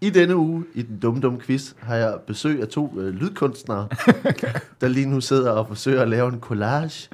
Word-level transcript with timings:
I 0.00 0.10
denne 0.10 0.36
uge 0.36 0.64
i 0.74 0.82
den 0.82 0.98
dumme 0.98 1.20
dumme 1.20 1.40
quiz 1.40 1.74
har 1.78 1.96
jeg 1.96 2.18
besøg 2.26 2.62
af 2.62 2.68
to 2.68 3.00
øh, 3.00 3.14
lydkunstnere, 3.14 3.88
der 4.80 4.88
lige 4.88 5.06
nu 5.06 5.20
sidder 5.20 5.50
og 5.50 5.68
forsøger 5.68 6.02
at 6.02 6.08
lave 6.08 6.28
en 6.32 6.40
collage. 6.40 7.08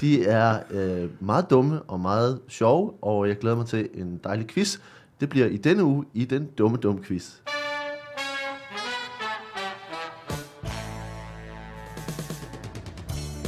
De 0.00 0.24
er 0.24 0.60
øh, 0.70 1.08
meget 1.20 1.50
dumme 1.50 1.82
og 1.82 2.00
meget 2.00 2.40
sjove, 2.48 2.92
og 3.02 3.28
jeg 3.28 3.38
glæder 3.38 3.56
mig 3.56 3.66
til 3.66 3.88
en 3.94 4.20
dejlig 4.24 4.46
quiz. 4.46 4.78
Det 5.20 5.28
bliver 5.28 5.46
i 5.46 5.56
denne 5.56 5.84
uge 5.84 6.04
i 6.14 6.24
den 6.24 6.48
dumme 6.58 6.76
dumme 6.76 7.02
quiz. 7.04 7.32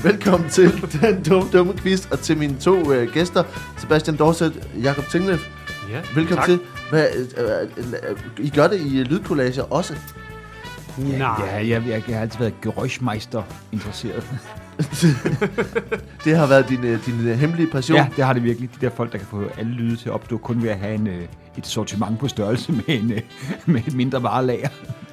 Velkommen 0.02 0.50
til 0.50 0.70
den 1.02 1.22
dumme 1.22 1.50
dumme 1.52 1.76
quiz, 1.76 2.06
og 2.06 2.18
til 2.18 2.36
mine 2.38 2.56
to 2.56 2.92
øh, 2.92 3.12
gæster, 3.12 3.44
Sebastian 3.78 4.16
Dorset, 4.16 4.68
Jakob 4.82 5.04
Tinglef. 5.04 5.48
Ja, 5.90 6.00
Velkommen 6.14 6.36
tak. 6.36 6.44
til. 6.44 6.60
Hvad, 6.90 7.06
øh, 7.38 7.62
øh, 7.76 7.92
øh, 8.10 8.44
I 8.44 8.50
gør 8.50 8.68
det 8.68 8.80
i 8.80 9.02
lydcollager 9.02 9.62
også? 9.62 9.94
Nej. 10.98 11.18
Ja, 11.18 11.54
jeg, 11.54 11.68
jeg, 11.68 12.02
jeg 12.08 12.16
har 12.16 12.22
altid 12.22 12.38
været 12.38 12.54
Geräuschmeister 12.66 13.42
interesseret. 13.72 14.24
Det 16.24 16.36
har 16.36 16.46
været 16.46 16.68
din, 16.68 16.84
øh, 16.84 17.06
din 17.06 17.28
øh, 17.28 17.38
hemmelige 17.38 17.70
passion. 17.70 17.96
Ja, 17.96 18.08
det 18.16 18.24
har 18.24 18.32
det 18.32 18.44
virkelig. 18.44 18.70
De 18.74 18.86
der 18.86 18.90
folk, 18.90 19.12
der 19.12 19.18
kan 19.18 19.26
få 19.26 19.42
alle 19.58 19.72
lyde 19.72 19.96
til 19.96 20.08
at 20.08 20.12
opstå, 20.12 20.36
kun 20.38 20.62
ved 20.62 20.70
at 20.70 20.78
have 20.78 20.94
en, 20.94 21.06
øh, 21.06 21.22
et 21.58 21.66
sortiment 21.66 22.18
på 22.18 22.28
størrelse 22.28 22.72
med, 22.72 22.82
en, 22.86 23.12
øh, 23.12 23.20
med 23.74 23.80
et 23.86 23.94
mindre 23.94 24.22
varelager. 24.22 24.68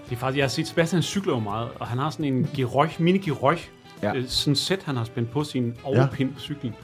Det 0.10 0.16
er 0.16 0.20
faktisk, 0.20 0.38
jeg 0.38 0.44
har 0.44 0.50
set 0.50 0.68
Sebastian 0.68 1.02
cykler 1.02 1.34
jo 1.34 1.40
meget, 1.40 1.70
og 1.80 1.88
han 1.88 1.98
har 1.98 2.10
sådan 2.10 2.26
en 2.26 2.48
gerøj, 2.56 2.90
mini 3.00 3.18
gerøj, 3.18 3.58
Ja. 4.04 4.14
ja. 4.16 4.26
sådan 4.28 4.56
sæt, 4.56 4.84
han 4.84 4.96
har 4.98 5.04
spændt 5.04 5.32
på 5.32 5.44
sin 5.44 5.74
overpind 5.84 6.34
på 6.34 6.40
cyklen. 6.40 6.76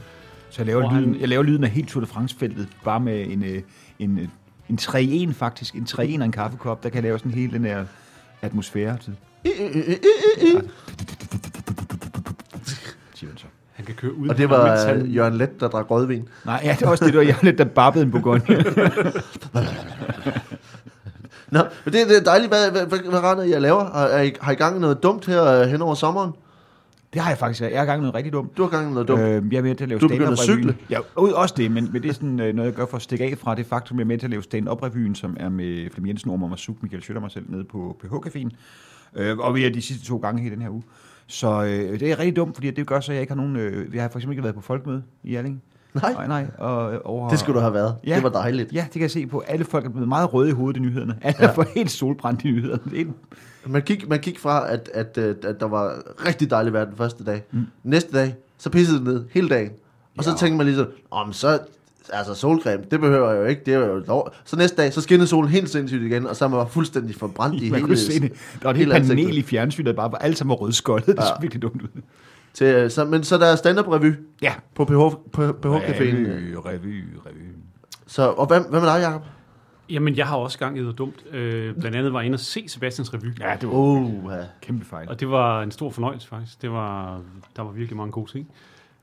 Så 0.49 0.61
jeg 0.61 0.65
laver, 0.65 0.79
Hvor 0.81 0.89
han- 0.89 1.01
lyden, 1.03 1.19
jeg 1.21 1.29
laver 1.29 1.43
lyden 1.43 1.63
af 1.63 1.69
helt 1.69 1.89
Tour 1.89 2.01
de 2.01 2.07
France-feltet, 2.07 2.67
bare 2.83 2.99
med 2.99 3.25
en, 3.27 3.43
øh, 3.43 3.61
en, 3.99 4.19
øh, 4.19 4.27
en 4.69 4.77
3-1 4.81 5.33
faktisk. 5.33 5.75
En 5.75 5.83
3-1 5.89 5.99
og 5.99 6.25
en 6.25 6.31
kaffekop, 6.31 6.83
der 6.83 6.89
kan 6.89 6.95
jeg 6.95 7.03
lave 7.03 7.19
sådan 7.19 7.31
hele 7.31 7.51
den 7.53 7.65
her 7.65 7.85
atmosfære 8.41 8.97
til. 8.97 9.15
Han 13.73 13.85
kan 13.85 13.95
køre 13.95 14.13
ud. 14.13 14.27
Og 14.29 14.37
det 14.37 14.49
var 14.49 14.75
han, 14.85 15.01
øh, 15.01 15.15
Jørgen 15.15 15.37
Let, 15.37 15.59
der 15.59 15.67
drak 15.67 15.91
rødvin. 15.91 16.27
Nej, 16.45 16.61
ja, 16.63 16.75
det 16.79 16.85
er 16.85 16.89
også 16.89 17.05
det, 17.05 17.13
der 17.13 17.21
jeg 17.21 17.29
er 17.41 17.43
lidt, 17.45 17.57
der 17.57 17.65
babbede 17.65 18.03
en 18.05 18.11
Bourgogne. 18.11 18.41
Nå, 21.51 21.59
men 21.85 21.93
det, 21.93 22.07
det 22.09 22.17
er 22.17 22.23
dejligt. 22.23 22.51
Hvad, 22.51 22.71
hvad, 22.71 22.85
hvad, 22.85 22.99
hvad 22.99 23.19
at 23.55 23.61
laver? 23.61 23.83
Har, 23.85 24.19
I, 24.19 24.31
har 24.41 24.51
I 24.51 24.55
gang 24.55 24.77
i 24.77 24.79
noget 24.79 25.03
dumt 25.03 25.25
her 25.25 25.45
øh, 25.45 25.67
hen 25.67 25.81
over 25.81 25.95
sommeren? 25.95 26.31
Det 27.13 27.21
har 27.21 27.29
jeg 27.29 27.37
faktisk. 27.37 27.61
Jeg 27.61 27.71
i 27.71 27.85
gang 27.85 28.01
noget 28.01 28.15
rigtig 28.15 28.33
dumt. 28.33 28.57
Du 28.57 28.63
har 28.63 28.69
gang 28.69 28.93
noget 28.93 29.07
dumt. 29.07 29.21
Øh, 29.21 29.53
jeg 29.53 29.57
er 29.57 29.61
med 29.61 29.75
til 29.75 29.83
at 29.83 29.89
lave 29.89 29.99
Du 29.99 30.05
er 30.05 30.09
begyndt 30.09 30.31
at 30.31 30.39
cykle? 30.39 30.77
Ja, 30.89 30.99
også 31.15 31.55
det, 31.57 31.71
men, 31.71 31.89
men 31.93 32.01
det 32.01 32.09
er 32.09 32.13
sådan 32.13 32.39
øh, 32.39 32.55
noget, 32.55 32.69
jeg 32.69 32.75
gør 32.75 32.85
for 32.85 32.95
at 32.95 33.01
stikke 33.01 33.25
af 33.25 33.37
fra 33.37 33.55
det 33.55 33.65
faktum, 33.65 33.97
jeg 33.97 34.03
er 34.03 34.07
med 34.07 34.17
til 34.17 34.25
at 34.25 34.31
lave 34.31 34.43
stand-up-revyen, 34.43 35.15
som 35.15 35.37
er 35.39 35.49
med 35.49 35.89
Flemming 35.91 36.07
Jensen, 36.07 36.31
Ormer 36.31 36.47
Masuk, 36.47 36.75
Michael 36.81 37.03
Schøtter 37.03 37.19
og 37.19 37.21
mig 37.21 37.31
selv 37.31 37.45
nede 37.49 37.63
på 37.63 37.99
PH-caféen. 38.03 38.49
Øh, 39.15 39.37
og 39.37 39.55
vi 39.55 39.65
er 39.65 39.69
de 39.69 39.81
sidste 39.81 40.05
to 40.05 40.17
gange 40.17 40.47
i 40.47 40.49
den 40.49 40.61
her 40.61 40.69
uge. 40.69 40.83
Så 41.27 41.63
øh, 41.63 41.99
det 41.99 42.11
er 42.11 42.19
rigtig 42.19 42.35
dumt, 42.35 42.55
fordi 42.55 42.71
det 42.71 42.87
gør 42.87 42.99
så, 42.99 43.11
at 43.11 43.15
jeg 43.15 43.21
ikke 43.21 43.31
har 43.31 43.41
nogen... 43.41 43.55
Øh, 43.55 43.95
jeg 43.95 44.01
har 44.01 44.09
for 44.09 44.19
eksempel 44.19 44.33
ikke 44.33 44.43
været 44.43 44.55
på 44.55 44.61
folkemøde 44.61 45.03
i 45.23 45.35
Alling. 45.35 45.61
nej, 45.93 46.13
Nej, 46.13 46.27
nej. 46.27 46.45
Og, 46.57 46.93
øh, 46.93 46.99
over, 47.03 47.29
det 47.29 47.39
skulle 47.39 47.55
du 47.55 47.61
have 47.61 47.73
været. 47.73 47.95
Ja. 48.07 48.15
Det 48.15 48.23
var 48.23 48.29
dejligt. 48.29 48.73
Ja, 48.73 48.81
det 48.81 48.91
kan 48.91 49.01
jeg 49.01 49.11
se 49.11 49.27
på. 49.27 49.39
Alle 49.39 49.65
folk 49.65 49.85
er 49.85 49.89
blevet 49.89 50.07
meget 50.07 50.33
røde 50.33 50.49
i 50.49 50.53
hovedet 50.53 50.77
i 50.77 50.81
nyhederne. 50.81 51.17
Alle 51.21 51.37
ja. 51.41 51.51
for 51.51 51.65
helt 51.75 51.91
solbrændt 51.91 52.45
i 52.45 52.47
nyhederne. 52.47 52.81
Det 52.91 53.01
er 53.01 53.05
Man 53.65 53.81
gik, 53.81 54.09
man 54.09 54.19
gik 54.19 54.39
fra, 54.39 54.71
at, 54.71 54.89
at, 54.93 55.17
at, 55.17 55.45
at 55.45 55.59
der 55.59 55.65
var 55.67 56.01
rigtig 56.27 56.49
dejligt 56.49 56.73
vejr 56.73 56.85
den 56.85 56.95
første 56.97 57.23
dag. 57.23 57.43
Mm. 57.51 57.65
Næste 57.83 58.11
dag, 58.17 58.35
så 58.57 58.69
pissede 58.69 58.97
det 58.97 59.07
ned 59.07 59.23
hele 59.31 59.49
dagen. 59.49 59.71
Og 60.17 60.23
så 60.23 60.29
Ja. 60.29 60.35
tænkte 60.35 60.57
man 60.57 60.65
lige 60.65 60.75
så, 60.75 60.85
om 61.11 61.33
så, 61.33 61.59
altså 62.13 62.33
solcreme, 62.33 62.83
det 62.91 62.99
behøver 62.99 63.31
jeg 63.31 63.39
jo 63.41 63.45
ikke, 63.45 63.61
det 63.65 63.73
er 63.73 63.77
jo 63.87 63.95
lov. 64.07 64.33
Så 64.45 64.55
næste 64.55 64.81
dag, 64.81 64.93
så 64.93 65.01
skinnede 65.01 65.27
solen 65.27 65.49
helt 65.49 65.69
sindssygt 65.69 66.03
igen, 66.03 66.27
og 66.27 66.35
så 66.35 66.47
var 66.47 66.57
man 66.57 66.67
fuldstændig 66.69 67.15
forbrændt 67.15 67.61
i 67.63 67.69
Man 67.69 67.79
hele... 67.81 67.97
se 67.97 68.19
det. 68.19 68.31
Der 68.31 68.37
var 68.63 68.69
et 68.71 68.77
helt 68.77 68.87
hele 68.93 68.95
ansigtet. 68.95 69.25
panel 69.25 69.37
i 69.37 69.41
fjernsynet, 69.41 69.95
bare 69.95 70.11
var 70.11 70.17
alle 70.17 70.35
sammen 70.35 70.49
var 70.49 70.55
rødskoldet. 70.55 71.07
Det 71.07 71.15
Ja. 71.17 71.21
så 71.25 71.33
virkelig 71.41 71.61
dumt 71.61 71.81
ud. 71.81 72.01
Til, 72.53 72.91
så, 72.91 73.05
men 73.05 73.23
så 73.23 73.37
der 73.37 73.45
er 73.45 73.55
stand-up 73.55 73.87
revy 73.87 74.13
Ja. 74.41 74.53
på 74.75 74.85
PH, 74.85 74.91
på 74.91 75.17
PH-caféen. 75.65 76.01
Revy, 76.01 76.55
revy, 76.65 77.03
revy. 77.25 77.43
Så, 78.07 78.27
og 78.29 78.47
hvad, 78.47 78.61
hvad 78.69 78.79
med 78.81 78.89
dig, 78.89 78.99
Jacob? 79.01 79.21
Jamen, 79.89 80.15
jeg 80.17 80.27
har 80.27 80.35
også 80.37 80.59
gang 80.59 80.77
i 80.77 80.81
noget 80.81 80.97
dumt. 80.97 81.15
Øh, 81.31 81.75
blandt 81.75 81.97
andet 81.97 82.13
var 82.13 82.19
jeg 82.19 82.25
inde 82.25 82.35
og 82.35 82.39
se 82.39 82.63
Sebastians 82.67 83.13
revy. 83.13 83.39
Ja, 83.39 83.55
det 83.61 83.69
var 83.69 83.73
Uh, 83.75 84.31
ja. 84.31 84.37
kæmpe 84.61 84.85
fejl. 84.85 85.09
Og 85.09 85.19
det 85.19 85.29
var 85.29 85.63
en 85.63 85.71
stor 85.71 85.89
fornøjelse, 85.89 86.27
faktisk. 86.27 86.61
Det 86.61 86.71
var, 86.71 87.21
der 87.55 87.61
var 87.61 87.71
virkelig 87.71 87.97
mange 87.97 88.11
gode 88.11 88.31
ting. 88.31 88.47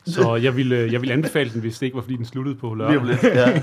Så 0.05 0.35
jeg 0.37 0.57
ville, 0.57 0.93
jeg 0.93 1.01
ville 1.01 1.13
anbefale 1.13 1.51
den, 1.51 1.61
hvis 1.61 1.79
det 1.79 1.87
ikke 1.87 1.95
var, 1.97 2.03
fordi 2.03 2.17
den 2.17 2.25
sluttede 2.25 2.57
på 2.57 2.75
lørdag. 2.75 3.05
lidt. 3.05 3.23
Ja. 3.23 3.63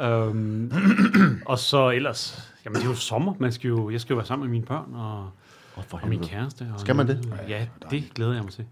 Øhm, 0.26 0.72
og 1.46 1.58
så 1.58 1.90
ellers, 1.90 2.52
jamen 2.64 2.76
det 2.76 2.84
er 2.84 2.88
jo 2.88 2.94
sommer. 2.94 3.34
Man 3.38 3.52
skal 3.52 3.68
jo, 3.68 3.90
jeg 3.90 4.00
skal 4.00 4.14
jo 4.14 4.16
være 4.16 4.26
sammen 4.26 4.46
med 4.48 4.50
mine 4.52 4.66
børn 4.66 4.94
og, 4.94 5.30
Oh, 5.76 5.84
for 5.84 5.98
og 6.02 6.08
min 6.08 6.20
kæreste. 6.24 6.66
Og 6.74 6.80
Skal 6.80 6.96
man 6.96 7.06
det? 7.08 7.32
Ja, 7.48 7.66
det 7.90 8.04
glæder 8.14 8.32
jeg 8.34 8.42
mig 8.42 8.52
til. 8.52 8.64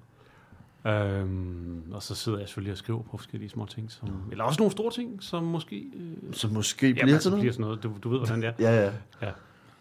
Øhm, 0.86 1.82
og 1.92 2.02
så 2.02 2.14
sidder 2.14 2.38
jeg 2.38 2.48
selvfølgelig 2.48 2.72
og 2.72 2.78
skriver 2.78 3.02
på 3.10 3.16
forskellige 3.16 3.50
små 3.50 3.66
ting, 3.66 3.92
som, 3.92 4.08
eller 4.30 4.44
også 4.44 4.60
nogle 4.60 4.72
store 4.72 4.92
ting, 4.92 5.10
som 5.20 5.42
måske 5.44 5.76
øh, 5.76 6.34
Så 6.34 6.48
måske 6.48 6.86
jamen, 6.86 6.94
bliver 6.94 7.14
altså, 7.14 7.22
til 7.22 7.30
noget? 7.30 7.40
bliver 7.42 7.52
sådan 7.52 7.62
noget. 7.64 7.82
Du, 7.82 7.92
du 8.02 8.08
ved, 8.08 8.18
hvordan 8.18 8.42
det 8.42 8.48
er. 8.48 8.52
Ja, 8.72 8.84
ja. 8.84 8.90
Ja. 9.22 9.30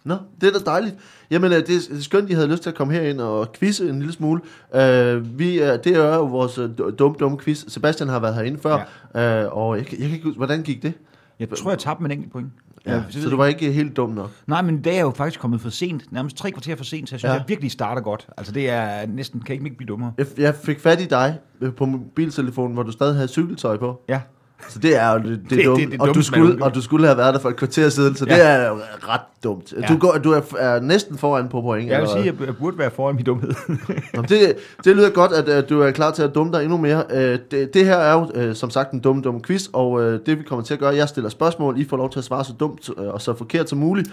Nå, 0.03 0.16
det 0.41 0.47
er 0.56 0.59
da 0.59 0.66
dejligt. 0.66 0.96
Jamen, 1.31 1.52
øh, 1.52 1.58
det 1.58 1.69
er 1.69 1.80
det 1.96 2.03
skønt, 2.03 2.30
I 2.30 2.34
havde 2.34 2.47
lyst 2.47 2.64
til 2.64 2.69
at 2.69 2.75
komme 2.75 2.94
herind 2.94 3.22
og 3.22 3.53
quizze 3.53 3.90
en 3.90 4.00
lille 4.00 4.14
smule. 4.14 4.41
Uh, 4.74 5.40
vi, 5.40 5.59
er- 5.59 5.78
det 5.78 5.96
er 5.96 6.16
jo 6.16 6.25
vores 6.25 6.58
øh, 6.58 6.69
dum, 7.00 7.16
dum 7.20 7.38
quiz. 7.40 7.66
Sebastian 7.68 8.09
har 8.09 8.20
været 8.20 8.35
herinde 8.35 8.59
før, 8.59 8.88
ja. 9.16 9.46
uh, 9.46 9.58
og 9.58 9.78
jeg, 9.78 9.91
jeg 9.91 9.97
kan 10.00 10.09
ikke 10.12 10.24
huske, 10.24 10.38
hvordan 10.38 10.64
gik 10.64 10.84
det? 10.84 10.94
Jeg 11.40 11.50
tror, 11.50 11.72
jeg 11.72 11.80
tabte 11.80 12.03
med 12.03 12.12
en 12.12 12.18
enkelt 12.18 12.31
point. 12.34 12.47
Ja, 12.85 12.91
Jeg- 12.94 13.03
så 13.09 13.29
du 13.29 13.38
var 13.38 13.45
ikke 13.45 13.71
helt 13.71 13.97
dum 13.97 14.09
nok. 14.09 14.31
Nej, 14.47 14.61
men 14.61 14.83
det 14.83 14.97
er 14.97 15.01
jo 15.01 15.09
faktisk 15.11 15.39
kommet 15.39 15.61
for 15.61 15.69
sent. 15.69 16.11
Nærmest 16.11 16.38
tre 16.38 16.51
kvarter 16.51 16.75
for 16.75 16.83
sent, 16.83 17.09
så 17.09 17.16
jeg 17.16 17.19
synes, 17.19 17.29
Ja. 17.29 17.33
ja. 17.33 17.39
jeg 17.39 17.45
virkelig 17.47 17.71
starter 17.71 18.01
godt. 18.01 18.27
Altså, 18.38 18.53
det 18.53 18.69
er 18.69 19.05
næsten, 19.07 19.39
kan 19.41 19.55
ikke 19.66 19.77
blive 19.77 19.88
dummere. 19.88 20.13
Jeg, 20.17 20.25
jeg 20.38 20.55
fik 20.55 20.79
fat 20.79 21.01
i 21.01 21.05
dig 21.05 21.39
øh, 21.61 21.73
på 21.73 21.85
mobiltelefonen, 21.85 22.73
hvor 22.73 22.83
du 22.83 22.91
stadig 22.91 23.16
havde 23.16 23.27
cykeltøj 23.27 23.77
på. 23.77 24.01
Ja. 24.09 24.22
Så 24.69 24.79
det 24.79 24.96
er 25.01 25.12
jo 25.13 25.18
det, 25.18 25.25
det, 25.25 25.50
Det- 25.50 25.50
det, 25.50 25.57
det- 25.59 25.66
dumt. 25.66 25.79
det 25.91 25.94
er 25.94 26.01
og, 26.01 26.07
du 26.07 26.13
dumt, 26.13 26.25
skulle, 26.25 26.63
og 26.63 26.75
du 26.75 26.81
skulle 26.81 27.07
have 27.07 27.18
været 27.18 27.34
der 27.34 27.40
for 27.40 27.50
et 27.50 27.56
kvarter 27.56 27.90
siden, 27.90 28.16
så 28.16 28.25
ja. 28.29 28.35
Det 28.35 28.46
er 28.46 28.68
jo 28.69 28.75
ret 29.09 29.22
dumt. 29.44 29.74
Ja. 29.81 29.85
Du, 29.88 29.97
går, 29.97 30.12
du 30.24 30.31
er, 30.31 30.41
er 30.59 30.79
næsten 30.79 31.18
foran 31.18 31.50
på 31.50 31.62
point. 31.62 31.90
Jeg 31.90 32.01
vil 32.01 32.07
eller- 32.09 32.22
sige, 32.24 32.29
at 32.41 32.46
jeg 32.47 32.57
burde 32.57 32.78
være 32.78 32.91
foran 32.91 33.16
min 33.16 33.25
dumhed. 33.25 33.52
Nå, 33.68 33.75
men 34.22 34.25
det, 34.29 34.56
det 34.85 34.96
lyder 34.96 35.09
godt, 35.09 35.31
at 35.31 35.63
uh, 35.63 35.69
du 35.69 35.81
er 35.81 35.91
klar 35.91 36.12
til 36.12 36.23
at 36.23 36.35
dumme 36.35 36.53
dig 36.53 36.63
endnu 36.63 36.78
mere. 36.78 37.03
Uh, 37.13 37.18
det, 37.52 37.73
det 37.73 37.85
her 37.85 37.96
er 37.97 38.13
jo 38.13 38.50
uh, 38.50 38.56
som 38.56 38.69
sagt 38.69 38.91
en 38.91 39.00
dum 39.00 39.23
dum 39.23 39.41
quiz, 39.41 39.68
og 39.73 40.02
det 40.25 40.38
vi 40.40 40.44
kommer 40.44 40.66
til 40.66 40.73
at 40.73 40.79
gøre, 40.79 40.96
jeg 40.96 41.09
stiller 41.09 41.29
spørgsmål, 41.29 41.79
I 41.79 41.85
får 41.90 41.97
lov 41.97 42.09
til 42.12 42.19
at 42.19 42.25
svare 42.25 42.44
så 42.46 42.53
dumt 42.59 42.90
og 42.97 43.22
så 43.22 43.34
forkert 43.38 43.69
som 43.69 43.78
muligt, 43.79 44.09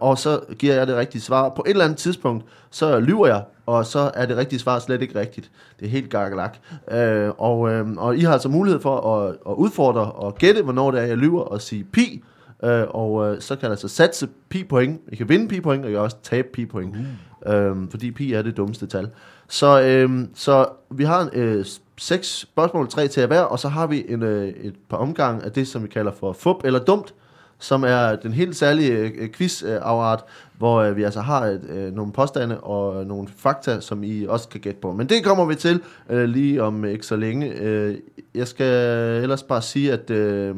og 0.00 0.18
så 0.18 0.40
giver 0.58 0.74
jeg 0.74 0.86
det 0.86 0.96
rigtige 0.96 1.22
svar. 1.22 1.48
På 1.48 1.62
et 1.66 1.70
eller 1.70 1.84
andet 1.84 1.98
tidspunkt, 1.98 2.44
så 2.70 3.00
lyver 3.00 3.26
jeg, 3.26 3.42
og 3.66 3.86
så 3.86 4.10
er 4.14 4.26
det 4.26 4.36
rigtige 4.36 4.58
svar 4.58 4.78
slet 4.78 5.02
ikke 5.02 5.20
rigtigt. 5.20 5.50
Det 5.80 5.86
er 5.86 5.90
helt 5.90 6.10
gakkelak. 6.10 6.56
Uh, 6.86 6.96
og, 7.38 7.58
uh, 7.58 7.96
og 7.96 8.16
I 8.16 8.20
har 8.20 8.32
altså 8.32 8.48
mulighed 8.48 8.80
for 8.80 9.16
at, 9.16 9.36
at 9.48 9.54
udfordre 9.54 10.12
og 10.12 10.34
gætte, 10.34 10.62
hvornår 10.62 10.90
det 10.90 11.00
er, 11.00 11.04
jeg 11.04 11.16
lyver, 11.16 11.42
og 11.42 11.60
sige 11.60 11.84
pi. 11.84 12.22
Uh, 12.62 12.70
og 12.88 13.12
uh, 13.12 13.36
så 13.40 13.56
kan 13.56 13.62
jeg 13.62 13.70
altså 13.70 13.88
satse 13.88 14.28
pi-point. 14.48 15.00
I 15.12 15.16
kan 15.16 15.28
vinde 15.28 15.48
pi-point, 15.48 15.84
og 15.84 15.90
I 15.90 15.92
kan 15.92 16.00
også 16.00 16.16
tabe 16.22 16.48
pi-point. 16.52 16.96
Uh. 16.96 17.04
Øhm, 17.46 17.90
fordi 17.90 18.10
pi 18.10 18.32
er 18.32 18.42
det 18.42 18.56
dummeste 18.56 18.86
tal. 18.86 19.10
Så, 19.48 19.82
øhm, 19.82 20.30
så 20.34 20.66
vi 20.90 21.04
har 21.04 21.30
øh, 21.32 21.64
seks 21.96 22.38
spørgsmål, 22.38 22.88
tre 22.88 23.08
til 23.08 23.26
hver, 23.26 23.40
og 23.40 23.58
så 23.58 23.68
har 23.68 23.86
vi 23.86 24.04
en, 24.08 24.22
øh, 24.22 24.48
et 24.48 24.74
par 24.90 24.96
omgange 24.96 25.44
af 25.44 25.52
det, 25.52 25.68
som 25.68 25.82
vi 25.82 25.88
kalder 25.88 26.12
for 26.12 26.32
fup 26.32 26.64
eller 26.64 26.78
dumt, 26.78 27.14
som 27.58 27.84
er 27.84 28.16
den 28.16 28.32
helt 28.32 28.56
særlige 28.56 28.92
øh, 28.92 29.30
quiz-afart, 29.32 30.24
hvor 30.58 30.76
øh, 30.80 30.96
vi 30.96 31.02
altså 31.02 31.20
har 31.20 31.44
et, 31.44 31.64
øh, 31.68 31.94
nogle 31.94 32.12
påstande 32.12 32.60
og 32.60 33.06
nogle 33.06 33.28
fakta, 33.36 33.80
som 33.80 34.04
I 34.04 34.26
også 34.26 34.48
kan 34.48 34.60
gætte 34.60 34.80
på. 34.80 34.92
Men 34.92 35.08
det 35.08 35.24
kommer 35.24 35.44
vi 35.44 35.54
til 35.54 35.80
øh, 36.10 36.24
lige 36.24 36.62
om 36.62 36.84
ikke 36.84 37.06
så 37.06 37.16
længe. 37.16 37.52
Øh, 37.52 37.96
jeg 38.34 38.48
skal 38.48 38.74
ellers 39.22 39.42
bare 39.42 39.62
sige, 39.62 39.92
at, 39.92 40.10
øh, 40.10 40.54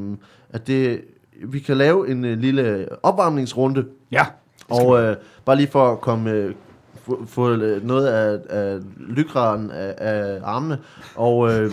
at 0.50 0.66
det, 0.66 1.00
vi 1.44 1.58
kan 1.58 1.76
lave 1.76 2.10
en 2.10 2.24
øh, 2.24 2.38
lille 2.38 2.88
opvarmningsrunde, 3.02 3.84
ja. 4.12 4.26
og 4.68 5.02
øh, 5.02 5.16
bare 5.44 5.56
lige 5.56 5.68
for 5.68 5.92
at 5.92 6.00
komme 6.00 6.30
øh, 6.30 6.54
få, 7.02 7.26
få 7.26 7.50
øh, 7.50 7.86
noget 7.86 8.06
af, 8.06 8.38
af 8.48 8.78
lykraden 8.98 9.70
af, 9.70 9.94
af 9.98 10.40
armene. 10.42 10.78
Og 11.16 11.52
øh, 11.52 11.72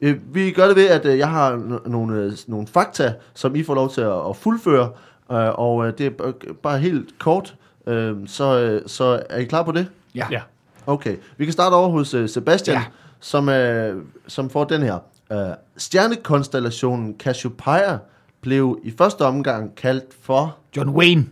øh, 0.00 0.16
vi 0.34 0.50
gør 0.50 0.66
det 0.66 0.76
ved, 0.76 0.88
at 0.88 1.06
øh, 1.06 1.18
jeg 1.18 1.28
har 1.28 1.52
n- 1.56 1.88
nogle, 1.88 2.16
øh, 2.22 2.32
nogle 2.46 2.66
fakta, 2.66 3.14
som 3.34 3.54
I 3.56 3.62
får 3.62 3.74
lov 3.74 3.90
til 3.90 4.00
at, 4.00 4.28
at 4.28 4.36
fuldføre. 4.36 4.90
Øh, 5.32 5.58
og 5.58 5.86
øh, 5.86 5.92
det 5.98 6.06
er 6.06 6.10
b- 6.10 6.46
bare 6.62 6.78
helt 6.78 7.18
kort. 7.18 7.54
Øh, 7.86 8.16
så, 8.26 8.58
øh, 8.60 8.82
så 8.86 9.22
er 9.30 9.38
I 9.38 9.44
klar 9.44 9.62
på 9.62 9.72
det? 9.72 9.86
Ja. 10.14 10.26
Ja. 10.30 10.40
Okay. 10.86 11.16
Vi 11.36 11.44
kan 11.44 11.52
starte 11.52 11.74
over 11.74 11.88
hos 11.88 12.14
øh, 12.14 12.28
Sebastian, 12.28 12.74
ja. 12.76 12.80
Ja. 12.80 12.86
som, 13.20 13.48
øh, 13.48 14.02
som 14.26 14.50
får 14.50 14.64
den 14.64 14.82
her. 14.82 14.98
Øh, 15.32 15.38
stjernekonstellationen 15.76 17.14
Cassiopeia 17.18 17.98
blev 18.40 18.78
i 18.84 18.94
første 18.98 19.22
omgang 19.22 19.74
kaldt 19.74 20.04
for... 20.22 20.56
John 20.76 20.90
Wayne. 20.90 21.26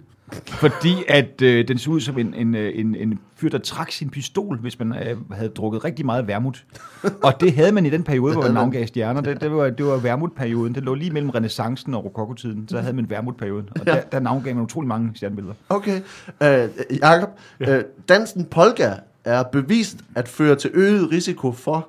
Fordi 0.46 0.94
at 1.08 1.42
øh, 1.42 1.68
den 1.68 1.78
så 1.78 1.90
ud 1.90 2.00
som 2.00 2.18
en, 2.18 2.34
en, 2.34 2.54
øh, 2.54 2.72
en, 2.74 2.94
en 2.94 3.18
fyr, 3.36 3.48
der 3.48 3.58
trak 3.58 3.92
sin 3.92 4.10
pistol, 4.10 4.58
hvis 4.58 4.78
man 4.78 4.94
øh, 4.94 5.16
havde 5.32 5.50
drukket 5.50 5.84
rigtig 5.84 6.06
meget 6.06 6.26
vermut. 6.26 6.64
Og 7.22 7.40
det 7.40 7.52
havde 7.52 7.72
man 7.72 7.86
i 7.86 7.90
den 7.90 8.02
periode, 8.02 8.32
hvor 8.34 8.42
man 8.42 8.54
navngav 8.54 8.86
stjerner. 8.86 9.20
Det, 9.20 9.40
det 9.40 9.52
var, 9.52 9.70
det 9.70 9.86
var 9.86 9.96
vermutperioden. 9.96 10.74
Det 10.74 10.82
lå 10.82 10.94
lige 10.94 11.10
mellem 11.10 11.30
renaissancen 11.30 11.94
og 11.94 12.04
rokokotiden. 12.04 12.68
Så 12.68 12.80
havde 12.80 12.96
man 12.96 13.10
vermutperioden. 13.10 13.68
Og 13.80 13.86
der, 13.86 14.00
der 14.00 14.20
navngav 14.20 14.54
man 14.54 14.64
utrolig 14.64 14.88
mange 14.88 15.10
stjernebilleder. 15.14 15.54
Okay. 15.68 16.00
Øh, 16.42 16.68
Jakob, 17.02 17.30
ja. 17.60 17.76
øh, 17.76 17.84
dansen 18.08 18.44
polka 18.44 18.92
er 19.24 19.42
bevist 19.42 19.96
at 20.14 20.28
føre 20.28 20.56
til 20.56 20.70
øget 20.74 21.10
risiko 21.10 21.52
for... 21.52 21.88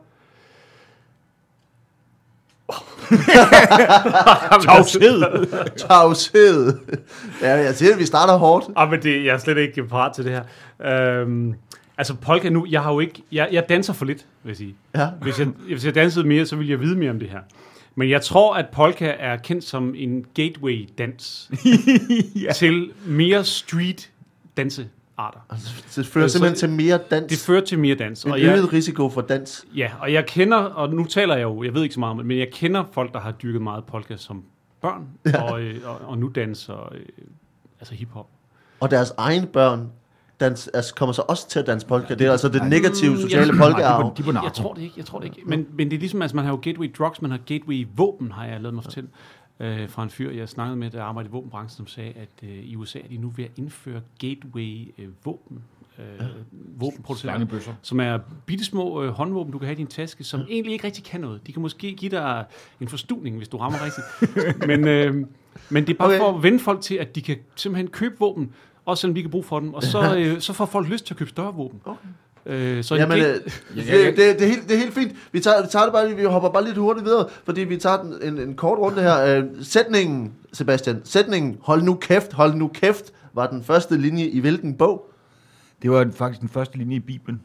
Tavshed! 4.66 5.46
Tavshed. 5.78 6.74
ja, 7.42 7.54
jeg 7.54 7.76
siger, 7.76 7.94
at 7.94 8.00
vi 8.00 8.06
starter 8.06 8.38
hårdt. 8.38 8.66
Ah, 8.76 8.90
men 8.92 9.04
det, 9.04 9.26
jeg 9.26 9.34
er 9.34 9.38
slet 9.38 9.58
ikke 9.58 9.84
parat 9.84 10.16
til 10.16 10.26
det 10.26 10.32
her. 10.32 10.44
Øhm, 11.22 11.54
altså 11.98 12.14
polka 12.14 12.50
nu, 12.50 12.66
jeg 12.70 12.82
har 12.82 12.94
jo 12.94 13.00
ikke, 13.00 13.24
jeg, 13.32 13.50
jeg 13.52 13.70
danser 13.70 13.94
for 13.94 14.06
lidt, 14.06 14.26
vil 14.44 14.50
jeg 14.50 14.58
sige. 14.58 14.76
Ja. 14.96 15.08
Hvis 15.22 15.40
jeg, 15.40 15.48
hvis 15.48 15.86
jeg 15.86 15.96
dansede 15.96 16.28
mere, 16.28 16.46
så 16.46 16.56
ville 16.56 16.72
jeg 16.72 16.80
vide 16.80 16.96
mere 16.96 17.10
om 17.10 17.20
det 17.20 17.30
her. 17.30 17.40
Men 17.96 18.10
jeg 18.10 18.22
tror, 18.22 18.56
at 18.56 18.66
polka 18.72 19.16
er 19.20 19.38
kendt 19.38 19.64
som 19.64 19.94
en 19.98 20.26
gateway-dans 20.34 21.52
ja. 22.46 22.52
til 22.54 22.92
mere 23.06 23.46
street 23.46 24.10
dansearter. 25.20 25.40
Det 25.96 26.08
fører 26.08 26.24
Øh, 26.24 26.30
så- 26.30 26.34
simpelthen 26.34 26.56
til 26.56 26.70
mere 26.70 27.00
dans. 27.12 27.30
Det 27.30 27.38
fører 27.38 27.62
til 27.66 27.80
mere 27.80 27.96
dans. 27.96 28.24
en 28.24 28.32
Og 28.32 28.42
jeg, 28.42 28.54
øget 28.56 28.74
risiko 28.74 29.10
for 29.10 29.22
dans. 29.22 29.66
ja, 29.76 29.92
og 30.02 30.14
jeg 30.14 30.26
kender, 30.26 30.58
og 30.58 30.90
nu 30.94 31.06
taler 31.06 31.36
jeg 31.36 31.44
jo, 31.44 31.64
jeg 31.64 31.74
ved 31.74 31.84
ikke 31.84 31.94
så 31.94 32.00
meget 32.00 32.12
om 32.12 32.18
det, 32.18 32.26
men 32.26 32.40
jeg 32.40 32.48
kender 32.54 32.84
folk, 32.92 33.14
der 33.14 33.20
har 33.20 33.32
dyrket 33.32 33.62
meget 33.62 33.84
polka 33.86 34.18
som 34.18 34.44
børn, 34.82 35.08
ja. 35.26 35.44
og, 35.52 35.62
øh, 35.62 35.80
og, 35.86 35.98
og 36.10 36.18
nu 36.18 36.32
danser 36.36 36.94
øh, 36.94 37.00
altså 37.80 37.94
hiphop. 37.96 38.28
Og 38.80 38.92
deres 38.92 39.14
egne 39.18 39.48
børn 39.48 39.90
dans, 40.40 40.68
altså, 40.74 40.96
kommer 40.96 41.14
så 41.14 41.22
også 41.28 41.50
til 41.50 41.60
at 41.60 41.68
danse 41.68 41.88
polka. 41.88 42.14
Det 42.14 42.28
er 42.28 42.32
altså 42.32 42.48
det 42.50 42.62
nej. 42.62 42.70
negative 42.70 43.12
Mm, 43.12 43.18
sociale 43.22 43.48
jeg- 43.48 43.56
polkaarv. 43.58 44.14
De 44.18 44.32
narko. 44.34 44.46
Jeg 44.46 44.54
tror 44.54 44.74
det 44.74 44.82
ikke, 44.82 44.94
jeg 44.98 45.06
tror 45.06 45.20
det 45.20 45.26
ikke. 45.26 45.42
Men, 45.46 45.68
men 45.74 45.90
det 45.92 45.96
er 45.96 46.00
ligesom, 46.00 46.22
altså 46.22 46.36
man 46.36 46.46
har 46.46 46.52
jo 46.52 46.60
gateway 46.62 46.92
drugs, 46.98 47.22
man 47.22 47.32
har 47.32 47.38
gateway 47.46 47.88
våben, 47.96 48.32
har 48.32 48.46
jeg 48.46 48.62
lavet 48.62 48.74
mig 48.76 48.84
fortælle. 48.84 49.10
Øh, 49.60 49.90
fra 49.90 50.04
en 50.04 50.10
fyr, 50.10 50.32
jeg 50.32 50.50
snakkede 50.50 50.76
med, 50.78 50.90
der 50.90 51.04
arbejder 51.04 51.30
i 51.30 51.32
våbenbranchen, 51.32 51.78
som 51.78 51.88
sagde, 51.88 52.14
at 52.16 52.30
øh, 52.44 52.50
i 52.50 52.76
USA 52.76 53.00
er 53.00 53.08
de 53.08 53.18
nu 53.18 53.30
ved 53.30 53.46
at 53.46 53.52
indføre 53.58 54.02
gateway 54.20 54.94
øh, 54.98 55.08
våben. 55.26 55.64
Øh, 56.00 56.26
våbenproducenter, 56.80 57.38
som 57.82 58.00
er 58.00 58.20
bittesmå 58.46 59.04
øh, 59.04 59.10
håndvåben, 59.10 59.52
du 59.52 59.58
kan 59.58 59.66
have 59.66 59.74
i 59.74 59.78
din 59.78 59.88
taske, 59.88 60.24
som 60.24 60.42
egentlig 60.50 60.74
ikke 60.74 60.86
rigtig 60.88 61.04
kan 61.04 61.22
noget. 61.22 61.48
De 61.48 61.54
kan 61.54 61.62
måske 61.62 61.92
give 61.94 62.12
dig 62.12 62.46
en 62.82 62.88
forstuning, 62.88 63.38
hvis 63.38 63.48
du 63.48 63.58
rammer 63.58 63.80
rigtigt. 63.86 64.06
men, 64.70 64.88
øh, 64.88 65.28
men 65.70 65.88
det 65.88 65.94
er 65.94 65.98
bare 65.98 66.08
Okay. 66.08 66.18
for 66.20 66.38
at 66.38 66.44
vende 66.44 66.60
folk 66.60 66.82
til, 66.82 66.96
at 66.96 67.16
de 67.16 67.22
kan 67.22 67.38
simpelthen 67.56 67.88
købe 67.88 68.16
våben, 68.20 68.54
også 68.86 69.02
selvom 69.02 69.16
vi 69.16 69.20
ikke 69.20 69.28
har 69.28 69.32
brug 69.32 69.46
for 69.46 69.60
dem, 69.60 69.74
og 69.74 69.84
så, 69.84 70.18
øh, 70.18 70.40
så 70.42 70.54
får 70.54 70.66
folk 70.66 70.88
lyst 70.90 71.06
til 71.06 71.14
at 71.14 71.18
købe 71.18 71.30
større 71.30 71.54
våben. 71.56 71.82
Okay. 71.86 72.08
Øh, 72.50 72.84
så 72.84 72.94
en 72.96 73.00
Jamen, 73.00 73.18
gate- 73.18 73.26
øh, 73.76 73.86
det, 73.86 74.18
det, 74.18 74.40
det, 74.40 74.42
er 74.42 74.48
helt, 74.48 74.68
det 74.70 74.76
er 74.76 74.80
helt 74.80 74.94
fint. 74.94 75.12
Vi 75.32 75.40
tager, 75.40 75.62
vi 75.62 75.68
tager 75.72 75.84
det 75.86 75.94
bare, 75.94 76.16
vi 76.16 76.24
hopper 76.24 76.50
bare 76.50 76.66
lidt 76.66 76.78
hurtigt 76.78 77.06
videre, 77.06 77.28
fordi 77.46 77.62
vi 77.62 77.78
tager 77.78 77.98
en, 78.22 78.38
en 78.38 78.54
kort 78.54 78.78
runde 78.80 79.02
her. 79.02 79.38
Øh, 79.38 79.44
sætningen, 79.62 80.34
Sebastian, 80.54 81.02
sætningen, 81.04 81.58
hold 81.62 81.82
nu 81.84 81.94
kæft, 81.94 82.34
hold 82.34 82.54
nu 82.56 82.68
kæft, 82.68 83.06
var 83.34 83.48
den 83.48 83.64
første 83.64 83.98
linje 83.98 84.26
i 84.26 84.40
hvilken 84.40 84.74
bog? 84.74 85.06
Det 85.82 85.92
var 85.92 86.08
faktisk 86.16 86.42
den 86.42 86.50
første 86.50 86.78
linje 86.78 86.96
i 86.96 87.00
Bibelen. 87.00 87.42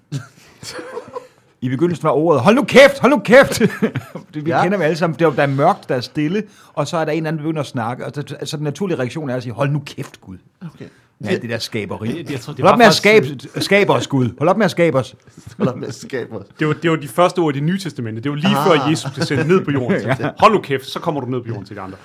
I 1.60 1.68
begyndelsen 1.68 2.04
var 2.04 2.10
ordet, 2.10 2.42
hold 2.42 2.54
nu 2.54 2.62
kæft, 2.64 2.98
hold 2.98 3.12
nu 3.12 3.18
kæft! 3.18 3.58
det, 4.34 4.44
vi 4.44 4.50
Ja. 4.50 4.62
kender 4.62 4.78
vi 4.78 4.84
alle 4.84 4.96
sammen. 4.96 5.18
Det 5.18 5.24
er, 5.26 5.30
der 5.30 5.42
er 5.42 5.46
mørkt, 5.46 5.88
der 5.88 5.94
er 5.94 6.00
stille, 6.00 6.42
og 6.74 6.86
så 6.88 6.96
er 6.96 7.04
der 7.04 7.12
en 7.12 7.16
eller 7.16 7.28
anden, 7.28 7.38
der 7.38 7.44
begynder 7.44 7.60
at 7.60 7.66
snakke. 7.66 8.06
Og 8.06 8.12
så, 8.14 8.36
altså, 8.40 8.56
den 8.56 8.64
naturlige 8.64 8.98
reaktion 8.98 9.30
er 9.30 9.36
at 9.36 9.42
sige, 9.42 9.52
hold 9.52 9.70
nu 9.70 9.82
kæft, 9.86 10.20
Gud. 10.20 10.36
Okay. 10.74 10.84
Ja, 11.24 11.36
det 11.36 11.50
der 11.50 11.58
skaberi. 11.58 12.08
Jeg- 12.18 12.30
jeg 12.30 12.40
tror, 12.40 12.52
det 12.52 12.62
Hold 12.62 12.62
var 12.62 12.72
op 12.72 12.78
med 12.78 12.86
at 12.86 12.94
skabe, 12.94 13.26
skabe 13.60 13.92
os, 13.92 14.06
Gud. 14.06 14.28
Hold 14.38 14.48
op 14.50 14.56
med 14.56 14.64
at 14.64 14.70
skabe 14.70 14.98
os. 14.98 15.14
Hold 15.58 15.68
op 15.68 15.76
med 15.78 15.88
at 15.88 15.94
skabe 15.94 16.36
os. 16.36 16.46
Det 16.58 16.66
var, 16.68 16.74
det 16.74 16.90
var 16.90 16.96
de 16.96 17.08
første 17.08 17.38
ord 17.38 17.54
i 17.54 17.58
det 17.58 17.66
nye 17.66 17.78
testamente. 17.78 18.20
Det 18.20 18.30
var 18.30 18.36
lige 18.36 18.56
Ah. 18.56 18.66
før 18.66 18.88
Jesus 18.88 19.10
blev 19.14 19.24
sendt 19.26 19.48
ned 19.48 19.64
på 19.64 19.70
jorden. 19.70 20.00
ja. 20.20 20.30
Hold 20.38 20.52
nu 20.52 20.60
kæft, 20.60 20.86
så 20.86 21.00
kommer 21.00 21.20
du 21.20 21.26
ned 21.26 21.40
på 21.40 21.48
jorden 21.48 21.64
til 21.64 21.76
de 21.76 21.80
andre. 21.80 21.96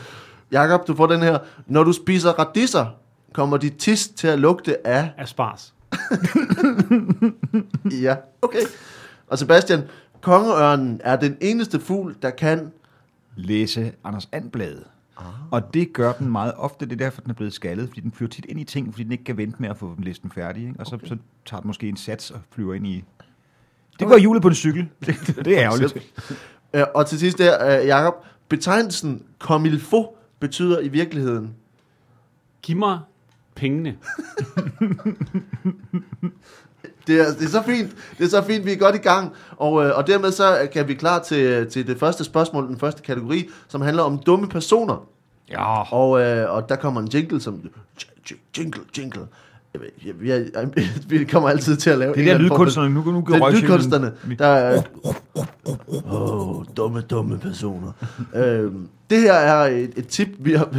Jakob, 0.51 0.88
du 0.88 0.95
får 0.95 1.07
den 1.07 1.21
her. 1.21 1.38
Når 1.68 1.83
du 1.83 1.94
spiser 1.94 2.30
radisser, 2.31 2.86
kommer 3.33 3.57
dit 3.57 3.74
tis 3.77 4.07
til 4.07 4.27
at 4.27 4.39
lugte 4.39 4.88
af... 4.88 5.10
Aspars. 5.18 5.74
Ja, 8.01 8.16
okay. 8.42 8.60
Og 9.27 9.39
Sebastian, 9.39 9.81
kongeørnen 10.21 11.01
er 11.04 11.16
den 11.16 11.38
eneste 11.42 11.80
fugl, 11.80 12.16
der 12.21 12.30
kan... 12.30 12.71
Læse 13.36 13.92
Anders 14.04 14.30
Andblad. 15.19 15.33
Og 15.51 15.74
det 15.74 15.94
gør 15.94 16.13
den 16.13 16.31
meget 16.31 16.54
ofte. 16.57 16.86
Det 16.86 16.92
er 16.92 16.98
derfor, 16.98 17.21
den 17.21 17.30
er 17.30 17.33
blevet 17.33 17.54
skaldet. 17.54 17.88
Fordi 17.88 18.01
den 18.01 18.12
flyver 18.12 18.30
tit 18.30 18.45
ind 18.45 18.60
i 18.60 18.63
ting, 18.63 18.94
fordi 18.94 19.04
den 19.04 19.12
ikke 19.12 19.24
kan 19.24 19.38
vente 19.38 19.56
med 19.60 19.69
at 19.69 19.77
få 19.77 19.95
den 19.95 20.04
listen 20.04 20.31
færdig. 20.31 20.68
Ikke? 20.68 20.80
Og 20.80 20.86
så, 20.86 21.00
så 21.04 21.18
tager 21.45 21.62
den 21.62 21.68
måske 21.68 21.89
en 21.89 21.98
sats 21.98 22.31
og 22.31 22.39
flyver 22.51 22.74
ind 22.74 22.88
i... 22.88 23.04
Det 24.00 24.07
går 24.07 24.18
hjulet 24.18 24.42
på 24.42 24.48
en 24.48 24.56
cykel. 24.56 24.89
Det, 25.06 25.45
det 25.45 25.57
er 25.57 25.63
ærgerligt. 25.63 25.98
Øh, 26.74 26.83
og 26.95 27.07
til 27.07 27.19
sidst 27.19 27.38
der, 27.38 27.80
øh, 27.81 27.88
Jakob, 27.88 28.13
betegnelsen 28.50 29.24
faut 29.80 30.07
betyder 30.39 30.80
i 30.80 30.88
virkeligheden... 30.88 31.56
Giv 32.62 32.77
mig 32.77 33.00
pengene. 33.56 33.98
Det 37.09 37.19
er, 37.21 37.33
det 37.33 37.45
er 37.45 37.50
så 37.50 37.61
fint, 37.65 37.91
det 38.17 38.25
er 38.25 38.29
så 38.29 38.41
fint, 38.41 38.65
vi 38.65 38.71
er 38.71 38.77
godt 38.77 38.95
i 38.95 38.97
gang, 38.97 39.33
og, 39.57 39.85
øh, 39.85 39.97
og 39.97 40.07
dermed 40.07 40.31
så 40.31 40.67
kan 40.73 40.88
vi 40.88 40.94
klar 40.94 41.19
til, 41.19 41.67
til 41.67 41.88
det 41.88 42.00
første 42.00 42.23
spørgsmål, 42.23 42.67
den 42.67 42.79
første 42.79 43.01
kategori, 43.01 43.50
som 43.67 43.81
handler 43.81 44.03
om 44.03 44.17
dumme 44.17 44.47
personer. 44.47 45.07
Ja. 45.50 45.94
Og, 45.94 46.21
øh, 46.21 46.53
og 46.53 46.69
der 46.69 46.75
kommer 46.75 47.01
en 47.01 47.07
jingle 47.07 47.41
som... 47.41 47.61
Jingle, 48.57 48.81
jingle. 48.97 49.27
Jeg 50.06 50.45
Vi 51.09 51.23
kommer 51.23 51.50
altid 51.50 51.77
til 51.77 51.89
at 51.89 51.97
lave... 51.97 52.13
Det 52.13 52.29
er 52.29 52.31
der 52.33 52.38
lydkunstnerne. 52.38 52.94
Nu, 52.94 53.03
nu 53.03 53.17
Det 53.17 53.25
går 53.25 53.35
er 53.35 53.51
lydkunstnerne, 53.51 54.11
der 54.39 54.47
er... 54.47 54.81
Åh, 56.06 56.57
oh, 56.57 56.65
dumme, 56.77 57.01
dumme 57.01 57.38
personer. 57.38 57.91
øhm, 58.35 58.88
det 59.09 59.21
her 59.21 59.33
er 59.33 59.67
et, 59.67 59.91
et 59.95 60.07
tip, 60.07 60.27
vi 60.39 60.53
har, 60.53 60.69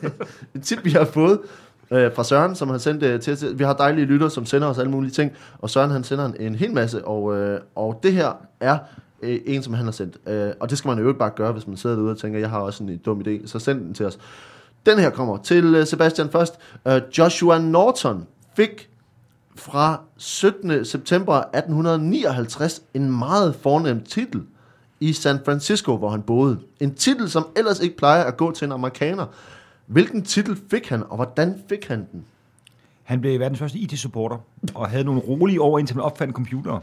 et 0.54 0.62
tip, 0.62 0.84
vi 0.84 0.90
har 0.90 1.04
fået 1.04 1.38
øh, 1.90 2.12
fra 2.14 2.24
Søren, 2.24 2.54
som 2.54 2.68
har 2.68 2.78
sendt 2.78 3.02
øh, 3.02 3.20
til 3.20 3.32
os. 3.32 3.44
Vi 3.54 3.64
har 3.64 3.72
dejlige 3.72 4.06
lytter, 4.06 4.28
som 4.28 4.46
sender 4.46 4.68
os 4.68 4.78
alle 4.78 4.90
mulige 4.90 5.10
ting, 5.10 5.32
og 5.58 5.70
Søren 5.70 5.90
han 5.90 6.04
sender 6.04 6.24
en, 6.24 6.34
en 6.40 6.54
hel 6.54 6.72
masse, 6.72 7.04
og, 7.04 7.36
øh, 7.36 7.60
og 7.74 8.00
det 8.02 8.12
her 8.12 8.32
er 8.60 8.78
øh, 9.22 9.40
en, 9.46 9.62
som 9.62 9.74
han 9.74 9.84
har 9.84 9.92
sendt. 9.92 10.16
Øh, 10.28 10.52
og 10.60 10.70
det 10.70 10.78
skal 10.78 10.88
man 10.88 10.98
jo 10.98 11.08
ikke 11.08 11.18
bare 11.18 11.30
gøre, 11.36 11.52
hvis 11.52 11.66
man 11.66 11.76
sidder 11.76 11.96
derude 11.96 12.10
og 12.10 12.18
tænker, 12.18 12.38
jeg 12.38 12.50
har 12.50 12.58
også 12.58 12.84
en 12.84 12.96
dum 12.96 13.22
idé, 13.26 13.46
så 13.46 13.58
send 13.58 13.80
den 13.80 13.94
til 13.94 14.06
os. 14.06 14.18
Den 14.86 14.98
her 14.98 15.10
kommer 15.10 15.36
til 15.36 15.74
øh, 15.74 15.86
Sebastian 15.86 16.30
først. 16.30 16.54
Øh, 16.88 17.00
Joshua 17.18 17.58
Norton 17.58 18.26
fik 18.56 18.90
fra 19.56 20.00
17. 20.16 20.84
september 20.84 21.34
1859 21.34 22.82
en 22.94 23.18
meget 23.18 23.54
fornem 23.54 24.00
titel 24.04 24.42
i 25.00 25.12
San 25.12 25.38
Francisco, 25.44 25.96
hvor 25.96 26.10
han 26.10 26.22
boede. 26.22 26.58
En 26.80 26.94
titel, 26.94 27.30
som 27.30 27.46
ellers 27.56 27.80
ikke 27.80 27.96
plejer 27.96 28.24
at 28.24 28.36
gå 28.36 28.52
til 28.52 28.64
en 28.64 28.72
amerikaner. 28.72 29.26
Hvilken 29.86 30.22
titel 30.22 30.58
fik 30.70 30.88
han, 30.88 31.02
og 31.08 31.16
hvordan 31.16 31.62
fik 31.68 31.84
han 31.88 32.06
den? 32.12 32.24
Han 33.02 33.20
blev 33.20 33.40
verdens 33.40 33.58
første 33.58 33.78
IT-supporter, 33.78 34.36
og 34.74 34.88
havde 34.90 35.04
nogle 35.04 35.20
rolige 35.20 35.62
år, 35.62 35.78
indtil 35.78 35.96
man 35.96 36.04
opfandt 36.04 36.34
computer. 36.34 36.72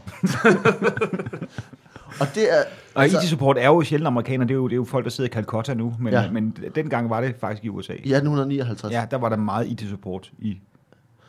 Og 2.20 2.26
det 2.34 2.52
er... 2.52 2.62
Og 2.94 3.02
altså, 3.02 3.18
IT-support 3.18 3.58
er 3.58 3.66
jo 3.66 3.82
sjældent 3.82 4.06
amerikaner, 4.06 4.44
det 4.44 4.54
er 4.54 4.56
jo, 4.56 4.64
det 4.68 4.72
er 4.72 4.76
jo 4.76 4.84
folk, 4.84 5.04
der 5.04 5.10
sidder 5.10 5.30
i 5.30 5.32
Calcutta 5.32 5.74
nu, 5.74 5.94
men, 6.00 6.12
Ja. 6.12 6.30
men 6.30 6.56
dengang 6.74 7.10
var 7.10 7.20
det 7.20 7.34
faktisk 7.40 7.64
i 7.64 7.68
USA. 7.68 7.92
i 7.92 7.96
1859. 7.96 8.92
Ja, 8.92 9.06
der 9.10 9.16
var 9.16 9.28
der 9.28 9.36
meget 9.36 9.66
IT-support 9.66 10.32
i... 10.38 10.60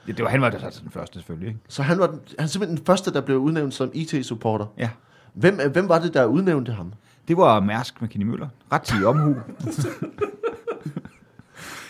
Ja, 0.08 0.12
det 0.12 0.24
var, 0.24 0.30
han 0.30 0.42
var 0.42 0.50
da 0.50 0.58
altså 0.58 0.82
den 0.84 0.92
første 0.92 1.14
selvfølgelig, 1.20 1.48
ikke? 1.48 1.60
Så 1.68 1.84
han 1.84 2.00
var 2.00 2.08
den, 2.08 2.20
han 2.40 2.48
simpelthen 2.50 2.78
den 2.78 2.86
første, 2.86 3.14
der 3.14 3.22
blev 3.22 3.38
udnævnt 3.38 3.74
som 3.74 3.92
IT-supporter. 3.94 4.66
Ja. 4.78 4.90
Hvem, 5.34 5.60
hvem 5.72 5.90
var 5.90 6.00
det, 6.00 6.14
der 6.14 6.26
udnævnte 6.26 6.72
ham? 6.72 6.94
Det 7.28 7.38
var 7.38 7.60
Mærsk 7.60 8.02
med 8.02 8.10
Kenny 8.10 8.26
Møller. 8.26 8.48
Ret 8.72 8.82
til 8.82 9.06
omhu. 9.06 9.36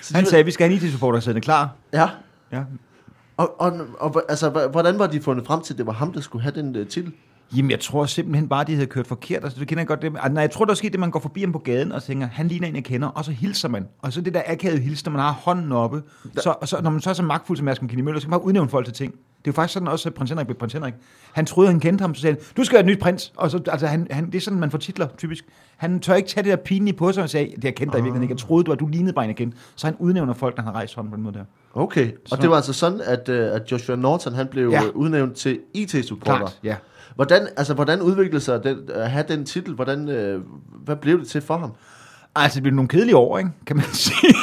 Så 0.06 0.16
Han 0.16 0.26
sagde, 0.26 0.40
at 0.40 0.46
vi 0.46 0.52
skal 0.52 0.70
have 0.70 0.78
en 0.78 0.84
IT-supporter 0.84 1.20
siddende 1.20 1.42
klar. 1.42 1.70
Ja. 1.94 2.10
Ja. 2.52 2.64
Og, 3.38 3.62
og, 3.62 3.74
og 4.00 4.22
altså, 4.30 4.50
hvordan 4.72 5.00
var 5.00 5.08
de 5.08 5.22
fundet 5.22 5.46
frem 5.48 5.62
til, 5.62 5.74
at 5.74 5.78
det 5.78 5.86
var 5.86 5.94
ham, 5.94 6.14
der 6.14 6.22
skulle 6.22 6.44
have 6.44 6.56
den 6.56 6.76
uh, 6.76 6.88
titel? 6.88 7.12
Jamen, 7.58 7.72
jeg 7.72 7.80
tror 7.80 8.06
simpelthen 8.06 8.50
bare, 8.50 8.64
de 8.64 8.74
havde 8.74 8.88
kørt 8.88 9.08
forkert. 9.08 9.44
Altså, 9.44 9.60
du 9.60 9.66
kender 9.66 9.84
godt 9.84 10.02
det. 10.02 10.08
Altså, 10.08 10.30
nej, 10.30 10.42
jeg 10.42 10.52
tror, 10.52 10.66
der 10.66 10.72
er 10.72 10.76
sket 10.76 10.92
det, 10.92 11.00
man 11.00 11.12
går 11.12 11.20
forbi 11.20 11.42
ham 11.42 11.52
på 11.52 11.60
gaden 11.60 11.92
og 11.92 12.04
tænker, 12.04 12.28
han 12.28 12.48
ligner 12.48 12.68
en, 12.68 12.76
jeg 12.76 12.84
kender, 12.84 13.08
og 13.08 13.26
så 13.26 13.32
hilser 13.32 13.70
man. 13.70 13.88
Og 14.02 14.14
så 14.14 14.22
det 14.22 14.34
der 14.34 14.42
akavede 14.48 14.82
hilse, 14.82 15.06
når 15.06 15.12
man 15.12 15.22
har 15.22 15.32
hånden 15.32 15.72
oppe. 15.72 16.04
Så, 16.38 16.56
og 16.62 16.68
så, 16.68 16.82
når 16.82 16.90
man 16.90 17.02
så 17.02 17.10
er 17.10 17.14
så 17.14 17.24
magtfuld 17.24 17.58
som 17.58 17.66
Mærsk 17.66 17.82
Kenny 17.82 18.02
Møller, 18.02 18.20
så 18.20 18.28
kan 18.28 18.30
man 18.30 18.40
bare 18.40 18.48
udnævne 18.48 18.70
folk 18.70 18.86
til 18.86 18.94
ting. 18.94 19.14
Det 19.46 19.50
er 19.50 19.54
jo 19.54 19.56
faktisk 19.56 19.74
sådan 19.74 19.88
også, 19.88 20.10
at 20.10 20.16
prins 20.16 20.30
Henrik 20.32 20.48
blev 20.48 20.58
prins 20.58 20.74
Henrik. 20.74 20.94
Han 21.34 21.46
troede, 21.46 21.70
han 21.72 21.80
kendte 21.80 22.02
ham, 22.02 22.16
så 22.16 22.22
sagde 22.22 22.36
han, 22.36 22.44
du 22.58 22.64
skal 22.64 22.74
være 22.76 22.80
et 22.80 22.86
nyt 22.86 23.00
prins. 23.00 23.34
Og 23.38 23.52
så, 23.52 23.62
altså, 23.68 23.88
han, 23.88 24.08
han, 24.12 24.26
det 24.26 24.36
er 24.36 24.40
sådan, 24.42 24.60
man 24.60 24.72
får 24.72 24.78
titler, 24.78 25.08
typisk. 25.18 25.46
Han 25.78 26.00
tør 26.00 26.14
ikke 26.16 26.30
tage 26.30 26.44
det 26.44 26.50
der 26.50 26.56
pinlige 26.56 26.94
på 26.98 27.12
sig 27.12 27.24
og 27.24 27.30
sige, 27.30 27.54
det 27.56 27.64
jeg 27.64 27.76
kendte 27.76 27.92
dig 27.94 28.00
i 28.00 28.04
virkeligheden 28.04 28.24
ikke. 28.24 28.32
Jeg 28.34 28.40
troede, 28.40 28.64
du, 28.64 28.72
at 28.72 28.80
du 28.80 28.88
lignede 28.88 29.14
bare 29.14 29.26
en 29.26 29.32
igen. 29.32 29.54
Så 29.76 29.88
han 29.88 29.96
udnævner 30.00 30.34
folk, 30.34 30.56
der 30.56 30.62
har 30.62 30.72
rejst 30.72 30.96
hånden 30.96 31.12
på 31.12 31.16
den 31.16 31.24
måde 31.24 31.36
der. 31.38 31.44
Okay, 31.74 32.12
og 32.12 32.18
Så- 32.26 32.36
det 32.42 32.50
var 32.50 32.56
altså 32.56 32.74
sådan, 32.74 33.02
at, 33.02 33.30
uh, 33.30 33.36
at 33.36 33.72
Joshua 33.72 33.96
Norton, 33.96 34.34
han 34.34 34.48
blev 34.48 34.70
Ja. 34.70 34.84
ja. 34.84 34.90
udnævnt 34.90 35.36
til 35.36 35.60
IT-supporter. 35.74 36.48
Ja. 36.64 36.76
Hvordan, 37.16 37.48
altså, 37.58 37.74
hvordan 37.74 38.02
udviklede 38.02 38.44
sig 38.44 38.64
den, 38.64 38.78
at 38.94 39.12
have 39.12 39.26
den 39.28 39.46
titel? 39.46 39.74
Hvordan, 39.74 40.10
øh, 40.10 40.42
hvad 40.84 40.96
blev 40.96 41.20
det 41.20 41.28
til 41.28 41.42
for 41.42 41.58
ham? 41.58 41.72
Altså, 42.36 42.56
det 42.56 42.64
blev 42.64 42.76
nogle 42.76 42.90
kedelige 42.90 43.18
år, 43.18 43.38
ikke? 43.38 43.50
kan 43.66 43.76
man 43.76 43.86
sige. 44.08 44.36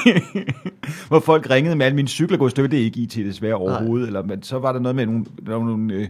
Hvor 1.08 1.20
folk 1.20 1.50
ringede 1.50 1.76
med 1.76 1.86
alle 1.86 1.96
mine 1.96 2.08
cykler 2.08 2.38
går 2.38 2.46
i 2.46 2.50
stykker. 2.50 2.68
Det 2.68 2.78
er 2.80 2.84
ikke 2.84 3.00
IT 3.00 3.14
desværre 3.14 3.54
overhovedet. 3.54 4.06
Eller, 4.06 4.22
men 4.22 4.42
så 4.42 4.58
var 4.58 4.72
der 4.72 4.80
noget 4.80 4.96
med 4.96 5.06
nogle, 5.06 5.24
der 5.46 5.54
var 5.56 5.64
nogle 5.64 5.94
øh, 5.94 6.08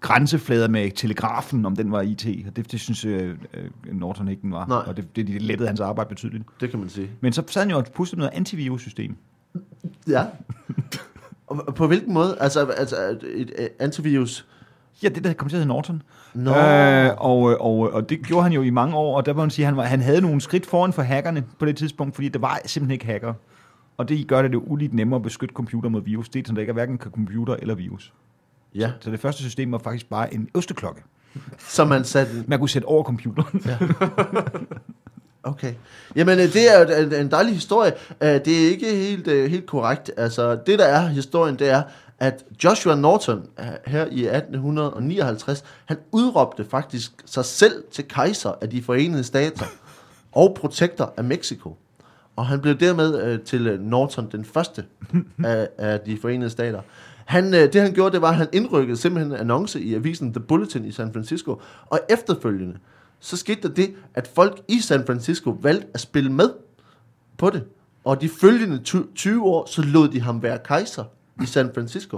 grænseflader 0.00 0.68
med 0.68 0.90
telegrafen, 0.90 1.66
om 1.66 1.76
den 1.76 1.92
var 1.92 2.02
IT. 2.02 2.26
Og 2.46 2.56
det, 2.56 2.72
det 2.72 2.80
synes 2.80 3.04
øh, 3.04 3.30
øh, 3.54 3.70
Norton 3.92 4.28
ikke, 4.28 4.42
den 4.42 4.52
var. 4.52 4.66
Nej. 4.66 4.82
Og 4.86 4.96
det, 4.96 5.16
det, 5.16 5.26
det 5.26 5.42
lettede 5.42 5.68
hans 5.68 5.80
arbejde 5.80 6.08
betydeligt. 6.08 6.44
Det 6.60 6.70
kan 6.70 6.78
man 6.78 6.88
sige. 6.88 7.10
Men 7.20 7.32
så 7.32 7.42
sad 7.46 7.62
han 7.62 7.70
jo 7.70 7.76
og 7.76 7.86
pudsede 7.94 8.18
noget 8.18 8.32
antivirus-system. 8.34 9.16
Ja. 10.08 10.24
Og 11.46 11.74
på 11.74 11.86
hvilken 11.86 12.14
måde? 12.14 12.36
Altså, 12.40 12.66
altså 12.66 12.96
et, 13.22 13.52
et 13.58 13.68
antivirus? 13.78 14.46
Ja, 15.02 15.08
det 15.08 15.24
der 15.24 15.32
kom 15.32 15.48
til 15.48 15.56
at 15.56 15.58
hedde 15.58 15.68
Norton. 15.68 16.02
Nå. 16.34 16.50
Øh, 16.56 17.10
og, 17.18 17.40
og, 17.60 17.78
og 17.92 18.08
det 18.08 18.22
gjorde 18.26 18.42
han 18.42 18.52
jo 18.52 18.62
i 18.62 18.70
mange 18.70 18.96
år, 18.96 19.16
og 19.16 19.26
der 19.26 19.32
må 19.32 19.40
man 19.40 19.50
sige, 19.50 19.64
at 19.64 19.66
han, 19.66 19.76
var, 19.76 19.82
han 19.84 20.00
havde 20.00 20.20
nogle 20.20 20.40
skridt 20.40 20.66
foran 20.66 20.92
for 20.92 21.02
hackerne 21.02 21.44
på 21.58 21.64
det 21.66 21.76
tidspunkt, 21.76 22.14
fordi 22.14 22.28
der 22.28 22.38
var 22.38 22.60
simpelthen 22.66 22.92
ikke 22.92 23.06
hacker. 23.06 23.34
Og 23.96 24.08
det 24.08 24.26
gør 24.28 24.42
det 24.42 24.52
jo 24.52 24.62
uligt 24.66 24.94
nemmere 24.94 25.16
at 25.16 25.22
beskytte 25.22 25.52
computer 25.54 25.88
mod 25.90 26.02
virus. 26.02 26.28
Det 26.28 26.38
er 26.40 26.42
sådan, 26.46 26.56
der 26.56 26.60
ikke 26.60 26.70
er 26.70 26.74
hverken 26.74 26.98
computer 26.98 27.56
eller 27.56 27.74
virus. 27.74 28.12
Ja, 28.74 28.90
Så 29.00 29.10
det 29.10 29.20
første 29.20 29.42
system 29.42 29.72
var 29.72 29.78
faktisk 29.78 30.08
bare 30.10 30.34
en 30.34 30.48
osteklokke. 30.54 31.02
så 31.58 31.84
man 31.84 32.04
satte... 32.04 32.44
Man 32.46 32.58
kunne 32.58 32.68
sætte 32.68 32.86
over 32.86 33.02
computeren. 33.04 33.62
Okay. 35.42 35.74
Jamen, 36.16 36.38
øh, 36.38 36.44
det 36.44 36.74
er 36.74 37.20
en, 37.20 37.30
dejlig 37.30 37.54
historie. 37.54 37.92
Øh, 38.20 38.28
Det 38.28 38.48
er 38.66 38.70
ikke 38.70 38.86
helt, 38.96 39.28
øh, 39.28 39.50
helt 39.50 39.66
korrekt. 39.66 40.10
Altså, 40.16 40.58
det 40.66 40.78
der 40.78 40.84
er 40.84 41.08
historien, 41.08 41.56
det 41.58 41.70
er, 41.70 41.82
at 42.18 42.44
Joshua 42.64 42.94
Norton 42.94 43.46
øh, 43.58 43.66
her 43.86 44.06
i 44.06 44.26
1859, 44.26 45.64
han 45.84 45.96
udråbte 46.12 46.64
faktisk 46.64 47.12
sig 47.24 47.44
selv 47.44 47.84
til 47.92 48.08
kejser 48.08 48.52
af 48.60 48.70
de 48.70 48.82
forenede 48.82 49.24
stater 49.24 49.64
og 50.32 50.56
protektor 50.60 51.14
af 51.16 51.24
Mexico. 51.24 51.76
Og 52.36 52.46
han 52.46 52.60
blev 52.60 52.74
dermed 52.74 53.22
øh, 53.22 53.40
til 53.40 53.66
øh, 53.66 53.80
Norton 53.80 54.28
den 54.32 54.44
første 54.44 54.84
af, 55.44 55.68
af 55.78 56.00
de 56.00 56.18
forenede 56.20 56.50
stater. 56.50 56.80
Han, 57.24 57.54
øh, 57.54 57.72
det 57.72 57.80
han 57.80 57.92
gjorde, 57.92 58.12
det 58.12 58.22
var, 58.22 58.28
at 58.28 58.36
han 58.36 58.48
indrykkede 58.52 58.96
simpelthen 58.96 59.32
en 59.32 59.38
annonce 59.38 59.80
i 59.80 59.94
avisen 59.94 60.32
The 60.32 60.40
Bulletin 60.40 60.84
i 60.84 60.92
San 60.92 61.12
Francisco. 61.12 61.60
Og 61.86 62.00
efterfølgende, 62.08 62.76
så 63.20 63.36
skete 63.36 63.68
der 63.68 63.74
det, 63.74 63.94
at 64.14 64.30
folk 64.34 64.60
i 64.68 64.80
San 64.80 65.06
Francisco 65.06 65.58
valgte 65.62 65.86
at 65.94 66.00
spille 66.00 66.32
med 66.32 66.50
på 67.36 67.50
det. 67.50 67.64
Og 68.04 68.20
de 68.20 68.28
følgende 68.28 68.78
ty- 68.78 69.14
20 69.14 69.44
år, 69.44 69.66
så 69.66 69.82
lod 69.82 70.08
de 70.08 70.20
ham 70.20 70.42
være 70.42 70.58
kejser 70.64 71.04
i 71.42 71.46
San 71.46 71.70
Francisco. 71.74 72.16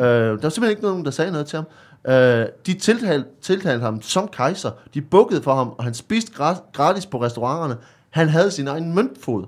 øh, 0.00 0.06
der 0.06 0.30
var 0.30 0.36
simpelthen 0.36 0.70
ikke 0.70 0.82
nogen, 0.82 1.04
der 1.04 1.10
sagde 1.10 1.32
noget 1.32 1.46
til 1.46 1.56
ham. 1.56 1.66
Øh, 2.14 2.46
de 2.66 2.74
tiltalte, 2.74 3.28
tiltalte 3.40 3.84
ham 3.84 4.02
som 4.02 4.28
kejser. 4.28 4.70
De 4.94 5.00
bukkede 5.00 5.42
for 5.42 5.54
ham, 5.54 5.68
og 5.78 5.84
han 5.84 5.94
spiste 5.94 6.32
gratis 6.72 7.06
på 7.06 7.22
restauranterne. 7.22 7.76
Han 8.10 8.28
havde 8.28 8.50
sin 8.50 8.68
egen 8.68 8.94
møntfod. 8.94 9.44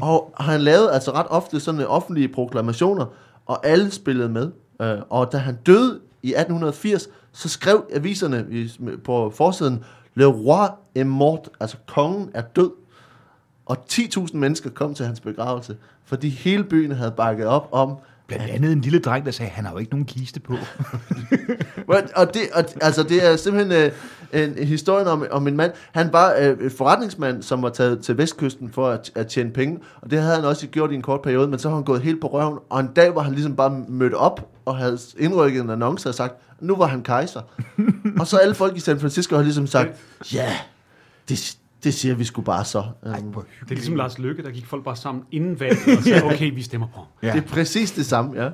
Og 0.00 0.34
han 0.40 0.60
lavede 0.60 0.92
altså 0.92 1.10
ret 1.10 1.26
ofte 1.30 1.60
sådan 1.60 1.86
offentlige 1.86 2.28
proklamationer, 2.28 3.06
og 3.46 3.66
alle 3.66 3.90
spillede 3.90 4.28
med. 4.28 4.50
Øh, 4.82 4.98
og 5.10 5.32
da 5.32 5.36
han 5.36 5.58
døde 5.66 6.00
i 6.22 6.28
1880, 6.28 7.08
så 7.32 7.48
skrev 7.48 7.84
aviserne 7.92 8.46
i, 8.50 8.70
på 9.04 9.32
forsiden, 9.36 9.84
Le 10.14 10.26
roi 10.26 10.68
est 10.94 11.06
mort, 11.06 11.48
altså 11.60 11.76
kongen 11.86 12.30
er 12.34 12.42
død. 12.42 12.70
Og 13.66 13.78
10.000 13.92 14.36
mennesker 14.36 14.70
kom 14.70 14.94
til 14.94 15.06
hans 15.06 15.20
begravelse, 15.20 15.76
fordi 16.04 16.28
hele 16.28 16.64
byen 16.64 16.92
havde 16.92 17.14
bakket 17.16 17.46
op 17.46 17.68
om, 17.72 17.96
Blandt 18.26 18.44
andet 18.44 18.72
en 18.72 18.80
lille 18.80 18.98
dreng, 18.98 19.26
der 19.26 19.30
sagde, 19.30 19.50
han 19.50 19.64
har 19.64 19.72
jo 19.72 19.78
ikke 19.78 19.90
nogen 19.90 20.06
kiste 20.06 20.40
på. 20.40 20.54
og, 22.16 22.34
det, 22.34 22.42
og 22.54 22.64
altså, 22.80 23.02
det 23.02 23.26
er 23.26 23.36
simpelthen 23.36 23.92
øh, 24.32 24.42
en, 24.42 24.66
historie 24.66 25.06
om, 25.06 25.26
om 25.30 25.48
en 25.48 25.56
mand. 25.56 25.72
Han 25.92 26.12
var 26.12 26.34
øh, 26.38 26.66
et 26.66 26.72
forretningsmand, 26.72 27.42
som 27.42 27.62
var 27.62 27.68
taget 27.68 28.00
til 28.04 28.18
vestkysten 28.18 28.70
for 28.70 28.88
at, 28.88 29.10
at 29.14 29.26
tjene 29.26 29.50
penge. 29.50 29.78
Og 30.02 30.10
det 30.10 30.20
havde 30.20 30.34
han 30.34 30.44
også 30.44 30.66
gjort 30.66 30.92
i 30.92 30.94
en 30.94 31.02
kort 31.02 31.22
periode, 31.22 31.48
men 31.48 31.58
så 31.58 31.68
har 31.68 31.76
han 31.76 31.84
gået 31.84 32.02
helt 32.02 32.20
på 32.20 32.26
røven. 32.26 32.58
Og 32.70 32.80
en 32.80 32.90
dag 32.96 33.14
var 33.14 33.22
han 33.22 33.32
ligesom 33.32 33.56
bare 33.56 33.84
mødt 33.88 34.14
op 34.14 34.50
og 34.64 34.76
havde 34.76 34.98
indrykket 35.18 35.62
en 35.62 35.70
annonce 35.70 36.08
og 36.08 36.14
sagt, 36.14 36.34
nu 36.60 36.76
var 36.76 36.86
han 36.86 37.02
kejser. 37.02 37.40
og 38.20 38.26
så 38.26 38.36
alle 38.36 38.54
folk 38.54 38.76
i 38.76 38.80
San 38.80 39.00
Francisco 39.00 39.36
har 39.36 39.42
ligesom 39.42 39.66
sagt, 39.66 39.90
ja, 40.32 40.52
det, 41.28 41.56
det 41.84 41.94
siger 41.94 42.14
vi 42.14 42.24
sgu 42.24 42.42
bare 42.42 42.64
så. 42.64 42.78
Um, 43.02 43.12
Det 43.12 43.70
er 43.70 43.74
ligesom 43.74 43.96
Lars 43.96 44.18
Løkke, 44.18 44.42
der 44.42 44.50
gik 44.50 44.66
folk 44.66 44.84
bare 44.84 44.96
sammen 44.96 45.24
inden 45.32 45.60
valget 45.60 45.98
og 45.98 46.02
sagde, 46.02 46.24
okay, 46.34 46.54
vi 46.54 46.62
stemmer 46.62 46.86
på. 46.94 47.00
Ja. 47.22 47.32
Det 47.32 47.38
er 47.38 47.46
præcis 47.46 47.90
det 47.90 48.06
samme, 48.06 48.42
ja. 48.42 48.46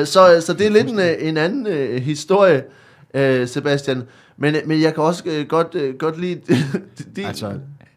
Uh, 0.00 0.06
så, 0.06 0.40
så 0.46 0.52
det 0.52 0.66
er 0.66 0.70
lidt 0.70 0.88
en, 0.88 0.98
øh, 0.98 1.14
en 1.18 1.36
anden 1.36 1.66
uh, 1.66 2.02
historie, 2.02 2.62
uh, 3.14 3.48
Sebastian. 3.48 4.02
Men, 4.36 4.56
men 4.66 4.82
jeg 4.82 4.94
kan 4.94 5.02
også 5.02 5.24
uh, 5.26 5.48
godt, 5.48 5.74
uh, 5.74 5.94
godt 5.98 6.20
lide... 6.20 6.40
de, 7.16 7.26
Altså, 7.26 7.52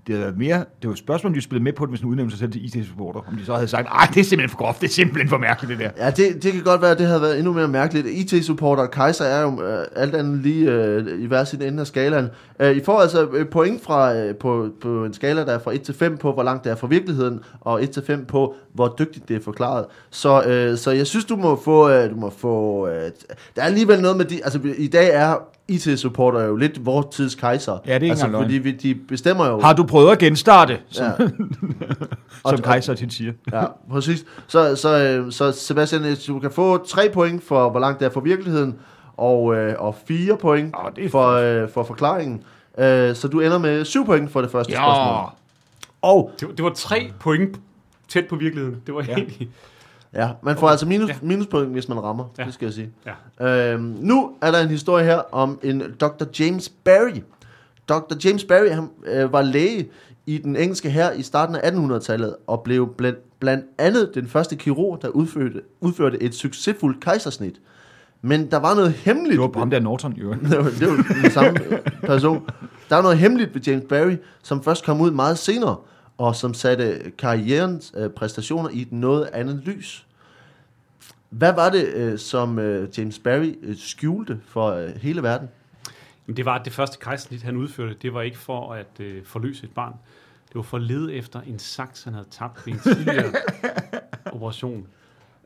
det 0.07 0.15
havde 0.15 0.25
været 0.25 0.37
mere, 0.37 0.57
det 0.57 0.87
var 0.87 0.91
et 0.91 0.97
spørgsmål, 0.97 1.29
om 1.29 1.33
de 1.33 1.41
spillede 1.41 1.63
med 1.63 1.73
på 1.73 1.85
det, 1.85 1.89
hvis 1.89 1.99
de 1.99 2.07
udnævnte 2.07 2.31
sig 2.31 2.39
selv 2.39 2.51
til 2.51 2.65
IT-supporter. 2.65 3.19
Om 3.27 3.37
de 3.37 3.45
så 3.45 3.53
havde 3.53 3.67
sagt, 3.67 3.85
nej, 3.85 4.07
det 4.13 4.19
er 4.19 4.23
simpelthen 4.23 4.49
for 4.49 4.57
groft, 4.57 4.81
det 4.81 4.87
er 4.87 4.91
simpelthen 4.91 5.29
for 5.29 5.37
mærkeligt, 5.37 5.79
det 5.79 5.91
der. 5.97 6.05
Ja, 6.05 6.09
det, 6.09 6.43
det 6.43 6.53
kan 6.53 6.63
godt 6.63 6.81
være, 6.81 6.91
at 6.91 6.97
det 6.97 7.07
havde 7.07 7.21
været 7.21 7.37
endnu 7.37 7.53
mere 7.53 7.67
mærkeligt. 7.67 8.07
IT-supporter 8.07 8.83
og 8.83 8.91
Kaiser 8.91 9.25
er 9.25 9.41
jo 9.41 9.63
øh, 9.63 9.85
alt 9.95 10.15
andet 10.15 10.39
lige 10.39 10.71
øh, 10.71 11.21
i 11.21 11.25
hver 11.25 11.43
sin 11.43 11.61
ende 11.61 11.81
af 11.81 11.87
skalaen. 11.87 12.27
Øh, 12.59 12.75
I 12.75 12.83
får 12.83 12.99
altså 12.99 13.27
øh, 13.33 13.47
point 13.49 13.83
fra, 13.83 14.15
øh, 14.15 14.35
på, 14.35 14.69
på 14.81 15.05
en 15.05 15.13
skala, 15.13 15.45
der 15.45 15.51
er 15.51 15.59
fra 15.59 15.73
1 15.73 15.81
til 15.81 15.93
5 15.93 16.17
på, 16.17 16.33
hvor 16.33 16.43
langt 16.43 16.63
det 16.63 16.71
er 16.71 16.75
fra 16.75 16.87
virkeligheden, 16.87 17.39
og 17.61 17.83
1 17.83 17.89
til 17.89 18.03
5 18.05 18.25
på, 18.25 18.55
hvor 18.73 18.95
dygtigt 18.99 19.29
det 19.29 19.35
er 19.35 19.41
forklaret. 19.41 19.85
Så, 20.09 20.43
øh, 20.43 20.77
så 20.77 20.91
jeg 20.91 21.07
synes, 21.07 21.25
du 21.25 21.35
må 21.35 21.61
få... 21.63 21.89
Øh, 21.89 22.09
du 22.09 22.15
må 22.15 22.29
få 22.29 22.87
øh, 22.87 23.11
der 23.55 23.61
er 23.61 23.65
alligevel 23.65 24.01
noget 24.01 24.17
med 24.17 24.25
de... 24.25 24.43
Altså, 24.43 24.59
i 24.77 24.87
dag 24.87 25.09
er 25.13 25.35
IT-supporter 25.69 26.41
jo 26.43 26.55
lidt 26.55 26.85
vores 26.85 27.05
tids 27.15 27.35
kejser. 27.35 27.71
Ja, 27.71 27.77
det 27.77 27.89
er 27.89 27.93
ikke 27.95 28.09
altså, 28.11 28.31
fordi 28.31 28.53
vi, 28.57 28.71
de 28.71 28.95
bestemmer 28.95 29.47
jo... 29.47 29.59
Har 29.59 29.73
du 29.73 29.83
prøvet 29.83 30.11
at 30.11 30.17
genstarte, 30.19 30.79
som, 30.89 31.05
Ja. 31.05 31.11
ja. 32.45 32.49
Som 32.55 32.61
Kaiser 32.61 32.93
tit 32.93 33.13
siger? 33.13 33.33
Ja, 33.51 33.63
præcis. 33.91 34.25
Så, 34.47 34.75
så, 34.75 34.97
øh, 35.03 35.31
så 35.31 35.51
Sebastian, 35.51 36.15
du 36.27 36.39
kan 36.39 36.51
få 36.51 36.85
tre 36.85 37.09
point 37.13 37.43
for, 37.43 37.69
hvor 37.69 37.79
langt 37.79 37.99
det 37.99 38.05
er 38.05 38.09
fra 38.09 38.21
virkeligheden, 38.21 38.75
og, 39.17 39.55
øh, 39.55 39.73
og 39.79 39.95
fire 40.07 40.37
point 40.37 40.75
Åh, 40.85 40.91
det 40.95 41.05
er 41.05 41.09
for, 41.09 41.27
øh, 41.31 41.69
for 41.73 41.83
forklaringen. 41.83 42.41
Øh, 42.79 43.15
så 43.15 43.27
du 43.27 43.39
ender 43.39 43.57
med 43.57 43.85
syv 43.85 44.05
point 44.05 44.31
for 44.31 44.41
det 44.41 44.51
første 44.51 44.73
spørgsmål. 44.73 45.29
Og 46.01 46.31
Det, 46.39 46.47
var- 46.47 46.53
det 46.53 46.63
var 46.65 46.71
tre 46.75 47.11
point 47.19 47.59
tæt 48.07 48.25
på 48.29 48.35
virkeligheden. 48.35 48.81
Det 48.87 48.95
var 48.95 49.03
Ja. 49.07 49.15
ja. 49.17 49.45
Ja, 50.13 50.29
man 50.43 50.57
får 50.57 50.67
altså 50.67 50.85
minus, 50.85 51.09
Ja. 51.09 51.15
minuspoint, 51.21 51.71
hvis 51.71 51.89
man 51.89 52.03
rammer, 52.03 52.25
Ja. 52.37 52.43
det 52.43 52.53
skal 52.53 52.65
jeg 52.65 52.73
sige. 52.73 52.89
Ja. 53.39 53.73
Øhm, 53.73 53.95
nu 53.99 54.31
er 54.41 54.51
der 54.51 54.59
en 54.59 54.69
historie 54.69 55.05
her 55.05 55.17
om 55.31 55.59
en 55.63 55.83
Dr. 56.01 56.23
James 56.39 56.69
Barry. 56.69 57.21
Dr. 57.89 58.15
James 58.25 58.43
Barry 58.43 58.69
han, 58.69 58.89
øh, 59.05 59.33
var 59.33 59.41
læge 59.41 59.87
i 60.25 60.37
den 60.37 60.55
engelske 60.55 60.89
her 60.89 61.11
i 61.11 61.21
starten 61.21 61.55
af 61.55 61.71
1800-tallet 61.71 62.35
og 62.47 62.61
blev 62.61 62.93
blandt, 62.97 63.39
blandt 63.39 63.65
andet 63.77 64.11
den 64.15 64.27
første 64.27 64.55
kirurg, 64.55 65.01
der 65.01 65.07
udførte, 65.07 65.61
udførte 65.81 66.23
et 66.23 66.35
succesfuldt 66.35 66.99
kejsersnit. 67.03 67.55
Men 68.21 68.51
der 68.51 68.57
var 68.57 68.75
noget 68.75 68.91
hemmeligt. 68.91 69.41
Det 69.41 69.53
var 69.53 69.59
ham 69.59 69.69
der 69.69 69.79
Norton, 69.79 70.13
jo. 70.13 70.33
det 70.49 70.57
var, 70.57 70.63
det 70.79 70.87
var 70.87 71.05
den 71.23 71.31
samme 71.31 71.59
person. 72.03 72.43
Der 72.89 72.95
var 72.95 73.01
noget 73.01 73.17
hemmeligt 73.17 73.53
ved 73.55 73.61
James 73.61 73.83
Barry, 73.89 74.15
som 74.43 74.63
først 74.63 74.85
kom 74.85 75.01
ud 75.01 75.11
meget 75.11 75.37
senere, 75.37 75.75
og 76.17 76.35
som 76.35 76.53
satte 76.53 77.11
karrierens 77.17 77.93
øh, 77.97 78.09
præstationer 78.09 78.69
i 78.69 78.81
et 78.81 78.91
noget 78.91 79.29
andet 79.33 79.61
lys. 79.65 80.05
Hvad 81.29 81.53
var 81.53 81.69
det, 81.69 81.87
øh, 81.87 82.19
som 82.19 82.59
øh, 82.59 82.97
James 82.97 83.19
Barry 83.19 83.55
øh, 83.61 83.77
skjulte 83.77 84.39
for 84.47 84.71
øh, 84.71 84.89
hele 84.95 85.23
verden? 85.23 85.49
Men 86.25 86.37
det 86.37 86.45
var 86.45 86.55
at 86.59 86.65
det 86.65 86.73
første 86.73 86.97
kejsersnit, 87.01 87.43
han 87.43 87.55
udførte. 87.55 87.95
Det 88.01 88.13
var 88.13 88.21
ikke 88.21 88.37
for 88.37 88.73
at 88.73 88.99
øh, 88.99 89.25
forløse 89.25 89.63
et 89.63 89.71
barn. 89.71 89.93
Det 90.47 90.55
var 90.55 90.61
for 90.61 90.77
at 90.77 90.83
lede 90.83 91.13
efter 91.13 91.41
en 91.41 91.59
saks, 91.59 92.03
han 92.03 92.13
havde 92.13 92.27
tabt 92.31 92.65
ved 92.65 92.73
en 92.73 92.79
tidligere 92.79 93.33
operation. 94.35 94.87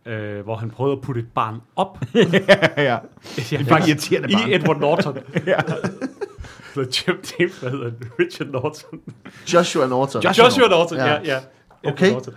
Øh, 0.06 0.42
hvor 0.42 0.56
han 0.56 0.70
prøvede 0.70 0.98
at 0.98 1.02
putte 1.02 1.22
et 1.22 1.28
barn 1.36 1.62
op. 1.76 2.00
ja, 2.16 2.22
ja. 2.78 2.84
ja, 2.84 3.00
Det 3.36 3.54
er 3.54 3.66
bare 3.66 3.90
irriterende 3.90 4.30
barn. 4.34 4.50
I 4.50 4.56
Edward 4.56 4.80
Norton. 4.80 5.18
ja. 5.48 5.60
Eller 6.76 6.88
James, 7.08 7.34
James, 7.40 7.60
hvad 7.60 7.72
hedder 7.72 7.84
han? 7.86 7.98
Richard 8.20 8.48
Norton. 8.48 9.02
Joshua 9.54 9.88
Norton. 9.88 10.22
Joshua 10.24 10.46
Joshua 10.46 10.68
Norton, 10.68 10.98
Ja. 10.98 11.06
ja. 11.14 11.20
ja, 11.24 11.40
Okay. 11.92 12.12
Norton. 12.12 12.34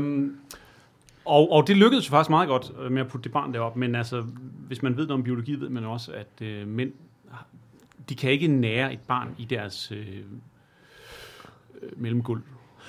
Um, 0.00 0.36
og, 1.24 1.52
og 1.52 1.66
det 1.66 1.76
lykkedes 1.76 2.06
jo 2.06 2.10
faktisk 2.10 2.30
meget 2.30 2.48
godt 2.48 2.72
øh, 2.82 2.92
med 2.92 3.00
at 3.02 3.08
putte 3.08 3.24
det 3.24 3.32
barn 3.32 3.54
derop, 3.54 3.76
men 3.76 3.94
altså, 3.94 4.24
hvis 4.66 4.82
man 4.82 4.92
ved 4.96 5.06
noget 5.06 5.10
om 5.18 5.22
biologi, 5.22 5.54
ved 5.54 5.68
man 5.68 5.84
også, 5.84 6.12
at 6.12 6.46
øh, 6.46 6.68
mænd, 6.68 6.92
de 8.08 8.14
kan 8.14 8.30
ikke 8.30 8.46
nære 8.48 8.92
et 8.92 9.00
barn 9.00 9.28
i 9.38 9.44
deres 9.44 9.92
øh, 9.92 9.98
øh, 11.82 11.88
mellemgulv. 11.96 12.40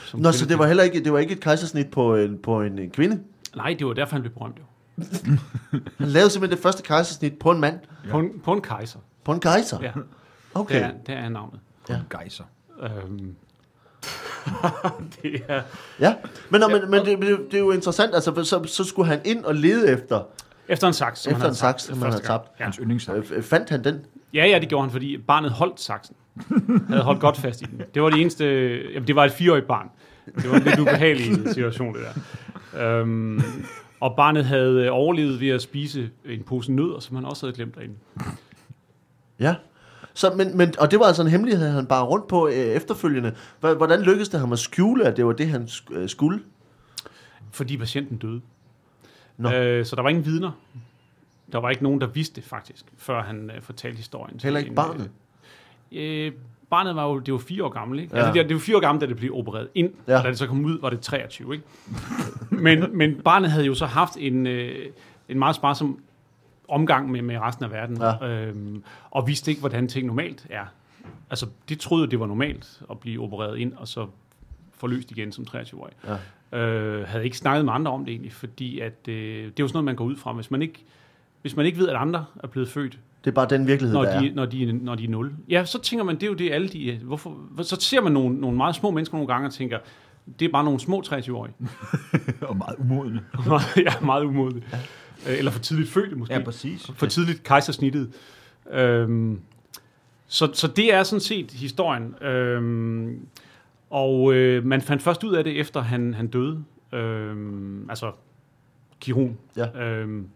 som 0.05 0.19
Nå, 0.19 0.31
så 0.31 0.45
det 0.45 0.59
var 0.59 0.67
heller 0.67 0.83
ikke, 0.83 1.03
det 1.03 1.13
var 1.13 1.19
ikke 1.19 1.33
et 1.33 1.39
kejsersnit 1.41 1.91
på 1.91 2.15
en, 2.15 2.37
på 2.37 2.61
en, 2.61 2.79
en 2.79 2.89
kvinde? 2.89 3.19
Nej, 3.55 3.75
det 3.79 3.87
var 3.87 3.93
derfor, 3.93 4.11
han 4.13 4.21
blev 4.21 4.33
berømt 4.33 4.57
jo. 4.59 4.63
Han 5.97 6.07
lavede 6.07 6.29
simpelthen 6.29 6.57
det 6.57 6.63
første 6.63 6.83
kejsersnit 6.83 7.39
på 7.39 7.51
en 7.51 7.59
mand? 7.59 7.79
Ja. 8.05 8.11
På, 8.11 8.19
en, 8.19 8.29
på 8.43 8.53
en 8.53 8.61
kejser. 8.61 8.99
På 9.23 9.31
en 9.31 9.39
kejser? 9.39 9.77
Ja, 9.81 9.91
Okay. 10.55 10.75
det, 10.75 10.83
er, 10.83 10.91
det 11.07 11.15
er 11.15 11.29
navnet. 11.29 11.59
Ja. 11.89 11.99
Geiser. 12.17 12.43
Um, 13.07 13.35
det 15.21 15.41
er, 15.47 15.61
Ja, 15.99 16.15
men, 16.49 16.61
nå, 16.61 16.67
men, 16.67 16.91
men 16.91 17.05
det, 17.05 17.19
det, 17.21 17.39
det 17.51 17.53
er 17.53 17.59
jo 17.59 17.71
interessant, 17.71 18.15
altså 18.15 18.43
så, 18.43 18.63
så 18.63 18.83
skulle 18.83 19.07
han 19.07 19.21
ind 19.25 19.45
og 19.45 19.55
lede 19.55 19.91
efter, 19.91 20.23
efter 20.67 20.87
en 20.87 20.93
saks, 20.93 21.19
som 21.19 21.31
Efter 21.31 21.39
han 21.39 21.41
en 21.41 21.41
havde 21.45 21.55
saks, 21.55 21.83
tabt 21.83 21.95
som 21.95 22.01
han 22.01 22.11
havde 22.11 22.23
tabt. 22.23 22.51
Ja. 22.59 22.63
Hans 22.63 22.75
yndlingssang. 22.75 23.25
øh, 23.31 23.43
fandt 23.43 23.69
han 23.69 23.83
den? 23.83 24.05
Ja, 24.33 24.45
ja, 24.45 24.59
det 24.59 24.69
gjorde 24.69 24.83
han, 24.83 24.91
fordi 24.91 25.17
barnet 25.17 25.51
holdt 25.51 25.79
saksen. 25.79 26.15
havde 26.89 27.01
holdt 27.03 27.19
godt 27.21 27.37
fast 27.37 27.61
i 27.61 27.65
den. 27.65 27.81
Det 27.93 28.01
var 28.01 28.09
det 28.09 28.21
eneste... 28.21 28.45
Jamen, 28.93 29.07
det 29.07 29.15
var 29.15 29.25
et 29.25 29.31
fireårigt 29.31 29.67
barn. 29.67 29.89
Det 30.35 30.49
var 30.49 30.55
en 30.57 30.63
lidt 30.63 30.79
ubehagelig 30.79 31.53
situation, 31.53 31.93
det 31.95 32.01
der. 32.73 32.99
Øhm, 32.99 33.41
og 33.99 34.15
barnet 34.15 34.45
havde 34.45 34.89
overlevet 34.89 35.39
ved 35.39 35.49
at 35.49 35.61
spise 35.61 36.09
en 36.25 36.43
pose 36.43 36.71
nødder, 36.71 36.99
som 36.99 37.15
han 37.15 37.25
også 37.25 37.45
havde 37.45 37.55
glemt 37.55 37.75
derinde. 37.75 37.95
Ja. 39.39 39.55
Så, 40.15 40.33
men, 40.37 40.57
men, 40.57 40.73
og 40.79 40.91
det 40.91 40.99
var 40.99 41.05
altså 41.05 41.21
en 41.21 41.27
hemmelighed, 41.27 41.69
han 41.69 41.85
bare 41.85 42.05
rundt 42.05 42.27
på 42.27 42.47
øh, 42.47 42.53
efterfølgende. 42.53 43.35
Hvordan 43.59 44.01
lykkedes 44.01 44.29
det 44.29 44.39
ham 44.39 44.53
at 44.53 44.59
skjule, 44.59 45.05
at 45.05 45.17
det 45.17 45.25
var 45.25 45.31
det, 45.31 45.47
han 45.47 45.69
øh, 45.91 46.09
skulle? 46.09 46.39
Fordi 47.51 47.77
patienten 47.77 48.17
døde. 48.17 48.41
Nå. 49.37 49.51
Øh, 49.51 49.85
så 49.85 49.95
der 49.95 50.01
var 50.01 50.09
ingen 50.09 50.25
vidner. 50.25 50.51
Der 51.51 51.59
var 51.59 51.69
ikke 51.69 51.83
nogen, 51.83 52.01
der 52.01 52.07
vidste 52.07 52.35
det 52.35 52.43
faktisk, 52.43 52.85
før 52.97 53.23
han 53.23 53.51
øh, 53.55 53.61
fortalte 53.61 53.97
historien. 53.97 54.39
Heller 54.43 54.59
ikke 54.59 54.69
en, 54.69 54.75
barnet? 54.75 55.09
Øh, 55.91 56.31
barnet 56.69 56.95
var 56.95 57.07
jo, 57.07 57.19
det 57.19 57.33
var 57.33 57.39
fire 57.39 57.63
år 57.63 57.69
gammel, 57.69 57.99
ikke? 57.99 58.17
Ja. 58.17 58.25
Altså, 58.25 58.33
det, 58.33 58.49
det 58.49 58.55
var 58.55 58.61
fire 58.61 58.75
år 58.75 58.81
gammel, 58.81 59.01
da 59.01 59.05
det 59.05 59.17
blev 59.17 59.35
opereret 59.35 59.67
ind, 59.75 59.93
ja. 60.07 60.17
og 60.17 60.23
da 60.23 60.29
det 60.29 60.37
så 60.37 60.47
kom 60.47 60.65
ud, 60.65 60.81
var 60.81 60.89
det 60.89 60.99
23, 60.99 61.53
ikke? 61.53 61.65
men, 62.49 62.97
men 62.97 63.21
barnet 63.21 63.51
havde 63.51 63.65
jo 63.65 63.73
så 63.73 63.85
haft 63.85 64.17
en, 64.19 64.47
øh, 64.47 64.85
en 65.29 65.39
meget 65.39 65.55
sparsom 65.55 65.99
omgang 66.69 67.11
med, 67.11 67.21
med 67.21 67.37
resten 67.39 67.65
af 67.65 67.71
verden, 67.71 67.97
Ja. 67.97 68.27
øhm, 68.27 68.83
og 69.11 69.27
vidste 69.27 69.51
ikke, 69.51 69.59
hvordan 69.59 69.87
ting 69.87 70.07
normalt 70.07 70.47
er. 70.49 70.65
Altså, 71.29 71.45
de 71.69 71.75
troede, 71.75 72.07
det 72.11 72.19
var 72.19 72.25
normalt 72.25 72.81
at 72.91 72.99
blive 72.99 73.21
opereret 73.23 73.57
ind, 73.57 73.73
og 73.73 73.87
så 73.87 74.07
forløst 74.73 75.11
igen 75.11 75.31
som 75.31 75.45
23-årig. 75.55 75.93
Ja. 76.51 76.59
Øh, 76.59 77.07
havde 77.07 77.23
ikke 77.25 77.37
snakket 77.37 77.65
med 77.65 77.73
andre 77.73 77.91
om 77.91 78.05
det 78.05 78.11
egentlig, 78.11 78.33
fordi 78.33 78.79
at, 78.79 78.93
øh, 79.07 79.15
det 79.15 79.45
er 79.45 79.51
jo 79.59 79.67
sådan 79.67 79.73
noget, 79.73 79.85
man 79.85 79.95
går 79.95 80.05
ud 80.05 80.15
fra. 80.15 80.33
Hvis 80.33 80.51
man 80.51 80.61
ikke, 80.61 80.83
hvis 81.41 81.55
man 81.55 81.65
ikke 81.65 81.77
ved, 81.77 81.89
at 81.89 81.95
andre 81.95 82.25
er 82.43 82.47
blevet 82.47 82.69
født, 82.69 82.99
Det 83.25 83.31
er 83.31 83.35
bare 83.35 83.47
den 83.49 83.67
virkelighed, 83.67 83.93
når 83.93 84.03
der 84.05 84.19
de, 84.19 84.27
er. 84.29 84.33
når, 84.33 84.45
de, 84.45 84.71
når 84.73 84.95
de 84.95 85.03
er 85.03 85.09
0. 85.09 85.33
Ja, 85.49 85.65
så 85.65 85.81
tænker 85.81 86.03
man, 86.05 86.15
det 86.15 86.23
er 86.23 86.27
jo 86.27 86.33
det 86.33 86.51
alle 86.51 86.67
de... 86.67 86.99
Hvorfor, 87.03 87.37
så 87.61 87.77
ser 87.79 88.01
man 88.01 88.11
nogle, 88.11 88.35
nogle 88.39 88.57
meget 88.57 88.75
små 88.75 88.91
mennesker 88.91 89.15
nogle 89.17 89.27
gange 89.33 89.47
og 89.47 89.53
tænker, 89.53 89.79
det 90.39 90.45
er 90.45 90.51
bare 90.51 90.63
nogle 90.63 90.79
små 90.79 91.03
23-årige. 91.07 91.53
Og 92.49 92.57
meget 92.57 92.75
umodende. 92.79 93.21
ja, 93.77 93.93
meget 94.01 94.23
umodne. 94.23 94.61
Øh, 94.73 94.79
Eller 95.25 95.51
for 95.51 95.59
tidligt 95.59 95.89
fødte 95.89 96.15
måske. 96.15 96.33
Ja, 96.33 96.43
præcis. 96.43 96.91
for 96.95 97.05
tidligt 97.05 97.43
kejsersnittet. 97.43 98.13
Øhm, 98.71 99.41
så, 100.27 100.49
så 100.53 100.67
det 100.67 100.93
er 100.93 101.03
sådan 101.03 101.19
set 101.19 101.51
historien. 101.51 102.23
Øhm, 102.23 103.27
og 103.89 104.33
øh, 104.33 104.65
man 104.65 104.81
fandt 104.81 105.03
først 105.03 105.23
ud 105.23 105.35
af 105.35 105.43
det, 105.43 105.59
efter 105.59 105.81
han, 105.81 106.13
han 106.13 106.27
døde. 106.27 106.63
Øhm, 106.93 107.89
altså, 107.89 108.11
kirurgen. 108.99 109.37
Ja. 109.57 109.83
Øhm, 109.83 110.27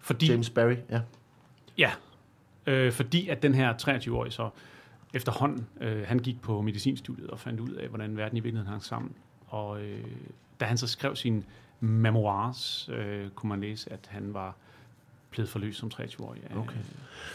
fordi, 0.00 0.30
James 0.30 0.50
Barry, 0.50 0.76
ja. 0.90 1.00
Ja, 1.78 1.90
øh, 2.66 2.92
fordi 2.92 3.28
at 3.28 3.42
den 3.42 3.54
her 3.54 3.72
23-årige 3.72 4.32
så 4.32 4.50
efterhånden, 5.14 5.66
øh, 5.80 6.06
han 6.06 6.18
gik 6.18 6.40
på 6.42 6.62
medicinstudiet 6.62 7.30
og 7.30 7.40
fandt 7.40 7.60
ud 7.60 7.70
af, 7.70 7.88
hvordan 7.88 8.16
verden 8.16 8.36
i 8.36 8.40
virkeligheden 8.40 8.70
hang 8.70 8.84
sammen. 8.84 9.12
Og 9.46 9.82
øh, 9.82 10.04
da 10.60 10.64
han 10.64 10.78
så 10.78 10.86
skrev 10.86 11.16
sine 11.16 11.42
memoirs, 11.80 12.88
øh, 12.92 13.28
kunne 13.34 13.48
man 13.48 13.60
læse, 13.60 13.92
at 13.92 14.00
han 14.08 14.34
var 14.34 14.54
blevet 15.30 15.48
forløst 15.48 15.78
som 15.78 15.90
23-årig. 15.94 16.40
af- 16.50 16.56
Okay. 16.58 16.76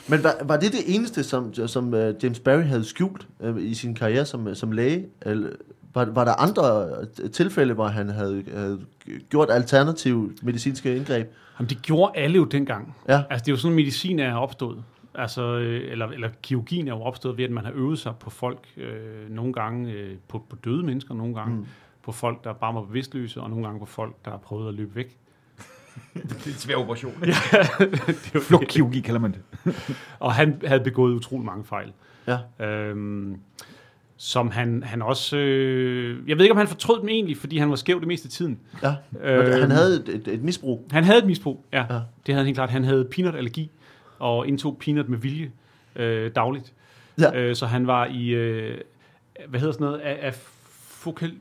Men 0.09 0.23
var, 0.23 0.33
var 0.43 0.57
det 0.57 0.71
det 0.71 0.95
eneste, 0.95 1.23
som, 1.23 1.53
som 1.67 1.93
uh, 1.93 2.23
James 2.23 2.39
Barry 2.39 2.63
havde 2.63 2.83
skjult 2.83 3.27
uh, 3.39 3.61
i 3.63 3.73
sin 3.73 3.95
karriere 3.95 4.25
som, 4.25 4.55
som 4.55 4.71
læge? 4.71 5.05
Eller 5.21 5.49
var, 5.93 6.05
var 6.05 6.25
der 6.25 6.33
andre 6.33 6.87
øh, 7.23 7.31
tilfælde, 7.31 7.73
hvor 7.73 7.87
han 7.87 8.09
havde, 8.09 8.43
havde 8.53 8.81
gjort 9.29 9.49
alternative 9.51 10.33
medicinske 10.41 10.95
indgreb? 10.95 11.27
Jamen, 11.59 11.69
det 11.69 11.81
gjorde 11.81 12.11
alle 12.19 12.35
jo 12.35 12.43
dengang. 12.43 12.95
Ja. 13.09 13.23
Altså, 13.29 13.43
det 13.45 13.51
er 13.51 13.53
jo 13.53 13.57
sådan, 13.57 13.75
medicin 13.75 14.19
er 14.19 14.33
opstået. 14.35 14.83
Altså, 15.15 15.57
øh, 15.57 15.91
eller, 15.91 16.07
eller 16.07 16.29
kirurgien 16.41 16.87
er 16.87 16.91
jo 16.95 17.01
opstået 17.01 17.37
ved, 17.37 17.45
at 17.45 17.51
man 17.51 17.65
har 17.65 17.71
øvet 17.75 17.99
sig 17.99 18.13
på 18.19 18.29
folk, 18.29 18.59
øh, 18.77 19.29
nogle 19.29 19.53
gange 19.53 19.91
øh, 19.91 20.15
på, 20.27 20.45
på 20.49 20.55
døde 20.55 20.83
mennesker, 20.83 21.13
nogle 21.15 21.35
gange 21.35 21.55
Mm. 21.55 21.65
På 22.03 22.11
folk, 22.11 22.43
der 22.43 22.53
bare 22.53 22.75
var 22.75 22.81
bevidstløse, 22.81 23.41
og 23.41 23.49
nogle 23.49 23.65
gange 23.65 23.79
på 23.79 23.85
folk, 23.85 24.15
der 24.25 24.31
har 24.31 24.37
prøvet 24.37 24.67
at 24.67 24.73
løbe 24.73 24.95
væk. 24.95 25.17
Det 26.13 26.31
er 26.31 26.47
en 26.47 26.53
svær 26.53 26.75
operation. 26.75 27.13
det 27.21 27.29
er 27.29 27.79
jo 27.79 28.39
det. 28.39 28.43
Flugtkirurgi 28.43 28.99
kalder 29.01 29.19
man 29.19 29.31
det. 29.31 29.75
Og 30.19 30.33
han 30.33 30.61
havde 30.65 30.83
begået 30.83 31.13
utrolig 31.13 31.45
mange 31.45 31.65
fejl. 31.65 31.93
Ja. 32.27 32.65
Øhm, 32.65 33.39
som 34.17 34.51
han, 34.51 34.83
han 34.83 35.01
også... 35.01 35.37
Øh, 35.37 36.29
jeg 36.29 36.37
ved 36.37 36.45
ikke, 36.45 36.51
om 36.51 36.57
han 36.57 36.67
fortrød 36.67 36.99
dem 36.99 37.09
egentlig, 37.09 37.37
fordi 37.37 37.57
han 37.57 37.69
var 37.69 37.75
skæv 37.75 37.99
det 37.99 38.07
meste 38.07 38.25
af 38.25 38.29
tiden. 38.29 38.59
ja. 38.83 38.95
Øhm, 39.21 39.61
han 39.61 39.71
havde 39.71 39.95
et, 39.95 40.09
et, 40.09 40.27
et 40.27 40.43
misbrug. 40.43 40.87
Han 40.91 41.03
havde 41.03 41.19
et 41.19 41.25
misbrug, 41.25 41.65
ja. 41.73 41.77
Ja. 41.77 41.93
ja. 41.93 41.99
Det 42.25 42.33
havde 42.33 42.37
han 42.37 42.45
helt 42.45 42.57
klart. 42.57 42.69
Han 42.69 42.83
havde 42.83 43.05
peanut-allergi, 43.05 43.71
og 44.19 44.47
indtog 44.47 44.77
peanut 44.77 45.09
med 45.09 45.17
vilje 45.17 45.51
øh, 45.95 46.31
dagligt. 46.35 46.73
Ja. 47.19 47.35
Øh, 47.35 47.55
så 47.55 47.65
han 47.65 47.87
var 47.87 48.05
i... 48.05 48.27
Øh, 48.27 48.77
hvad 49.47 49.59
hedder 49.59 49.73
sådan 49.73 49.85
noget? 49.85 49.99
Af, 49.99 50.19
af 50.21 50.33
fokal, 51.03 51.33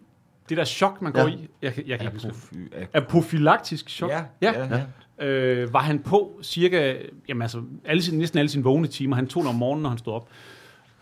det 0.53 0.59
der 0.59 0.65
chok, 0.65 1.03
man 1.03 1.13
går 1.13 1.21
Ja. 1.21 1.27
i. 1.27 1.49
Jeg, 1.63 1.73
jeg 1.87 1.99
kan 1.99 2.13
ikke 2.15 2.27
huske 2.29 2.89
Apofylaktisk 2.95 3.89
chok. 3.91 4.11
Ja, 4.11 4.23
ja. 4.43 4.53
ja, 4.67 4.85
ja. 5.21 5.27
øh, 5.27 5.73
var 5.73 5.81
han 5.81 5.99
på 5.99 6.41
cirka, 6.43 6.95
jamen 7.29 7.43
altså, 7.43 7.63
alle, 7.85 8.03
sine- 8.03 8.17
næsten 8.19 8.39
alle 8.39 8.49
sine 8.49 8.65
vågne 8.65 8.87
timer. 8.87 9.17
Han 9.17 9.27
tog 9.27 9.47
om 9.47 9.55
morgenen, 9.55 9.83
når 9.83 9.89
han 9.91 9.99
stod 9.99 10.13
op. 10.15 10.29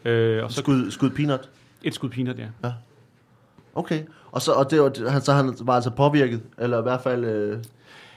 Øh, 0.05 0.45
og 0.45 0.53
så 0.53 0.61
Skud, 0.61 0.91
skud 0.91 1.11
peanut. 1.11 1.51
et 1.83 1.95
skud 1.95 2.09
peanut, 2.09 2.39
ja. 2.39 2.73
Okay. 3.75 4.03
Og 4.33 4.43
så, 4.43 4.53
og 4.53 4.71
det 4.71 4.81
var, 4.81 5.11
han, 5.11 5.21
så 5.21 5.33
han 5.33 5.55
var 5.61 5.73
altså 5.75 5.91
påvirket, 5.91 6.43
eller 6.59 6.79
i 6.79 6.83
hvert 6.83 7.01
fald 7.01 7.25
øh, 7.25 7.59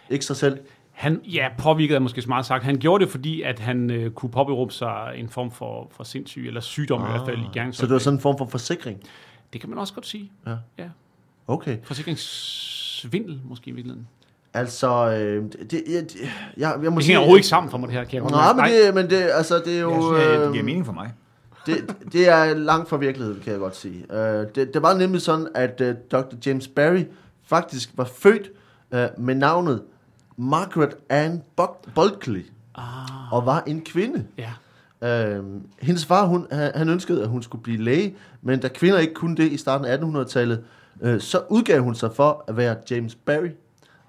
ikke 0.10 0.26
sig 0.26 0.36
selv. 0.36 0.60
Han, 0.92 1.22
ja, 1.26 1.50
påvirket 1.58 1.96
er 1.96 2.00
måske 2.00 2.22
smart 2.22 2.46
sagt. 2.46 2.64
Han 2.64 2.78
gjorde 2.78 3.04
det, 3.04 3.12
fordi 3.12 3.42
at 3.42 3.60
han 3.60 3.90
øh, 3.92 4.12
kunne 4.12 4.32
påberåbe 4.32 4.74
sig 4.74 5.14
en 5.16 5.30
form 5.30 5.52
for, 5.52 5.92
for 5.92 6.04
sindssyg, 6.04 6.48
eller 6.48 6.62
sygdom 6.62 7.02
ah, 7.02 7.08
i 7.10 7.12
hvert 7.12 7.26
fald 7.28 7.38
i 7.40 7.50
gang. 7.60 7.76
Så 7.76 7.86
det 7.86 7.94
var 7.94 8.00
sådan 8.00 8.18
en 8.18 8.22
form 8.22 8.38
for 8.38 8.46
forsikring. 8.46 9.00
det 9.54 9.62
kan 9.62 9.70
man 9.70 9.80
også 9.80 9.94
godt 9.94 10.06
sige. 10.08 10.32
Okay. 11.48 11.78
Forsikringssvindel, 11.84 13.40
måske 13.44 13.70
i 13.70 13.72
virkeligheden. 13.74 14.08
Altså, 14.54 15.10
øh, 15.12 15.44
det, 15.44 15.72
det, 15.72 15.84
jeg, 15.90 16.04
jeg, 16.58 16.80
jeg 16.84 16.92
må 16.92 16.98
Det 16.98 17.04
sige... 17.04 17.08
hænger 17.12 17.20
overhovedet 17.20 17.40
ikke 17.40 17.48
sammen 17.48 17.72
for 17.72 17.78
mig, 17.78 17.88
det 17.90 17.98
her. 17.98 18.04
Kan 18.04 18.14
jeg 18.14 18.22
godt 18.22 18.32
Nej, 18.32 18.54
men 18.54 18.66
det, 18.86 18.94
men 18.96 19.10
det, 19.10 19.30
altså, 19.34 19.62
det 19.66 19.78
er 19.78 19.82
jo... 19.82 19.92
Jeg 20.16 20.22
synes, 20.24 20.38
det 20.40 20.46
øh, 20.48 20.52
giver 20.52 20.64
mening 20.64 20.86
for 20.86 20.94
mig. 20.94 21.14
det, 21.66 21.96
det 22.12 22.30
er 22.30 22.54
langt 22.54 22.90
fra 22.90 22.98
virkeligheden, 22.98 23.42
kan 23.44 23.52
jeg 23.52 23.60
godt 23.60 23.76
sige. 23.76 24.06
Uh, 24.10 24.16
det, 24.18 24.70
det 24.74 24.82
var 24.82 24.94
nemlig 24.98 25.22
sådan, 25.22 25.48
at 25.56 25.82
uh, 25.82 25.88
Dr. 26.12 26.36
James 26.46 26.68
Barry 26.68 27.04
faktisk 27.46 27.90
var 27.96 28.10
født 28.18 28.50
uh, 28.92 29.24
med 29.26 29.36
navnet 29.36 29.82
Margaret 30.38 30.96
Ann 31.10 31.42
Bulkley, 31.96 32.46
Ah, 32.76 33.34
og 33.34 33.46
var 33.46 33.64
en 33.68 33.82
kvinde. 33.82 34.26
ja. 34.38 34.50
Uh, 35.40 35.46
hendes 35.82 36.06
far, 36.06 36.26
hun, 36.26 36.48
han 36.52 36.72
han 36.76 36.90
ønskede, 36.90 37.22
at 37.24 37.30
hun 37.30 37.44
skulle 37.44 37.64
blive 37.64 37.84
læge, 37.84 38.16
men 38.42 38.60
da 38.60 38.68
kvinder 38.68 39.00
ikke 39.00 39.14
kunne 39.14 39.36
det 39.38 39.52
i 39.52 39.58
starten 39.58 39.86
af 39.88 39.98
1800-tallet, 39.98 40.64
Øh, 41.02 41.22
så 41.22 41.42
udgav 41.50 41.82
hun 41.82 41.96
sig 41.96 42.12
for 42.16 42.44
at 42.48 42.58
være 42.58 42.76
James 42.92 43.16
Barry, 43.16 43.50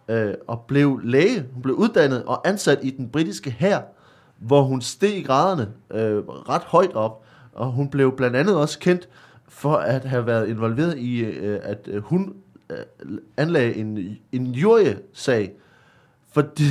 uh, 0.09 0.35
og 0.47 0.61
blev 0.61 1.01
læge. 1.05 1.47
Hun 1.53 1.63
blev 1.63 1.75
uddannet 1.75 2.25
og 2.25 2.49
ansat 2.49 2.79
i 2.83 2.91
den 2.91 3.09
britiske 3.09 3.51
hær, 3.51 3.81
hvor 4.39 4.63
hun 4.63 4.81
steg 4.81 5.17
i 5.17 5.23
graderne 5.23 5.69
øh, 5.91 6.19
ret 6.29 6.63
højt 6.63 6.93
op, 6.93 7.25
og 7.53 7.73
hun 7.73 7.89
blev 7.89 8.17
blandt 8.17 8.37
andet 8.37 8.57
også 8.57 8.79
kendt 8.79 9.09
for 9.49 9.77
at 9.77 10.05
have 10.05 10.27
været 10.27 10.49
involveret 10.49 10.99
i, 10.99 11.21
øh, 11.21 11.61
at 11.63 11.89
øh, 11.91 12.03
hun 12.03 12.35
øh, 12.71 12.79
anlagde 13.37 13.75
en, 13.77 14.19
en 14.33 14.47
jury-sag, 14.47 15.53
fordi, 16.33 16.65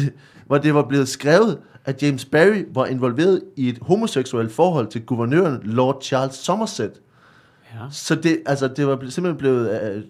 hvor 0.48 0.58
det 0.58 0.74
var 0.74 0.84
blevet 0.84 1.08
skrevet, 1.08 1.60
at 1.86 2.04
James 2.04 2.26
Barry 2.26 2.66
var 2.74 2.86
involveret 2.86 3.42
i 3.56 3.70
et 3.70 3.78
homoseksuelt 3.82 4.52
forhold 4.52 4.88
til 4.88 5.06
guvernøren 5.06 5.62
Lord 5.64 6.02
Charles 6.02 6.36
Somerset 6.36 7.02
ja. 7.74 7.80
Så 7.92 8.16
det, 8.16 8.40
altså, 8.46 8.68
det 8.68 8.88
var 8.88 8.98
simpelthen 9.10 9.38
blevet, 9.38 9.82
øh, 9.82 10.04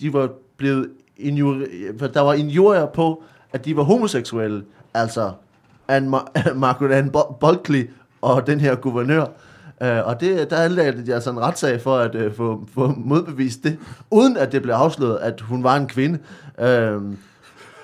de 0.00 0.12
var 0.12 0.30
blevet 0.56 0.88
injuri- 1.18 2.06
der 2.14 2.20
var 2.20 2.32
injurier 2.32 2.86
på, 2.86 3.22
at 3.52 3.64
de 3.64 3.76
var 3.76 3.82
homoseksuelle, 3.82 4.64
altså 4.94 5.32
Anne 5.88 6.16
Mar- 6.16 6.52
Margaret 6.54 6.92
Ann 6.92 7.10
Bulkley 7.40 7.90
og 8.22 8.46
den 8.46 8.60
her 8.60 8.74
guvernør. 8.74 9.26
Uh, 9.84 9.86
og 9.88 10.20
det, 10.20 10.50
der 10.50 10.56
anlagde 10.56 11.06
de 11.06 11.14
altså 11.14 11.30
en 11.30 11.40
retssag 11.40 11.80
for 11.80 11.96
at 11.96 12.14
øh, 12.14 12.34
få, 12.34 12.68
få 12.74 12.94
modbevist 12.96 13.64
det, 13.64 13.78
uden 14.10 14.36
at 14.36 14.52
det 14.52 14.62
blev 14.62 14.74
afsløret, 14.74 15.18
at 15.18 15.40
hun 15.40 15.64
var 15.64 15.76
en 15.76 15.86
kvinde. 15.86 16.18
Uh, 16.58 17.12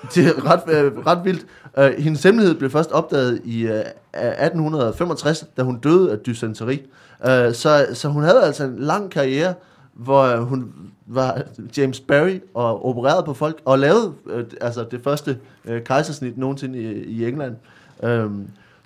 det 0.15 0.27
er 0.27 0.51
ret, 0.51 0.85
øh, 0.85 0.97
ret 0.97 1.25
vildt. 1.25 1.45
Øh, 1.77 1.91
hendes 1.97 2.23
hemmelighed 2.23 2.55
blev 2.55 2.69
først 2.69 2.91
opdaget 2.91 3.41
i 3.43 3.61
øh, 3.61 3.83
1865, 4.13 5.45
da 5.57 5.63
hun 5.63 5.79
døde 5.79 6.11
af 6.11 6.19
dysenteri. 6.19 6.81
Øh, 7.25 7.53
så, 7.53 7.87
så 7.93 8.09
hun 8.09 8.23
havde 8.23 8.43
altså 8.43 8.63
en 8.63 8.79
lang 8.79 9.11
karriere, 9.11 9.53
hvor 9.93 10.23
øh, 10.23 10.39
hun 10.39 10.73
var 11.05 11.41
James 11.77 11.99
Barry 11.99 12.39
og 12.53 12.85
opererede 12.85 13.23
på 13.23 13.33
folk, 13.33 13.61
og 13.65 13.79
lavede 13.79 14.13
øh, 14.29 14.43
altså 14.61 14.85
det 14.91 15.03
første 15.03 15.37
øh, 15.65 15.83
kejsersnit 15.83 16.37
nogensinde 16.37 16.79
i, 16.79 17.03
i 17.03 17.27
England. 17.27 17.55
Øh, 18.03 18.29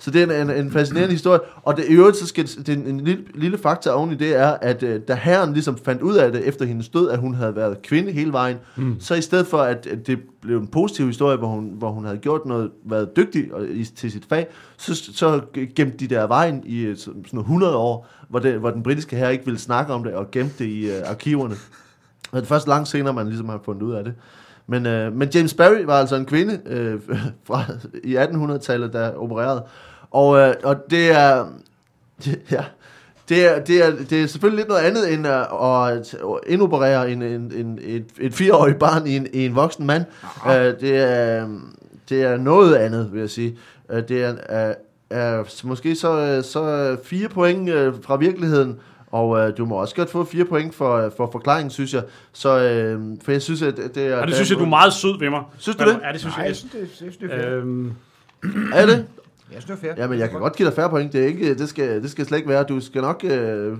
så 0.01 0.11
det 0.11 0.21
er 0.21 0.41
en, 0.41 0.49
en, 0.49 0.57
en 0.65 0.71
fascinerende 0.71 1.13
historie. 1.13 1.39
Og 1.63 1.77
det, 1.77 1.85
i 1.89 1.93
øvrigt, 1.93 2.17
så 2.17 2.27
skal 2.27 2.43
det, 2.43 2.69
en, 2.69 2.87
en 2.87 2.99
lille, 2.99 3.23
lille 3.35 3.57
fakta 3.57 3.89
oven 3.89 4.11
i 4.11 4.15
det 4.15 4.35
er, 4.35 4.47
at 4.61 4.83
øh, 4.83 5.01
da 5.07 5.13
herren 5.13 5.53
ligesom 5.53 5.77
fandt 5.77 6.01
ud 6.01 6.15
af 6.15 6.31
det 6.31 6.47
efter 6.47 6.65
hendes 6.65 6.89
død, 6.89 7.09
at 7.09 7.19
hun 7.19 7.33
havde 7.33 7.55
været 7.55 7.81
kvinde 7.81 8.11
hele 8.11 8.33
vejen, 8.33 8.57
mm. 8.75 8.99
så 8.99 9.15
i 9.15 9.21
stedet 9.21 9.47
for, 9.47 9.57
at, 9.57 9.87
at 9.87 10.07
det 10.07 10.19
blev 10.41 10.57
en 10.57 10.67
positiv 10.67 11.07
historie, 11.07 11.37
hvor 11.37 11.47
hun, 11.47 11.71
hvor 11.77 11.91
hun 11.91 12.05
havde 12.05 12.17
gjort 12.17 12.45
noget, 12.45 12.71
været 12.85 13.15
dygtig 13.15 13.53
og, 13.53 13.67
i, 13.67 13.85
til 13.85 14.11
sit 14.11 14.25
fag, 14.29 14.47
så, 14.77 14.95
så 14.95 15.41
gemte 15.75 15.97
de 15.97 16.07
der 16.07 16.27
vejen 16.27 16.63
i 16.65 16.81
øh, 16.81 16.97
sådan 16.97 17.25
sådan 17.25 17.39
100 17.39 17.75
år, 17.75 18.07
hvor, 18.29 18.39
det, 18.39 18.53
hvor 18.53 18.71
den 18.71 18.83
britiske 18.83 19.15
herre 19.15 19.31
ikke 19.31 19.45
ville 19.45 19.59
snakke 19.59 19.93
om 19.93 20.03
det, 20.03 20.13
og 20.13 20.31
gemte 20.31 20.63
det 20.63 20.69
i 20.69 20.89
øh, 20.89 21.01
arkiverne. 21.05 21.55
Og 22.31 22.37
det 22.37 22.41
er 22.41 22.47
først 22.47 22.67
langt 22.67 22.87
senere, 22.87 23.13
man 23.13 23.27
ligesom 23.27 23.49
har 23.49 23.61
fundet 23.65 23.81
ud 23.81 23.93
af 23.93 24.03
det. 24.03 24.13
Men, 24.67 24.85
øh, 24.85 25.13
men 25.13 25.29
James 25.35 25.53
Barry 25.53 25.85
var 25.85 25.99
altså 25.99 26.15
en 26.15 26.25
kvinde 26.25 26.59
øh, 26.65 26.99
fra, 27.47 27.63
i 28.03 28.17
1800-tallet, 28.17 28.93
der 28.93 29.15
opererede. 29.15 29.63
Og, 30.11 30.37
øh, 30.37 30.53
og 30.63 30.75
det 30.89 31.11
er... 31.11 31.45
Ja, 32.51 32.63
det 33.29 33.45
er, 33.55 33.59
det, 33.59 33.85
er, 33.85 33.91
det 34.09 34.23
er 34.23 34.27
selvfølgelig 34.27 34.57
lidt 34.57 34.69
noget 34.69 34.81
andet 34.81 35.13
end 35.13 35.27
at, 35.27 35.47
at 36.23 36.39
indoperere 36.47 37.11
en, 37.11 37.21
en, 37.21 37.51
en, 37.55 37.79
et, 37.81 38.05
et 38.19 38.33
fireårigt 38.33 38.79
barn 38.79 39.07
i 39.07 39.15
en, 39.15 39.27
i 39.33 39.45
en 39.45 39.55
voksen 39.55 39.85
mand. 39.85 40.05
Uh, 40.45 40.51
det, 40.53 40.97
er, 40.97 41.47
det 42.09 42.21
er 42.21 42.37
noget 42.37 42.75
andet, 42.75 43.09
vil 43.13 43.19
jeg 43.19 43.29
sige. 43.29 43.57
Uh, 43.89 43.97
det 43.97 44.23
er, 44.23 44.35
er, 44.49 44.73
er 45.09 45.63
måske 45.67 45.95
så, 45.95 46.41
så 46.51 46.97
fire 47.03 47.29
point 47.29 47.69
uh, 47.69 47.93
fra 48.03 48.15
virkeligheden, 48.15 48.79
og 49.11 49.29
uh, 49.29 49.57
du 49.57 49.65
må 49.65 49.75
også 49.75 49.95
godt 49.95 50.09
få 50.09 50.23
fire 50.25 50.45
point 50.45 50.75
for, 50.75 51.13
for 51.17 51.29
forklaringen, 51.31 51.71
synes 51.71 51.93
jeg. 51.93 52.03
Så, 52.33 52.49
uh, 52.49 53.17
for 53.25 53.31
jeg 53.31 53.41
synes, 53.41 53.61
at 53.61 53.77
det 53.95 54.07
er... 54.07 54.17
Og 54.17 54.27
det 54.27 54.35
synes 54.35 54.49
jeg, 54.49 54.57
du 54.59 54.63
er 54.63 54.69
meget 54.69 54.93
sød 54.93 55.19
ved 55.19 55.29
mig. 55.29 55.43
Synes 55.57 55.75
du 55.75 55.83
det? 55.83 55.99
Ja, 56.03 56.11
det 56.11 56.19
synes 56.19 56.37
Nej, 56.37 56.45
jeg. 56.45 56.55
det, 56.81 56.89
synes, 56.93 57.17
det 57.17 57.29
er. 57.31 57.55
Øhm, 57.57 57.93
Er 58.73 58.85
det? 58.85 59.05
Jeg 59.53 59.61
synes, 59.61 59.79
det 59.79 59.89
er 59.89 59.93
fair. 59.93 60.03
Jamen, 60.03 60.19
jeg 60.19 60.29
kan 60.29 60.39
godt 60.39 60.55
give 60.55 60.67
dig 60.67 60.75
færre 60.75 60.89
point. 60.89 61.13
Det, 61.13 61.21
er 61.23 61.27
ikke, 61.27 61.53
det, 61.53 61.69
skal, 61.69 62.03
det 62.03 62.11
skal 62.11 62.25
slet 62.25 62.37
ikke 62.37 62.49
være. 62.49 62.63
Du 62.63 62.79
skal 62.79 63.01
nok... 63.01 63.21
Øh, 63.23 63.77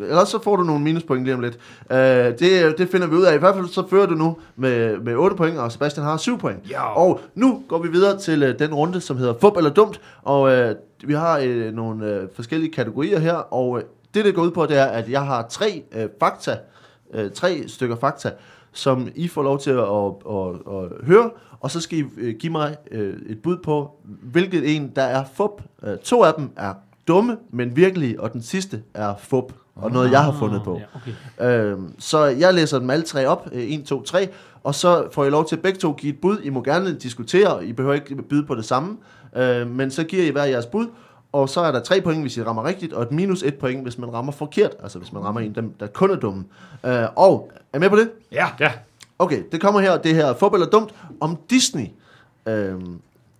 ellers 0.00 0.28
så 0.28 0.42
får 0.42 0.56
du 0.56 0.62
nogle 0.62 0.84
minuspoint 0.84 1.24
lige 1.24 1.34
om 1.34 1.40
lidt. 1.40 1.58
Øh, 1.90 1.98
det, 1.98 2.78
det 2.78 2.88
finder 2.88 3.06
vi 3.06 3.14
ud 3.14 3.22
af. 3.22 3.34
I 3.34 3.38
hvert 3.38 3.54
fald 3.54 3.68
så 3.68 3.88
fører 3.90 4.06
du 4.06 4.14
nu 4.14 4.36
med, 4.56 4.98
med 4.98 5.14
8 5.14 5.36
point, 5.36 5.58
og 5.58 5.72
Sebastian 5.72 6.06
har 6.06 6.16
7 6.16 6.38
point. 6.38 6.70
Ja. 6.70 6.96
Og 6.96 7.20
nu 7.34 7.62
går 7.68 7.82
vi 7.82 7.88
videre 7.88 8.18
til 8.18 8.42
øh, 8.42 8.58
den 8.58 8.74
runde, 8.74 9.00
som 9.00 9.16
hedder 9.16 9.34
fup 9.40 9.56
eller 9.56 9.70
dumt. 9.70 10.00
Og 10.22 10.52
øh, 10.52 10.74
vi 11.04 11.14
har 11.14 11.38
øh, 11.44 11.72
nogle 11.74 12.06
øh, 12.06 12.28
forskellige 12.34 12.72
kategorier 12.72 13.18
her. 13.18 13.34
Og 13.34 13.78
øh, 13.78 13.84
det, 14.14 14.24
det 14.24 14.34
går 14.34 14.42
ud 14.42 14.50
på, 14.50 14.66
det 14.66 14.78
er, 14.78 14.86
at 14.86 15.10
jeg 15.10 15.26
har 15.26 15.46
tre 15.50 15.82
øh, 15.96 16.08
fakta. 16.20 16.56
Øh, 17.14 17.30
tre 17.30 17.64
stykker 17.68 17.96
fakta, 17.96 18.30
som 18.72 19.08
I 19.14 19.28
får 19.28 19.42
lov 19.42 19.58
til 19.58 19.70
at, 19.70 19.78
at, 19.78 20.12
at, 20.30 20.74
at 20.76 21.06
høre. 21.06 21.30
Og 21.60 21.70
så 21.70 21.80
skal 21.80 21.98
I 21.98 22.04
øh, 22.16 22.34
give 22.38 22.52
mig 22.52 22.76
øh, 22.90 23.16
et 23.26 23.42
bud 23.42 23.56
på, 23.56 23.90
hvilket 24.22 24.76
en, 24.76 24.92
der 24.96 25.02
er 25.02 25.24
fup. 25.34 25.62
Øh, 25.82 25.98
to 25.98 26.24
af 26.24 26.34
dem 26.34 26.50
er 26.56 26.74
dumme, 27.08 27.36
men 27.50 27.76
virkelige, 27.76 28.20
og 28.20 28.32
den 28.32 28.42
sidste 28.42 28.82
er 28.94 29.14
fup. 29.18 29.52
Og 29.74 29.90
noget, 29.90 30.10
jeg 30.10 30.24
har 30.24 30.32
fundet 30.38 30.62
på. 30.64 30.80
Ja, 30.80 30.84
okay. 31.40 31.72
Øhm, 31.72 31.94
så 31.98 32.24
jeg 32.24 32.54
læser 32.54 32.78
dem 32.78 32.90
alle 32.90 33.04
tre 33.04 33.26
op. 33.26 33.48
1, 33.52 33.84
2, 33.84 34.02
3. 34.02 34.28
Og 34.62 34.74
så 34.74 35.08
får 35.12 35.24
I 35.24 35.30
lov 35.30 35.48
til 35.48 35.56
at 35.56 35.62
begge 35.62 35.78
to 35.78 35.92
give 35.92 36.12
et 36.12 36.20
bud. 36.20 36.38
I 36.42 36.50
må 36.50 36.62
gerne 36.62 36.94
diskutere. 36.94 37.66
I 37.66 37.72
behøver 37.72 37.94
ikke 37.94 38.22
byde 38.22 38.46
på 38.46 38.54
det 38.54 38.64
samme. 38.64 38.96
Øh, 39.36 39.70
men 39.70 39.90
så 39.90 40.04
giver 40.04 40.24
I 40.24 40.30
hver 40.30 40.44
jeres 40.44 40.66
bud. 40.66 40.86
Og 41.32 41.48
så 41.48 41.60
er 41.60 41.72
der 41.72 41.80
tre 41.80 42.00
point, 42.00 42.20
hvis 42.20 42.36
I 42.36 42.42
rammer 42.42 42.64
rigtigt, 42.64 42.92
og 42.92 43.02
et 43.02 43.12
minus 43.12 43.42
et 43.42 43.54
point, 43.58 43.82
hvis 43.82 43.98
man 43.98 44.12
rammer 44.12 44.32
forkert. 44.32 44.70
Altså 44.82 44.98
hvis 44.98 45.12
man 45.12 45.24
rammer 45.24 45.40
en, 45.40 45.54
dem, 45.54 45.72
der 45.80 45.86
kun 45.86 46.10
er 46.10 46.16
dumme. 46.16 46.44
Øh, 46.86 47.04
og 47.16 47.50
er 47.72 47.78
I 47.78 47.80
med 47.80 47.90
på 47.90 47.96
det? 47.96 48.10
Ja. 48.32 48.46
Ja, 48.60 48.72
Okay, 49.18 49.42
det 49.52 49.60
kommer 49.60 49.80
her. 49.80 49.98
Det 49.98 50.14
her 50.14 50.26
er 50.26 50.34
fup 50.34 50.54
eller 50.54 50.66
dumt 50.66 50.94
om 51.20 51.38
Disney. 51.50 51.86
Øh, 52.46 52.80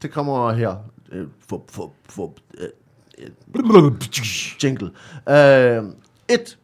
det 0.03 0.11
kommer 0.11 0.53
her. 0.53 0.77
Øh, 1.13 1.27
fup, 1.49 1.71
fup, 1.71 1.91
fup. 2.09 2.31
Øh, 2.59 2.69
jingle. 4.65 4.91
Øh, 5.29 5.85
et. 6.29 6.59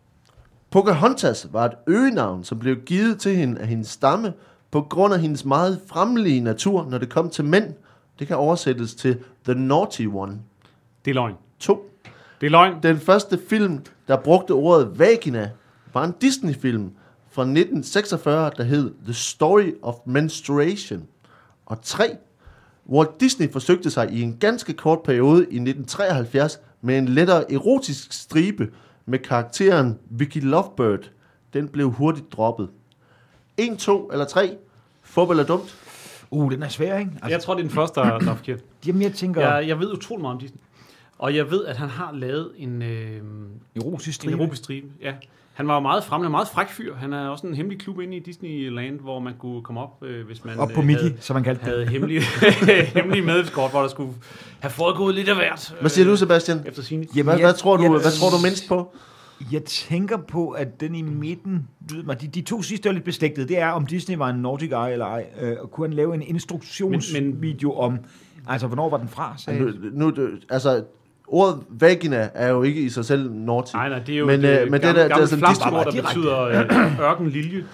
Pocahontas 0.71 1.49
var 1.53 1.65
et 1.65 1.73
øgenavn, 1.87 2.45
som 2.45 2.59
blev 2.59 2.77
givet 2.77 3.21
til 3.21 3.37
hende 3.37 3.61
af 3.61 3.67
hendes 3.67 3.89
stamme, 3.89 4.33
på 4.71 4.81
grund 4.81 5.15
af 5.15 5.21
hendes 5.21 5.45
meget 5.45 5.81
fremlige 5.87 6.41
natur, 6.41 6.87
når 6.91 6.99
det 6.99 7.09
kom 7.09 7.31
til 7.31 7.45
mænd. 7.45 7.75
Det 8.19 8.27
kan 8.27 8.37
oversættes 8.37 8.95
til 8.95 9.19
The 9.45 9.55
Naughty 9.55 10.07
One. 10.07 10.39
Det 11.05 11.11
er 11.11 11.15
løgn. 11.15 11.35
2. 11.59 11.91
Det 12.41 12.47
er 12.47 12.51
løgn. 12.51 12.75
Den 12.83 12.97
første 12.99 13.41
film, 13.49 13.81
der 14.09 14.17
brugte 14.17 14.51
ordet 14.51 14.99
vagina, 14.99 15.51
var 15.93 16.05
en 16.05 16.15
Disney-film 16.21 16.91
fra 17.31 17.43
1946, 17.43 18.51
der 18.57 18.63
hed 18.65 18.95
The 19.05 19.15
Story 19.15 19.73
of 19.83 19.95
Menstruation. 20.07 21.07
Og 21.67 21.79
3. 21.83 22.05
Walt 22.89 23.21
Disney 23.21 23.53
forsøgte 23.53 23.91
sig 23.91 24.11
i 24.13 24.23
en 24.23 24.37
ganske 24.37 24.73
kort 24.73 25.03
periode 25.03 25.39
i 25.41 25.57
1973 25.57 26.61
med 26.81 26.99
en 26.99 27.09
lettere 27.09 27.53
erotisk 27.53 28.13
stribe 28.13 28.71
med 29.07 29.19
karakteren 29.19 29.99
Vicky 30.11 30.43
Lovebird. 30.43 31.11
Den 31.53 31.69
blev 31.69 31.91
hurtigt 31.91 32.33
droppet. 32.33 32.69
1, 33.57 33.79
2 33.79 34.11
eller 34.13 34.25
3. 34.25 34.57
Fup 35.03 35.31
eller 35.31 35.45
dumt? 35.45 35.77
Uh, 36.31 36.53
den 36.53 36.63
er 36.63 36.69
svær, 36.69 36.99
ikke? 36.99 37.11
Altså, 37.15 37.29
Jeg 37.31 37.43
tror, 37.43 37.55
det 37.55 37.61
er 37.61 37.69
den 37.69 37.75
første, 37.75 38.01
der 38.01 38.19
der 38.19 38.31
er 38.31 38.37
forkert. 38.37 38.61
jamen, 38.87 39.03
jeg 39.03 39.13
tænker... 39.13 39.41
Jeg, 39.51 39.69
jeg 39.69 39.79
ved 39.81 39.93
utrolig 39.93 40.23
meget 40.23 40.35
om 40.35 40.41
Disney. 40.41 40.61
Og 41.19 41.37
jeg 41.37 41.51
ved, 41.51 41.65
at 41.65 41.77
han 41.77 41.89
har 41.89 42.13
lavet 42.15 42.51
en, 42.57 42.83
øh, 42.83 43.21
Erotisk 43.77 44.09
en 44.09 44.13
stribe. 44.13 44.43
erotisk 44.43 44.63
stribe. 44.65 44.87
Ja. 45.03 45.13
Han 45.53 45.69
var 45.69 45.75
jo 45.75 45.81
meget 45.81 46.05
fremme, 46.05 46.27
en 46.27 46.31
meget 46.31 46.49
fræk 46.49 46.69
fyr. 46.71 46.95
Han 46.95 47.13
er 47.13 47.29
også 47.29 47.47
en 47.47 47.55
hemmelig 47.55 47.81
klub 47.81 48.01
inde 48.01 48.17
i 48.17 48.21
Disneyland, 48.21 49.01
hvor 49.01 49.19
man 49.21 49.33
kunne 49.39 49.63
komme 49.63 49.81
op, 49.81 50.03
øh, 50.03 50.27
hvis 50.27 50.45
man 50.45 50.59
Op 50.59 50.69
på 50.75 50.81
øh, 50.81 50.87
Mickey, 50.87 51.03
havde, 51.03 51.15
som 51.21 51.35
man 51.35 51.45
kaldte 51.45 51.65
det. 51.65 51.73
havde 51.73 51.87
hemmelige, 51.87 52.21
hemmelige 52.97 53.23
medlemskort, 53.25 53.71
hvor 53.71 53.81
der 53.81 53.89
skulle 53.89 54.13
have 54.61 54.71
foregået 54.71 55.15
lidt 55.15 55.29
af 55.29 55.35
hvert. 55.35 55.75
Hvad 55.81 55.91
siger 55.91 56.07
du, 56.07 56.17
Sebastian? 56.17 56.59
Efter 56.67 56.83
sine. 56.83 57.07
Jamen, 57.17 57.25
Hvad, 57.25 57.35
jeg- 57.35 57.47
hvad, 57.47 57.55
tror 57.55 57.77
du, 57.77 57.83
jeg- 57.83 57.91
hvad 57.93 58.19
tror 58.21 58.31
du 58.31 58.43
mindst 58.43 58.69
på? 58.69 58.95
Jeg 59.53 59.65
tænker 59.65 60.17
på, 60.17 60.51
at 60.51 60.81
den 60.81 60.95
i 60.95 61.03
midten... 61.03 61.69
mig- 62.05 62.21
De, 62.21 62.27
de 62.27 62.41
to 62.43 62.63
sidste 62.63 62.89
er 62.89 62.93
lidt 62.93 63.05
beslægtede. 63.05 63.49
Det 63.49 63.59
er, 63.59 63.69
om 63.69 63.87
Disney 63.87 64.17
var 64.17 64.29
en 64.31 64.37
naughty 64.43 64.67
guy 64.69 64.93
eller 64.93 65.07
ej. 65.07 65.27
Øh, 65.41 65.57
og 65.61 65.71
kunne 65.71 65.87
han 65.89 65.95
lave 65.97 66.15
en 66.15 66.23
instruktionsvideo 66.23 67.73
om... 67.79 67.99
Altså, 68.49 68.67
hvornår 68.67 68.91
var 68.91 68.99
den 68.99 69.09
fra? 69.09 69.35
Sagde 69.39 69.61
Nu, 69.93 70.11
nu, 70.11 70.27
altså, 70.51 70.85
ordet 71.27 71.63
vagina 71.69 72.31
er 72.35 72.49
jo 72.49 72.63
ikke 72.63 72.81
i 72.83 72.89
sig 72.89 73.05
selv 73.05 73.33
naughty. 73.33 73.73
Nej, 73.75 73.89
nej, 73.89 73.99
det 73.99 74.15
er 74.15 74.19
jo 74.19 74.27
Men, 74.27 74.41
men, 74.41 74.51
øh, 74.51 74.71
men 74.71 74.73
det 74.73 74.83
der- 74.83 74.93
det 74.93 75.03
er 75.05 75.09
gammel 75.09 75.29
sådan 75.29 75.39
flamsprog, 75.41 75.85
der 75.85 76.03
betyder 76.03 76.41
øh, 76.41 77.01
ørkenlilje. 77.11 77.65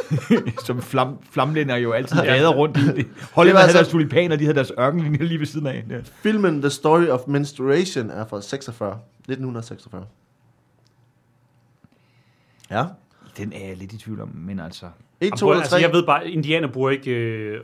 Som 0.66 0.82
flam, 0.82 1.16
flamlænder 1.30 1.76
jo 1.76 1.92
altid 1.92 2.16
gader 2.22 2.48
rundt 2.48 2.76
i 2.76 2.80
det. 2.86 2.96
Det 2.96 3.06
Hollænder 3.32 3.54
var 3.54 3.60
havde 3.60 3.68
altså- 3.68 3.78
deres 3.78 3.88
tulipaner, 3.88 4.36
de 4.36 4.44
havde 4.44 4.54
deres 4.56 4.72
ørkenlinjer 4.78 5.24
lige 5.24 5.38
ved 5.38 5.46
siden 5.46 5.66
af. 5.66 5.84
Ja. 5.90 5.96
Filmen 6.22 6.60
The 6.60 6.70
Story 6.70 7.06
of 7.06 7.20
Menstruation 7.26 8.10
er 8.10 8.26
fra 8.26 8.40
46. 8.42 8.98
1946. 9.28 10.04
Ja. 12.70 12.84
Den 13.36 13.52
er 13.52 13.66
jeg 13.68 13.76
lidt 13.76 13.92
i 13.92 13.98
tvivl 13.98 14.20
om, 14.20 14.30
men 14.34 14.60
altså... 14.60 14.86
1, 15.20 15.32
2 15.32 15.36
Prøv, 15.46 15.50
eller 15.50 15.60
altså, 15.62 15.76
3. 15.76 15.82
jeg 15.82 15.92
ved 15.92 16.06
bare, 16.06 16.30
indianer 16.30 16.68
bruger 16.68 16.90
ikke 16.90 17.10
øh, 17.10 17.60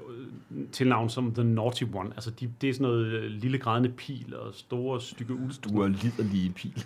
tilnavn 0.73 1.11
som 1.11 1.35
The 1.35 1.45
Naughty 1.45 1.83
One. 1.95 2.11
Altså, 2.15 2.31
de, 2.31 2.51
det 2.61 2.69
er 2.69 2.73
sådan 2.75 2.87
noget 2.87 3.07
øh, 3.07 3.31
lille 3.31 3.59
grædende 3.59 3.89
pil 3.89 4.35
og 4.37 4.55
store 4.55 5.01
stykke 5.01 5.35
uldstuer. 5.35 5.73
Du 5.75 5.83
er 5.83 5.89
liderlige 5.89 6.51
pil. 6.51 6.85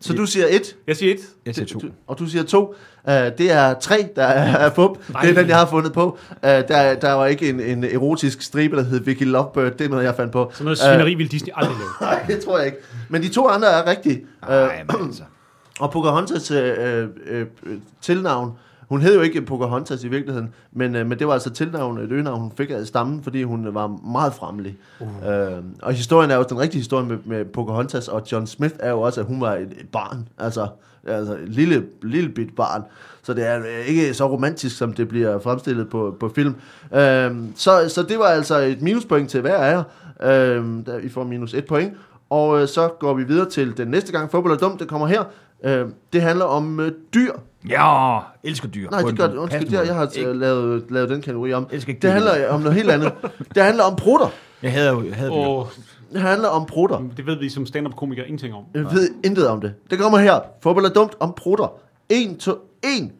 Så 0.00 0.12
du 0.12 0.26
siger 0.26 0.46
1, 0.50 0.76
Jeg 0.86 0.96
siger 0.96 1.14
et. 1.14 1.20
Jeg 1.46 1.54
siger 1.54 1.66
to. 1.66 1.80
og 2.06 2.18
du 2.18 2.26
siger 2.26 2.42
2. 2.44 2.68
Uh, 2.68 3.12
det 3.12 3.52
er 3.52 3.74
3, 3.74 4.08
der 4.16 4.22
er, 4.22 4.70
fup. 4.74 4.98
Det 5.22 5.30
er 5.30 5.34
den, 5.34 5.48
jeg 5.48 5.56
har 5.58 5.66
fundet 5.66 5.92
på. 5.92 6.18
Uh, 6.30 6.48
der, 6.48 6.94
der 6.94 7.12
var 7.12 7.26
ikke 7.26 7.48
en, 7.48 7.60
en 7.60 7.84
erotisk 7.84 8.42
stribe, 8.42 8.76
der 8.76 8.82
hed 8.82 9.00
Vicky 9.00 9.22
Lovebird. 9.22 9.72
Det 9.72 9.80
er 9.84 9.88
noget, 9.88 10.04
jeg 10.04 10.14
fandt 10.14 10.32
på. 10.32 10.50
Sådan 10.52 10.64
noget 10.64 10.78
svineri 10.78 11.14
vil 11.14 11.30
Disney 11.30 11.52
aldrig 11.54 11.76
lave. 11.78 11.90
Nej, 12.12 12.24
det 12.26 12.44
tror 12.44 12.58
jeg 12.58 12.66
ikke. 12.66 12.78
Men 13.08 13.22
de 13.22 13.28
to 13.28 13.48
andre 13.48 13.68
er 13.68 13.90
rigtige. 13.90 14.26
Uh, 14.42 14.48
Nej, 14.48 14.84
men 14.84 15.06
altså... 15.06 15.22
Og 15.80 15.90
Pocahontas 15.90 16.50
øh, 16.50 17.08
øh, 17.26 17.46
øh, 17.62 17.78
tilnavn, 18.00 18.52
hun 18.88 19.00
hed 19.00 19.14
jo 19.14 19.20
ikke 19.20 19.42
Pocahontas 19.42 20.04
i 20.04 20.08
virkeligheden, 20.08 20.54
men, 20.72 20.96
øh, 20.96 21.06
men 21.06 21.18
det 21.18 21.26
var 21.26 21.32
altså 21.32 21.50
tilnavn, 21.50 21.98
et 21.98 22.12
øgenavn, 22.12 22.40
hun 22.40 22.52
fik 22.56 22.70
af 22.70 22.86
stammen, 22.86 23.22
fordi 23.22 23.42
hun 23.42 23.74
var 23.74 23.86
meget 23.86 24.34
fremmelig. 24.34 24.76
Uh. 25.00 25.06
Øh, 25.28 25.52
og 25.82 25.92
historien 25.92 26.30
er 26.30 26.36
jo 26.36 26.44
den 26.48 26.58
rigtige 26.58 26.80
historie 26.80 27.06
med, 27.06 27.18
med 27.24 27.44
Pocahontas, 27.44 28.08
og 28.08 28.22
John 28.32 28.46
Smith 28.46 28.74
er 28.78 28.90
jo 28.90 29.00
også, 29.00 29.20
at 29.20 29.26
hun 29.26 29.40
var 29.40 29.54
et, 29.54 29.72
et 29.80 29.88
barn, 29.92 30.28
altså, 30.38 30.68
altså 31.06 31.32
et 31.32 31.48
lille, 31.48 31.86
lille 32.02 32.28
bit 32.28 32.56
barn. 32.56 32.82
Så 33.22 33.34
det 33.34 33.46
er 33.46 33.58
øh, 33.58 33.86
ikke 33.86 34.14
så 34.14 34.26
romantisk, 34.28 34.76
som 34.76 34.92
det 34.92 35.08
bliver 35.08 35.38
fremstillet 35.38 35.88
på, 35.88 36.16
på 36.20 36.28
film. 36.28 36.54
Øh, 36.94 37.30
så, 37.54 37.88
så 37.88 38.02
det 38.08 38.18
var 38.18 38.24
altså 38.24 38.58
et 38.58 38.82
minuspoint 38.82 39.30
til 39.30 39.40
hver 39.40 39.56
af 39.56 39.72
jer. 39.72 39.82
Øh, 40.22 40.64
der, 40.86 40.98
I 40.98 41.08
får 41.08 41.24
minus 41.24 41.54
et 41.54 41.66
point. 41.66 41.92
Og 42.30 42.60
øh, 42.60 42.68
så 42.68 42.88
går 42.88 43.14
vi 43.14 43.24
videre 43.24 43.50
til 43.50 43.76
den 43.76 43.88
næste 43.88 44.12
gang. 44.12 44.30
Fodbold 44.30 44.52
er 44.52 44.58
dumt, 44.58 44.80
det 44.80 44.88
kommer 44.88 45.06
her. 45.06 45.24
Øh, 45.64 45.86
det 46.12 46.22
handler 46.22 46.44
om 46.44 46.80
øh, 46.80 46.92
dyr. 47.14 47.32
Ja, 47.68 48.18
elsker 48.44 48.68
dyr. 48.68 48.90
Nej, 48.90 49.02
det 49.02 49.18
gør 49.18 49.26
det. 49.26 49.36
Undskyld, 49.36 49.60
passende 49.60 49.86
jeg, 49.86 49.94
har 49.94 50.12
øh, 50.18 50.36
lavet, 50.40 50.84
lavet 50.90 51.08
den 51.10 51.22
kategori 51.22 51.52
om. 51.52 51.66
Elsker 51.72 51.88
ikke 51.90 52.00
Det 52.02 52.08
dyr. 52.08 52.12
handler 52.12 52.48
om 52.48 52.60
noget 52.60 52.74
helt 52.76 52.90
andet. 52.90 53.12
Det 53.54 53.62
handler 53.62 53.84
om 53.84 53.96
prutter. 53.96 54.28
Jeg 54.62 54.72
havde 54.72 54.88
jo 54.90 55.02
dyr. 55.02 55.30
Og 55.30 55.68
Det 56.12 56.20
handler 56.20 56.48
om 56.48 56.66
prutter. 56.66 57.02
det 57.16 57.26
ved 57.26 57.38
vi 57.38 57.48
som 57.48 57.66
stand-up-komikere 57.66 58.26
ingenting 58.26 58.54
om. 58.54 58.64
Jeg 58.74 58.84
ved 58.84 59.10
intet 59.24 59.48
om 59.48 59.60
det. 59.60 59.74
Det 59.90 59.98
kommer 59.98 60.18
her. 60.18 60.40
Fodbold 60.62 60.84
er 60.84 60.90
dumt 60.90 61.12
om 61.20 61.32
prutter. 61.36 61.72
1 62.08 62.36
to 62.38 62.52
1. 62.84 63.10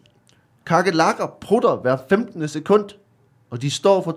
Kakelakker 0.66 1.26
prutter 1.40 1.76
hver 1.76 1.96
15. 2.08 2.48
sekund. 2.48 2.84
Og 3.50 3.62
de 3.62 3.70
står 3.70 4.02
for 4.02 4.16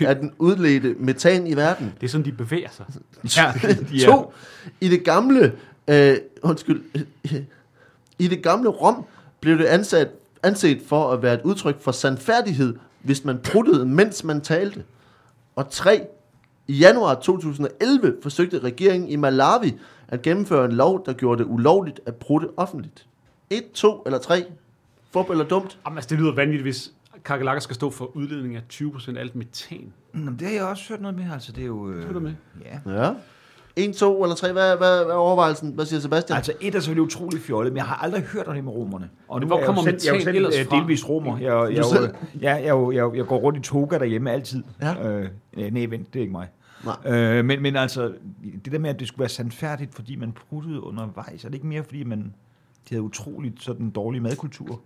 20% 0.00 0.04
af 0.06 0.16
den 0.16 0.32
udledte 0.38 0.94
metan 0.98 1.46
i 1.46 1.56
verden. 1.56 1.92
Det 2.00 2.06
er 2.06 2.10
sådan, 2.10 2.24
de 2.24 2.32
bevæger 2.32 2.68
sig. 2.70 2.84
Ja, 3.36 3.52
Ja. 3.92 4.06
To, 4.10 4.32
i 4.80 4.88
det 4.88 5.04
gamle, 5.04 5.52
øh, 5.88 6.16
undskyld, 6.42 6.82
i 8.18 8.28
det 8.28 8.42
gamle 8.42 8.68
Rom 8.68 9.04
blev 9.42 9.58
det 9.58 9.64
ansat, 9.64 10.08
anset 10.42 10.82
for 10.86 11.12
at 11.12 11.22
være 11.22 11.34
et 11.34 11.40
udtryk 11.44 11.80
for 11.80 11.92
sandfærdighed, 11.92 12.76
hvis 13.02 13.24
man 13.24 13.38
pruttede, 13.38 13.86
mens 13.86 14.24
man 14.24 14.40
talte. 14.40 14.84
Og 15.56 15.70
tre, 15.70 16.06
i 16.68 16.72
januar 16.72 17.14
2011 17.14 18.16
forsøgte 18.22 18.58
regeringen 18.58 19.10
i 19.10 19.16
Malawi 19.16 19.74
at 20.08 20.22
gennemføre 20.22 20.64
en 20.64 20.72
lov, 20.72 21.06
der 21.06 21.12
gjorde 21.12 21.42
det 21.42 21.50
ulovligt 21.50 22.00
at 22.06 22.16
prutte 22.16 22.48
offentligt. 22.56 23.06
Et, 23.50 23.72
to 23.72 24.02
eller 24.06 24.18
tre? 24.18 24.44
Fup 25.12 25.30
eller 25.30 25.44
dumt? 25.44 25.78
Jamen, 25.86 25.98
altså, 25.98 26.08
det 26.08 26.18
lyder 26.18 26.34
vanvittigt, 26.34 26.62
hvis 26.62 26.92
kakelakker 27.24 27.60
skal 27.60 27.74
stå 27.74 27.90
for 27.90 28.16
udledning 28.16 28.56
af 28.56 28.62
20% 28.72 29.16
af 29.16 29.20
alt 29.20 29.36
metan. 29.36 29.92
Nå, 30.12 30.30
men 30.30 30.38
det 30.38 30.46
har 30.46 30.54
jeg 30.54 30.64
også 30.64 30.88
hørt 30.88 31.00
noget 31.00 31.16
med, 31.16 31.24
altså 31.32 31.52
det 31.52 31.62
er 31.62 31.66
jo... 31.66 31.90
Øh, 31.90 32.14
du 32.14 32.20
med? 32.20 32.34
Ja. 32.64 33.04
Ja. 33.04 33.14
En, 33.76 33.92
to 33.92 34.22
eller 34.22 34.36
tre? 34.36 34.52
Hvad, 34.52 34.76
hvad, 34.76 35.04
hvad 35.04 35.14
er 35.14 35.18
overvejelsen? 35.18 35.72
Hvad 35.72 35.86
siger 35.86 36.00
Sebastian? 36.00 36.36
Altså 36.36 36.52
et 36.60 36.74
er 36.74 36.80
selvfølgelig 36.80 37.02
utroligt 37.02 37.42
fjollet, 37.42 37.72
men 37.72 37.76
jeg 37.76 37.84
har 37.84 37.96
aldrig 37.96 38.22
hørt 38.22 38.46
om 38.46 38.54
det 38.54 38.64
med 38.64 38.72
romerne. 38.72 39.10
Og 39.28 39.40
nu 39.40 39.46
hvor 39.46 39.56
er 39.56 39.60
jeg 39.60 39.68
jo 39.68 39.72
kommer 39.74 39.82
selv, 39.82 40.00
jeg 40.04 40.10
er 40.10 40.44
jo 40.44 40.50
selv 40.50 40.68
øh, 40.72 40.80
delvis 40.80 41.08
romer. 41.08 41.38
Jeg, 41.38 41.46
jeg, 41.46 41.76
jeg, 41.76 41.84
jeg, 41.94 42.10
jeg, 42.40 42.64
jeg, 42.64 42.94
jeg, 42.94 43.16
jeg 43.16 43.26
går 43.26 43.36
rundt 43.36 43.58
i 43.58 43.62
toga 43.62 43.98
derhjemme 43.98 44.30
altid. 44.30 44.62
Ja. 44.82 45.08
Øh, 45.08 45.28
øh, 45.56 45.72
nej, 45.74 45.86
vent, 45.86 46.14
det 46.14 46.18
er 46.18 46.20
ikke 46.20 46.32
mig. 46.32 46.48
Nej. 46.84 47.14
Øh, 47.14 47.44
men, 47.44 47.62
men 47.62 47.76
altså, 47.76 48.12
det 48.64 48.72
der 48.72 48.78
med, 48.78 48.90
at 48.90 49.00
det 49.00 49.08
skulle 49.08 49.20
være 49.20 49.28
sandfærdigt, 49.28 49.94
fordi 49.94 50.16
man 50.16 50.32
pruttede 50.32 50.84
undervejs, 50.84 51.44
er 51.44 51.48
det 51.48 51.54
ikke 51.54 51.66
mere, 51.66 51.84
fordi 51.84 52.04
man 52.04 52.18
de 52.88 52.94
havde 52.94 53.02
utroligt 53.02 53.62
sådan 53.62 53.90
dårlig 53.90 54.22
madkultur? 54.22 54.80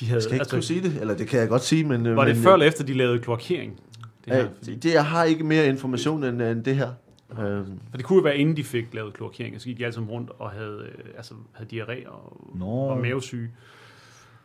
De 0.00 0.06
havde, 0.06 0.22
Skal 0.22 0.32
jeg 0.32 0.40
ikke 0.40 0.50
kunne 0.50 0.62
sige 0.62 0.82
det? 0.82 1.00
Eller 1.00 1.14
det 1.14 1.28
kan 1.28 1.40
jeg 1.40 1.48
godt 1.48 1.62
sige, 1.62 1.84
men... 1.84 2.06
øh, 2.06 2.16
Var 2.16 2.24
det 2.24 2.36
men, 2.36 2.42
før 2.42 2.52
eller 2.52 2.66
efter, 2.66 2.84
de 2.84 2.94
lavede 2.94 3.18
kloakering? 3.18 3.80
Det 4.24 4.32
her, 4.32 4.42
Øh, 4.44 4.48
fordi, 4.58 4.74
det, 4.76 4.94
jeg 4.94 5.04
har 5.04 5.24
ikke 5.24 5.44
mere 5.44 5.66
information 5.66 6.24
end, 6.24 6.42
end 6.42 6.64
det 6.64 6.76
her. 6.76 6.88
Øh, 7.32 7.66
for 7.90 7.96
det 7.96 8.04
kunne 8.04 8.16
jo 8.16 8.22
være, 8.22 8.36
inden 8.38 8.56
de 8.56 8.64
fik 8.64 8.94
lavet 8.94 9.14
kloakering, 9.14 9.54
og 9.54 9.60
så 9.60 9.66
gik 9.68 9.78
de 9.78 9.84
alle 9.84 9.92
sammen 9.94 10.10
rundt 10.10 10.30
og 10.38 10.50
havde, 10.50 10.88
øh, 10.98 11.04
altså, 11.16 11.34
havde 11.52 11.82
diarré 11.82 12.08
og, 12.08 12.50
Nå. 12.54 12.88
var 12.88 12.94
mavesyge. 12.94 13.50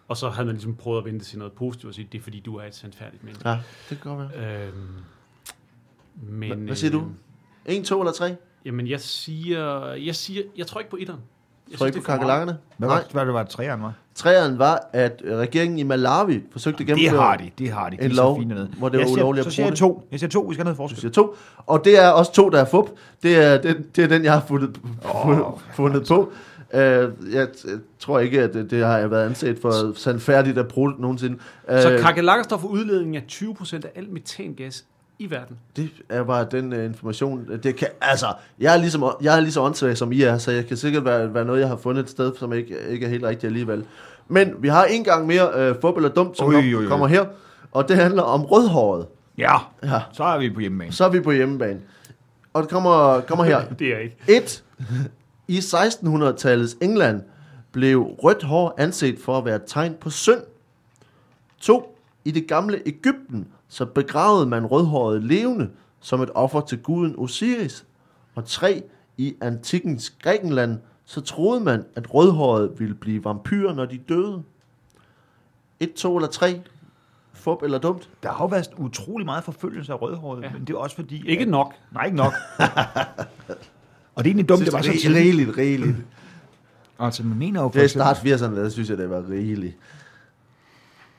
Og 0.07 0.17
så 0.17 0.29
havde 0.29 0.45
man 0.45 0.55
ligesom 0.55 0.75
prøvet 0.75 0.99
at 0.99 1.05
vente 1.05 1.25
til 1.25 1.37
noget 1.39 1.53
positivt 1.53 1.89
og 1.89 1.95
sige, 1.95 2.07
det 2.11 2.17
er 2.17 2.21
fordi, 2.21 2.39
du 2.39 2.55
er 2.55 2.63
et 2.63 2.75
sandfærdigt 2.75 3.23
menneske. 3.23 3.49
ja, 3.49 3.59
det 3.89 4.01
kan 4.01 4.15
godt 4.17 4.31
være. 4.31 4.67
Øhm, 4.67 4.87
men, 6.21 6.51
Hva- 6.51 6.55
hvad 6.55 6.75
siger 6.75 6.91
du? 6.91 6.99
øh, 7.65 7.75
En, 7.75 7.83
to 7.83 7.99
eller 8.01 8.11
tre? 8.13 8.35
Jamen, 8.65 8.87
jeg 8.87 8.99
siger, 9.01 9.93
jeg 9.93 10.15
siger, 10.15 10.43
jeg 10.57 10.67
tror 10.67 10.79
ikke 10.79 10.91
på 10.91 10.97
etteren. 10.99 11.19
Jeg 11.71 11.77
Tror 11.79 11.85
ikke 11.85 11.99
på 11.99 12.03
det 12.03 12.09
er 12.09 12.13
kakelakkerne? 12.17 12.57
Hvad 12.77 12.87
Nej. 12.89 12.97
var, 12.97 13.03
hvad 13.11 13.25
det 13.25 13.33
var, 13.33 13.43
træerne 13.43 13.83
var? 13.83 13.93
Træeren 14.15 14.59
var, 14.59 14.89
at 14.93 15.21
øh, 15.23 15.37
regeringen 15.37 15.79
i 15.79 15.83
Malawi 15.83 16.41
forsøgte 16.51 16.75
at 16.83 16.87
Det 16.87 16.95
gennemføre... 16.95 17.21
har 17.21 17.35
de, 17.37 17.49
det 17.57 17.71
har 17.71 17.89
de. 17.89 17.97
De 17.97 18.03
er 18.05 18.13
så 18.13 18.35
fine 18.39 18.69
hvor 18.77 18.89
det 18.89 18.97
var 18.97 19.03
jeg 19.03 19.07
siger, 19.09 19.21
ulovligt 19.23 19.45
at 19.47 19.51
Så 19.51 19.55
siger 19.55 19.65
jeg 19.65 19.71
bruge 19.79 19.93
to. 19.93 20.07
Jeg 20.11 20.19
siger 20.19 20.29
to, 20.29 20.39
vi 20.41 20.53
skal 20.53 20.65
have 20.65 20.75
noget 20.75 20.77
Du 20.77 20.81
forskel. 20.95 21.01
siger 21.01 21.11
to. 21.11 21.35
Og 21.57 21.85
det 21.85 22.03
er 22.03 22.09
også 22.09 22.33
to, 22.33 22.49
der 22.49 22.61
er 22.61 22.65
fup. 22.65 22.89
Det 23.23 23.37
er 23.45 23.57
den, 23.61 23.85
det 23.95 24.03
er 24.03 24.07
den 24.07 24.23
jeg 24.23 24.33
har 24.33 24.43
fundet, 24.47 24.79
fundet, 25.23 25.45
fundet 25.73 26.07
på. 26.07 26.31
Uh, 26.73 26.79
jeg 27.33 27.47
t- 27.57 27.79
tror 27.99 28.19
ikke, 28.19 28.41
at 28.41 28.53
det, 28.53 28.71
det 28.71 28.85
har 28.85 28.97
jeg 28.97 29.11
været 29.11 29.25
anset 29.25 29.59
for 29.61 29.97
sandfærdigt 29.99 30.57
at 30.57 30.67
bruge 30.67 30.93
nogensinde. 30.99 31.35
Uh, 31.71 31.77
Så 31.81 31.97
kakelakker 32.01 32.43
står 32.43 32.57
for 32.57 32.67
udledning 32.67 33.15
af 33.15 33.23
20% 33.31 33.75
af 33.75 33.91
al 33.95 34.09
metangas 34.09 34.85
i 35.19 35.31
verden. 35.31 35.57
Det 35.75 35.89
er 36.09 36.23
bare 36.23 36.47
den 36.51 36.73
uh, 36.73 36.83
information. 36.85 37.49
Det 37.63 37.75
kan, 37.75 37.87
altså, 38.01 38.33
jeg 38.59 38.73
er, 38.73 38.77
ligesom, 38.77 39.03
jeg 39.21 39.35
er 39.37 39.39
lige 39.39 39.51
så 39.51 39.61
åndssvag 39.61 39.97
som 39.97 40.11
I 40.11 40.21
er, 40.21 40.37
så 40.37 40.51
jeg 40.51 40.65
kan 40.65 40.77
sikkert 40.77 41.05
være, 41.05 41.33
være 41.33 41.45
noget, 41.45 41.59
jeg 41.59 41.67
har 41.67 41.75
fundet 41.77 42.03
et 42.03 42.09
sted, 42.09 42.31
som 42.39 42.53
ikke, 42.53 42.77
ikke 42.89 43.05
er 43.05 43.09
helt 43.09 43.23
rigtigt 43.23 43.43
alligevel. 43.43 43.85
Men 44.27 44.53
vi 44.59 44.67
har 44.67 44.85
en 44.85 45.03
gang 45.03 45.27
mere 45.27 45.69
uh, 45.71 45.81
fup 45.81 45.95
eller 45.97 46.09
dumt, 46.09 46.37
som 46.37 46.51
nok 46.51 46.63
oj, 46.63 46.73
oj. 46.75 46.85
kommer 46.87 47.07
her. 47.07 47.25
Og 47.71 47.87
det 47.87 47.95
handler 47.95 48.21
om 48.23 48.41
rødhåret. 48.45 49.05
Ja, 49.37 49.55
Ja, 49.83 50.01
så 50.13 50.23
er 50.23 50.37
vi 50.39 50.49
på 50.49 50.59
hjemmebane. 50.59 50.91
så 50.91 51.05
er 51.05 51.09
vi 51.09 51.19
på 51.19 51.31
hjemmebane. 51.31 51.79
Og 52.53 52.61
det 52.63 52.69
kommer, 52.71 53.21
kommer 53.21 53.43
her. 53.45 53.65
Det 53.79 53.87
er 53.87 53.97
ikke. 53.97 54.15
1. 54.27 54.63
I 55.47 55.57
1600-tallets 55.57 56.77
England 56.81 57.21
blev 57.71 58.01
rødt 58.01 58.43
hår 58.43 58.75
anset 58.77 59.19
for 59.25 59.37
at 59.37 59.45
være 59.45 59.55
et 59.55 59.61
tegn 59.67 59.95
på 60.01 60.09
synd. 60.09 60.39
2. 61.61 61.97
I 62.25 62.31
det 62.31 62.47
gamle 62.47 62.81
Ægypten 62.85 63.47
så 63.73 63.85
begravede 63.85 64.45
man 64.45 64.65
rødhåret 64.65 65.23
levende 65.23 65.69
som 65.99 66.21
et 66.21 66.29
offer 66.35 66.61
til 66.61 66.77
guden 66.81 67.13
Osiris. 67.17 67.85
Og 68.35 68.45
3. 68.45 68.83
I 69.17 69.35
antikkens 69.41 70.09
Grækenland 70.23 70.79
så 71.05 71.21
troede 71.21 71.59
man, 71.63 71.85
at 71.95 72.13
rødhåret 72.13 72.71
ville 72.79 72.95
blive 72.95 73.23
vampyrer, 73.25 73.73
når 73.73 73.85
de 73.85 73.97
døde. 74.09 74.43
1, 75.79 75.93
2 75.93 76.15
eller 76.17 76.29
3. 76.29 76.61
Fup 77.33 77.63
eller 77.63 77.77
dumt? 77.77 78.09
Der 78.23 78.31
har 78.31 78.43
jo 78.43 78.47
været 78.47 78.67
utrolig 78.77 79.25
meget 79.25 79.43
forfølgelse 79.43 79.93
af 79.93 80.01
rødhåret, 80.01 80.43
Ja. 80.43 80.51
men 80.53 80.61
det 80.67 80.73
er 80.73 80.77
også 80.77 80.95
fordi... 80.95 81.27
Ikke 81.27 81.41
at- 81.41 81.47
nok. 81.49 81.73
Nej, 81.91 82.05
ikke 82.05 82.17
nok. 82.17 82.33
og 84.15 84.23
det 84.23 84.29
er 84.29 84.33
egentlig 84.33 84.49
dumt, 84.49 84.65
det 84.65 84.73
var 84.73 84.81
så 84.81 84.91
tidligt. 84.91 85.15
rigeligt, 85.15 85.57
rigeligt. 85.57 85.95
Altså, 86.99 87.23
man 87.23 87.37
mener 87.37 87.61
jo 87.61 87.71
Det 87.73 87.83
er 87.83 87.87
start 87.87 88.17
80'erne, 88.17 88.55
der 88.55 88.69
synes 88.69 88.89
jeg, 88.89 88.97
det 88.97 89.09
var 89.09 89.29
rigeligt. 89.29 89.77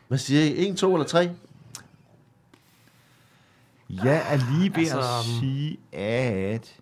Hvad 0.08 0.18
siger 0.18 0.42
I? 0.44 0.68
1, 0.68 0.76
2 0.76 0.94
eller 0.94 1.06
3? 1.06 1.30
Jeg 3.90 4.22
er 4.32 4.58
lige 4.58 4.70
ved 4.70 4.78
altså, 4.78 4.98
at 4.98 5.24
sige, 5.40 5.78
at 5.92 6.76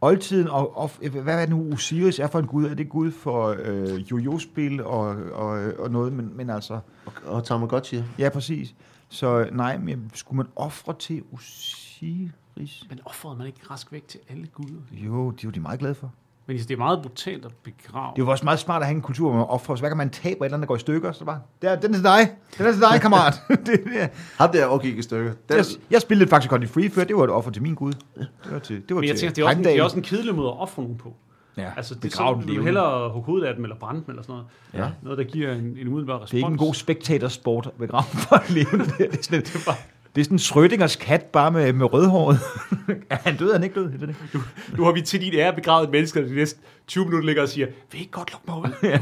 oldtiden 0.00 0.48
og, 0.48 0.76
og 0.78 0.90
hvad 1.22 1.42
er 1.42 1.46
nu 1.46 1.72
Osiris 1.72 2.18
er 2.18 2.26
for 2.26 2.38
en 2.38 2.46
gud? 2.46 2.64
Er 2.66 2.74
det 2.74 2.88
gud 2.88 3.10
for 3.10 3.56
øh, 3.58 4.10
jojo-spil 4.10 4.84
og, 4.84 5.06
og, 5.32 5.72
og 5.78 5.90
noget? 5.90 6.12
Men, 6.12 6.36
men 6.36 6.50
altså, 6.50 6.80
Og, 7.06 7.12
og 7.24 7.44
Tamagotchi. 7.44 8.02
ja 8.18 8.28
præcis. 8.28 8.74
Så 9.08 9.48
nej, 9.52 9.78
men 9.78 10.10
skulle 10.14 10.36
man 10.36 10.46
ofre 10.56 10.94
til 10.98 11.22
Osiris? 11.32 12.86
Men 12.88 13.00
offrede 13.04 13.36
man 13.36 13.46
ikke 13.46 13.60
rask 13.70 13.92
væk 13.92 14.08
til 14.08 14.20
alle 14.28 14.46
guder? 14.46 14.80
Jo, 14.92 15.30
det 15.30 15.38
er 15.38 15.48
jo 15.48 15.50
de 15.50 15.60
meget 15.60 15.80
glade 15.80 15.94
for. 15.94 16.12
Men 16.46 16.58
det 16.58 16.70
er 16.70 16.76
meget 16.76 17.02
brutalt 17.02 17.44
at 17.44 17.52
begrave. 17.62 18.12
Det 18.16 18.22
er 18.22 18.26
jo 18.26 18.30
også 18.30 18.44
meget 18.44 18.58
smart 18.58 18.82
at 18.82 18.86
have 18.86 18.96
en 18.96 19.02
kultur, 19.02 19.30
hvor 19.30 19.38
man 19.38 19.46
offrer. 19.48 19.76
Hver 19.76 19.88
gang 19.88 19.96
man 19.96 20.10
taber 20.10 20.44
et 20.44 20.46
eller 20.46 20.56
andet, 20.56 20.60
der 20.60 20.66
går 20.66 20.76
i 20.76 20.78
stykker, 20.78 21.12
så 21.12 21.24
bare, 21.24 21.40
der, 21.62 21.76
den 21.76 21.90
er 21.90 21.94
til 21.94 22.04
dig. 22.04 22.30
Den 22.58 22.66
er 22.66 22.72
til 22.72 22.80
dig, 22.80 23.00
kammerat. 23.00 23.34
det, 23.48 23.66
det, 23.66 24.10
Ham 24.38 24.50
der 24.50 24.66
okay 24.66 24.98
i 24.98 25.02
stykker. 25.02 25.32
Den, 25.48 25.56
jeg, 25.56 25.64
jeg 25.90 26.00
spillede 26.00 26.30
faktisk 26.30 26.50
godt 26.50 26.62
i 26.62 26.66
Free 26.66 26.90
før, 26.90 27.04
det 27.04 27.16
var 27.16 27.24
et 27.24 27.30
offer 27.30 27.50
til 27.50 27.62
min 27.62 27.74
gud. 27.74 27.92
Det 27.92 28.28
var 28.50 28.58
til, 28.58 28.76
det 28.88 28.94
var 28.94 29.00
Men 29.00 29.08
jeg 29.08 29.16
til 29.16 29.20
tænker, 29.20 29.34
det 29.34 29.42
er, 29.42 29.46
også 29.46 29.58
en, 29.58 29.64
det 29.64 29.78
er 29.78 29.82
også 29.82 29.96
en 29.96 30.02
kedelig 30.02 30.34
måde 30.34 30.48
at 30.48 30.60
ofre 30.60 30.82
nogen 30.82 30.98
på. 30.98 31.14
Ja, 31.56 31.70
Altså, 31.76 31.94
det 31.94 32.12
er 32.12 32.16
sådan, 32.16 32.40
du 32.40 32.52
vil 32.54 32.64
hellere 32.64 33.10
hugge 33.10 33.26
hovedet 33.26 33.46
af 33.46 33.54
dem, 33.54 33.64
eller 33.64 33.76
brænde 33.76 34.00
dem, 34.00 34.10
eller 34.10 34.22
sådan 34.22 34.32
noget. 34.72 34.86
Ja. 34.86 34.90
Noget, 35.02 35.18
der 35.18 35.24
giver 35.24 35.52
en, 35.52 35.76
en 35.78 35.88
umiddelbar 35.88 36.14
respons. 36.14 36.30
Det 36.30 36.36
er 36.36 36.38
ikke 36.38 36.52
en 36.52 36.58
god 36.58 36.74
spektatorsport 36.74 37.66
at 37.66 37.72
begrave 37.72 38.04
for 38.04 38.52
levende. 38.52 38.84
Det 38.98 39.18
er 39.18 39.22
sådan, 39.22 39.40
det 39.46 39.54
er 39.54 39.72
det 40.14 40.20
er 40.20 40.24
sådan 40.24 40.38
Schrödingers 40.38 40.98
kat, 40.98 41.24
bare 41.24 41.50
med, 41.50 41.72
med 41.72 41.92
rødhåret. 41.92 42.38
er 43.10 43.16
han 43.16 43.36
død? 43.36 43.48
Er 43.48 43.52
han 43.52 43.62
ikke 43.64 43.74
død? 43.80 43.88
Ved 43.88 43.98
det 43.98 44.08
ikke. 44.08 44.46
Nu 44.76 44.84
har 44.84 44.92
vi 44.92 45.00
til 45.00 45.20
din 45.20 45.34
ære 45.34 45.52
begravet 45.54 45.84
et 45.84 45.90
menneske, 45.90 46.20
der 46.22 46.28
de 46.28 46.34
næste 46.34 46.60
20 46.86 47.04
minutter 47.04 47.26
ligger 47.26 47.42
og 47.42 47.48
siger, 47.48 47.66
vil 47.66 47.98
I 47.98 48.02
ikke 48.02 48.10
godt 48.12 48.32
lukke 48.32 48.46
mig 48.48 48.58
ud? 48.58 48.98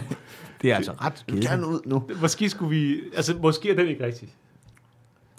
Det 0.62 0.70
er 0.72 0.76
altså 0.76 0.92
ret 0.92 1.24
du 1.30 1.36
kan 1.46 1.64
ud 1.64 1.80
nu. 1.84 2.02
måske 2.20 2.48
skulle 2.50 2.76
vi... 2.76 3.00
Altså, 3.16 3.36
måske 3.42 3.70
er 3.70 3.76
den 3.76 3.88
ikke 3.88 4.04
rigtig. 4.04 4.34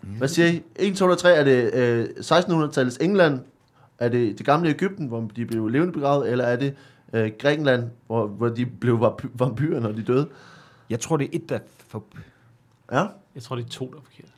Hvad 0.01 0.27
siger 0.27 0.47
I? 0.47 0.61
1, 0.75 0.95
2 0.97 1.05
eller 1.05 1.15
3 1.15 1.33
er 1.35 1.43
det 1.43 1.73
øh, 1.73 2.05
1600-tallets 2.19 2.97
England? 3.03 3.39
Er 3.99 4.09
det 4.09 4.37
det 4.37 4.45
gamle 4.45 4.69
Ægypten, 4.69 5.07
hvor 5.07 5.31
de 5.35 5.45
blev 5.45 5.67
levende 5.67 5.93
begravet? 5.93 6.31
Eller 6.31 6.45
er 6.45 6.55
det 6.55 6.73
øh, 7.13 7.31
Grækenland, 7.39 7.83
hvor, 8.07 8.27
hvor 8.27 8.49
de 8.49 8.65
blev 8.65 8.99
vampy- 8.99 9.29
vampyrer, 9.33 9.79
når 9.79 9.91
de 9.91 10.03
døde? 10.03 10.27
Jeg 10.89 10.99
tror, 10.99 11.17
det 11.17 11.25
er 11.25 11.29
et, 11.33 11.49
der... 11.49 11.59
For... 11.87 12.03
Ja. 12.91 13.05
Jeg 13.35 13.43
tror, 13.43 13.55
det 13.55 13.65
er 13.65 13.69
to, 13.69 13.89
der 13.91 13.97
er 13.97 14.01
forkert. 14.03 14.30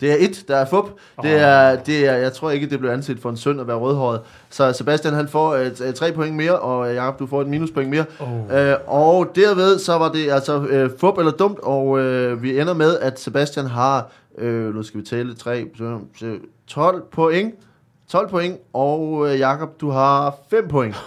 Det 0.00 0.12
er 0.12 0.16
et, 0.18 0.44
der 0.48 0.56
er 0.56 0.66
fup. 0.66 0.84
Det 1.22 1.32
er, 1.32 1.76
det 1.76 2.06
er, 2.06 2.14
jeg 2.14 2.32
tror 2.32 2.50
ikke, 2.50 2.70
det 2.70 2.78
blev 2.78 2.90
anset 2.90 3.18
for 3.20 3.30
en 3.30 3.36
synd 3.36 3.60
at 3.60 3.66
være 3.66 3.76
rødhåret. 3.76 4.20
Så 4.50 4.72
Sebastian 4.72 5.14
han 5.14 5.28
får 5.28 5.54
et, 5.54 5.94
tre 5.94 6.12
point 6.12 6.36
mere, 6.36 6.58
og 6.58 6.94
Jacob 6.94 7.18
du 7.18 7.26
får 7.26 7.40
et 7.40 7.46
minuspoint 7.46 7.90
mere. 7.90 8.04
Oh. 8.20 8.58
Øh, 8.58 8.76
og 8.86 9.26
derved 9.34 9.78
så 9.78 9.98
var 9.98 10.12
det 10.12 10.30
altså 10.30 10.66
øh, 10.66 10.90
fup 10.98 11.18
eller 11.18 11.32
dumt, 11.32 11.58
og 11.62 11.98
øh, 11.98 12.42
vi 12.42 12.60
ender 12.60 12.74
med, 12.74 12.98
at 12.98 13.20
Sebastian 13.20 13.66
har, 13.66 14.10
øh, 14.38 14.74
nu 14.74 14.82
skal 14.82 15.00
vi 15.00 15.06
tælle, 15.06 15.34
3, 15.34 15.66
12 16.66 17.02
point. 17.12 17.54
12 18.08 18.28
point, 18.28 18.58
og 18.72 19.26
øh, 19.28 19.38
Jakob, 19.38 19.80
du 19.80 19.90
har 19.90 20.36
5 20.50 20.68
point. 20.68 20.96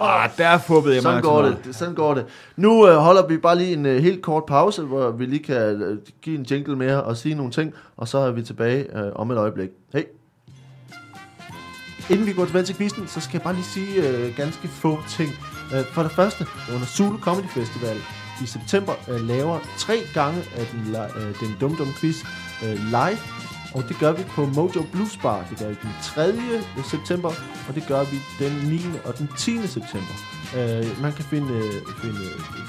Ah, 0.00 0.30
der 0.38 0.58
fubbede 0.58 0.94
jeg 0.94 1.02
Sådan 1.02 1.22
går 1.22 1.42
altså 1.42 1.62
det. 1.64 1.74
Sådan 1.76 1.94
går 1.94 2.14
det. 2.14 2.26
Nu 2.56 2.88
øh, 2.88 2.96
holder 2.96 3.26
vi 3.26 3.38
bare 3.38 3.58
lige 3.58 3.72
en 3.72 3.86
øh, 3.86 4.02
helt 4.02 4.22
kort 4.22 4.44
pause, 4.46 4.82
hvor 4.82 5.10
vi 5.10 5.26
lige 5.26 5.42
kan 5.42 5.56
øh, 5.56 5.98
give 6.22 6.38
en 6.38 6.46
jingle 6.50 6.76
mere 6.76 7.02
og 7.02 7.16
sige 7.16 7.34
nogle 7.34 7.52
ting, 7.52 7.74
og 7.96 8.08
så 8.08 8.18
er 8.18 8.30
vi 8.30 8.42
tilbage 8.42 8.98
øh, 8.98 9.12
om 9.14 9.30
et 9.30 9.38
øjeblik. 9.38 9.68
Hej. 9.92 10.04
Inden 12.10 12.26
vi 12.26 12.32
går 12.32 12.44
tilbage 12.44 12.64
til 12.64 12.76
quizzen, 12.76 13.06
så 13.06 13.20
skal 13.20 13.32
jeg 13.32 13.42
bare 13.42 13.54
lige 13.54 13.64
sige 13.64 14.08
øh, 14.08 14.36
ganske 14.36 14.68
få 14.68 14.98
ting. 15.08 15.30
Øh, 15.74 15.84
for 15.84 16.02
det 16.02 16.12
første, 16.12 16.46
under 16.74 16.86
Zulu 16.86 17.18
Comedy 17.18 17.48
Festival 17.48 17.96
i 18.42 18.46
september 18.46 18.92
øh, 19.08 19.20
laver 19.20 19.58
tre 19.78 19.94
gange 20.14 20.38
af 20.56 20.66
den, 20.72 20.96
øh, 20.96 21.40
den 21.40 21.56
Dum 21.60 21.76
Dum 21.76 21.88
Quiz 22.00 22.16
øh, 22.64 22.76
live. 22.90 23.18
Og 23.74 23.88
det 23.88 23.98
gør 23.98 24.12
vi 24.12 24.22
på 24.22 24.46
Mojo 24.46 24.82
Blues 24.92 25.16
Bar. 25.16 25.46
Det 25.50 25.58
gør 25.58 25.68
vi 25.68 25.76
den 25.82 25.90
3. 26.02 26.32
september, 26.90 27.32
og 27.68 27.74
det 27.74 27.84
gør 27.88 28.04
vi 28.04 28.16
den 28.38 28.52
9. 28.68 28.80
og 29.04 29.18
den 29.18 29.28
10. 29.38 29.66
september. 29.66 30.14
Uh, 30.58 31.02
man 31.02 31.12
kan 31.12 31.24
finde, 31.24 31.58
uh, 31.58 31.64
finde 32.02 32.20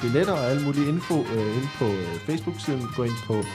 billetter 0.01 0.33
og 0.33 0.49
alle 0.51 0.63
mulige 0.63 0.89
info 0.89 1.13
øh, 1.13 1.37
uh, 1.37 1.57
inde 1.57 1.69
på 1.79 1.85
uh, 1.85 2.19
Facebook-siden. 2.27 2.87
Gå 2.95 3.03
ind 3.03 3.17
på 3.27 3.33
uh, 3.33 3.45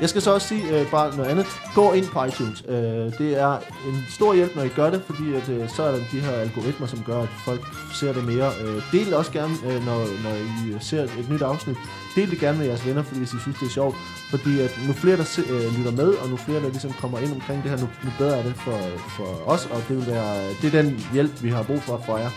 Jeg 0.00 0.08
skal 0.08 0.22
så 0.22 0.34
også 0.34 0.48
sige 0.48 0.80
øh, 0.80 0.90
bare 0.90 1.16
noget 1.16 1.30
andet. 1.30 1.46
Gå 1.74 1.92
ind 1.92 2.06
på 2.06 2.24
iTunes. 2.24 2.64
Øh, 2.68 3.18
det 3.18 3.40
er 3.40 3.52
en 3.88 4.06
stor 4.10 4.34
hjælp, 4.34 4.56
når 4.56 4.62
I 4.62 4.68
gør 4.68 4.90
det, 4.90 5.02
fordi 5.06 5.34
at, 5.34 5.48
øh, 5.48 5.68
så 5.68 5.82
er 5.82 5.90
der 5.90 5.98
de 6.12 6.20
her 6.20 6.32
algoritmer, 6.32 6.86
som 6.86 7.02
gør, 7.06 7.22
at 7.22 7.28
folk 7.44 7.60
ser 7.94 8.12
det 8.12 8.24
mere. 8.24 8.50
Øh, 8.64 8.82
del 8.92 9.14
også 9.14 9.32
gerne, 9.32 9.54
øh, 9.66 9.86
når, 9.86 9.98
når 9.98 10.34
I 10.34 10.72
øh, 10.74 10.80
ser 10.80 11.02
et 11.02 11.26
nyt 11.30 11.42
afsnit. 11.42 11.76
Del 12.16 12.30
det 12.30 12.40
gerne 12.40 12.58
med 12.58 12.66
jeres 12.66 12.86
venner, 12.86 13.02
fordi 13.02 13.18
hvis 13.18 13.32
I 13.32 13.38
synes, 13.40 13.58
det 13.58 13.66
er 13.66 13.70
sjovt. 13.70 13.96
Fordi 14.30 14.60
at 14.60 14.78
nu 14.86 14.92
flere, 14.92 15.16
der 15.16 15.24
se, 15.24 15.42
øh, 15.50 15.78
lytter 15.78 15.92
med, 15.92 16.08
og 16.08 16.28
nu 16.28 16.36
flere, 16.36 16.60
der 16.62 16.68
ligesom 16.68 16.92
kommer 16.92 17.18
ind 17.18 17.32
omkring 17.32 17.62
det 17.62 17.70
her, 17.70 17.78
nu, 17.78 17.88
nu 18.04 18.10
bedre 18.18 18.38
er 18.38 18.42
det 18.42 18.54
for, 18.56 18.78
for 19.16 19.42
os, 19.46 19.66
og 19.66 19.82
det, 19.88 19.96
vil 19.96 20.06
være, 20.06 20.48
øh, 20.48 20.62
det 20.62 20.74
er 20.74 20.82
den 20.82 21.06
hjælp, 21.12 21.42
vi 21.42 21.48
har 21.50 21.62
brug 21.62 21.82
for 21.82 22.02
fra 22.06 22.16
jer. 22.16 22.30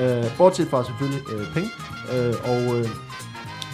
Øh, 0.00 0.36
bortset 0.36 0.68
fra 0.68 0.84
selvfølgelig 0.84 1.22
øh, 1.32 1.54
penge. 1.54 1.70
Øh, 2.14 2.34
og... 2.44 2.78
Øh, 2.78 2.88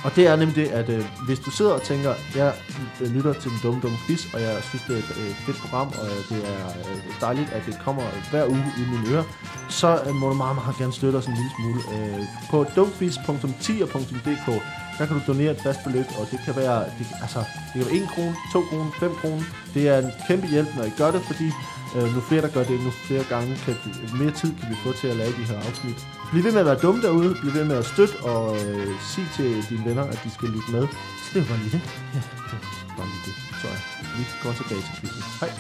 og 0.05 0.17
det 0.17 0.27
er 0.27 0.37
nemlig 0.37 0.57
det, 0.57 0.69
at 0.69 0.89
øh, 0.89 1.05
hvis 1.27 1.39
du 1.39 1.51
sidder 1.51 1.73
og 1.73 1.83
tænker, 1.83 2.15
jeg 2.37 2.53
lytter 3.01 3.33
til 3.33 3.51
den 3.51 3.59
dumme, 3.63 3.81
dumme 3.81 3.99
quiz, 4.07 4.35
og 4.35 4.41
jeg 4.41 4.57
synes, 4.69 4.83
det 4.89 4.95
er 4.95 4.99
et, 4.99 5.11
øh, 5.21 5.35
fedt 5.47 5.57
program, 5.57 5.89
og 5.89 6.07
øh, 6.07 6.37
det 6.37 6.41
er 6.55 6.67
øh, 6.69 6.97
dejligt, 7.21 7.51
at 7.53 7.63
det 7.67 7.79
kommer 7.85 8.03
hver 8.31 8.47
uge 8.47 8.65
i 8.79 8.81
mine 8.91 9.15
ører, 9.15 9.25
så 9.69 10.01
øh, 10.07 10.15
må 10.15 10.29
du 10.29 10.35
meget, 10.35 10.57
meget 10.57 10.77
gerne 10.77 10.93
støtte 10.93 11.17
os 11.17 11.27
en 11.27 11.35
lille 11.35 11.53
smule. 11.57 11.81
Øh, 11.95 12.25
på 12.51 12.67
dumquiz.10.dk 12.77 14.63
der 14.99 15.07
kan 15.07 15.17
du 15.19 15.23
donere 15.33 15.51
et 15.51 15.61
fast 15.61 15.81
beløb, 15.85 16.07
og 16.19 16.25
det 16.31 16.39
kan 16.45 16.57
være, 16.57 16.79
det, 16.99 17.07
altså, 17.25 17.39
det 17.75 17.85
kan 17.85 17.85
være 17.87 18.03
1 18.03 18.09
krone, 18.15 18.35
2 18.53 18.61
kroner, 18.69 18.91
5 19.01 19.15
kroner. 19.21 19.43
Det 19.75 19.89
er 19.89 19.99
en 19.99 20.11
kæmpe 20.29 20.47
hjælp, 20.47 20.69
når 20.77 20.85
I 20.85 20.93
gør 20.99 21.11
det, 21.11 21.23
fordi 21.31 21.49
øh, 21.97 22.15
nu 22.15 22.21
flere, 22.21 22.43
der 22.43 22.49
gør 22.57 22.65
det, 22.65 22.81
nu 22.81 22.91
flere 22.91 23.25
gange, 23.25 23.57
kan 23.65 23.75
vi, 23.85 23.91
mere 24.25 24.35
tid 24.41 24.51
kan 24.59 24.67
vi 24.71 24.77
få 24.85 24.93
til 25.01 25.09
at 25.09 25.17
lave 25.17 25.33
de 25.39 25.45
her 25.51 25.59
afsnit. 25.69 26.07
Bliv 26.33 26.45
ved 26.45 26.53
med 26.53 26.61
at 26.61 26.67
være 26.67 26.79
dumme 26.83 27.03
derude, 27.03 27.35
bliv 27.41 27.55
ved 27.55 27.65
med 27.65 27.77
at 27.77 27.85
støtte, 27.85 28.15
og 28.25 28.57
øh, 28.57 28.87
sig 29.13 29.27
til 29.37 29.51
dine 29.71 29.85
venner, 29.85 30.03
at 30.03 30.21
de 30.25 30.31
skal 30.31 30.49
lytte 30.49 30.71
med. 30.73 30.87
Så 31.23 31.29
det 31.35 31.41
var 31.41 31.49
bare 31.49 31.59
lige 31.59 31.73
det. 31.77 31.83
Ja, 32.15 32.21
det 32.51 32.59
var 32.89 32.95
bare 32.99 33.07
lige 33.13 33.25
det. 33.27 33.35
Så 33.61 33.67
ja, 33.73 33.79
vi 34.17 34.23
går 34.43 34.53
tilbage 34.61 34.83
til 34.87 34.95
quizzen. 35.01 35.23
Hej. 35.41 35.51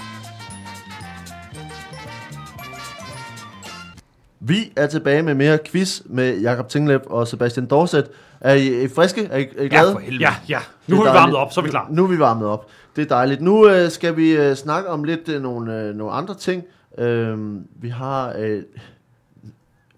Vi 4.41 4.73
er 4.77 4.87
tilbage 4.87 5.23
med 5.23 5.35
mere 5.35 5.59
quiz 5.67 6.03
med 6.05 6.41
Jakob 6.41 6.69
Tinglep 6.69 7.03
og 7.07 7.29
Sebastian 7.29 7.67
Dorset. 7.67 8.11
Er 8.41 8.55
I, 8.55 8.75
er 8.75 8.81
I 8.81 8.89
friske? 8.89 9.25
Er 9.25 9.39
I, 9.39 9.47
er 9.57 9.63
I 9.63 9.69
glade? 9.69 9.89
Ja, 9.89 9.95
for 9.95 9.99
helvede. 9.99 10.25
Ja, 10.25 10.35
ja. 10.49 10.61
Nu 10.87 11.03
er 11.03 11.07
er 11.07 11.13
vi 11.13 11.19
varmet 11.19 11.37
op, 11.37 11.53
så 11.53 11.61
er 11.61 11.65
vi 11.65 11.71
klar. 11.71 11.89
Nu 11.91 12.05
er 12.05 12.09
vi 12.09 12.19
varmet 12.19 12.49
op. 12.49 12.67
Det 12.97 13.03
er 13.03 13.09
dejligt. 13.09 13.41
Nu 13.41 13.69
øh, 13.69 13.91
skal 13.91 14.17
vi 14.17 14.37
øh, 14.37 14.57
snakke 14.57 14.89
om 14.89 15.05
lidt 15.05 15.29
øh, 15.29 15.43
nogle, 15.43 15.81
øh, 15.81 15.95
nogle 15.95 16.13
andre 16.13 16.35
ting. 16.35 16.63
Øh, 16.99 17.39
vi 17.83 17.89
har... 17.89 18.35
Øh, 18.39 18.63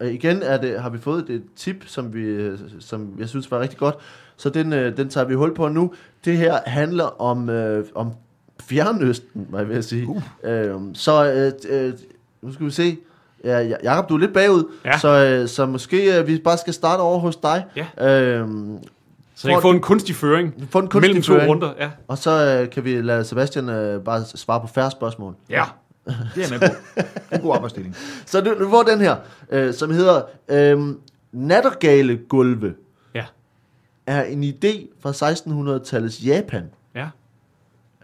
øh, 0.04 0.12
igen 0.14 0.42
er 0.42 0.56
det, 0.56 0.80
har 0.80 0.90
vi 0.90 0.98
fået 0.98 1.30
et 1.30 1.42
tip, 1.56 1.84
som, 1.86 2.14
vi, 2.14 2.20
øh, 2.22 2.58
som 2.80 3.08
jeg 3.18 3.28
synes 3.28 3.50
var 3.50 3.60
rigtig 3.60 3.78
godt. 3.78 3.94
Så 4.36 4.48
den, 4.50 4.72
øh, 4.72 4.96
den 4.96 5.08
tager 5.08 5.26
vi 5.26 5.34
hul 5.34 5.54
på 5.54 5.68
nu. 5.68 5.92
Det 6.24 6.36
her 6.36 6.58
handler 6.66 7.22
om, 7.22 7.48
øh, 7.50 7.84
om 7.94 8.10
Fjernøsten, 8.62 9.46
hvad 9.50 9.60
jeg 9.60 9.68
vil 9.68 9.84
sige. 9.84 10.06
Uh. 10.08 10.22
Øh, 10.44 10.74
så 10.94 11.32
øh, 11.32 11.52
øh, 11.86 11.92
nu 12.42 12.52
skal 12.52 12.66
vi 12.66 12.70
se. 12.70 12.96
Ja, 13.44 13.60
Ja- 13.68 13.76
Jakob, 13.82 14.08
du 14.08 14.14
er 14.14 14.18
lidt 14.18 14.32
bagud, 14.34 14.64
Ja. 14.84 14.98
så, 14.98 15.08
øh, 15.08 15.48
så 15.48 15.66
måske 15.66 16.18
øh, 16.20 16.26
vi 16.26 16.38
bare 16.38 16.58
skal 16.58 16.72
starte 16.74 17.00
over 17.00 17.18
hos 17.18 17.36
dig. 17.36 17.64
Ja. 17.76 18.08
Øhm, 18.38 18.78
Så 19.34 19.48
jeg 19.48 19.56
kan 19.56 19.62
få 19.62 19.70
en 19.70 19.80
kunstig 19.80 20.14
føring 20.16 20.54
få 20.70 20.78
en 20.78 20.88
kunstig 20.88 21.00
mellem 21.00 21.22
to 21.22 21.32
føring. 21.32 21.50
runder. 21.50 21.72
Ja. 21.80 21.90
Og 22.08 22.18
så 22.18 22.58
øh, 22.62 22.70
kan 22.70 22.84
vi 22.84 23.00
lade 23.00 23.24
Sebastian 23.24 23.68
øh, 23.68 24.00
bare 24.04 24.24
svare 24.24 24.60
på 24.60 24.66
færre 24.66 24.90
spørgsmål. 24.90 25.34
Ja, 25.50 25.64
det 26.06 26.52
er. 26.52 26.58
Det 26.58 26.76
er 27.30 27.36
en 27.36 27.40
god 27.42 27.54
arbejdsstilling. 27.54 27.96
Så 28.26 28.40
du, 28.40 28.64
du 28.64 28.70
får 28.70 28.82
den 28.82 29.00
her, 29.00 29.16
øh, 29.50 29.74
som 29.74 29.90
hedder 29.90 30.22
øh, 30.48 30.94
Nattergale 31.32 32.16
gulve 32.16 32.74
Ja. 33.14 33.24
er 34.06 34.22
en 34.24 34.44
idé 34.44 34.86
fra 35.00 35.12
1600-tallets 35.12 36.26
Japan, 36.26 36.70
Ja. 36.94 37.08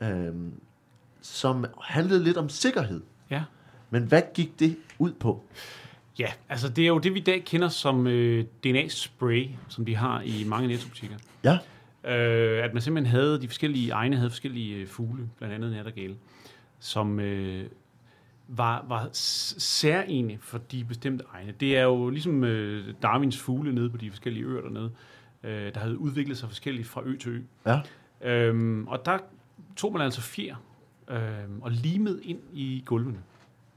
øh, 0.03 0.35
som 1.23 1.65
handlede 1.83 2.25
lidt 2.25 2.37
om 2.37 2.49
sikkerhed. 2.49 3.01
Ja. 3.31 3.43
Men 3.91 4.03
hvad 4.03 4.23
gik 4.35 4.59
det 4.61 4.77
ud 4.99 5.13
på? 5.13 5.43
Ja, 6.19 6.29
altså 6.49 6.69
det 6.69 6.85
er 6.85 6.89
jo 6.89 6.99
det, 6.99 7.15
vi 7.15 7.19
i 7.19 7.23
dag 7.23 7.45
kender 7.45 7.69
som 7.69 8.07
øh, 8.07 8.45
DNA-spray, 8.65 9.49
som 9.69 9.85
de 9.85 9.97
har 9.97 10.21
i 10.21 10.45
mange 10.47 10.69
netbutikker. 10.69 11.17
Ja, 11.45 11.59
Øh, 12.05 12.65
at 12.65 12.73
man 12.75 12.83
simpelthen 12.83 13.11
havde, 13.17 13.41
de 13.43 13.49
forskellige 13.49 13.91
egne 13.91 14.17
havde 14.17 14.31
forskellige 14.31 14.77
øh, 14.77 14.87
fugle, 14.89 15.29
blandt 15.39 15.55
andet 15.55 15.71
nattergale, 15.73 16.15
som 16.79 17.21
øh, 17.21 17.65
var, 18.57 18.85
var 18.89 19.09
særlige 19.13 20.39
for 20.43 20.59
de 20.59 20.85
bestemte 20.85 21.25
egne. 21.33 21.53
Det 21.61 21.77
er 21.77 21.83
jo 21.83 22.11
ligesom 22.11 22.45
øh, 22.45 22.95
Darwins 23.03 23.39
fugle 23.39 23.73
nede 23.75 23.91
på 23.91 23.97
de 23.97 24.11
forskellige 24.11 24.45
øer 24.47 24.63
dernede, 24.63 24.91
øh, 25.45 25.75
der 25.75 25.81
havde 25.81 25.99
udviklet 25.99 26.37
sig 26.39 26.49
forskelligt 26.49 26.89
fra 26.89 27.03
ø 27.05 27.17
til 27.17 27.33
ø. 27.33 27.41
ja, 27.67 27.81
Øhm, 28.23 28.89
og 28.89 29.05
der 29.05 29.19
tog 29.77 29.93
man 29.93 30.03
altså 30.03 30.21
fjer 30.21 30.57
øhm, 31.11 31.63
og 31.63 31.71
limede 31.71 32.25
ind 32.25 32.39
i 32.53 32.83
gulvene. 32.87 33.19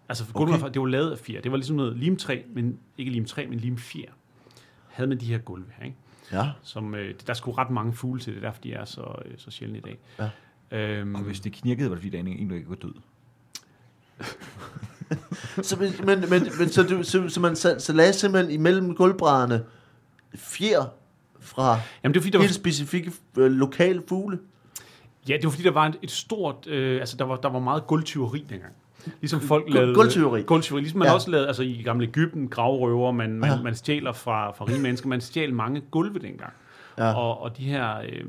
Altså 0.10 0.26
for 0.26 0.34
gulvene, 0.34 0.56
Okay. 0.56 0.64
var, 0.64 0.70
det 0.70 0.82
var 0.82 0.88
lavet 0.88 1.12
af 1.12 1.18
fjer. 1.18 1.42
Det 1.42 1.52
var 1.52 1.58
ligesom 1.58 1.76
noget 1.76 1.98
limtræ, 1.98 2.42
men 2.50 2.80
ikke 2.98 3.12
limtræ, 3.12 3.48
men 3.48 3.60
limfjer. 3.60 4.12
Havde 4.88 5.10
man 5.10 5.20
de 5.20 5.26
her 5.26 5.38
gulve 5.38 5.66
her, 5.78 5.86
ikke? 5.86 5.98
ja. 6.32 6.50
Som, 6.64 6.96
øh, 6.96 7.16
der 7.28 7.34
skulle 7.34 7.58
ret 7.58 7.70
mange 7.70 7.94
fugle 7.94 8.22
til 8.22 8.34
det, 8.34 8.42
derfor 8.42 8.62
de 8.62 8.74
er 8.74 8.86
så, 8.86 9.16
øh, 9.26 9.32
så 9.38 9.52
sjældne 9.52 9.78
i 9.78 9.82
dag. 9.82 10.00
Ja. 10.20 10.30
Øhm, 11.00 11.16
Og 11.16 11.22
hvis 11.22 11.40
det 11.40 11.54
knirkede, 11.54 11.90
var 11.90 11.96
det 11.96 12.02
fordi, 12.04 12.18
der 12.18 12.24
er 12.24 12.28
en, 12.38 12.50
der 12.50 12.56
ikke 12.56 12.70
var 12.70 12.76
død. 12.76 12.94
Så, 15.62 15.76
men, 15.80 15.94
men, 16.06 16.46
men, 16.60 16.70
så, 16.70 16.84
du, 16.84 17.04
så, 17.04 17.30
så 17.30 17.40
man 17.40 17.56
så, 17.56 17.76
så 17.80 17.94
lagde 17.94 18.14
simpelthen 18.14 18.52
imellem 18.60 18.96
gulvbrædderne 18.96 19.64
fjer 20.36 20.84
fra 21.40 21.80
jamen 22.04 22.14
det 22.14 22.20
var 22.20 22.22
fordi, 22.22 22.30
der 22.32 22.38
var, 22.38 22.44
helt 22.44 22.56
specifikke 22.56 23.12
øh, 23.38 23.52
lokale 23.52 24.04
fugle. 24.10 24.40
ja, 25.30 25.34
det 25.34 25.44
var 25.44 25.50
fordi, 25.50 25.64
der 25.64 25.72
var 25.72 25.86
et, 25.88 25.96
et 26.02 26.12
stort, 26.12 26.68
øh, 26.68 27.00
altså 27.00 27.18
der 27.18 27.26
var, 27.26 27.36
der 27.36 27.50
var 27.50 27.60
meget 27.60 27.88
gulvtyveri 27.88 28.46
dengang. 28.50 28.74
Ligesom 29.22 29.42
folk 29.42 29.66
Gul- 29.66 29.74
lavede... 29.74 29.96
gulvtyveri. 29.96 30.42
Gulvtyveri. 30.42 30.82
Ligesom 30.82 31.00
man 31.00 31.08
Ja. 31.08 31.14
også 31.14 31.32
lavede, 31.32 31.48
altså 31.48 31.64
i 31.64 31.82
gamle 31.86 32.06
Ægypten, 32.08 32.48
gravrøver, 32.48 33.12
man, 33.12 33.40
man, 33.40 33.50
Ja. 33.50 33.62
man 33.62 33.76
stjæler 33.76 34.12
fra, 34.12 34.52
fra 34.52 34.66
rige 34.66 34.80
mennesker, 34.82 35.08
man 35.08 35.22
stjal 35.22 35.54
mange 35.54 35.82
gulve 35.92 36.20
dengang. 36.20 36.54
Ja. 36.98 37.06
Ja. 37.06 37.14
Og, 37.14 37.42
og 37.42 37.58
de 37.58 37.64
her 37.64 37.98
øh, 37.98 38.26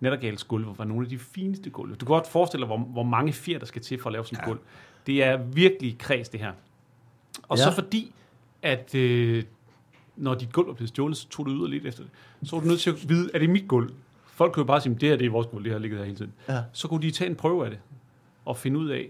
nattergalsgulve 0.00 0.74
var 0.78 0.84
nogle 0.84 1.04
af 1.06 1.08
de 1.10 1.18
fineste 1.18 1.70
gulve. 1.70 1.94
Du 1.94 2.06
kan 2.06 2.14
godt 2.14 2.26
forestille 2.26 2.60
dig, 2.60 2.66
hvor, 2.66 2.78
hvor 2.78 3.02
mange 3.02 3.32
fjer, 3.32 3.58
der 3.58 3.66
skal 3.66 3.82
til 3.82 4.00
for 4.02 4.08
at 4.08 4.12
lave 4.12 4.24
sådan 4.24 4.36
et 4.38 4.42
Ja. 4.42 4.46
gulv. 4.48 4.58
Det 5.08 5.24
er 5.24 5.36
virkelig 5.36 5.98
kreds, 5.98 6.28
det 6.28 6.40
her. 6.40 6.52
Og 7.42 7.58
Ja. 7.58 7.64
så 7.64 7.72
fordi, 7.74 8.14
at 8.62 8.94
øh, 8.94 9.42
når 10.16 10.34
dit 10.34 10.52
gulv 10.52 10.68
er 10.68 10.74
blevet 10.74 10.88
stjålet, 10.88 11.16
så 11.16 11.28
tog 11.28 11.46
du 11.46 11.50
ud 11.50 11.62
og 11.62 11.68
lidt 11.68 11.86
efter 11.86 12.02
det. 12.02 12.10
Så 12.48 12.56
var 12.56 12.62
du 12.62 12.68
nødt 12.68 12.80
til 12.80 12.90
at 12.90 13.08
vide, 13.08 13.30
er 13.34 13.38
det 13.38 13.50
mit 13.50 13.68
gulv? 13.68 13.90
Folk 14.26 14.52
kunne 14.52 14.60
jo 14.62 14.66
bare 14.66 14.80
sige, 14.80 14.94
det 15.00 15.08
her 15.08 15.16
det 15.16 15.26
er 15.26 15.30
vores 15.30 15.46
gulv, 15.46 15.64
det 15.64 15.72
har 15.72 15.78
ligget 15.78 15.98
her 15.98 16.04
hele 16.04 16.16
tiden. 16.16 16.32
Ja. 16.48 16.62
Så 16.72 16.88
kunne 16.88 17.02
de 17.02 17.10
tage 17.10 17.30
en 17.30 17.36
prøve 17.36 17.64
af 17.64 17.70
det, 17.70 17.78
og 18.44 18.56
finde 18.56 18.78
ud 18.80 18.88
af, 18.88 19.08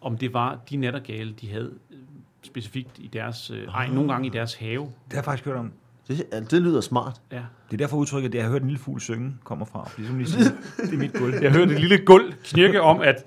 om 0.00 0.18
det 0.18 0.34
var 0.34 0.58
de 0.70 0.76
nattergale, 0.76 1.32
de 1.40 1.48
havde 1.52 1.72
øh, 1.90 1.96
specifikt 2.42 2.90
i 2.98 3.06
deres, 3.12 3.50
øh, 3.50 3.68
ej, 3.68 3.88
nogle 3.88 4.12
gange 4.12 4.26
i 4.26 4.30
deres 4.30 4.54
have. 4.54 4.82
Det 4.82 4.92
har 5.10 5.16
jeg 5.18 5.24
faktisk 5.24 5.44
hørt 5.44 5.56
om. 5.56 5.72
Det, 6.08 6.26
ja, 6.32 6.40
det 6.40 6.62
lyder 6.62 6.80
smart. 6.80 7.20
Ja. 7.32 7.36
Det 7.36 7.72
er 7.72 7.76
derfor 7.76 7.96
udtrykket, 7.96 8.32
det 8.32 8.38
jeg 8.38 8.44
har 8.46 8.52
hørt 8.52 8.62
en 8.62 8.68
lille 8.68 8.80
fugl 8.82 9.00
synge, 9.00 9.34
kommer 9.44 9.66
fra. 9.66 9.90
Ligesom 9.96 10.18
lige 10.18 10.28
sige, 10.30 10.44
det 10.84 10.92
er 10.94 10.98
mit 10.98 11.12
gulv. 11.12 11.34
Jeg 11.42 11.52
hørte 11.52 11.72
et 11.74 11.80
lille 11.80 11.98
gulv 12.04 12.32
knirke 12.44 12.82
om, 12.82 13.00
at 13.00 13.26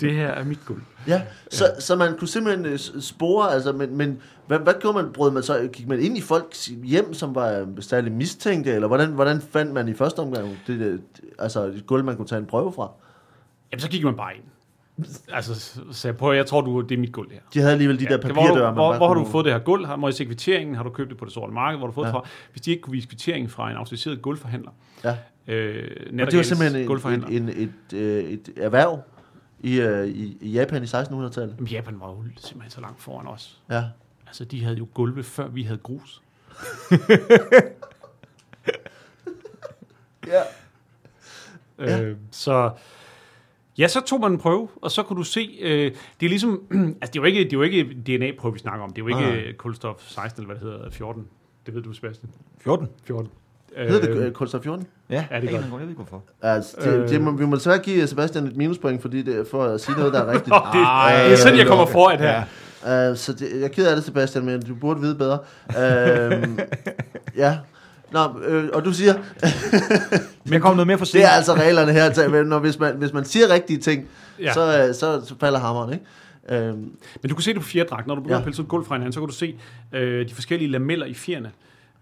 det 0.00 0.14
her 0.14 0.28
er 0.28 0.44
mit 0.44 0.64
gulv. 0.66 0.82
Ja, 1.08 1.22
så, 1.50 1.64
så 1.78 1.96
man 1.96 2.16
kunne 2.18 2.28
simpelthen 2.28 2.66
øh, 2.66 2.78
spore, 3.00 3.52
altså, 3.52 3.72
men, 3.72 3.96
men 3.96 4.18
hvad, 4.46 4.58
hvad 4.58 4.74
gjorde 4.80 5.02
man? 5.02 5.12
Brød 5.12 5.30
man 5.30 5.42
så, 5.42 5.68
gik 5.72 5.88
man 5.88 6.00
ind 6.00 6.18
i 6.18 6.20
folks 6.20 6.70
hjem, 6.84 7.14
som 7.14 7.34
var 7.34 7.66
særligt 7.80 8.14
mistænkte, 8.14 8.72
eller 8.72 8.88
hvordan, 8.88 9.10
hvordan 9.10 9.40
fandt 9.40 9.72
man 9.72 9.88
i 9.88 9.94
første 9.94 10.18
omgang 10.20 10.58
det, 10.66 10.80
det, 10.80 11.00
altså 11.38 11.64
et 11.64 11.84
gulv, 11.86 12.04
man 12.04 12.16
kunne 12.16 12.26
tage 12.28 12.38
en 12.38 12.46
prøve 12.46 12.72
fra? 12.72 12.90
Jamen, 13.72 13.80
så 13.80 13.88
gik 13.88 14.04
man 14.04 14.14
bare 14.16 14.32
ind. 14.36 14.44
altså, 15.32 15.54
så 15.60 15.80
sagde 15.92 16.12
jeg, 16.12 16.16
prøv, 16.18 16.34
jeg 16.34 16.46
tror, 16.46 16.60
du, 16.60 16.80
det 16.80 16.94
er 16.94 16.98
mit 16.98 17.12
gulv 17.12 17.30
her. 17.32 17.38
De 17.54 17.58
havde 17.58 17.72
alligevel 17.72 18.00
de 18.00 18.04
der 18.04 18.10
Ja, 18.10 18.16
hvor, 18.18 18.28
papirdøre, 18.28 18.64
man 18.64 18.74
hvor, 18.74 18.90
bare 18.90 18.96
hvor 18.98 19.06
har 19.08 19.14
du 19.14 19.24
fået 19.24 19.44
det 19.44 19.52
her 19.52 19.60
gulv? 19.60 19.86
Har, 19.86 19.96
må 19.96 20.06
jeg 20.08 20.14
se 20.14 20.24
kvitteringen? 20.24 20.76
Har 20.76 20.82
du 20.82 20.90
købt 20.90 21.10
det 21.10 21.18
på 21.18 21.24
det 21.24 21.32
sorte 21.32 21.52
marked? 21.52 21.78
Hvor 21.78 21.86
har 21.86 21.90
du 21.90 21.94
fået 21.94 22.04
Ja. 22.04 22.08
det 22.08 22.14
fra? 22.14 22.28
Hvis 22.52 22.62
de 22.62 22.70
ikke 22.70 22.80
kunne 22.82 22.92
vise 22.92 23.08
kvitteringen 23.08 23.50
fra 23.50 23.70
en 23.70 23.76
autoriseret 23.76 24.22
gulvforhandler, 24.22 24.70
Ja. 25.04 25.16
øh, 25.48 25.90
Og 26.20 26.26
det 26.30 26.36
var 26.36 26.42
simpelthen 26.42 26.86
gulvforhandler. 26.86 27.28
en, 27.28 27.48
en, 27.48 27.70
et, 27.92 27.96
øh, 27.98 28.24
et 28.24 28.48
erhverv 28.56 29.00
i, 29.60 29.80
øh, 29.80 30.08
i, 30.08 30.38
i 30.40 30.50
Japan 30.50 30.82
i 30.82 30.86
1600-tallet. 30.86 31.54
Jamen, 31.56 31.66
Japan 31.66 32.00
var 32.00 32.08
jo 32.08 32.24
simpelthen 32.36 32.70
så 32.70 32.80
langt 32.80 33.00
foran 33.00 33.26
os. 33.26 33.60
Ja. 33.70 33.84
Altså, 34.26 34.44
de 34.44 34.64
havde 34.64 34.76
jo 34.76 34.88
gulve, 34.94 35.22
før 35.22 35.48
vi 35.48 35.62
havde 35.62 35.78
grus. 35.78 36.22
ja. 40.26 40.42
Ja. 41.78 42.02
Øh, 42.02 42.16
så 42.30 42.70
ja, 43.78 43.88
så 43.88 44.00
tog 44.00 44.20
man 44.20 44.32
en 44.32 44.38
prøve, 44.38 44.68
og 44.82 44.90
så 44.90 45.02
kunne 45.02 45.16
du 45.16 45.22
se, 45.22 45.58
øh, 45.60 45.92
det 46.20 46.26
er 46.26 46.30
ligesom, 46.30 46.62
altså 47.02 47.12
det 47.12 47.16
er 47.16 47.20
jo 47.20 47.24
ikke, 47.24 47.44
det 47.44 47.52
er 47.52 47.56
jo 47.56 47.62
ikke 47.62 47.84
DNA-prøve, 47.84 48.52
vi 48.52 48.58
snakker 48.58 48.84
om, 48.84 48.92
det 48.92 49.02
er 49.02 49.06
jo 49.06 49.18
ikke 49.18 49.48
øh, 49.48 49.54
kulstof 49.54 50.02
16, 50.08 50.42
eller 50.42 50.54
hvad 50.54 50.68
det 50.70 50.78
hedder, 50.78 50.90
14. 50.90 51.28
Det 51.66 51.74
ved 51.74 51.82
du, 51.82 51.92
Sebastian. 51.92 52.32
14? 52.58 52.88
14. 53.04 53.30
Hedder 53.76 54.00
det 54.14 54.16
øh, 54.26 54.32
kulstof 54.32 54.62
14? 54.62 54.86
Ja, 55.10 55.24
Ja, 55.30 55.40
det 55.40 55.44
er 55.44 55.48
en 55.48 55.54
godt. 55.54 55.64
Jeg 55.72 55.80
ved 55.80 55.88
ikke 55.88 55.94
hvorfor. 56.02 56.22
Altså, 56.42 56.76
det, 56.84 56.86
Øh. 56.86 57.08
det 57.08 57.20
må, 57.20 57.30
vi 57.30 57.46
må 57.46 57.56
desværre 57.56 57.78
give 57.78 58.06
Sebastian 58.06 58.44
et 58.46 58.56
minuspoint, 58.56 59.02
fordi 59.02 59.22
det 59.22 59.46
for 59.50 59.64
at 59.64 59.80
sige 59.80 59.96
noget, 59.98 60.12
der 60.12 60.20
er 60.24 60.26
rigtigt. 60.32 60.52
Oh, 60.54 60.60
det, 60.72 60.80
Ej, 60.86 61.22
det 61.24 61.32
er 61.32 61.36
sådan, 61.36 61.58
jeg 61.58 61.66
kommer 61.66 61.84
lort. 61.84 61.92
foran 61.92 62.18
her. 62.18 62.42
Ja. 62.86 63.10
Uh, 63.10 63.16
så 63.16 63.32
det, 63.32 63.48
jeg 63.54 63.62
er 63.62 63.68
ked 63.68 63.86
af 63.86 63.96
det, 63.96 64.04
Sebastian, 64.04 64.44
men 64.44 64.62
du 64.62 64.74
burde 64.74 65.00
vide 65.00 65.14
bedre. 65.14 65.38
Uh, 65.68 66.48
ja. 67.36 67.58
Nå, 68.12 68.40
øh, 68.46 68.68
og 68.72 68.84
du 68.84 68.92
siger, 68.92 69.14
Men 70.44 70.52
jeg 70.52 70.60
kom 70.62 70.76
noget 70.76 70.86
mere 70.86 70.98
for 70.98 71.04
det 71.04 71.12
sent. 71.12 71.24
er 71.24 71.28
altså 71.28 71.54
reglerne 71.54 71.92
her, 71.92 72.28
men 72.28 72.46
når, 72.46 72.58
hvis, 72.58 72.78
man, 72.78 72.94
hvis 72.96 73.12
man 73.12 73.24
siger 73.24 73.50
rigtige 73.50 73.78
ting, 73.78 74.06
Ja. 74.40 74.52
så, 74.52 74.86
øh, 74.88 74.94
så, 74.94 75.20
så 75.26 75.34
falder 75.40 75.58
hammeren, 75.58 75.92
ikke? 75.92 76.04
Uh, 76.70 76.78
Men 76.78 77.28
du 77.28 77.34
kan 77.34 77.42
se 77.42 77.52
det 77.54 77.60
på 77.60 77.66
fjerdragt. 77.66 78.06
Når 78.06 78.14
du 78.14 78.20
begynder 78.20 78.36
ja. 78.36 78.40
at 78.40 78.44
pille 78.44 78.56
sådan 78.56 78.64
et 78.64 78.68
gulv 78.68 78.84
fra 78.86 78.94
hinanden, 78.94 79.12
så 79.12 79.20
kan 79.20 79.28
du 79.28 79.34
se 79.34 79.54
øh, 79.92 80.28
de 80.28 80.34
forskellige 80.34 80.70
lameller 80.70 81.06
i 81.06 81.14
fjerne. 81.14 81.50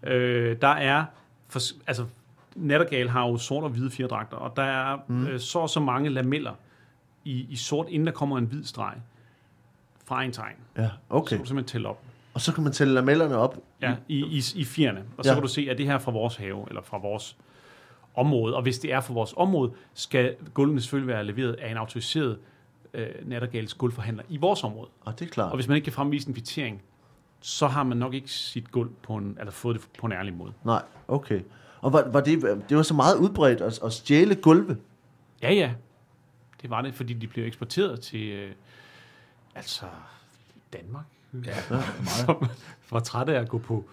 Øh, 0.07 0.55
der 0.61 0.67
er, 0.67 1.03
for, 1.47 1.59
altså 1.87 2.05
Nattergal 2.55 3.09
har 3.09 3.27
jo 3.27 3.37
sort 3.37 3.63
og 3.63 3.69
hvide 3.69 3.91
fjerdragter, 3.91 4.37
og 4.37 4.55
der 4.55 4.63
er 4.63 4.97
mm. 5.07 5.27
øh, 5.27 5.39
så 5.39 5.59
og 5.59 5.69
så 5.69 5.79
mange 5.79 6.09
lameller 6.09 6.53
i, 7.25 7.45
i 7.49 7.55
sort, 7.55 7.89
inden 7.89 8.07
der 8.07 8.13
kommer 8.13 8.37
en 8.37 8.45
hvid 8.45 8.63
streg 8.63 8.93
fra 10.05 10.23
en 10.23 10.31
tegn. 10.31 10.55
ja, 10.77 10.83
Så 10.83 10.89
okay. 11.09 11.29
kan 11.29 11.39
du 11.39 11.45
simpelthen 11.45 11.71
tælle 11.71 11.87
op. 11.89 11.99
Og 12.33 12.41
så 12.41 12.53
kan 12.53 12.63
man 12.63 12.73
tælle 12.73 12.93
lamellerne 12.93 13.35
op. 13.37 13.57
Ja, 13.81 13.95
i, 14.07 14.17
i, 14.25 14.43
i 14.55 14.65
fjerne. 14.65 15.03
Og 15.17 15.23
så 15.25 15.29
Ja. 15.29 15.35
kan 15.35 15.41
du 15.41 15.47
se, 15.47 15.67
at 15.71 15.77
det 15.77 15.85
her 15.85 15.93
er 15.93 15.99
fra 15.99 16.11
vores 16.11 16.35
have, 16.35 16.65
eller 16.67 16.81
fra 16.81 16.97
vores 16.97 17.37
område. 18.15 18.55
Og 18.55 18.61
hvis 18.61 18.79
det 18.79 18.93
er 18.93 18.99
fra 19.01 19.13
vores 19.13 19.33
område, 19.37 19.71
skal 19.93 20.35
gulvene 20.53 20.81
selvfølgelig 20.81 21.07
være 21.07 21.23
leveret 21.23 21.53
af 21.53 21.71
en 21.71 21.77
autoriseret 21.77 22.37
øh, 22.93 23.07
Nattergals 23.25 23.73
gulvforhandler 23.73 24.23
i 24.29 24.37
vores 24.37 24.63
område. 24.63 24.89
Og 25.01 25.19
det 25.19 25.25
er 25.25 25.29
klart. 25.29 25.49
Og 25.51 25.55
hvis 25.57 25.67
man 25.67 25.75
ikke 25.75 25.85
kan 25.85 25.93
fremvise 25.93 26.27
en 26.27 26.33
kvittering, 26.33 26.81
så 27.47 27.67
har 27.67 27.83
man 27.83 27.97
nok 27.97 28.13
ikke 28.13 28.31
sit 28.31 28.71
gulv 28.71 28.89
på 29.03 29.15
en, 29.15 29.37
eller 29.39 29.51
fået 29.51 29.75
det 29.75 29.87
på 29.99 30.05
en 30.05 30.11
ærlig 30.11 30.33
måde. 30.33 30.53
Nej, 30.65 30.81
okay. 31.07 31.41
Og 31.81 31.93
var, 31.93 32.07
var 32.11 32.21
det, 32.21 32.63
det 32.69 32.77
var 32.77 32.83
så 32.83 32.93
meget 32.93 33.15
udbredt 33.17 33.61
at, 33.61 33.79
at 33.83 33.93
stjæle 33.93 34.35
gulve. 34.35 34.77
Ja, 35.41 35.53
ja. 35.53 35.71
Det 36.61 36.69
var 36.69 36.81
det, 36.81 36.93
fordi 36.95 37.13
de 37.13 37.27
blev 37.27 37.45
eksporteret 37.45 38.01
til, 38.01 38.29
øh, 38.29 38.51
altså, 39.55 39.85
Danmark. 40.73 41.05
Ja, 41.45 41.55
Som 42.25 42.47
var 42.91 42.99
trætte 42.99 43.35
af 43.37 43.41
at 43.41 43.49
gå 43.49 43.57
på 43.57 43.85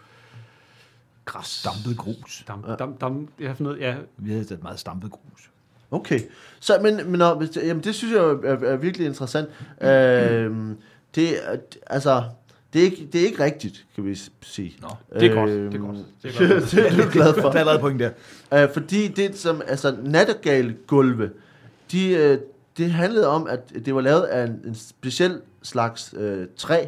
græs. 1.24 1.46
Stampet 1.46 1.96
grus. 1.98 2.44
Dam, 2.48 2.62
dam, 2.78 2.96
dam, 2.96 3.28
ja, 3.40 3.52
for 3.52 3.62
noget, 3.62 3.80
ja, 3.80 3.96
Vi 4.16 4.30
havde 4.30 4.42
et 4.54 4.62
meget 4.62 4.78
stampet 4.80 5.10
grus. 5.10 5.50
Okay. 5.90 6.20
Så, 6.60 6.78
men, 6.82 6.96
men 6.96 7.18
når, 7.18 7.34
hvis 7.34 7.50
det, 7.50 7.66
jamen, 7.66 7.84
det 7.84 7.94
synes 7.94 8.12
jeg 8.14 8.20
jo 8.20 8.42
er, 8.42 8.54
er 8.72 8.76
virkelig 8.76 9.06
interessant. 9.06 9.48
øhm, 9.80 10.78
det, 11.14 11.52
er- 11.52 11.58
altså, 11.86 12.24
det 12.74 12.80
er, 12.80 12.84
ikke, 12.84 13.08
det 13.12 13.20
er 13.20 13.26
ikke 13.26 13.44
rigtigt, 13.44 13.86
kan 13.94 14.04
vi 14.04 14.18
sige. 14.40 14.76
Nå, 14.82 14.88
det 15.20 15.30
er 15.30 15.34
godt. 15.34 15.50
Det 15.50 15.74
er 15.74 15.78
godt. 15.78 15.96
Det 16.22 16.40
er 16.40 16.48
godt. 16.48 16.70
det 16.70 16.86
er 16.86 17.04
du 17.04 17.10
glad 17.12 17.34
for. 17.40 17.50
Der 17.50 17.64
er 17.64 17.80
point 17.80 18.00
der. 18.00 18.10
Øh, 18.54 18.72
fordi 18.72 19.08
det 19.08 19.38
som, 19.38 19.62
altså 19.66 19.96
nattergalgulve, 20.02 21.30
de, 21.92 22.12
øh, 22.12 22.38
det 22.76 22.90
handlede 22.90 23.28
om, 23.28 23.46
at 23.46 23.72
det 23.84 23.94
var 23.94 24.00
lavet 24.00 24.22
af 24.22 24.44
en, 24.44 24.60
en 24.64 24.74
speciel 24.74 25.40
slags 25.62 26.14
øh, 26.16 26.46
træ 26.56 26.86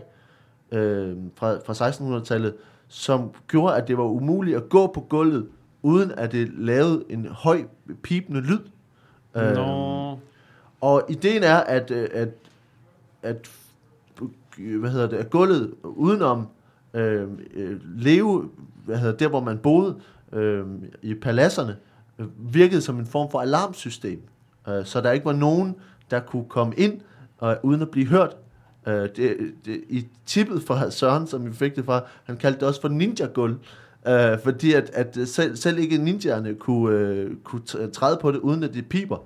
øh, 0.72 1.16
fra, 1.34 1.58
fra 1.66 1.88
1600-tallet, 1.90 2.54
som 2.88 3.30
gjorde, 3.48 3.76
at 3.76 3.88
det 3.88 3.98
var 3.98 4.04
umuligt 4.04 4.56
at 4.56 4.68
gå 4.68 4.86
på 4.86 5.00
gulvet, 5.00 5.48
uden 5.82 6.12
at 6.16 6.32
det 6.32 6.50
lavede 6.58 7.04
en 7.08 7.26
høj 7.26 7.64
pipende 8.02 8.40
lyd. 8.40 8.60
Øh, 9.36 9.52
Nå, 9.52 10.18
og 10.80 11.02
ideen 11.08 11.42
er, 11.42 11.56
at, 11.56 11.90
øh, 11.90 12.08
at, 12.12 12.28
at 13.22 13.50
Øh, 14.60 14.80
hvad 14.80 14.90
hedder 14.90 15.08
det, 15.08 15.30
gulvet 15.30 15.74
udenom 15.82 16.46
øh, 16.94 17.28
øh, 17.54 17.80
leve, 17.96 18.50
hvad 18.84 18.96
hedder 18.96 19.12
det, 19.12 19.20
der 19.20 19.28
hvor 19.28 19.40
man 19.40 19.58
boede, 19.58 19.96
øh, 20.32 20.64
i 21.02 21.14
paladserne, 21.14 21.76
virkede 22.38 22.80
som 22.80 22.98
en 22.98 23.06
form 23.06 23.30
for 23.30 23.40
alarmsystem. 23.40 24.22
Øh, 24.68 24.84
så 24.84 25.00
der 25.00 25.12
ikke 25.12 25.26
var 25.26 25.32
nogen, 25.32 25.74
der 26.10 26.20
kunne 26.20 26.44
komme 26.48 26.74
ind, 26.76 27.00
øh, 27.42 27.54
uden 27.62 27.82
at 27.82 27.90
blive 27.90 28.06
hørt. 28.06 28.36
Øh, 28.86 29.08
det, 29.16 29.36
det, 29.64 29.84
I 29.88 30.06
tippet 30.26 30.62
fra 30.62 30.90
Søren, 30.90 31.26
som 31.26 31.46
vi 31.46 31.52
fik 31.52 31.76
det 31.76 31.84
fra, 31.84 32.02
han 32.24 32.36
kaldte 32.36 32.60
det 32.60 32.68
også 32.68 32.80
for 32.80 32.88
ninja-gulv. 32.88 33.56
Øh, 34.08 34.38
fordi 34.44 34.72
at, 34.72 34.90
at 34.94 35.18
selv, 35.28 35.56
selv 35.56 35.78
ikke 35.78 35.98
ninjaerne 35.98 36.54
kunne, 36.54 36.96
øh, 36.96 37.36
kunne 37.44 37.62
træde 37.92 38.18
på 38.20 38.32
det, 38.32 38.38
uden 38.38 38.62
at 38.62 38.74
det 38.74 38.88
piber. 38.88 39.18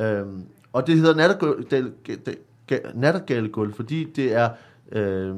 Øh, 0.00 0.26
og 0.72 0.86
det 0.86 0.98
hedder 0.98 1.14
nattergal- 1.14 2.36
nattergalegulv, 2.94 3.74
fordi 3.74 4.04
det 4.04 4.34
er 4.34 4.48
øh, 4.92 5.34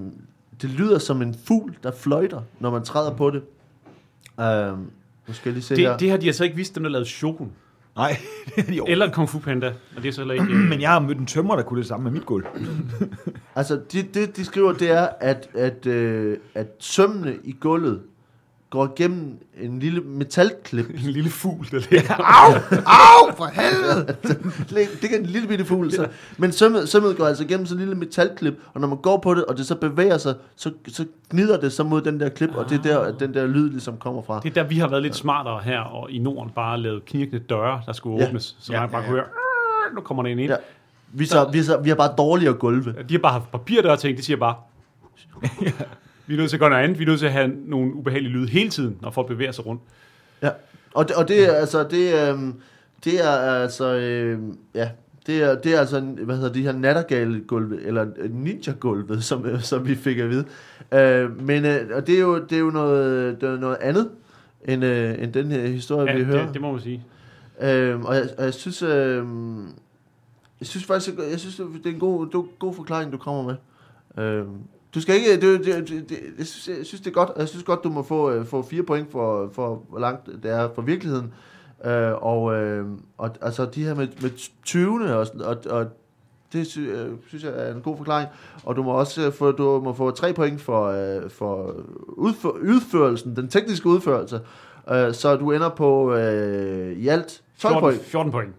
det 0.63 0.71
lyder 0.71 0.99
som 0.99 1.23
en 1.23 1.35
fugl, 1.45 1.77
der 1.83 1.91
fløjter, 1.93 2.43
når 2.61 2.71
man 2.71 2.83
træder 2.85 3.15
på 3.17 3.31
det. 3.31 3.43
Øh, 4.41 4.79
nu 5.29 5.35
skal 5.35 5.49
jeg 5.51 5.53
lige 5.53 5.63
se 5.63 5.77
her. 5.77 5.91
det, 5.91 6.01
det 6.01 6.11
har 6.11 6.17
de 6.17 6.27
altså 6.27 6.45
ikke 6.45 6.57
vidst, 6.57 6.75
dem 6.75 6.83
der 6.83 6.91
lavede 6.91 7.09
Shogun. 7.09 7.53
Nej, 7.97 8.17
det 8.57 8.69
er 8.69 8.73
de 8.73 8.81
over. 8.81 8.91
Eller 8.91 9.11
Kung 9.13 9.29
Fu 9.29 9.39
Panda. 9.39 9.73
Og 9.97 10.03
det 10.03 10.09
er 10.09 10.13
så 10.13 10.21
heller 10.21 10.35
ikke... 10.35 10.47
øh, 10.47 10.69
Men 10.69 10.81
jeg 10.81 10.91
har 10.91 11.01
mødt 11.01 11.19
en 11.19 11.27
tømmer, 11.27 11.57
der 11.57 11.63
kunne 11.63 11.79
det 11.79 11.87
samme 11.89 12.05
med 12.05 12.13
mit 12.13 12.27
gulv. 12.27 12.45
Altså, 13.55 13.81
det, 13.93 14.15
det 14.15 14.37
de 14.37 14.45
skriver, 14.45 14.73
det 14.73 14.91
er, 14.91 15.09
at, 15.21 15.49
at, 15.55 15.87
øh, 15.87 16.37
at 16.55 16.67
sømmene 16.79 17.37
i 17.45 17.57
gulvet 17.61 18.03
går 18.71 18.93
igennem 18.97 19.39
en 19.61 19.79
lille 19.79 20.01
metalklip. 20.01 20.89
en 20.91 20.97
lille 20.97 21.31
fugl, 21.31 21.67
der 21.71 21.87
ligger. 21.91 22.15
Au! 22.15 22.53
Au! 22.87 23.37
For 23.37 23.45
helvede! 23.47 24.17
det 25.03 25.13
er 25.15 25.19
en 25.19 25.27
lille 25.27 25.49
bitte 25.49 25.65
fugl. 25.65 25.93
Så, 25.93 26.09
men 26.39 26.53
sømmet, 26.53 26.89
sømmet 26.89 27.17
går 27.17 27.27
altså 27.27 27.45
igennem 27.45 27.67
sådan 27.67 27.83
en 27.83 27.89
lille 27.89 27.99
metalklip, 28.01 28.55
og 28.75 28.81
når 28.81 28.89
man 28.89 28.99
går 28.99 29.19
på 29.19 29.35
det, 29.35 29.45
og 29.45 29.57
det 29.57 29.67
så 29.67 29.75
bevæger 29.75 30.19
sig, 30.19 30.35
så, 30.57 30.73
så 30.89 31.05
gnider 31.31 31.61
det 31.61 31.73
så 31.73 31.85
mod 31.85 32.01
den 32.03 32.21
der 32.21 32.29
klip, 32.29 32.55
og 32.55 32.71
det 32.71 32.79
er 32.79 32.83
der, 32.83 32.99
at 32.99 33.15
den 33.21 33.35
der 33.35 33.47
lyd 33.47 33.71
ligesom 33.71 33.97
kommer 33.97 34.23
fra. 34.23 34.41
Det 34.43 34.51
er 34.51 34.55
der, 34.63 34.69
vi 34.69 34.79
har 34.79 34.89
været 34.89 35.03
lidt 35.03 35.17
smartere 35.17 35.61
her, 35.63 35.81
og 35.81 36.11
i 36.11 36.19
Norden 36.19 36.51
bare 36.55 36.79
lavet 36.81 37.05
knirkende 37.05 37.39
døre, 37.49 37.83
der 37.87 37.93
skulle 37.93 38.23
Ja. 38.23 38.29
åbnes. 38.29 38.57
Så 38.61 38.73
Ja, 38.73 38.81
man 38.81 38.91
bare 38.91 39.01
ja, 39.01 39.07
kunne 39.07 39.17
høre, 39.17 39.25
"Arr!" 39.25 39.95
nu 39.95 40.01
kommer 40.01 40.23
der 40.23 40.31
en 40.31 40.39
ind. 40.39 40.51
Ja. 40.51 40.57
Vi, 41.13 41.27
så, 41.27 41.49
vi, 41.53 41.63
så, 41.63 41.77
vi 41.81 41.89
har 41.89 41.97
bare 41.97 42.15
dårligere 42.19 42.55
gulve. 42.55 42.95
De 43.09 43.15
har 43.15 43.19
bare 43.19 43.33
haft 43.33 43.51
papirdøre 43.51 43.97
ting, 43.97 44.19
de 44.19 44.23
siger 44.23 44.37
bare, 44.37 44.55
vi 46.29 46.35
er 46.35 46.39
nødt 46.39 46.51
til 46.51 46.57
at 46.57 46.61
gøre 46.61 46.71
noget 46.71 46.83
andet, 46.85 46.99
vi 46.99 47.05
er 47.05 47.09
nødt 47.09 47.19
til 47.19 47.27
at 47.27 47.33
have 47.33 47.53
nogle 47.67 47.95
ubehagelige 47.95 48.33
lyde 48.33 48.49
hele 48.49 48.71
tiden, 48.71 48.99
når 49.03 49.11
folk 49.11 49.27
bevæger 49.29 49.53
sig 49.53 49.67
rundt. 49.67 49.83
Ja, 50.43 50.51
og 50.95 51.09
det, 51.09 51.17
og 51.17 51.29
det 51.29 51.49
er 51.49 51.53
altså, 51.53 51.83
det, 51.91 52.29
øhm, 52.29 52.55
det 53.05 53.25
er 53.25 53.31
altså, 53.31 53.95
øhm, 53.95 54.59
ja, 54.75 54.91
det 55.27 55.43
er, 55.43 55.55
det 55.55 55.75
er 55.75 55.81
altså, 55.81 56.01
hvad 56.01 56.37
hedder 56.37 56.53
de 56.53 56.63
her 56.63 56.73
nattergale 56.73 57.41
gulve, 57.41 57.83
eller 57.83 58.07
ninja-gulvet, 58.31 59.25
som, 59.25 59.47
øh, 59.47 59.61
som 59.63 59.87
vi 59.89 59.95
fik 59.95 60.19
at 60.19 60.31
vide. 60.31 60.45
Øh, 60.95 61.43
men, 61.43 61.65
øh, 61.65 61.81
og 61.95 62.07
det 62.07 62.15
er 62.15 62.21
jo, 62.21 62.39
det 62.39 62.53
er 62.53 62.59
jo 62.61 62.71
noget, 62.71 63.41
det 63.41 63.49
er 63.49 63.59
noget 63.59 63.77
andet, 63.81 64.11
end, 64.65 64.85
øh, 64.85 65.23
end 65.23 65.33
den 65.33 65.51
her 65.51 65.67
historie, 65.67 66.11
Ja, 66.13 66.19
vi 66.19 66.25
hører. 66.25 66.45
det, 66.45 66.55
det 66.55 66.63
må 66.63 66.73
man 66.73 66.81
sige. 66.81 67.05
Øhm, 67.61 68.05
og, 68.05 68.15
jeg, 68.15 68.29
og 68.39 68.45
jeg 68.45 68.55
synes, 68.55 68.83
øhm, 68.83 69.63
jeg 70.61 70.67
synes 70.67 70.85
faktisk, 70.87 71.17
jeg 71.31 71.41
synes, 71.41 71.57
det 71.57 71.87
er 71.87 71.91
en 71.91 71.99
god, 72.01 72.27
det 72.27 72.35
er 72.35 72.39
en 72.39 72.49
god 72.59 72.75
forklaring, 72.75 73.13
du 73.13 73.19
kommer 73.19 73.43
med. 73.43 74.25
Øhm, 74.25 74.49
du 74.95 75.01
skal 75.01 75.15
ikke, 75.15 75.33
det, 75.35 75.65
det, 75.65 75.89
det, 75.89 76.09
det, 76.09 76.19
jeg, 76.39 76.47
synes, 76.87 77.01
det 77.01 77.07
er 77.07 77.11
godt, 77.11 77.31
og 77.31 77.41
jeg 77.41 77.49
synes 77.49 77.65
godt, 77.65 77.85
du 77.85 77.91
må 77.91 78.03
få, 78.03 78.31
øh, 78.31 78.47
få 78.47 78.63
fire 78.63 78.83
point 78.83 79.13
for, 79.13 79.51
for, 79.53 79.83
hvor 79.89 79.99
langt 79.99 80.27
det 80.43 80.51
er 80.51 80.69
fra 80.75 80.83
virkeligheden. 80.83 81.33
Øh, 81.85 82.13
og, 82.13 82.55
øh, 82.55 82.87
og 83.19 83.31
altså 83.41 83.65
de 83.65 83.85
her 83.85 83.95
med, 83.95 84.09
med 84.21 84.31
20'erne, 84.67 85.13
og, 85.13 85.27
og, 85.49 85.81
og 85.81 85.87
det 86.53 86.67
sy, 86.67 86.79
øh, 86.79 87.11
synes 87.27 87.45
jeg 87.45 87.53
er 87.57 87.75
en 87.75 87.81
god 87.81 87.97
forklaring. 87.97 88.29
Og 88.65 88.77
du 88.77 88.83
må 88.83 88.91
også 88.91 89.27
øh, 89.27 89.33
få, 89.33 89.53
du 89.53 89.81
må 89.85 89.93
få 89.93 90.11
tre 90.11 90.33
point 90.33 90.61
for, 90.61 90.87
øh, 90.87 91.31
for 91.31 91.75
udfør, 92.07 92.49
udførelsen, 92.49 93.37
den 93.37 93.49
tekniske 93.49 93.87
udførelse. 93.87 94.41
Øh, 94.91 95.15
så 95.15 95.37
du 95.37 95.53
ender 95.53 95.69
på 95.69 96.15
øh, 96.15 96.93
i 96.93 97.09
alt 97.09 97.43
12 97.59 97.73
14, 97.73 97.81
point. 97.81 98.01
14 98.01 98.33
point. 98.33 98.55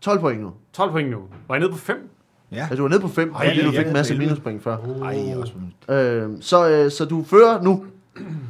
12 0.00 0.20
point 0.20 0.40
nu. 0.40 0.52
12 0.72 0.90
point 0.90 1.10
nu. 1.10 1.22
Var 1.48 1.54
jeg 1.54 1.60
nede 1.60 1.72
på 1.72 1.78
5? 1.78 2.10
Ja. 2.54 2.60
Altså, 2.60 2.76
du 2.76 2.82
var 2.82 2.88
nede 2.88 3.00
på 3.00 3.08
5, 3.08 3.32
Ej, 3.34 3.48
fordi 3.54 3.66
du 3.66 3.72
fik 3.72 3.86
en 3.86 3.92
masse 3.92 4.18
minuspoint 4.18 4.62
før. 4.62 4.76
Ej, 5.02 5.34
også. 5.36 5.52
Øh, 5.94 6.30
så, 6.40 6.68
øh, 6.68 6.90
så 6.90 7.04
du 7.04 7.24
fører 7.24 7.62
nu, 7.62 7.84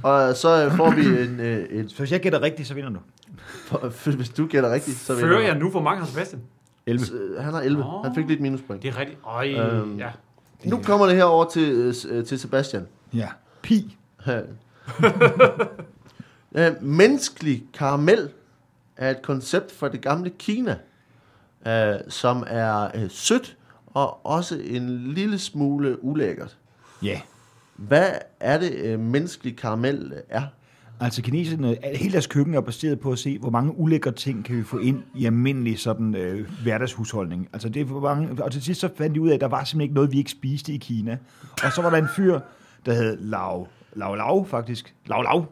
og 0.03 0.37
så 0.37 0.65
øh, 0.65 0.77
får 0.77 0.91
vi 0.91 1.01
en, 1.23 1.41
øh, 1.41 1.59
et... 1.59 1.91
Så 1.91 1.99
hvis 1.99 2.13
jeg 2.13 2.21
gætter 2.21 2.43
rigtigt, 2.43 2.69
så 2.69 2.75
vinder 2.75 2.91
du. 2.91 2.99
For, 3.91 4.11
hvis 4.17 4.29
du 4.29 4.47
gætter 4.47 4.73
rigtigt, 4.73 4.97
så 4.97 5.15
vinder 5.15 5.29
Fører 5.29 5.41
jeg 5.47 5.59
nu? 5.59 5.71
Hvor 5.71 5.83
mange 5.83 6.01
har 6.01 6.07
Sebastian? 6.07 6.43
11. 6.87 7.07
S- 7.07 7.11
øh, 7.11 7.43
Han 7.45 7.55
har 7.55 7.61
11. 7.61 7.85
Åh. 7.85 8.05
Han 8.05 8.15
fik 8.15 8.29
lidt 8.29 8.41
minuspoint. 8.41 8.83
Det 8.83 8.89
er 8.89 8.99
rigtigt. 8.99 9.19
Øj, 9.27 9.51
Øhm. 9.55 9.99
ja. 9.99 10.09
Nu 10.65 10.81
kommer 10.83 11.07
det 11.07 11.17
her 11.17 11.25
over 11.25 11.45
til, 11.49 11.95
øh, 12.11 12.25
til 12.25 12.39
Sebastian. 12.39 12.87
Ja. 13.15 13.29
Pi. 13.63 13.97
Øh, 16.57 16.71
menneskelig 16.83 17.65
karamel 17.75 18.29
er 18.97 19.11
et 19.11 19.23
koncept 19.23 19.73
fra 19.73 19.89
det 19.89 20.01
gamle 20.01 20.31
Kina, 20.31 20.77
øh, 21.67 21.95
som 22.09 22.45
er 22.47 22.89
øh, 22.95 23.11
sødt 23.11 23.57
og 23.95 24.27
også 24.27 24.61
en 24.65 25.13
lille 25.15 25.39
smule 25.39 26.05
ulækkert. 26.05 26.59
Ja. 27.03 27.21
Hvad 27.77 28.11
er 28.41 28.59
det, 28.59 28.73
øh, 28.75 29.01
menneskelig 29.01 29.57
karamel 29.57 30.13
er? 30.29 30.43
Altså 31.01 31.23
kineserne, 31.23 31.77
hele 31.95 32.13
deres 32.13 32.27
køkken 32.27 32.55
er 32.55 32.61
baseret 32.61 33.01
på 33.01 33.13
at 33.13 33.19
se, 33.19 33.39
hvor 33.39 33.51
mange 33.51 33.79
ulækre 33.79 34.13
ting 34.13 34.45
kan 34.45 34.57
vi 34.57 34.63
få 34.63 34.79
ind 34.79 35.03
i 35.15 35.27
almindelig 35.27 35.79
sådan 35.79 36.15
øh, 36.15 36.51
hverdagshusholdning. 36.63 37.49
Altså 37.53 37.69
det 37.69 37.81
er 37.81 38.01
mange, 38.01 38.45
og 38.45 38.53
til 38.53 38.63
sidst 38.63 38.81
så 38.81 38.89
fandt 38.97 39.15
de 39.15 39.21
ud 39.21 39.29
af, 39.29 39.35
at 39.35 39.41
der 39.41 39.49
var 39.49 39.65
simpelthen 39.65 39.81
ikke 39.81 39.95
noget, 39.95 40.13
vi 40.13 40.19
ikke 40.19 40.31
spiste 40.31 40.73
i 40.73 40.77
Kina. 40.77 41.19
Og 41.65 41.73
så 41.73 41.83
var 41.83 41.91
der 41.91 41.97
en 41.97 42.09
fyr, 42.17 42.41
der 42.87 42.93
hed 42.93 43.17
Lau, 43.21 43.67
Lau 43.93 44.15
Lau 44.15 44.45
faktisk. 44.45 44.95
Lau 45.07 45.23
Lau. 45.23 45.47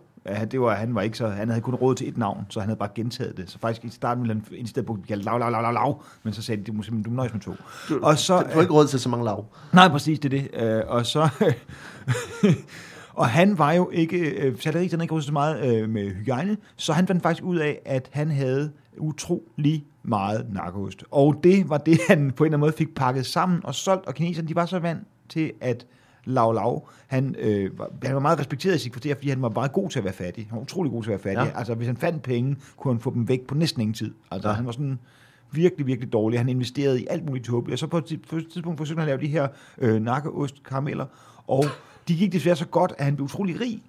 Det 0.50 0.60
var, 0.60 0.74
han 0.74 0.94
var 0.94 1.02
ikke 1.02 1.18
så, 1.18 1.28
han 1.28 1.48
havde 1.48 1.60
kun 1.60 1.74
råd 1.74 1.94
til 1.94 2.08
et 2.08 2.18
navn, 2.18 2.46
så 2.48 2.60
han 2.60 2.68
havde 2.68 2.78
bare 2.78 2.88
gentaget 2.94 3.36
det. 3.36 3.50
Så 3.50 3.58
faktisk 3.58 3.84
i 3.84 3.88
starten 3.88 4.22
ville 4.22 4.34
han 4.34 4.44
insistere 4.58 4.84
på, 4.84 4.98
at 5.10 5.18
Lau 5.24 5.38
Lau 5.38 5.50
Lau 5.50 5.62
Lau 5.62 5.72
Lau, 5.72 6.00
men 6.22 6.32
så 6.32 6.42
sagde 6.42 6.60
de, 6.60 6.66
du 6.66 6.72
må 6.72 6.82
simpelthen, 6.82 7.12
du 7.12 7.16
nøjes 7.16 7.32
med 7.32 7.40
to. 7.40 7.54
Du, 7.88 7.98
Og 8.02 8.18
så, 8.18 8.40
du 8.40 8.46
har 8.54 8.60
ikke 8.60 8.72
råd 8.72 8.86
til 8.86 9.00
så 9.00 9.08
mange 9.08 9.24
lav. 9.24 9.46
Nej, 9.72 9.88
præcis, 9.88 10.18
det 10.18 10.34
er 10.34 10.40
det. 10.40 10.62
Øh, 10.62 10.82
og 10.86 11.06
så... 11.06 11.28
og 13.20 13.28
han 13.28 13.58
var 13.58 13.72
jo 13.72 13.90
ikke... 13.92 14.18
Øh, 14.18 14.58
Salterik, 14.60 14.90
han 14.90 15.00
ikke 15.00 15.22
så 15.22 15.32
meget 15.32 15.76
øh, 15.76 15.88
med 15.88 16.10
hygiejne, 16.10 16.56
så 16.76 16.92
han 16.92 17.06
fandt 17.06 17.22
faktisk 17.22 17.44
ud 17.44 17.56
af, 17.56 17.80
at 17.84 18.08
han 18.12 18.30
havde 18.30 18.72
utrolig 18.98 19.84
meget 20.02 20.46
narkoost. 20.52 21.04
Og 21.10 21.40
det 21.44 21.68
var 21.68 21.78
det, 21.78 21.98
han 22.08 22.18
på 22.18 22.44
en 22.44 22.46
eller 22.46 22.56
anden 22.56 22.60
måde 22.60 22.72
fik 22.72 22.94
pakket 22.94 23.26
sammen 23.26 23.60
og 23.64 23.74
solgt, 23.74 24.06
og 24.06 24.14
kineserne, 24.14 24.48
de 24.48 24.54
var 24.54 24.66
så 24.66 24.78
vant 24.78 25.06
til, 25.28 25.52
at 25.60 25.86
Lau 26.24 26.52
Lau, 26.52 26.82
han, 27.06 27.36
øh, 27.38 27.78
var, 27.78 27.90
han 28.04 28.14
var 28.14 28.20
meget 28.20 28.38
respekteret 28.38 28.74
i 28.76 28.78
sit 28.78 28.92
kvarter, 28.92 29.14
fordi 29.14 29.28
han 29.28 29.42
var 29.42 29.48
bare 29.48 29.68
god 29.68 29.90
til 29.90 29.98
at 29.98 30.04
være 30.04 30.12
fattig. 30.14 30.46
Han 30.48 30.56
var 30.56 30.62
utrolig 30.62 30.92
god 30.92 31.02
til 31.02 31.10
at 31.10 31.24
være 31.24 31.34
fattig. 31.34 31.52
Ja. 31.52 31.58
Altså, 31.58 31.74
hvis 31.74 31.86
han 31.86 31.96
fandt 31.96 32.22
penge, 32.22 32.56
kunne 32.76 32.94
han 32.94 33.00
få 33.00 33.14
dem 33.14 33.28
væk 33.28 33.40
på 33.46 33.54
næsten 33.54 33.80
ingen 33.82 33.94
tid. 33.94 34.14
Altså, 34.30 34.48
Ja. 34.48 34.54
han 34.54 34.66
var 34.66 34.72
sådan 34.72 34.98
virkelig, 35.50 35.86
virkelig 35.86 36.12
dårlig. 36.12 36.38
Han 36.40 36.48
investerede 36.48 37.00
i 37.02 37.06
alt 37.10 37.24
muligt 37.26 37.44
tåbeligt. 37.46 37.74
Og 37.74 37.78
så 37.78 37.86
på 37.86 37.98
et, 37.98 38.04
tidspunkt 38.52 38.78
forsøgte 38.78 39.00
han 39.00 39.08
at 39.08 39.20
lave 39.20 39.20
de 39.28 39.32
her 39.32 39.48
øh, 39.78 40.02
nakkeost 40.02 40.62
karameller, 40.62 41.06
og 41.46 41.64
de 42.08 42.16
gik 42.16 42.32
desværre 42.32 42.56
så 42.56 42.66
godt, 42.66 42.92
at 42.98 43.04
han 43.04 43.14
blev 43.16 43.24
utrolig 43.24 43.60
rig. 43.60 43.82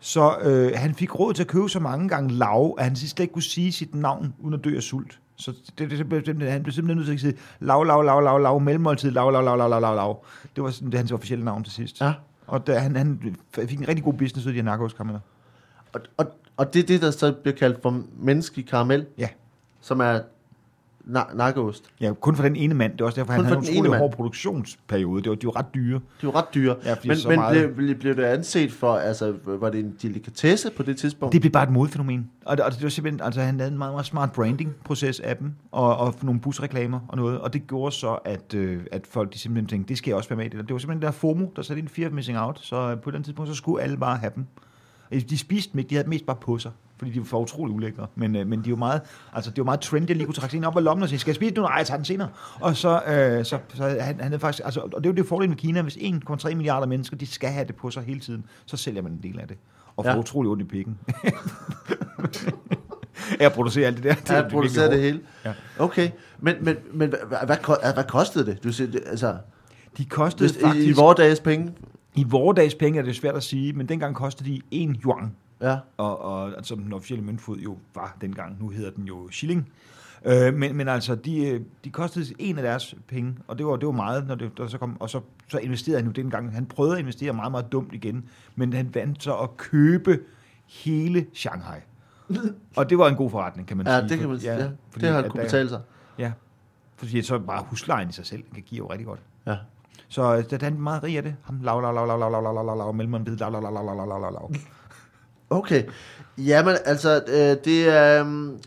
Så 0.00 0.36
øh, 0.42 0.72
han 0.74 0.94
fik 0.94 1.18
råd 1.20 1.34
til 1.34 1.42
at 1.42 1.48
købe 1.48 1.68
så 1.68 1.80
mange 1.80 2.08
gange 2.08 2.32
lav, 2.34 2.74
at 2.78 2.84
han 2.84 2.96
sidst 2.96 3.16
slet 3.16 3.24
ikke 3.24 3.32
kunne 3.32 3.42
sige 3.42 3.72
sit 3.72 3.94
navn, 3.94 4.34
uden 4.40 4.54
at 4.54 4.64
dø 4.64 4.76
af 4.76 4.82
sult. 4.82 5.18
Så 5.36 5.52
det, 5.78 5.90
det, 5.90 6.10
det, 6.10 6.26
det, 6.26 6.50
han 6.50 6.62
blev 6.62 6.72
simpelthen 6.72 6.96
nødt 6.96 7.06
til 7.06 7.14
at 7.14 7.20
sige 7.20 7.42
lav, 7.60 7.84
lav, 7.84 8.02
lav, 8.02 8.20
lav, 8.22 8.38
lav, 8.40 8.60
mellemmåltid, 8.60 9.10
lav, 9.10 9.32
lav, 9.32 9.44
lav, 9.44 9.56
lav, 9.58 9.70
lav, 9.70 9.80
lav, 9.80 9.94
lav. 9.94 10.24
Det 10.56 10.64
var 10.64 10.70
sådan, 10.70 10.90
det 10.90 10.98
hans 10.98 11.12
officielle 11.12 11.44
navn 11.44 11.64
til 11.64 11.72
sidst. 11.72 12.00
Ja. 12.00 12.12
Og 12.46 12.66
der, 12.66 12.78
han, 12.78 12.96
han 12.96 13.36
fik 13.54 13.78
en 13.78 13.88
rigtig 13.88 14.04
god 14.04 14.14
business 14.14 14.46
ud 14.46 14.50
af 14.50 14.54
de 14.54 14.58
her 14.60 14.64
narkoskarameller. 14.64 15.20
Og, 15.92 16.00
og, 16.16 16.26
og 16.56 16.74
det 16.74 16.82
er 16.82 16.86
det, 16.86 17.02
der 17.02 17.10
så 17.10 17.32
bliver 17.32 17.56
kaldt 17.56 17.82
for 17.82 18.02
menneskelig 18.18 18.66
karamel, 18.68 19.06
Ja. 19.18 19.28
som 19.80 20.00
er 20.00 20.20
na- 21.06 21.36
nakkeost. 21.36 21.84
Ja, 22.00 22.12
kun 22.20 22.36
for 22.36 22.42
den 22.42 22.56
ene 22.56 22.74
mand. 22.74 22.92
Det 22.92 23.00
er 23.00 23.04
også 23.04 23.20
derfor, 23.20 23.34
Kun 23.34 23.44
han 23.44 23.54
havde 23.54 23.68
en 23.70 23.76
utrolig 23.78 23.98
hård 23.98 24.12
produktionsperiode. 24.12 25.22
Det 25.22 25.30
var, 25.30 25.36
de 25.36 25.46
var 25.46 25.56
ret 25.56 25.74
dyre. 25.74 25.98
De 25.98 26.24
jo 26.24 26.30
ret 26.30 26.44
dyre. 26.54 26.76
Ja, 26.84 26.94
men 27.04 27.16
så 27.16 27.28
men 27.28 27.38
meget- 27.38 27.74
blev, 27.74 27.94
blev 27.98 28.16
det 28.16 28.24
anset 28.24 28.72
for, 28.72 28.94
altså, 28.96 29.34
var 29.44 29.70
det 29.70 29.80
en 29.80 29.94
delikatesse 30.02 30.70
på 30.76 30.82
det 30.82 30.96
tidspunkt? 30.96 31.32
Det 31.32 31.40
blev 31.40 31.52
bare 31.52 31.64
et 31.64 31.70
modfænomen. 31.70 32.30
Og 32.46 32.56
det, 32.56 32.64
og 32.64 32.72
det 32.72 32.82
var 32.82 32.88
simpelthen, 32.88 33.20
altså 33.20 33.40
han 33.40 33.60
havde 33.60 33.72
en 33.72 33.78
meget, 33.78 33.92
meget 33.92 34.06
smart 34.06 34.32
branding-proces 34.32 35.20
af 35.20 35.36
dem, 35.36 35.52
og, 35.72 35.96
og 35.96 36.14
nogle 36.22 36.40
busreklamer 36.40 37.00
og 37.08 37.16
noget, 37.16 37.38
og 37.40 37.52
det 37.52 37.66
gjorde 37.66 37.94
så, 37.94 38.14
at, 38.24 38.54
øh, 38.54 38.80
at 38.92 39.06
folk 39.06 39.32
de 39.32 39.38
simpelthen 39.38 39.68
tænkte, 39.68 39.88
det 39.88 39.98
skal 39.98 40.10
jeg 40.10 40.16
også 40.16 40.28
være 40.28 40.36
med 40.36 40.46
i 40.46 40.48
det. 40.48 40.70
var 40.70 40.78
simpelthen 40.78 41.02
der 41.02 41.10
FOMO, 41.10 41.46
der 41.56 41.62
satte 41.62 41.80
ind 41.80 41.88
fear 41.88 42.08
of 42.08 42.12
missing 42.14 42.38
out, 42.38 42.58
så 42.62 42.76
øh, 42.90 43.00
på 43.00 43.10
den 43.10 43.22
tidspunkt, 43.22 43.48
så 43.50 43.54
skulle 43.54 43.82
alle 43.82 43.96
bare 43.96 44.16
have 44.16 44.32
dem. 44.34 44.46
De 45.30 45.38
spiste 45.38 45.72
dem 45.72 45.78
ikke, 45.78 45.90
de 45.90 45.94
havde 45.94 46.08
mest 46.08 46.26
bare 46.26 46.36
på 46.40 46.58
sig, 46.58 46.70
fordi 47.02 47.18
de 47.18 47.32
var 47.32 47.38
utrolig 47.38 47.74
ulækre. 47.74 48.06
Men, 48.14 48.36
øh, 48.36 48.46
men 48.46 48.64
de 48.64 48.70
var 48.70 48.76
meget, 48.76 49.00
altså 49.32 49.50
det 49.50 49.58
var 49.58 49.64
meget 49.64 49.80
trendy, 49.80 50.10
at 50.10 50.16
lige 50.16 50.26
kunne 50.26 50.34
trække 50.34 50.56
ind 50.56 50.64
op 50.64 50.76
af 50.76 50.84
lommen 50.84 51.02
og 51.02 51.08
sige, 51.08 51.18
skal 51.18 51.30
jeg 51.30 51.36
spise 51.36 51.54
den 51.54 51.60
nu? 51.60 51.66
Nej, 51.66 51.76
jeg 51.76 51.86
tager 51.86 51.98
den 51.98 52.04
senere. 52.04 52.28
Og 52.60 52.76
så, 52.76 53.02
øh, 53.06 53.44
så, 53.44 53.58
så 53.74 53.84
han, 53.84 54.00
han 54.00 54.20
havde 54.20 54.38
faktisk, 54.38 54.64
altså, 54.64 54.80
og 54.80 55.04
det 55.04 55.06
er 55.06 55.10
jo 55.10 55.16
det 55.16 55.26
fordel 55.26 55.48
med 55.48 55.56
Kina, 55.56 55.82
hvis 55.82 55.96
1,3 55.96 56.54
milliarder 56.54 56.86
mennesker, 56.86 57.16
de 57.16 57.26
skal 57.26 57.50
have 57.50 57.66
det 57.66 57.76
på 57.76 57.90
sig 57.90 58.02
hele 58.02 58.20
tiden, 58.20 58.44
så 58.66 58.76
sælger 58.76 59.02
man 59.02 59.12
en 59.12 59.20
del 59.22 59.40
af 59.40 59.48
det. 59.48 59.56
Og 59.96 60.04
får 60.04 60.10
Ja. 60.10 60.18
utrolig 60.18 60.50
ondt 60.50 60.62
i 60.62 60.66
pikken. 60.66 60.98
jeg 63.40 63.52
producerer 63.52 63.86
alt 63.86 63.96
det 63.96 64.04
der. 64.04 64.14
Er 64.34 64.42
jeg 64.42 64.50
producerer 64.50 64.90
det 64.90 65.00
hele. 65.00 65.20
Ja. 65.44 65.52
Okay, 65.78 66.10
men, 66.40 66.54
men, 66.60 66.76
men 66.92 67.08
hvad, 67.08 67.18
hvad, 67.28 67.38
hvad, 67.46 67.56
ko- 67.62 67.76
hvad 67.94 68.04
kostede 68.08 68.46
det? 68.46 68.64
Du 68.64 68.72
siger, 68.72 68.90
det, 68.90 69.00
altså. 69.06 69.36
De 69.98 70.04
kostede 70.04 70.50
hvis, 70.50 70.62
faktisk... 70.64 70.86
i, 70.86 70.90
i 70.90 70.92
vores 70.92 71.16
dages 71.16 71.40
penge? 71.40 71.72
I 72.14 72.24
vore 72.28 72.54
dags 72.54 72.74
penge 72.74 72.98
er 72.98 73.02
det 73.02 73.16
svært 73.16 73.34
at 73.34 73.42
sige, 73.42 73.72
men 73.72 73.88
dengang 73.88 74.14
kostede 74.14 74.50
de 74.50 74.60
1 74.70 74.96
yuan. 75.04 75.32
Ja. 75.62 75.78
og, 75.96 76.20
og 76.20 76.48
altså, 76.48 76.74
den 76.74 76.92
officielle 76.92 77.24
møntfod 77.24 77.58
jo 77.58 77.78
var 77.94 78.16
dengang. 78.20 78.56
Nu 78.60 78.68
hedder 78.68 78.90
den 78.90 79.04
jo 79.04 79.28
shilling. 79.30 79.68
Øh, 80.24 80.54
men, 80.54 80.76
men 80.76 80.88
altså, 80.88 81.14
de, 81.14 81.48
øh, 81.48 81.60
de 81.84 81.90
kostede 81.90 82.26
en 82.38 82.56
af 82.58 82.62
deres 82.62 82.94
penge, 83.08 83.36
og 83.48 83.58
det 83.58 83.66
var, 83.66 83.76
det 83.76 83.86
var 83.86 83.92
meget, 83.92 84.26
når 84.26 84.34
det, 84.34 84.58
der 84.58 84.66
så 84.66 84.78
kom, 84.78 85.00
og 85.00 85.10
så, 85.10 85.20
så 85.48 85.58
investerede 85.58 85.98
han 85.98 86.06
jo 86.06 86.12
dengang. 86.12 86.52
Han 86.54 86.66
prøvede 86.66 86.94
at 86.94 87.00
investere 87.00 87.32
meget, 87.32 87.50
meget 87.50 87.72
dumt 87.72 87.92
igen, 87.92 88.24
men 88.56 88.72
han 88.72 88.94
vandt 88.94 89.22
så 89.22 89.34
at 89.36 89.56
købe 89.56 90.20
hele 90.68 91.26
Shanghai. 91.34 91.78
Og 92.76 92.90
det 92.90 92.98
var 92.98 93.08
en 93.08 93.14
god 93.16 93.30
forretning, 93.30 93.68
kan 93.68 93.76
man 93.76 93.86
Ja, 93.86 93.98
sige. 93.98 94.08
det 94.08 94.18
kan 94.18 94.28
man 94.28 94.40
sige. 94.40 94.52
Ja, 94.52 94.68
fordi 94.90 95.06
det 95.06 95.14
har 95.14 95.22
at 95.22 95.30
kunne 95.30 95.42
betale 95.42 95.68
sig. 95.68 95.80
Ja, 96.18 96.32
fordi 96.96 97.22
så 97.22 97.38
bare 97.38 97.64
huslejen 97.68 98.08
i 98.08 98.12
sig 98.12 98.26
selv 98.26 98.42
kan 98.54 98.62
give 98.62 98.78
jo 98.78 98.90
rigtig 98.90 99.06
godt. 99.06 99.20
Ja. 99.46 99.56
Så 100.08 100.36
øh, 100.36 100.44
der 100.50 100.66
er 100.66 100.70
meget 100.70 101.02
rig 101.02 101.16
af 101.16 101.22
det. 101.22 101.36
Ham 101.42 101.60
lav, 101.62 101.80
lav, 101.82 101.94
lav, 101.94 102.06
lav, 102.06 102.18
lav, 102.18 102.30
lav, 102.30 102.42
lav, 102.42 102.54
lav, 102.54 102.66
lav, 102.66 102.76
lav, 102.76 102.92
mellem 102.94 103.26
ved, 103.26 103.36
lav, 103.36 103.52
lav, 103.52 103.62
lav, 103.62 103.72
lav, 103.72 103.84
lav, 103.84 103.96
lav, 103.96 104.08
lav, 104.08 104.20
lav, 104.20 104.32
lav. 104.32 104.50
Okay. 105.52 105.82
Jamen, 106.38 106.76
altså, 106.84 107.22
øh, 107.28 107.56
det 107.64 107.88
er... 107.88 108.22
Um, 108.22 108.58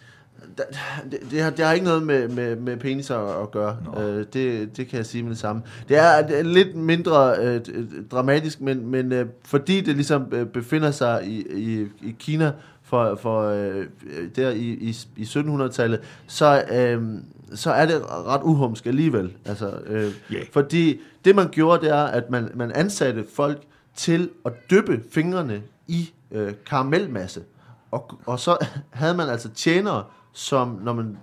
det, 1.11 1.19
det, 1.31 1.41
har, 1.41 1.49
det 1.49 1.65
har 1.65 1.73
ikke 1.73 1.85
noget 1.85 2.03
med, 2.03 2.27
med, 2.27 2.55
med 2.55 2.77
penis 2.77 3.11
at, 3.11 3.51
gøre. 3.51 3.77
Øh, 3.99 4.25
det, 4.33 4.77
det 4.77 4.87
kan 4.87 4.97
jeg 4.97 5.05
sige 5.05 5.23
med 5.23 5.31
det 5.31 5.39
samme. 5.39 5.61
Det 5.89 5.97
er, 5.97 6.27
det 6.27 6.39
er 6.39 6.43
lidt 6.43 6.75
mindre 6.75 7.35
øh, 7.37 7.61
dramatisk, 8.11 8.61
men, 8.61 8.87
men 8.87 9.11
øh, 9.11 9.25
fordi 9.45 9.81
det 9.81 9.95
ligesom 9.95 10.27
øh, 10.31 10.45
befinder 10.45 10.91
sig 10.91 11.21
i, 11.25 11.45
i, 11.49 11.87
i 12.01 12.15
Kina 12.19 12.51
for, 12.83 13.15
for 13.21 13.49
øh, 13.49 13.85
der 14.35 14.49
i, 14.49 14.69
i, 14.69 14.95
i 15.17 15.23
1700-tallet, 15.23 15.99
så, 16.27 16.63
øh, 16.71 17.03
så 17.53 17.71
er 17.71 17.85
det 17.85 18.01
ret 18.09 18.41
uhumsk 18.43 18.85
alligevel. 18.85 19.33
Altså, 19.45 19.71
øh, 19.87 20.11
Ja. 20.31 20.39
Fordi 20.51 20.99
det 21.25 21.35
man 21.35 21.47
gjorde, 21.47 21.85
det 21.85 21.93
er, 21.93 22.03
at 22.03 22.29
man, 22.29 22.49
man 22.55 22.71
ansatte 22.71 23.25
folk 23.33 23.61
til 23.95 24.29
at 24.45 24.51
dyppe 24.71 25.01
fingrene 25.11 25.61
i 25.87 26.09
øh, 26.31 26.53
karamelmasse. 26.65 27.43
Og, 27.91 28.19
og 28.25 28.39
så 28.39 28.57
havde 28.89 29.17
man 29.17 29.29
altså 29.29 29.49
tjenere, 29.49 30.03
som 30.33 30.79
når 30.83 30.93
man 30.93 31.17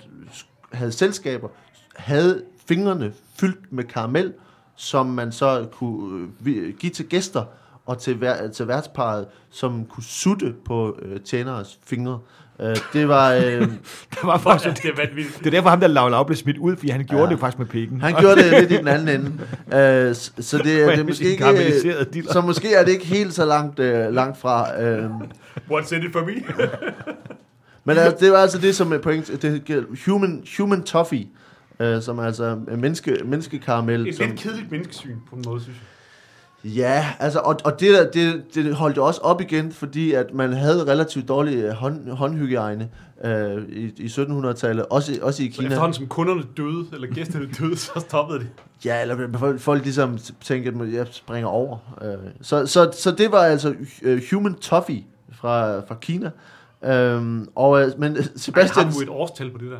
havde 0.72 0.92
selskaber, 0.92 1.48
havde 1.96 2.44
fingrene 2.66 3.12
fyldt 3.40 3.72
med 3.72 3.84
karamel, 3.84 4.34
som 4.74 5.06
man 5.06 5.32
så 5.32 5.68
kunne 5.72 6.28
øh, 6.46 6.76
give 6.78 6.92
til 6.92 7.08
gæster 7.08 7.44
og 7.86 7.98
til, 7.98 8.20
vær, 8.20 8.48
til 8.48 8.68
værtsparet, 8.68 9.26
som 9.50 9.86
kunne 9.86 10.04
sutte 10.04 10.54
på 10.64 10.98
øh, 11.02 11.20
tjeneres 11.20 11.78
fingre. 11.84 12.20
Øh, 12.60 12.76
det 12.92 13.08
var... 13.08 13.32
Øh, 13.32 13.42
Der 14.14 14.26
var 14.26 14.38
faktisk, 14.38 14.82
det 14.82 14.90
er 14.90 14.96
vanvittigt. 15.06 15.38
det 15.38 15.46
er 15.46 15.50
derfor 15.50 15.68
ham, 15.70 15.80
der 15.80 15.86
lav, 15.86 16.10
lav 16.10 16.26
blev 16.26 16.36
smidt 16.36 16.58
ud, 16.58 16.76
fordi 16.76 16.90
han 16.90 17.04
gjorde 17.04 17.24
Ja. 17.24 17.30
det 17.30 17.40
faktisk 17.40 17.58
med 17.58 17.66
pikken. 17.66 18.00
han 18.00 18.14
gjorde 18.20 18.36
det 18.42 18.50
lidt 18.60 18.72
i 18.72 18.76
den 18.76 18.88
anden 18.88 19.08
ende. 19.08 19.32
Øh, 20.08 20.14
så 20.14 20.56
det, 20.58 20.64
det 20.64 20.98
er 20.98 21.04
måske 21.04 21.24
ikke... 21.30 22.04
diller. 22.14 22.32
Så 22.32 22.40
måske 22.40 22.74
er 22.74 22.84
det 22.84 22.92
ikke 22.92 23.06
helt 23.06 23.34
så 23.34 23.44
langt, 23.44 23.78
øh, 23.78 24.14
langt 24.14 24.38
fra. 24.38 24.82
Øh, 24.82 25.10
What's 25.70 25.94
in 25.96 26.02
it 26.02 26.12
for 26.12 26.20
me? 26.24 26.32
Men 27.84 27.96
altså, 27.98 28.24
det 28.24 28.32
var 28.32 28.38
altså 28.38 28.58
det, 28.58 28.76
som 28.76 28.92
er 28.92 28.98
point, 28.98 29.42
det 29.42 29.84
human, 30.06 30.42
human 30.58 30.82
toffee, 30.82 31.26
øh, 31.80 32.02
som 32.02 32.18
er 32.18 32.22
altså 32.22 32.44
er 32.68 32.76
menneske, 32.76 33.16
menneskekaramel. 33.24 34.08
Et 34.08 34.16
som, 34.16 34.26
lidt 34.26 34.40
kedeligt 34.40 34.70
menneskesyn 34.70 35.16
på 35.30 35.36
en 35.36 35.42
måde, 35.46 35.60
synes 35.60 35.76
jeg. 35.78 35.86
Ja, 36.64 37.06
altså, 37.20 37.38
og, 37.38 37.56
og 37.64 37.80
det, 37.80 37.94
der, 37.94 38.10
det, 38.10 38.42
det 38.54 38.74
holdt 38.74 38.96
jo 38.96 39.04
også 39.04 39.20
op 39.20 39.40
igen, 39.40 39.72
fordi 39.72 40.12
at 40.12 40.34
man 40.34 40.52
havde 40.52 40.84
relativt 40.92 41.28
dårlig 41.28 41.56
øh, 41.56 41.70
hånd, 41.70 42.08
håndhygiejne 42.08 42.88
øh, 43.24 43.68
i, 43.68 43.92
i 43.96 44.06
1700-tallet, 44.06 44.86
også, 44.90 45.18
også 45.22 45.42
i 45.42 45.50
Så 45.50 45.56
Kina. 45.56 45.66
efterhånden 45.66 45.94
som 45.94 46.06
kunderne 46.06 46.42
døde, 46.56 46.86
eller 46.92 47.08
gæsterne 47.08 47.48
døde, 47.58 47.76
så 47.76 48.00
stoppede 48.00 48.38
det. 48.38 48.48
Ja, 48.84 49.02
eller 49.02 49.38
folk, 49.38 49.60
folk 49.60 49.82
ligesom 49.82 50.18
tænkte, 50.40 50.84
at 50.84 50.92
jeg 50.92 51.06
springer 51.10 51.48
over. 51.48 51.78
Øh, 52.02 52.14
så, 52.42 52.66
så, 52.66 52.90
så 52.98 53.10
det 53.10 53.32
var 53.32 53.38
altså 53.38 53.74
øh, 54.02 54.22
human 54.32 54.54
toffee 54.54 55.04
fra, 55.32 55.80
fra 55.80 55.94
Kina. 55.94 56.30
Øhm, 56.84 57.48
og, 57.54 57.82
øh, 57.82 57.92
men 57.98 58.16
Ej, 58.16 58.22
Sebastian... 58.36 58.86
har 58.86 58.92
du 58.92 59.00
et 59.00 59.08
årstal 59.08 59.50
på 59.50 59.58
det 59.58 59.70
der? 59.70 59.78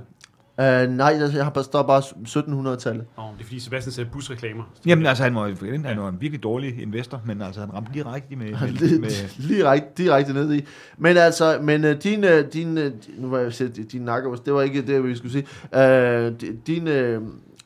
Uh, 0.62 0.90
nej, 0.96 1.18
jeg 1.34 1.44
har 1.44 1.50
bare, 1.50 1.64
står 1.64 1.82
bare 1.82 2.00
1700-tallet. 2.00 3.04
Oh, 3.16 3.24
det 3.34 3.40
er 3.40 3.44
fordi 3.44 3.60
Sebastian 3.60 3.92
sagde 3.92 4.10
busreklamer. 4.12 4.62
Jamen 4.86 5.06
altså, 5.06 5.24
han 5.24 5.34
var, 5.34 5.86
han 5.88 6.00
var 6.00 6.08
en 6.08 6.16
virkelig 6.20 6.42
dårlig 6.42 6.82
investor, 6.82 7.20
men 7.26 7.42
altså, 7.42 7.60
han 7.60 7.74
ramte 7.74 7.92
lige 7.92 8.12
rigtigt 8.14 8.40
med... 8.40 8.50
med, 8.50 8.68
Lige, 8.68 9.00
med 9.00 9.08
lige 9.38 9.64
ret, 9.64 9.98
direkte 9.98 10.32
ned 10.32 10.52
i. 10.54 10.64
Men 10.98 11.16
altså, 11.16 11.58
men 11.62 11.84
uh, 11.84 11.90
din, 11.90 12.24
uh, 12.24 12.30
din, 12.52 12.78
uh, 12.78 12.84
nu 13.18 13.28
var 13.28 13.38
jeg 13.38 13.52
sige, 13.52 13.68
din 13.68 14.02
nakkeost, 14.02 14.46
det 14.46 14.54
var 14.54 14.62
ikke 14.62 14.86
det, 14.86 15.04
vi 15.04 15.16
skulle 15.16 15.32
sige. 15.32 15.46
Uh, 15.72 16.32
di- 16.42 16.56
din 16.66 16.88
uh, 16.88 17.22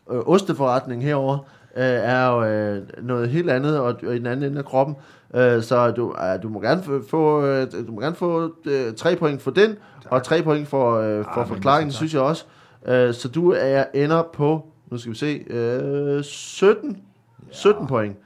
osteforretning 0.07 1.03
herover 1.03 1.39
uh, 1.39 1.83
er 1.83 2.27
jo 2.27 2.77
uh, 2.77 2.83
noget 3.07 3.29
helt 3.29 3.51
andet, 3.51 3.79
og, 3.79 3.97
og 4.07 4.15
i 4.15 4.19
den 4.19 4.27
anden 4.27 4.51
ende 4.51 4.59
af 4.59 4.65
kroppen. 4.65 4.97
Uh, 5.31 5.41
så 5.63 5.91
du, 5.97 6.09
uh, 6.11 6.43
du 6.43 6.49
må 6.49 6.61
gerne 6.61 6.83
få, 6.83 7.03
få, 7.11 7.39
uh, 7.41 7.87
du 7.87 7.93
må 7.93 8.01
gerne 8.01 8.17
få 8.17 8.45
uh, 8.67 8.73
tre 8.97 9.17
point 9.17 9.43
for 9.43 9.51
den, 9.51 9.77
og 10.05 10.23
tre 10.23 10.43
point 10.43 10.69
for, 10.69 10.99
uh, 10.99 11.25
for 11.35 11.41
men 11.41 11.47
forklaringen, 11.47 11.91
tak. 11.91 11.97
synes 11.97 12.15
jeg 12.15 12.23
også. 12.23 12.45
Uh, 12.89 13.15
så 13.15 13.31
du 13.35 13.53
er 13.53 13.85
ender 13.95 14.23
på, 14.33 14.67
nu 14.91 14.99
skal 14.99 15.13
vi 15.13 15.17
se, 15.17 16.17
uh, 16.19 16.25
17, 16.25 17.03
17 17.51 17.87
point. 17.87 18.17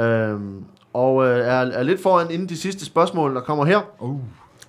Um, 0.00 0.64
og 0.92 1.14
uh, 1.14 1.26
er, 1.26 1.30
er 1.50 1.82
lidt 1.82 2.02
foran 2.02 2.30
inden 2.30 2.48
de 2.48 2.56
sidste 2.56 2.84
spørgsmål, 2.84 3.34
der 3.34 3.40
kommer 3.40 3.64
her. 3.64 3.80
uh, 3.98 4.20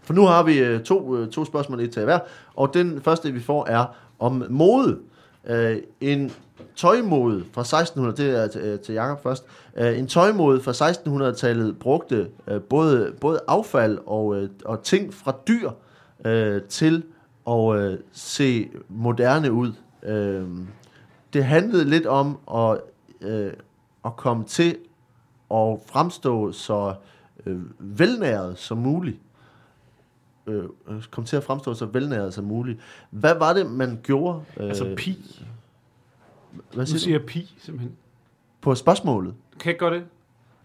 For 0.10 0.14
nu 0.14 0.26
har 0.26 0.44
vi 0.44 0.60
øh, 0.60 0.84
to, 0.84 1.16
øh, 1.16 1.30
to 1.30 1.46
spørgsmål, 1.46 1.80
et 1.80 1.92
til 1.92 2.04
hver. 2.04 2.20
Og 2.56 2.74
den 2.74 3.02
første, 3.02 3.32
vi 3.32 3.40
får, 3.40 3.66
er 3.70 3.86
om 4.20 4.44
mode. 4.50 4.98
Øh, 5.48 5.78
en 6.02 6.32
tøjmode 6.76 7.44
fra 7.54 7.62
1600, 7.62 8.18
det 8.18 8.44
er 8.44 8.48
til, 8.48 8.62
øh, 8.62 8.80
til 8.80 8.94
Jacob 8.94 9.24
først. 9.24 9.46
Øh, 9.78 10.00
en 10.00 10.08
tøjmode 10.08 10.62
fra 10.62 10.72
1600-tallet 10.72 11.80
brugte 11.80 12.28
øh, 12.48 12.62
både, 12.62 13.14
både 13.22 13.40
affald 13.48 13.98
og, 14.06 14.36
øh, 14.36 14.50
og 14.66 14.84
ting 14.84 15.14
fra 15.14 15.36
dyr 15.48 15.70
øh, 16.26 16.62
til 16.62 17.04
at 17.50 17.82
øh, 17.82 18.00
se 18.12 18.70
moderne 18.90 19.52
ud. 19.52 19.74
Øh, 20.04 20.48
det 21.34 21.46
handlede 21.46 21.86
lidt 21.90 22.06
om 22.06 22.38
at, 22.56 22.82
øh, 23.22 23.54
at 24.06 24.16
komme 24.16 24.44
til 24.44 24.78
at 25.52 25.78
fremstå 25.86 26.52
så 26.52 26.96
øh, 27.46 27.60
velnæret 27.80 28.58
som 28.58 28.78
muligt 28.78 29.18
øh, 30.48 30.64
kom 31.12 31.24
til 31.26 31.36
at 31.38 31.44
fremstå 31.44 31.74
så 31.74 31.86
velnæret 31.86 32.34
som 32.34 32.46
muligt. 32.46 32.80
Hvad 33.10 33.36
var 33.36 33.54
det, 33.54 33.72
man 33.72 34.00
gjorde? 34.04 34.42
Øh, 34.58 34.68
Altså 34.70 34.94
pi. 34.98 35.46
hvad 36.74 36.86
siger 36.86 37.00
siger 37.00 37.20
du? 37.20 37.26
pi, 37.26 37.56
simpelthen. 37.60 37.96
På 38.62 38.76
spørgsmålet. 38.76 39.34
Kan 39.52 39.66
jeg 39.66 39.74
ikke 39.74 39.80
gøre 39.80 39.94
det? 39.94 40.06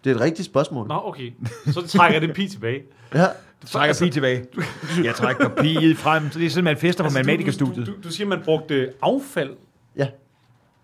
Det 0.05 0.11
er 0.11 0.15
et 0.15 0.21
rigtigt 0.21 0.47
spørgsmål. 0.47 0.89
Nå, 0.89 1.01
okay. 1.05 1.33
Så 1.67 1.87
trækker 1.87 2.21
jeg 2.21 2.29
det 2.29 2.37
pi 2.37 2.49
tilbage. 2.49 2.83
Ja, 3.15 3.27
du 3.65 3.69
trækker 3.69 3.95
pi 4.05 4.11
tilbage. 4.11 4.47
Jeg 5.05 5.15
trækker 5.15 5.49
piet 5.49 5.97
frem. 5.97 6.31
Så 6.31 6.39
det 6.39 6.47
er 6.47 6.51
sådan, 6.51 6.65
man 6.65 6.77
fester 6.77 7.05
på 7.05 7.07
Altså, 7.07 7.19
du, 7.19 7.25
matematikastudiet. 7.27 7.87
du, 7.87 7.93
du, 7.93 7.97
du 8.05 8.11
siger, 8.11 8.27
man 8.27 8.43
brugte 8.45 8.93
affald 9.03 9.51
ja. 9.97 10.09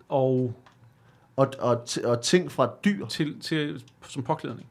og 0.09 0.53
Og, 1.35 1.53
og, 1.59 1.87
og 2.03 2.21
ting 2.21 2.51
fra 2.51 2.69
dyr 2.85 3.05
til, 3.05 3.39
til, 3.39 3.83
som 4.09 4.23
påklædning. 4.23 4.67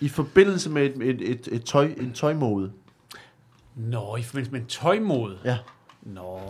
i 0.00 0.08
forbindelse 0.08 0.70
med 0.70 0.82
et, 0.86 1.02
et, 1.02 1.30
et, 1.30 1.48
et 1.52 1.64
tøj, 1.64 1.94
en 1.96 2.12
tøjmode. 2.12 2.72
Nå, 3.74 4.16
i 4.16 4.22
forbindelse 4.22 4.52
med 4.52 4.60
en 4.60 4.66
tøjmode. 4.66 5.38
Ja. 5.44 5.58
Nå. 6.02 6.40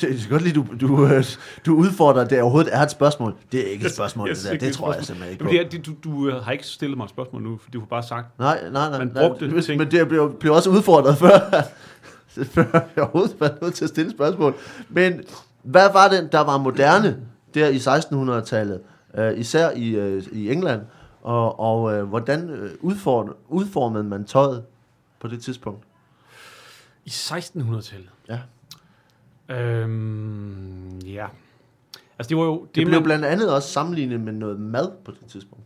Det 0.00 0.24
er 0.24 0.30
godt 0.30 0.42
lige, 0.42 0.54
du, 0.54 0.66
du, 0.80 1.06
øh, 1.06 1.24
du 1.66 1.74
udfordrer, 1.74 2.22
at 2.22 2.30
det 2.30 2.42
overhovedet 2.42 2.74
er 2.76 2.80
et 2.82 2.90
spørgsmål. 2.90 3.34
Det 3.52 3.66
er 3.66 3.72
ikke 3.72 3.86
et 3.86 3.92
spørgsmål, 3.94 4.28
Jeg 4.28 4.36
det 4.36 4.44
der. 4.44 4.50
Det 4.58 4.68
et 4.68 4.74
tror 4.74 4.94
jeg 4.94 5.04
simpelthen 5.04 5.32
ikke 5.32 5.44
Jamen, 5.44 5.58
på. 5.58 5.72
det 5.72 5.78
er, 5.78 5.82
det, 5.82 6.04
du, 6.04 6.10
du 6.10 6.28
øh, 6.28 6.44
har 6.44 6.52
ikke 6.52 6.66
stillet 6.66 6.96
mig 6.96 7.04
et 7.04 7.10
spørgsmål 7.10 7.42
nu, 7.42 7.58
for 7.62 7.70
du 7.70 7.78
har 7.78 7.86
bare 7.86 8.02
sagt, 8.02 8.38
Nej, 8.38 8.60
nej, 8.70 8.90
nej. 8.90 8.98
Man 8.98 9.10
nej, 9.14 9.28
brugte 9.28 9.48
men, 9.48 9.62
ting. 9.62 9.78
Men 9.78 9.90
det 9.90 10.08
blev, 10.08 10.36
blev 10.40 10.52
også 10.52 10.70
udfordret 10.70 11.18
før, 11.18 11.38
før 12.54 12.64
jeg 12.96 13.04
overhovedet 13.04 13.40
var 13.40 13.58
nødt 13.62 13.74
til 13.74 13.84
at 13.84 13.88
stille 13.88 14.10
spørgsmål. 14.10 14.54
Men 14.88 15.20
hvad 15.62 15.92
var 15.92 16.08
det, 16.08 16.32
der 16.32 16.40
var 16.40 16.58
moderne 16.58 17.16
der 17.54 17.68
i 17.68 17.76
1600-tallet, 17.76 18.80
øh, 19.14 19.38
især 19.38 19.70
i, 19.70 19.88
øh, 19.88 20.22
i 20.32 20.52
England, 20.52 20.80
og, 21.22 21.60
og 21.60 21.92
øh, 21.94 22.04
hvordan 22.04 22.50
øh, 22.50 22.70
udform, 22.80 23.34
udformede 23.48 24.04
man 24.04 24.24
tøjet 24.24 24.62
på 25.20 25.28
det 25.28 25.42
tidspunkt? 25.42 25.84
i 27.04 27.08
1600-tallet. 27.08 28.08
Øhm, 29.50 30.98
ja. 30.98 31.26
Altså, 32.18 32.28
det 32.28 32.36
var 32.36 32.44
jo... 32.44 32.60
Det, 32.64 32.74
det 32.74 32.86
blev 32.86 33.00
man, 33.00 33.04
blandt 33.04 33.24
andet 33.24 33.54
også 33.54 33.68
sammenlignet 33.68 34.20
med 34.20 34.32
noget 34.32 34.60
mad 34.60 34.92
på 35.04 35.10
det 35.10 35.26
tidspunkt. 35.28 35.64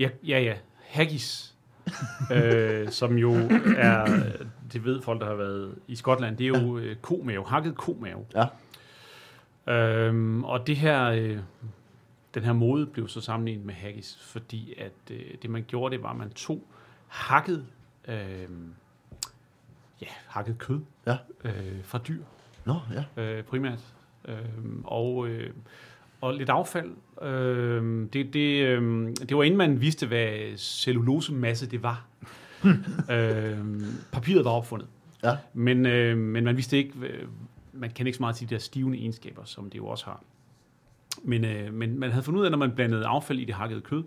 Ja, 0.00 0.08
ja, 0.26 0.40
ja. 0.40 0.54
Haggis. 0.88 1.54
øh, 2.34 2.88
som 2.90 3.18
jo 3.18 3.32
er, 3.76 4.06
det 4.72 4.84
ved 4.84 5.02
folk, 5.02 5.20
der 5.20 5.26
har 5.26 5.34
været 5.34 5.74
i 5.88 5.96
Skotland, 5.96 6.36
det 6.36 6.44
er 6.44 6.48
jo 6.48 6.78
ja. 6.78 6.94
komave, 7.02 7.46
hakket 7.46 7.76
komave. 7.76 8.24
Ja. 8.34 8.46
Øhm, 9.72 10.44
og 10.44 10.66
det 10.66 10.76
her, 10.76 11.04
øh, 11.04 11.38
den 12.34 12.42
her 12.44 12.52
mode 12.52 12.86
blev 12.86 13.08
så 13.08 13.20
sammenlignet 13.20 13.66
med 13.66 13.74
haggis, 13.74 14.18
fordi 14.20 14.74
at 14.78 14.92
øh, 15.10 15.34
det 15.42 15.50
man 15.50 15.64
gjorde, 15.68 15.96
det 15.96 16.02
var, 16.02 16.10
at 16.10 16.16
man 16.16 16.30
tog 16.30 16.62
hakket, 17.08 17.66
øh, 18.08 18.48
ja, 20.00 20.06
hakket 20.26 20.58
kød 20.58 20.80
Ja. 21.06 21.16
øh, 21.44 21.84
fra 21.84 21.98
dyr 21.98 22.22
Nå, 22.64 22.74
ja. 23.16 23.22
øh, 23.22 23.44
primært. 23.44 23.94
Øh, 24.28 24.34
og, 24.84 25.28
øh, 25.28 25.50
og 26.20 26.34
lidt 26.34 26.48
affald. 26.48 26.90
Øh, 27.22 28.08
det, 28.12 28.34
det, 28.34 28.66
øh, 28.66 29.08
det 29.28 29.36
var 29.36 29.42
inden 29.42 29.58
man 29.58 29.80
vidste, 29.80 30.06
hvad 30.06 30.56
cellulosemasse 30.56 31.70
det 31.70 31.82
var. 31.82 32.06
øh, 33.14 33.58
papiret 34.12 34.44
var 34.44 34.50
opfundet. 34.50 34.88
Ja. 35.22 35.36
Men, 35.52 35.86
øh, 35.86 36.18
men 36.18 36.44
man 36.44 36.56
vidste 36.56 36.76
ikke, 36.76 36.92
øh, 37.02 37.28
man 37.72 37.90
kan 37.90 38.06
ikke 38.06 38.16
så 38.16 38.22
meget 38.22 38.36
til 38.36 38.50
de 38.50 38.54
der 38.54 38.60
stivende 38.60 38.98
egenskaber, 38.98 39.44
som 39.44 39.70
det 39.70 39.78
jo 39.78 39.86
også 39.86 40.04
har. 40.04 40.22
Men, 41.22 41.44
øh, 41.44 41.74
men 41.74 41.98
man 41.98 42.10
havde 42.10 42.24
fundet 42.24 42.40
ud 42.40 42.44
af, 42.44 42.48
at 42.48 42.50
når 42.50 42.58
man 42.58 42.72
blandede 42.72 43.06
affald 43.06 43.38
i 43.38 43.44
det 43.44 43.54
hakkede 43.54 43.80
kød, 43.80 44.04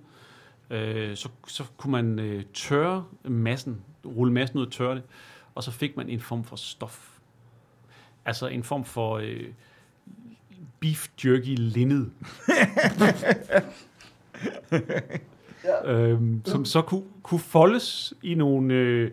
øh, 0.69 1.15
så, 1.15 1.29
så 1.47 1.63
kunne 1.77 1.91
man 1.91 2.19
øh, 2.19 2.43
tørre 2.53 3.05
massen, 3.23 3.81
rulle 4.05 4.33
massen 4.33 4.59
ud 4.59 4.65
og 4.65 4.71
tørre 4.71 4.95
det, 4.95 5.03
og 5.55 5.63
så 5.63 5.71
fik 5.71 5.97
man 5.97 6.09
en 6.09 6.19
form 6.19 6.43
for 6.43 6.55
stof. 6.55 7.14
Altså 8.25 8.47
en 8.47 8.63
form 8.63 8.85
for 8.85 9.17
øh, 9.17 9.43
beef 10.79 11.07
jerky 11.25 11.55
linned. 11.57 12.07
øhm, 15.85 16.41
som 16.45 16.65
så 16.65 16.81
kunne, 16.81 17.03
kunne 17.23 17.39
foldes 17.39 18.13
i 18.23 18.35
nogle... 18.35 18.73
Øh, 18.73 19.11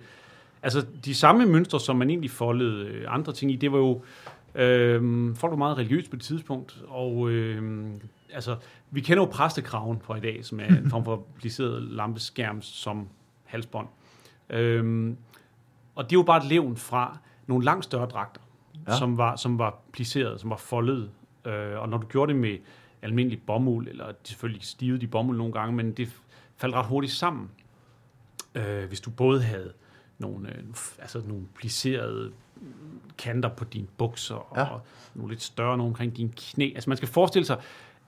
altså 0.62 0.86
de 1.04 1.14
samme 1.14 1.46
mønstre, 1.46 1.80
som 1.80 1.96
man 1.96 2.10
egentlig 2.10 2.30
foldede 2.30 2.86
øh, 2.86 3.04
andre 3.08 3.32
ting 3.32 3.52
i, 3.52 3.56
det 3.56 3.72
var 3.72 3.78
jo... 3.78 4.02
Øh, 4.54 5.36
folk 5.36 5.50
var 5.50 5.56
meget 5.56 5.78
religiøse 5.78 6.10
på 6.10 6.16
det 6.16 6.24
tidspunkt, 6.24 6.82
og 6.88 7.30
øh, 7.30 7.86
altså, 8.32 8.56
vi 8.90 9.00
kender 9.00 9.22
jo 9.22 9.28
præstekraven 9.30 10.00
fra 10.00 10.16
i 10.16 10.20
dag, 10.20 10.44
som 10.44 10.60
er 10.60 10.66
en 10.66 10.90
form 10.90 11.04
for 11.04 11.26
pliceret 11.40 11.82
lampeskærm 11.82 12.62
som 12.62 13.08
halsbånd. 13.44 13.88
Øhm, 14.50 15.16
og 15.94 16.04
det 16.04 16.16
er 16.16 16.18
jo 16.18 16.22
bare 16.22 16.38
et 16.38 16.48
levn 16.48 16.76
fra 16.76 17.18
nogle 17.46 17.64
langt 17.64 17.84
større 17.84 18.06
dragter, 18.06 18.40
Ja. 18.88 18.98
som, 18.98 19.18
var, 19.18 19.36
som 19.36 19.58
var 19.58 19.78
pliceret, 19.92 20.40
som 20.40 20.50
var 20.50 20.56
foldet. 20.56 21.10
Øh, 21.44 21.78
og 21.80 21.88
når 21.88 21.98
du 21.98 22.06
gjorde 22.06 22.32
det 22.32 22.40
med 22.40 22.58
almindelig 23.02 23.42
bomuld, 23.46 23.88
eller 23.88 24.12
selvfølgelig 24.24 24.62
stivede 24.64 25.00
de 25.00 25.06
bomuld 25.06 25.38
nogle 25.38 25.52
gange, 25.52 25.76
men 25.76 25.92
det 25.92 26.08
faldt 26.56 26.74
ret 26.74 26.86
hurtigt 26.86 27.12
sammen. 27.12 27.50
Øh, 28.54 28.84
hvis 28.88 29.00
du 29.00 29.10
både 29.10 29.42
havde 29.42 29.72
nogle, 30.18 30.48
øh, 30.48 30.62
altså 30.98 31.22
nogle 31.26 31.44
plicerede 31.54 32.32
kanter 33.18 33.48
på 33.48 33.64
dine 33.64 33.86
bukser, 33.98 34.34
og 34.34 34.56
Ja. 34.56 34.66
nogle 35.14 35.32
lidt 35.32 35.42
større 35.42 35.76
nogle 35.76 35.90
omkring 35.90 36.16
dine 36.16 36.30
knæ. 36.36 36.72
Altså 36.74 36.90
man 36.90 36.96
skal 36.96 37.08
forestille 37.08 37.46
sig 37.46 37.60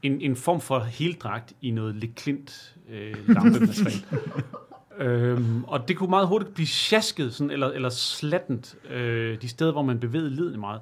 en, 0.02 0.20
en 0.20 0.36
form 0.36 0.60
for 0.60 0.78
heldragt 0.78 1.52
i 1.62 1.70
noget 1.70 1.94
lidt 1.94 2.14
klint 2.14 2.76
øh, 2.88 3.28
lampemateriale. 3.28 4.02
øhm, 4.98 5.64
og 5.64 5.88
det 5.88 5.96
kunne 5.96 6.10
meget 6.10 6.28
hurtigt 6.28 6.54
blive 6.54 6.66
sjasket, 6.66 7.34
sådan, 7.34 7.50
eller, 7.50 7.70
eller 7.70 7.88
slattent, 7.88 8.76
øh, 8.90 9.42
de 9.42 9.48
steder, 9.48 9.72
hvor 9.72 9.82
man 9.82 10.00
bevægede 10.00 10.30
ledene 10.30 10.58
meget. 10.58 10.80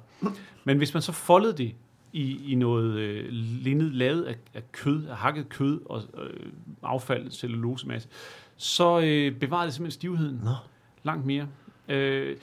Men 0.63 0.77
hvis 0.77 0.93
man 0.93 1.01
så 1.01 1.11
foldede 1.11 1.53
det 1.53 1.75
i, 2.13 2.51
i 2.51 2.55
noget 2.55 2.99
øh, 2.99 3.25
linned 3.31 3.91
lavet 3.91 4.23
af, 4.23 4.35
af 4.53 4.71
kød, 4.71 5.05
af 5.07 5.17
hakket 5.17 5.49
kød 5.49 5.81
og 5.85 6.01
øh, 6.17 6.45
affald, 6.83 7.31
cellulosemasse, 7.31 8.09
så 8.57 8.99
øh, 8.99 9.39
bevarede 9.39 9.65
det 9.65 9.73
simpelthen 9.73 9.99
stivheden 9.99 10.41
Nå. 10.43 10.55
langt 11.03 11.25
mere. 11.25 11.47
Øh, 11.89 12.37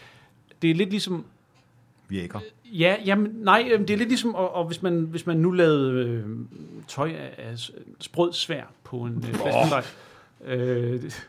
det 0.63 0.71
er 0.71 0.75
lidt 0.75 0.91
ligesom 0.91 1.25
Virker. 2.11 2.41
Ja, 2.65 2.97
jamen, 3.05 3.31
nej, 3.35 3.69
øh, 3.73 3.81
det 3.81 3.91
er 3.91 3.97
lidt 3.97 4.09
ligesom, 4.09 4.35
og, 4.35 4.55
og 4.55 4.65
hvis, 4.65 4.83
man, 4.83 5.01
hvis 5.01 5.27
man 5.27 5.37
nu 5.37 5.51
lavede 5.51 5.93
øh, 5.93 6.27
tøj 6.89 7.09
af, 7.09 7.35
af 7.39 7.71
sprød 8.01 8.33
svær 8.33 8.65
på 8.85 8.97
en 8.97 9.25
øh, 9.29 9.35
flaskendrej, 9.35 9.85
øh, 10.47 11.03
det, 11.03 11.27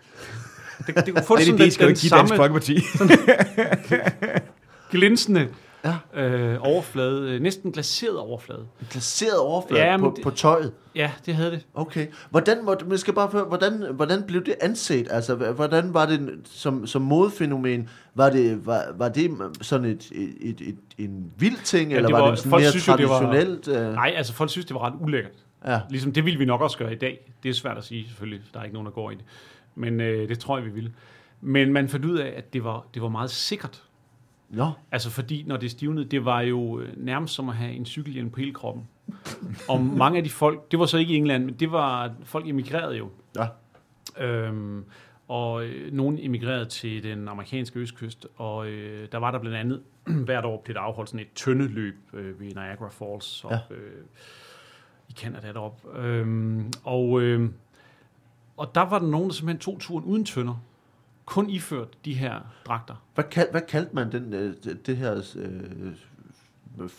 det, 0.88 1.06
det 1.06 1.14
kunne 1.14 1.24
få 1.24 1.36
Det 1.36 1.42
er 1.42 1.46
sådan 1.46 1.58
det, 1.58 1.60
den, 1.64 1.72
skal 1.72 1.86
den 1.88 1.92
ikke 1.92 2.02
give 2.02 2.10
Dansk 2.18 2.30
samme 2.30 2.36
Folkeparti. 2.36 2.78
glinsende 4.92 5.48
Ja. 5.86 6.22
øh, 6.22 6.58
overflade, 6.62 7.32
øh, 7.32 7.42
næsten 7.42 7.72
glaseret 7.72 8.18
overflade. 8.18 8.60
En 8.82 8.88
glaseret 8.92 9.38
overflade 9.40 9.84
Ja, 9.84 9.98
på, 9.98 10.14
det- 10.16 10.24
på 10.24 10.30
tøjet. 10.30 10.72
Ja, 10.96 11.12
det 11.26 11.36
havde 11.36 11.52
det. 11.52 11.66
Okay. 11.74 12.08
Hvordan, 12.30 12.66
må- 12.66 12.76
man 12.88 12.98
skal 12.98 13.14
bare 13.14 13.28
høre, 13.32 13.44
hvordan, 13.44 13.86
hvordan 13.92 14.24
blev 14.24 14.46
det 14.46 14.56
anset? 14.62 15.08
Altså, 15.12 15.36
hvordan 15.36 15.94
var 15.94 16.06
det 16.06 16.30
som, 16.46 16.88
som 16.88 17.02
modefænomen? 17.02 17.90
Var 18.16 18.30
det, 18.30 18.66
var, 18.66 18.84
var 18.98 19.10
det 19.10 19.32
sådan 19.62 19.86
et, 19.86 20.10
et, 20.12 20.34
et, 20.42 20.62
et, 20.62 20.78
en 21.06 21.32
vild 21.38 21.58
ting, 21.64 21.92
Ja, 21.92 21.96
eller 21.98 22.08
det 22.10 22.14
var, 22.14 22.22
var- 22.22 22.30
det 22.30 22.40
sådan 22.40 22.50
folk 22.50 22.62
mere 22.64 22.72
synes 22.72 22.88
jo, 22.88 22.98
det 22.98 23.10
var- 23.10 23.20
traditionelt? 23.22 23.68
øh? 23.68 23.94
Nej, 23.94 24.14
altså 24.16 24.34
folk 24.34 24.50
synes, 24.50 24.66
det 24.66 24.74
var 24.74 24.86
ret 24.88 24.94
ulækkert. 25.00 25.32
Ja. 25.66 25.80
Ligesom 25.90 26.14
det 26.14 26.26
ville 26.26 26.40
vi 26.40 26.46
nok 26.46 26.62
også 26.62 26.78
gøre 26.78 26.92
i 26.94 26.98
dag. 26.98 27.32
Det 27.44 27.50
er 27.50 27.54
svært 27.54 27.78
at 27.78 27.84
sige, 27.84 28.08
selvfølgelig. 28.08 28.42
Der 28.54 28.60
er 28.60 28.64
ikke 28.64 28.74
nogen, 28.74 28.86
der 28.86 28.92
går 28.92 29.12
i 29.12 29.16
det. 29.16 29.24
Men 29.76 30.02
øh, 30.02 30.30
det 30.30 30.40
tror 30.40 30.58
jeg, 30.58 30.66
vi 30.66 30.72
ville. 30.72 30.94
Men 31.42 31.74
man 31.74 31.90
fandt 31.90 32.06
ud 32.06 32.18
af, 32.18 32.34
at 32.38 32.54
det 32.54 32.64
var, 32.64 32.86
det 32.94 33.02
var 33.02 33.10
meget 33.10 33.32
sikkert. 33.32 33.84
Nå, 34.50 34.72
Altså 34.92 35.10
fordi, 35.10 35.44
når 35.48 35.58
det 35.58 35.72
stivnede, 35.72 36.06
det 36.06 36.26
var 36.26 36.42
jo 36.42 36.80
øh, 36.80 36.90
nærmest 36.98 37.34
som 37.34 37.50
at 37.50 37.56
have 37.56 37.74
en 37.74 37.86
cykelhjelm 37.86 38.30
på 38.30 38.40
hele 38.40 38.54
kroppen. 38.54 38.88
Og 39.70 39.82
mange 39.84 40.18
af 40.18 40.24
de 40.24 40.30
folk, 40.30 40.72
det 40.72 40.80
var 40.80 40.86
så 40.86 40.98
ikke 40.98 41.14
i 41.14 41.18
England, 41.18 41.46
men 41.46 41.54
det 41.54 41.72
var, 41.72 42.14
folk 42.24 42.48
emigrerede 42.48 42.98
jo. 42.98 43.10
Ja. 43.36 43.48
Øhm, 44.26 44.86
og 45.28 45.66
øh, 45.66 45.94
nogen 45.94 46.18
emigrerede 46.22 46.66
til 46.66 47.04
den 47.04 47.28
amerikanske 47.28 47.80
østkyst, 47.80 48.28
og 48.36 48.68
øh, 48.68 49.08
der 49.12 49.18
var 49.18 49.32
der 49.32 49.40
blandt 49.40 49.58
andet, 49.58 49.82
hvert 50.26 50.46
år 50.46 50.62
blev 50.66 50.74
der 50.76 50.82
afholdt 50.82 51.10
sådan 51.10 51.20
et 51.20 51.32
tøndeløb 51.36 51.96
øh, 52.14 52.40
ved 52.40 52.48
Niagara 52.48 52.90
Falls 52.90 53.44
op, 53.46 53.52
Ja. 53.52 53.76
øh, 53.76 53.92
i 55.12 55.14
Canada 55.18 55.48
derop. 55.48 55.86
Øhm, 55.96 56.72
og, 56.84 57.22
øh, 57.22 57.50
og 58.58 58.76
der 58.76 58.82
var 58.82 59.00
der 59.00 59.08
nogen, 59.08 59.28
der 59.28 59.34
simpelthen 59.34 59.60
tog 59.60 59.80
turen 59.80 60.06
uden 60.06 60.26
tønder. 60.26 60.64
Kun 61.26 61.50
iført 61.50 62.06
de 62.06 62.14
her 62.14 62.40
dragter. 62.66 62.96
hvad, 63.16 63.24
kald, 63.24 63.52
hvad 63.52 63.62
kaldte 63.62 63.96
man 63.96 64.12
den, 64.12 64.34
øh, 64.34 64.56
det, 64.86 64.98
her 64.98 65.36
øh, 65.36 66.90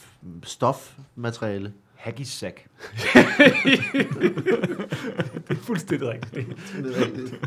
stofmateriale? 0.43 1.73
Haggis-sack. 1.95 2.67
Det 5.49 5.59
er 5.59 5.63
fuldstændig 5.63 6.09
rigtigt. 6.09 6.47
Det 6.77 6.97
er 6.97 7.05
rigtigt. 7.05 7.41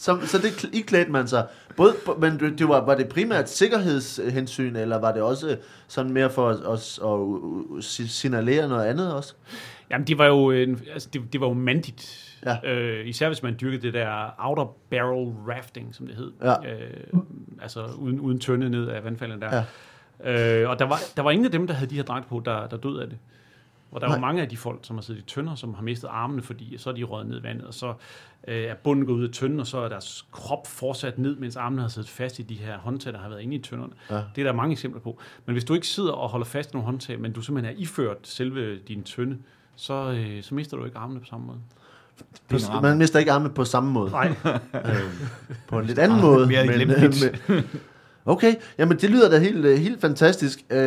Så, 0.00 0.18
så 0.26 0.38
det 0.38 0.48
kl- 0.48 0.78
iklædte 0.78 1.10
man 1.10 1.28
sig. 1.28 1.46
Både, 1.76 1.94
men 2.18 2.38
det 2.58 2.68
var, 2.68 2.84
var 2.84 2.94
det 2.94 3.08
primært 3.08 3.50
sikkerhedshensyn, 3.50 4.76
eller 4.76 5.00
var 5.00 5.12
det 5.12 5.22
også 5.22 5.56
sådan 5.88 6.12
mere 6.12 6.30
for 6.30 6.48
at, 6.48 6.56
at, 6.56 6.98
at, 7.04 7.78
at 7.78 7.84
si- 7.84 8.06
signalere 8.06 8.68
noget 8.68 8.86
andet 8.86 9.14
også? 9.14 9.34
Jamen, 9.90 10.06
det 10.06 10.18
var 10.18 10.26
jo, 10.26 10.50
en, 10.50 10.80
altså, 10.92 11.08
det, 11.12 11.32
det 11.32 11.40
var 11.40 11.46
jo 11.48 11.52
mandigt. 11.54 12.26
Ja. 12.46 12.70
Øh, 12.72 13.06
især 13.06 13.26
hvis 13.28 13.42
man 13.42 13.56
dyrkede 13.60 13.82
det 13.82 13.94
der 13.94 14.34
outer 14.38 14.76
barrel 14.90 15.28
rafting, 15.48 15.94
som 15.94 16.06
det 16.06 16.16
hed. 16.16 16.32
Ja. 16.42 16.72
Øh, 16.72 17.20
altså 17.62 17.84
uden, 17.98 18.20
uden 18.20 18.38
tønde 18.40 18.70
ned 18.70 18.88
af 18.88 19.04
vandfaldet 19.04 19.40
der. 19.42 19.64
Ja. 20.24 20.62
Øh, 20.62 20.70
og 20.70 20.78
der 20.78 20.84
var, 20.84 20.98
der 21.16 21.22
var 21.22 21.30
ingen 21.30 21.44
af 21.46 21.52
dem, 21.52 21.66
der 21.66 21.74
havde 21.74 21.90
de 21.90 21.96
her 21.96 22.02
dragt 22.02 22.28
på, 22.28 22.42
der, 22.44 22.66
der 22.66 22.76
døde 22.76 23.02
af 23.02 23.08
det. 23.08 23.18
Og 23.92 24.00
der 24.00 24.06
Nej. 24.06 24.16
var 24.16 24.20
mange 24.20 24.42
af 24.42 24.48
de 24.48 24.56
folk, 24.56 24.78
som 24.82 24.96
har 24.96 25.02
siddet 25.02 25.20
i 25.20 25.24
tønder, 25.24 25.54
som 25.54 25.74
har 25.74 25.82
mistet 25.82 26.08
armene, 26.08 26.42
fordi 26.42 26.78
så 26.78 26.90
er 26.90 26.94
de 26.94 27.02
røget 27.02 27.26
ned 27.28 27.40
i 27.40 27.42
vandet, 27.42 27.66
og 27.66 27.74
så 27.74 27.94
øh, 28.48 28.64
er 28.64 28.74
bunden 28.74 29.06
gået 29.06 29.16
ud 29.16 29.24
af 29.24 29.30
tønden, 29.32 29.60
og 29.60 29.66
så 29.66 29.78
er 29.78 29.88
deres 29.88 30.26
krop 30.32 30.66
fortsat 30.66 31.18
ned, 31.18 31.36
mens 31.36 31.56
armene 31.56 31.82
har 31.82 31.88
siddet 31.88 32.10
fast 32.10 32.38
i 32.38 32.42
de 32.42 32.54
her 32.54 32.78
håndtag, 32.78 33.12
der 33.12 33.18
har 33.18 33.28
været 33.28 33.40
inde 33.40 33.56
i 33.56 33.58
tønderne. 33.58 33.92
Ja. 34.10 34.14
Det 34.34 34.40
er 34.40 34.44
der 34.44 34.52
mange 34.52 34.72
eksempler 34.72 35.00
på. 35.00 35.18
Men 35.46 35.52
hvis 35.52 35.64
du 35.64 35.74
ikke 35.74 35.86
sidder 35.86 36.12
og 36.12 36.28
holder 36.28 36.46
fast 36.46 36.70
i 36.70 36.72
nogle 36.72 36.86
håndtag, 36.86 37.20
men 37.20 37.32
du 37.32 37.40
simpelthen 37.42 37.76
er 37.76 37.80
iført 37.80 38.16
selve 38.22 38.78
din 38.78 39.02
tønde, 39.02 39.38
så, 39.76 39.94
øh, 40.12 40.42
så 40.42 40.54
mister 40.54 40.76
du 40.76 40.84
ikke 40.84 40.98
armene 40.98 41.20
på 41.20 41.26
samme 41.26 41.46
måde. 41.46 41.58
På, 42.48 42.56
er 42.56 42.80
man 42.80 42.98
mister 42.98 43.18
ikke 43.18 43.32
armene 43.32 43.54
på 43.54 43.64
samme 43.64 43.90
måde. 43.90 44.10
Nej. 44.10 44.34
øh, 44.74 44.96
på 45.68 45.78
en 45.78 45.84
lidt 45.86 45.98
anden 45.98 46.20
måde. 46.20 46.46
mere 46.46 46.78
lempeligt. 46.78 47.44
men- 47.48 47.64
okay, 48.24 48.54
jamen 48.78 48.96
det 48.98 49.10
lyder 49.10 49.30
da 49.30 49.38
helt, 49.38 49.64
øh, 49.64 49.78
helt 49.78 50.00
fantastisk. 50.00 50.58
Øh, 50.70 50.78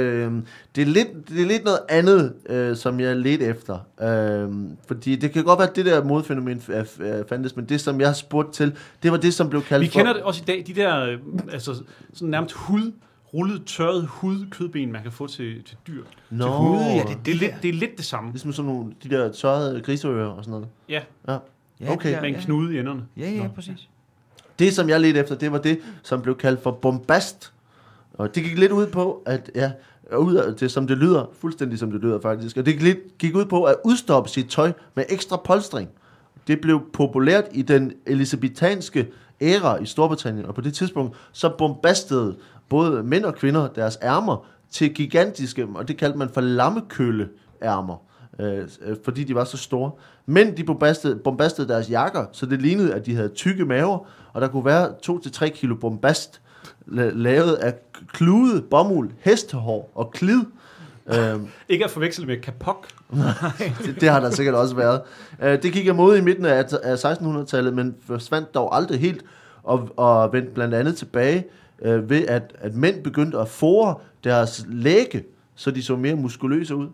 det, 0.75 0.81
er 0.81 0.85
lidt, 0.85 1.29
det 1.29 1.41
er 1.41 1.45
lidt 1.47 1.63
noget 1.63 1.79
andet, 1.89 2.33
øh, 2.49 2.75
som 2.75 2.99
jeg 2.99 3.15
ledte 3.17 3.45
efter. 3.45 3.79
Øh, 4.01 4.77
fordi 4.87 5.15
det 5.15 5.31
kan 5.31 5.43
godt 5.43 5.59
være, 5.59 5.69
at 5.69 5.75
det 5.75 5.85
der 5.85 6.03
modfænomen 6.03 6.61
er- 6.69 7.23
fandtes, 7.29 7.55
men 7.55 7.65
det, 7.65 7.81
som 7.81 7.99
jeg 7.99 8.07
har 8.07 8.13
spurgt 8.13 8.53
til, 8.53 8.73
det 9.03 9.11
var 9.11 9.17
det, 9.17 9.33
som 9.33 9.49
blev 9.49 9.61
kaldt 9.63 9.81
Vi 9.81 9.87
for... 9.87 9.99
kender 9.99 10.13
det 10.13 10.21
også 10.23 10.41
i 10.41 10.45
dag, 10.45 10.63
de 10.67 10.73
der 10.73 11.05
øh, 11.05 11.17
altså, 11.51 11.83
sådan 12.13 12.29
nærmest 12.29 12.53
hud, 12.55 12.91
rullet, 13.33 13.61
tørret 13.65 14.05
hud, 14.07 14.45
kødben, 14.51 14.91
man 14.91 15.03
kan 15.03 15.11
få 15.11 15.27
til, 15.27 15.63
til 15.63 15.77
dyr. 15.87 16.03
Nå, 16.29 16.43
til 16.43 16.51
hovedet, 16.51 16.85
ja, 16.95 17.03
det- 17.07 17.17
Det 17.25 17.31
er, 17.33 17.37
lidt, 17.37 17.53
det 17.61 17.69
er 17.69 17.73
lidt 17.73 17.97
det 17.97 18.05
samme. 18.05 18.31
Ligesom 18.31 18.53
sådan 18.53 18.71
nogle, 18.71 18.91
de 19.03 19.09
der 19.09 19.31
tørrede 19.31 19.81
griseører 19.81 20.27
og 20.29 20.43
sådan 20.43 20.51
noget. 20.51 20.67
Ja, 20.89 21.01
Ja. 21.27 21.37
Ja, 21.81 21.91
Okay. 21.93 22.09
det 22.09 22.17
er- 22.17 22.21
med 22.21 22.29
en 22.29 22.35
ja. 22.35 22.41
knude 22.41 22.75
i 22.75 22.79
enderne. 22.79 23.01
Ja, 23.17 23.29
ja, 23.31 23.47
præcis. 23.55 23.89
Det, 24.59 24.73
som 24.73 24.89
jeg 24.89 25.01
ledte 25.01 25.19
efter, 25.19 25.35
det 25.35 25.51
var 25.51 25.57
det, 25.57 25.79
som 26.03 26.21
blev 26.21 26.37
kaldt 26.37 26.63
for 26.63 26.71
bombast. 26.71 27.53
Og 28.13 28.35
det 28.35 28.43
gik 28.43 28.57
lidt 28.57 28.71
ud 28.71 28.87
på, 28.87 29.23
at 29.25 29.51
ja, 29.55 29.71
ud 30.17 30.35
af 30.35 30.55
det, 30.55 30.71
som 30.71 30.87
det 30.87 30.97
lyder, 30.97 31.25
fuldstændig 31.33 31.79
som 31.79 31.91
det 31.91 32.01
lyder 32.01 32.19
faktisk, 32.21 32.57
og 32.57 32.65
det 32.65 32.73
gik, 32.73 32.83
lidt, 32.83 33.17
gik 33.17 33.35
ud 33.35 33.45
på 33.45 33.63
at 33.63 33.75
udstoppe 33.85 34.29
sit 34.29 34.49
tøj 34.49 34.71
med 34.95 35.03
ekstra 35.09 35.37
polstring. 35.37 35.89
Det 36.47 36.61
blev 36.61 36.81
populært 36.93 37.43
i 37.51 37.61
den 37.61 37.93
elisabetanske 38.05 39.07
æra 39.41 39.77
i 39.81 39.85
Storbritannien, 39.85 40.45
og 40.45 40.55
på 40.55 40.61
det 40.61 40.73
tidspunkt 40.73 41.17
så 41.31 41.49
bombastede 41.57 42.35
både 42.69 43.03
mænd 43.03 43.25
og 43.25 43.35
kvinder 43.35 43.67
deres 43.67 43.97
ærmer 44.03 44.45
til 44.71 44.93
gigantiske, 44.93 45.67
og 45.75 45.87
det 45.87 45.97
kaldte 45.97 46.17
man 46.17 46.29
for 46.29 46.41
lammekølle 46.41 47.29
ærmer, 47.63 47.95
øh, 48.39 48.67
øh, 48.81 48.95
fordi 49.05 49.23
de 49.23 49.35
var 49.35 49.43
så 49.43 49.57
store. 49.57 49.91
Men 50.25 50.57
de 50.57 50.63
bombastede, 50.63 51.15
bombastede 51.15 51.67
deres 51.67 51.89
jakker, 51.89 52.25
så 52.31 52.45
det 52.45 52.61
lignede, 52.61 52.93
at 52.93 53.05
de 53.05 53.15
havde 53.15 53.29
tykke 53.29 53.65
maver, 53.65 54.07
og 54.33 54.41
der 54.41 54.47
kunne 54.47 54.65
være 54.65 54.89
2-3 55.09 55.47
kilo 55.49 55.75
bombast 55.75 56.41
la- 56.87 57.13
lavet 57.13 57.53
af 57.53 57.73
klude, 58.13 58.61
bomuld, 58.61 59.11
hestehår 59.19 59.91
og 59.95 60.11
klid. 60.11 60.41
Øh, 61.07 61.39
Ikke 61.69 61.85
at 61.85 61.91
forveksle 61.91 62.25
med 62.25 62.37
kapok. 62.37 62.87
det, 63.85 64.01
det 64.01 64.09
har 64.09 64.19
der 64.19 64.29
sikkert 64.29 64.55
også 64.55 64.75
været. 64.75 65.01
Uh, 65.39 65.47
det 65.47 65.73
gik 65.73 65.87
af 65.87 65.95
mode 65.95 66.17
i 66.17 66.21
midten 66.21 66.45
af, 66.45 66.65
af 66.83 67.05
1600-tallet, 67.05 67.73
men 67.73 67.95
forsvandt 68.07 68.53
dog 68.53 68.75
aldrig 68.75 68.99
helt, 68.99 69.25
og, 69.63 69.89
og 69.97 70.33
vendte 70.33 70.51
blandt 70.51 70.73
andet 70.73 70.97
tilbage 70.97 71.45
uh, 71.79 72.09
ved, 72.09 72.27
at, 72.27 72.55
at 72.59 72.75
mænd 72.75 73.03
begyndte 73.03 73.37
at 73.37 73.47
fore 73.47 73.95
deres 74.23 74.65
læge, 74.67 75.23
så 75.55 75.71
de 75.71 75.83
så 75.83 75.95
mere 75.95 76.15
muskuløse 76.15 76.75
ud. 76.75 76.87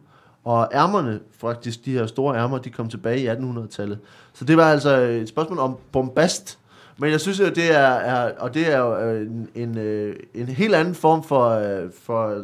Og 0.43 0.69
ærmerne, 0.73 1.19
faktisk 1.37 1.85
de 1.85 1.91
her 1.91 2.05
store 2.05 2.37
ærmer, 2.37 2.57
de 2.57 2.69
kom 2.69 2.89
tilbage 2.89 3.19
i 3.19 3.27
1800-tallet. 3.27 3.99
Så 4.33 4.45
det 4.45 4.57
var 4.57 4.71
altså 4.71 4.95
et 4.95 5.29
spørgsmål 5.29 5.59
om 5.59 5.77
bombast. 5.91 6.59
Men 6.97 7.11
jeg 7.11 7.21
synes, 7.21 7.39
at 7.39 7.55
det 7.55 7.75
er, 7.75 7.79
er 7.79 8.31
og 8.37 8.53
det 8.53 8.73
er 8.73 8.77
jo 8.77 8.97
øh, 8.99 9.21
en, 9.21 9.49
en, 9.55 9.77
øh, 9.77 10.15
en 10.33 10.47
helt 10.47 10.75
anden 10.75 10.95
form 10.95 11.23
for, 11.23 11.49
øh, 11.49 11.89
for 12.03 12.43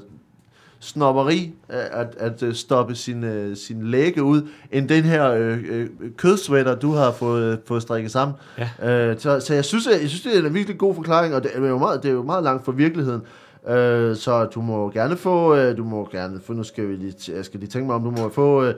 snopperi 0.80 1.54
at, 1.70 2.16
at 2.18 2.56
stoppe 2.56 2.96
sin, 2.96 3.56
sin 3.56 3.88
læge 3.88 4.24
ud, 4.24 4.48
end 4.72 4.90
den 4.90 5.04
her 5.04 5.32
øh, 5.32 5.88
kødsvætter, 6.18 6.76
du 6.76 6.92
har 6.92 7.12
fået, 7.12 7.60
fået 7.66 7.82
strikket 7.82 8.12
sammen. 8.12 8.38
Ja. 8.58 9.10
Øh, 9.10 9.20
så, 9.20 9.40
så 9.40 9.54
jeg 9.54 9.66
synes, 9.66 9.88
jeg, 9.88 10.02
jeg 10.02 10.10
synes, 10.10 10.24
det 10.24 10.38
er 10.38 10.48
en 10.48 10.54
virkelig 10.54 10.78
god 10.78 10.96
forklaring, 10.96 11.36
og 11.36 11.44
det 11.44 11.52
er 11.56 11.68
jo 11.68 11.78
meget, 11.78 12.04
det 12.04 12.10
er 12.10 12.14
jo 12.14 12.24
meget 12.24 12.44
langt 12.44 12.66
fra 12.66 12.72
virkeligheden. 12.72 13.22
Øh, 13.68 14.16
så 14.16 14.46
du 14.46 14.62
må 14.62 14.90
gerne 14.90 15.18
få, 15.18 15.56
øh, 15.56 15.78
du 15.78 15.84
må 15.84 16.10
gerne 16.12 16.42
få, 16.46 16.54
nu 16.54 16.64
skal 16.64 16.88
vi 16.88 16.96
lige, 16.96 17.34
jeg 17.36 17.46
skal 17.46 17.60
lige 17.60 17.70
tænke 17.70 17.86
mig 17.88 17.96
om, 17.96 18.04
du 18.04 18.12
må 18.22 18.30
få, 18.30 18.64
øh, 18.64 18.74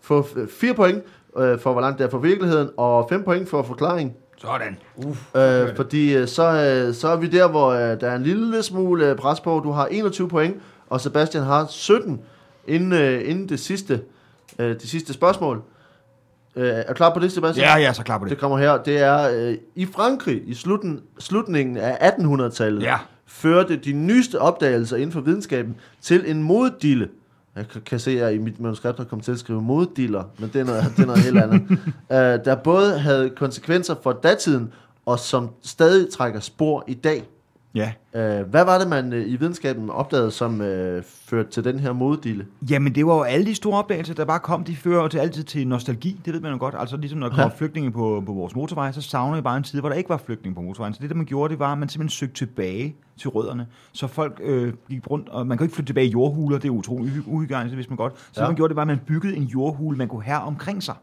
få 0.00 0.20
f- 0.20 0.60
fire 0.60 0.74
point 0.74 1.02
øh, 1.38 1.58
for, 1.58 1.72
hvor 1.72 1.80
langt 1.80 1.98
det 1.98 2.04
er 2.04 2.10
fra 2.10 2.18
virkeligheden, 2.18 2.68
og 2.76 3.06
fem 3.08 3.22
point 3.24 3.48
for 3.48 3.62
forklaring. 3.62 4.16
Sådan. 4.36 4.76
Øh, 5.36 5.76
fordi 5.76 6.16
øh, 6.16 6.28
så, 6.28 6.42
øh, 6.88 6.94
så 6.94 7.08
er 7.08 7.16
vi 7.16 7.26
der, 7.26 7.48
hvor 7.48 7.68
øh, 7.68 8.00
der 8.00 8.10
er 8.10 8.16
en 8.16 8.22
lille 8.22 8.62
smule 8.62 9.10
øh, 9.10 9.16
pres 9.16 9.40
på. 9.40 9.60
Du 9.64 9.70
har 9.70 9.86
21 9.86 10.28
point, 10.28 10.56
og 10.90 11.00
Sebastian 11.00 11.44
har 11.44 11.66
17 11.68 12.20
inden, 12.68 12.92
øh, 12.92 13.28
inden 13.30 13.48
det 13.48 13.60
sidste, 13.60 14.00
øh, 14.58 14.68
det 14.74 14.82
sidste 14.88 15.12
spørgsmål. 15.12 15.62
Øh, 16.56 16.68
er 16.68 16.82
du 16.88 16.94
klar 16.94 17.14
på 17.14 17.20
det, 17.20 17.32
Sebastian? 17.32 17.66
Ja, 17.66 17.72
jeg 17.74 17.84
er 17.88 17.92
så 17.92 18.02
klar 18.02 18.18
på 18.18 18.24
det. 18.24 18.30
Det 18.30 18.38
kommer 18.38 18.58
her. 18.58 18.76
Det 18.82 19.00
er 19.00 19.28
øh, 19.34 19.54
i 19.74 19.86
Frankrig 19.86 20.42
i 20.46 20.54
slutten, 20.54 21.00
slutningen 21.18 21.76
af 21.76 22.10
1800-tallet 22.10 22.82
Ja. 22.82 22.96
Førte 23.30 23.76
de 23.76 23.92
nyeste 23.92 24.40
opdagelser 24.40 24.96
inden 24.96 25.12
for 25.12 25.20
videnskaben 25.20 25.76
til 26.00 26.30
en 26.30 26.42
moddille. 26.42 27.08
Jeg 27.56 27.64
kan- 27.86 27.98
se, 27.98 28.10
at 28.10 28.16
jeg 28.16 28.34
i 28.34 28.38
mit 28.38 28.60
manuskript 28.60 28.98
har 28.98 29.04
kommet 29.04 29.24
til 29.24 29.32
at 29.32 29.38
skrive 29.38 29.62
moddiller, 29.62 30.24
men 30.38 30.50
det 30.52 30.60
er 30.60 30.64
noget, 30.64 30.84
det 30.96 31.02
er 31.02 31.06
noget 31.06 31.22
helt 31.22 31.38
andet. 31.38 31.60
uh, 31.70 32.44
der 32.46 32.54
både 32.54 32.98
havde 32.98 33.30
konsekvenser 33.30 33.94
for 34.02 34.12
datiden, 34.12 34.72
og 35.06 35.18
som 35.18 35.48
stadig 35.62 36.10
trækker 36.12 36.40
spor 36.40 36.84
i 36.86 36.94
dag. 36.94 37.28
Ja. 37.74 37.92
Uh, 38.14 38.48
hvad 38.50 38.64
var 38.64 38.78
det, 38.78 38.88
man 38.88 39.12
uh, 39.12 39.18
i 39.18 39.36
videnskaben 39.36 39.90
opdagede, 39.90 40.30
som 40.30 40.54
uh, 40.60 40.66
førte 41.04 41.50
til 41.50 41.64
den 41.64 41.78
her 41.80 41.92
moddille? 41.92 42.46
Jamen, 42.70 42.94
det 42.94 43.06
var 43.06 43.14
jo 43.14 43.22
alle 43.22 43.46
de 43.46 43.54
store 43.54 43.78
opdagelser, 43.78 44.14
der 44.14 44.24
bare 44.24 44.38
kom, 44.38 44.64
de 44.64 44.76
fører 44.76 45.02
jo 45.02 45.08
til 45.08 45.18
altid 45.18 45.44
til 45.44 45.68
nostalgi, 45.68 46.20
det 46.24 46.32
ved 46.32 46.40
man 46.40 46.52
jo 46.52 46.58
godt. 46.58 46.74
Altså 46.78 46.96
ligesom 46.96 47.18
når 47.18 47.26
der 47.28 47.34
kommer 47.34 47.50
Ja. 47.52 47.56
flygtninge 47.58 47.90
på, 47.92 48.22
på 48.26 48.32
vores 48.32 48.54
motorvej, 48.54 48.92
så 48.92 49.00
savner 49.02 49.36
vi 49.36 49.42
bare 49.42 49.56
en 49.56 49.62
tid, 49.62 49.80
hvor 49.80 49.88
der 49.88 49.96
ikke 49.96 50.10
var 50.10 50.16
flygtninge 50.26 50.54
på 50.54 50.60
motorvejen. 50.62 50.94
Så 50.94 50.98
det, 51.02 51.10
der 51.10 51.16
man 51.16 51.26
gjorde, 51.26 51.50
det 51.50 51.58
var, 51.58 51.72
at 51.72 51.78
man 51.78 51.88
simpelthen 51.88 52.10
søgte 52.16 52.34
tilbage 52.34 52.94
til 53.18 53.30
rødderne. 53.30 53.66
Så 53.92 54.06
folk 54.06 54.40
øh, 54.44 54.72
gik 54.88 55.10
rundt, 55.10 55.28
og 55.28 55.46
man 55.46 55.58
kan 55.58 55.64
ikke 55.64 55.74
flytte 55.74 55.88
tilbage 55.88 56.06
i 56.06 56.10
jordhuler, 56.10 56.58
det 56.58 56.68
er 56.68 56.72
utroligt 56.72 57.14
uhy- 57.16 57.28
uhygiejnisk, 57.30 57.74
hvis 57.74 57.88
man 57.90 57.96
godt. 57.96 58.12
Så 58.18 58.26
Ja. 58.36 58.42
ja. 58.42 58.48
man 58.48 58.56
gjorde, 58.56 58.68
det 58.68 58.76
var, 58.76 58.82
at 58.82 58.88
man 58.88 59.00
byggede 59.06 59.36
en 59.36 59.42
jordhule, 59.44 59.96
man 59.96 60.08
kunne 60.08 60.22
have 60.22 60.40
omkring 60.40 60.82
sig. 60.82 60.94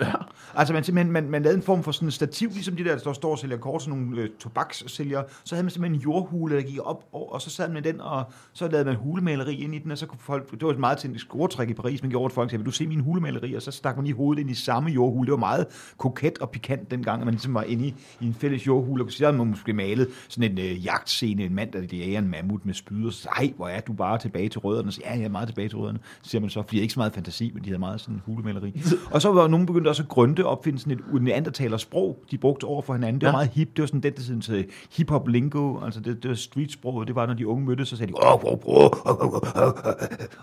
Ja. 0.00 0.12
Altså 0.54 0.74
man, 0.74 0.84
simpelthen, 0.84 1.12
man, 1.12 1.30
man 1.30 1.42
lavede 1.42 1.56
en 1.56 1.62
form 1.62 1.82
for 1.82 1.92
sådan 1.92 2.08
en 2.08 2.12
stativ, 2.12 2.48
ligesom 2.48 2.76
de 2.76 2.84
der, 2.84 2.96
der 2.98 3.12
står 3.12 3.30
og 3.30 3.38
sælger 3.38 3.56
kort, 3.56 3.82
sådan 3.82 3.98
nogle 3.98 4.20
øh, 4.22 4.28
tobakssælgere. 4.40 5.24
Så 5.44 5.54
havde 5.54 5.62
man 5.62 5.70
simpelthen 5.70 6.00
en 6.00 6.02
jordhule, 6.02 6.56
der 6.56 6.62
gik 6.62 6.78
op, 6.82 7.04
og, 7.12 7.32
og 7.32 7.40
så 7.40 7.50
sad 7.50 7.70
man 7.70 7.84
den, 7.84 8.00
og 8.00 8.24
så 8.52 8.68
lavede 8.68 8.84
man 8.84 8.96
hulemaleri 8.96 9.54
ind 9.54 9.74
i 9.74 9.78
den, 9.78 9.90
og 9.90 9.98
så 9.98 10.06
kunne 10.06 10.18
folk, 10.18 10.50
det 10.50 10.62
var 10.62 10.70
et 10.70 10.78
meget 10.78 10.98
til 10.98 11.18
scoretræk 11.18 11.70
i 11.70 11.74
Paris, 11.74 12.02
man 12.02 12.10
gjorde, 12.10 12.24
at 12.24 12.32
folk 12.32 12.50
sagde, 12.50 12.60
vil 12.60 12.66
du 12.66 12.70
se 12.70 12.86
min 12.86 13.00
hulemaleri? 13.00 13.54
Og 13.54 13.62
så 13.62 13.70
stak 13.70 13.96
man 13.96 14.04
lige 14.04 14.16
hovedet 14.16 14.40
ind 14.40 14.50
i 14.50 14.54
samme 14.54 14.90
jordhule. 14.90 15.26
Det 15.26 15.32
var 15.32 15.38
meget 15.38 15.66
koket 15.98 16.38
og 16.38 16.50
pikant 16.50 16.90
dengang, 16.90 17.20
at 17.20 17.26
man 17.26 17.34
ligesom 17.34 17.54
var 17.54 17.62
inde 17.62 17.86
i, 17.86 17.94
i 18.20 18.26
en 18.26 18.34
fælles 18.34 18.66
jordhule, 18.66 19.04
og 19.04 19.12
så 19.12 19.24
havde 19.24 19.36
man 19.36 19.46
måske 19.46 19.72
malet 19.72 20.08
sådan 20.28 20.50
en 20.50 20.58
øh, 20.58 20.84
jagtscene, 20.84 21.44
en 21.44 21.54
mand, 21.54 21.72
der 21.72 21.96
jager 21.96 22.18
en 22.18 22.28
mammut 22.28 22.66
med 22.66 22.74
spyd, 22.74 23.06
og 23.06 23.12
så 23.12 23.28
ej, 23.28 23.52
hvor 23.56 23.68
er 23.68 23.80
du 23.80 23.92
bare 23.92 24.18
tilbage 24.18 24.48
til 24.48 24.60
rødderne? 24.60 24.92
Så, 24.92 25.00
ja, 25.04 25.12
jeg 25.12 25.24
er 25.24 25.28
meget 25.28 25.48
tilbage 25.48 25.68
til 25.68 25.78
rødderne. 25.78 25.98
Så 26.22 26.30
siger 26.30 26.40
man 26.40 26.50
så, 26.50 26.62
fordi 26.62 26.76
jeg 26.76 26.82
ikke 26.82 26.94
så 26.94 27.00
meget 27.00 27.12
fantasi, 27.12 27.50
men 27.54 27.64
de 27.64 27.68
havde 27.68 27.78
meget 27.78 28.00
sådan 28.00 28.22
hulemaleri. 28.26 28.82
og 29.14 29.22
så 29.22 29.32
var 29.32 29.48
nogen 29.48 29.66
begyndt 29.66 29.83
også 29.86 30.02
at 30.02 30.08
grønte 30.08 30.46
opfinde 30.46 30.78
sådan 30.78 30.92
et 31.14 31.22
neandertaler 31.22 31.76
sprog, 31.76 32.24
de 32.30 32.38
brugte 32.38 32.64
over 32.64 32.82
for 32.82 32.92
hinanden. 32.94 33.20
Det 33.20 33.26
var 33.26 33.32
Ja. 33.32 33.36
meget 33.36 33.50
hip. 33.50 33.68
Det 33.76 33.82
var 33.82 33.86
sådan 33.86 34.00
den, 34.00 34.12
der 34.12 34.22
sådan 34.22 34.64
hip-hop 34.96 35.28
lingo, 35.28 35.80
altså 35.84 36.00
det, 36.00 36.22
det 36.22 36.28
var 36.28 36.34
street-sproget. 36.34 37.08
Det 37.08 37.16
var, 37.16 37.26
når 37.26 37.34
de 37.34 37.46
unge 37.46 37.64
mødtes, 37.66 37.88
så 37.88 37.96
sagde 37.96 38.12
de, 38.12 38.16
oh, 38.22 38.44
oh, 38.44 38.52
oh, 38.52 38.90
oh, 39.04 39.34
oh, 39.34 39.40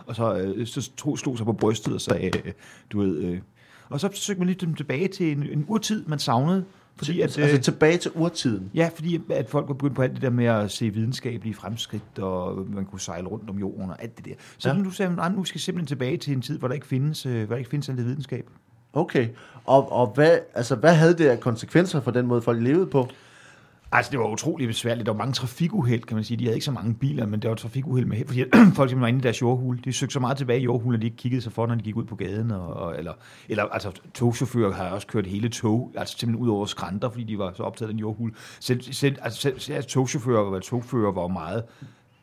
og 0.06 0.16
så, 0.16 0.36
øh, 0.38 0.68
så 0.68 0.92
tog, 0.98 1.20
slog 1.20 1.38
sig 1.38 1.46
på 1.46 1.54
brystet 1.54 1.94
og 1.94 2.02
sagde, 2.02 2.26
øh, 2.46 2.54
du 2.92 3.00
ved, 3.00 3.18
øh. 3.24 3.40
og 3.90 4.00
så 4.00 4.10
søgte 4.14 4.40
man 4.40 4.48
lige 4.48 4.66
dem 4.66 4.74
tilbage 4.74 5.08
til 5.08 5.32
en, 5.32 5.44
en 5.44 5.66
urtid, 5.68 6.06
man 6.06 6.20
savnede. 6.20 6.66
Fordi 6.98 7.22
at, 7.22 7.38
altså 7.40 7.58
tilbage 7.72 7.98
til 7.98 8.12
urtiden. 8.16 8.70
Ja, 8.76 8.90
fordi 8.96 9.20
at 9.30 9.50
folk 9.50 9.68
var 9.68 9.74
begyndt 9.74 9.96
på 9.96 10.02
alt 10.02 10.14
det 10.14 10.22
der 10.22 10.30
med 10.30 10.46
at 10.46 10.72
se 10.72 10.90
videnskabelige 10.90 11.54
fremskridt, 11.54 12.20
og 12.20 12.66
man 12.74 12.86
kunne 12.86 13.00
sejle 13.00 13.28
rundt 13.28 13.50
om 13.50 13.60
jorden 13.60 13.90
og 13.90 14.02
alt 14.04 14.18
det 14.18 14.26
der. 14.26 14.34
Så 14.58 14.70
Ja. 14.70 14.76
nu 14.78 14.92
sagde 14.92 15.12
man, 15.16 15.32
nu 15.32 15.44
skal 15.44 15.56
vi 15.56 15.62
simpelthen 15.62 15.88
tilbage 15.88 16.18
til 16.18 16.34
en 16.34 16.42
tid, 16.42 16.60
hvor 16.60 16.68
der 16.68 16.76
ikke 16.76 16.88
findes, 16.88 17.24
hvor 17.24 17.46
der 17.46 17.56
ikke 17.56 17.70
findes 17.70 17.90
alt 17.90 17.98
det 17.98 18.06
videnskab. 18.06 18.50
Okay. 18.94 19.28
Og, 19.66 19.92
og 19.92 20.08
hvad, 20.08 20.40
altså, 20.54 20.76
hvad 20.76 20.96
havde 20.96 21.18
det 21.18 21.28
af 21.28 21.40
konsekvenser 21.40 22.02
for 22.02 22.12
den 22.12 22.28
måde, 22.28 22.42
folk 22.42 22.62
levede 22.62 22.88
på? 22.88 23.10
Altså, 23.94 24.12
det 24.12 24.20
var 24.20 24.28
utrolig 24.28 24.68
besværligt. 24.68 25.06
Der 25.06 25.12
var 25.12 25.18
mange 25.18 25.34
trafikuheld, 25.34 26.02
kan 26.02 26.16
man 26.16 26.24
sige. 26.24 26.38
De 26.38 26.44
havde 26.44 26.56
ikke 26.56 26.66
så 26.66 26.72
mange 26.72 26.94
biler, 26.94 27.26
men 27.26 27.42
der 27.42 27.48
var 27.48 27.56
trafikuheld 27.56 28.08
med, 28.08 28.26
fordi 28.26 28.44
folk 28.54 28.56
simpelthen 28.56 29.02
var 29.02 29.08
inde 29.08 29.20
i 29.20 29.22
deres 29.22 29.42
jordhul. 29.42 29.80
De 29.84 29.94
søgte 29.94 30.14
så 30.14 30.20
meget 30.20 30.38
tilbage 30.38 30.60
i 30.60 30.64
jordhulen, 30.64 30.96
at 30.96 31.02
de 31.02 31.06
ikke 31.08 31.18
kiggede 31.18 31.42
sig 31.42 31.52
for, 31.52 31.68
når 31.68 31.76
de 31.76 31.82
gik 31.82 31.96
ud 31.96 32.04
på 32.04 32.16
gaden. 32.16 32.52
Og, 32.52 32.74
og, 32.74 32.98
eller, 32.98 33.14
eller 33.50 33.64
altså, 33.64 33.92
togchauffører 34.14 34.74
har 34.74 34.90
også 34.90 35.08
kørt 35.08 35.28
hele 35.28 35.50
tog, 35.50 35.94
altså 35.98 36.18
simpelthen 36.18 36.46
ud 36.46 36.50
over 36.50 36.66
skrænter, 36.66 37.10
fordi 37.10 37.24
de 37.24 37.38
var 37.38 37.54
så 37.56 37.64
optaget 37.64 37.90
af 37.90 37.94
den 37.94 38.00
jordhul. 38.00 38.34
Selv, 38.60 38.82
selv, 38.82 39.16
altså, 39.22 39.42
selv, 39.42 39.60
selv 39.60 39.84
togchauffører 39.84 40.40
og 40.40 40.62
togfører 40.62 41.12
var 41.12 41.28
meget 41.28 41.64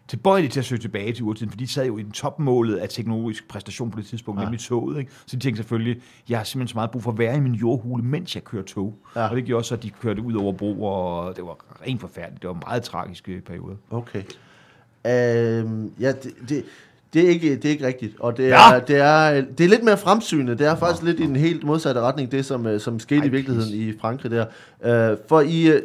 tilbøjelige 0.09 0.51
til 0.51 0.61
at 0.61 0.65
søge 0.67 0.81
tilbage 0.81 1.13
til 1.13 1.25
urtiden, 1.25 1.51
for 1.51 1.57
de 1.59 1.67
sad 1.67 1.87
jo 1.87 1.99
i 1.99 2.03
den 2.03 2.11
topmålet 2.13 2.77
af 2.77 2.89
teknologisk 2.89 3.49
præstation 3.49 3.91
på 3.91 3.99
det 3.99 4.07
tidspunkt, 4.07 4.39
Ja. 4.39 4.43
ja. 4.43 4.47
nemlig 4.47 4.61
toget. 4.61 4.99
Ikke? 4.99 5.11
Så 5.27 5.37
de 5.37 5.41
tænkte 5.41 5.57
selvfølgelig, 5.63 6.03
jeg 6.29 6.39
har 6.39 6.45
simpelthen 6.45 6.69
så 6.69 6.75
meget 6.77 6.91
brug 6.91 7.03
for 7.03 7.11
at 7.11 7.19
være 7.19 7.37
i 7.37 7.41
min 7.41 7.55
jordhule, 7.55 8.03
mens 8.05 8.35
jeg 8.35 8.45
kører 8.45 8.63
tog. 8.65 8.95
Ja. 9.17 9.21
Ja. 9.21 9.29
Og 9.29 9.37
det 9.37 9.45
gjorde 9.45 9.65
så, 9.65 9.75
at 9.75 9.83
de 9.83 9.91
kørte 9.91 10.23
ud 10.23 10.35
over 10.35 10.53
broer, 10.53 10.91
og 10.91 11.37
det 11.37 11.45
var 11.45 11.57
rent 11.87 12.01
forfærdeligt. 12.01 12.43
Det 12.43 12.49
var 12.49 12.55
en 12.55 12.63
meget 12.67 12.83
tragiske 12.83 13.43
periode. 13.47 13.77
Okay. 13.91 14.23
Øhm, 15.07 15.91
ja, 16.01 16.13
det, 16.13 16.33
det, 16.49 16.65
det, 17.13 17.25
er 17.25 17.29
ikke, 17.29 17.57
det 17.57 17.65
er 17.65 17.69
ikke 17.71 17.87
rigtigt. 17.87 18.21
Og 18.21 18.37
det 18.37 18.49
er, 18.53 18.75
Ja. 18.75 18.81
det 18.81 18.97
er, 18.97 19.41
det 19.59 19.65
er 19.65 19.69
lidt 19.69 19.85
mere 19.85 19.99
fremsynet. 19.99 20.59
Det 20.59 20.67
er 20.67 20.77
faktisk 20.77 21.03
lidt 21.03 21.21
i 21.21 21.25
en 21.25 21.37
helt 21.37 21.65
modsatte 21.65 22.01
retning, 22.01 22.33
det 22.33 22.45
som, 22.45 22.67
øh, 22.67 22.81
som 22.81 23.01
skete 23.01 23.21
Ej, 23.21 23.27
i 23.27 23.29
virkeligheden 23.29 23.75
i 23.75 23.99
Frankrig 24.01 24.31
der. 24.31 24.47
Øh, 25.13 25.17
for 25.29 25.41
i, 25.41 25.69
øh, 25.71 25.83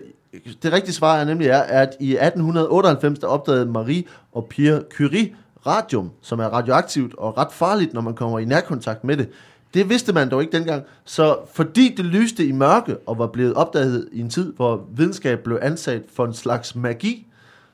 det 0.63 0.73
rigtige 0.73 0.93
svar 0.93 1.17
er 1.17 1.25
nemlig 1.25 1.47
er, 1.47 1.59
at 1.61 1.95
i 1.99 2.11
1898, 2.11 3.19
der 3.19 3.27
opdagede 3.27 3.65
Marie 3.65 4.03
og 4.31 4.47
Pierre 4.49 4.83
Curie 4.97 5.35
radium, 5.67 6.11
som 6.21 6.39
er 6.39 6.45
radioaktivt 6.45 7.15
og 7.15 7.37
ret 7.37 7.51
farligt, 7.51 7.93
når 7.93 8.01
man 8.01 8.13
kommer 8.13 8.39
i 8.39 8.45
nærkontakt 8.45 9.03
med 9.03 9.17
det. 9.17 9.29
Det 9.73 9.89
vidste 9.89 10.13
man 10.13 10.29
dog 10.29 10.41
ikke 10.41 10.57
dengang. 10.57 10.83
Så 11.05 11.37
fordi 11.53 11.93
det 11.97 12.05
lyste 12.05 12.45
i 12.45 12.51
mørke 12.51 12.97
og 12.97 13.17
var 13.17 13.27
blevet 13.27 13.53
opdaget 13.53 14.09
i 14.11 14.19
en 14.19 14.29
tid, 14.29 14.53
hvor 14.53 14.85
videnskab 14.95 15.39
blev 15.39 15.59
ansat 15.61 16.03
for 16.15 16.25
en 16.25 16.33
slags 16.33 16.75
magi, 16.75 17.27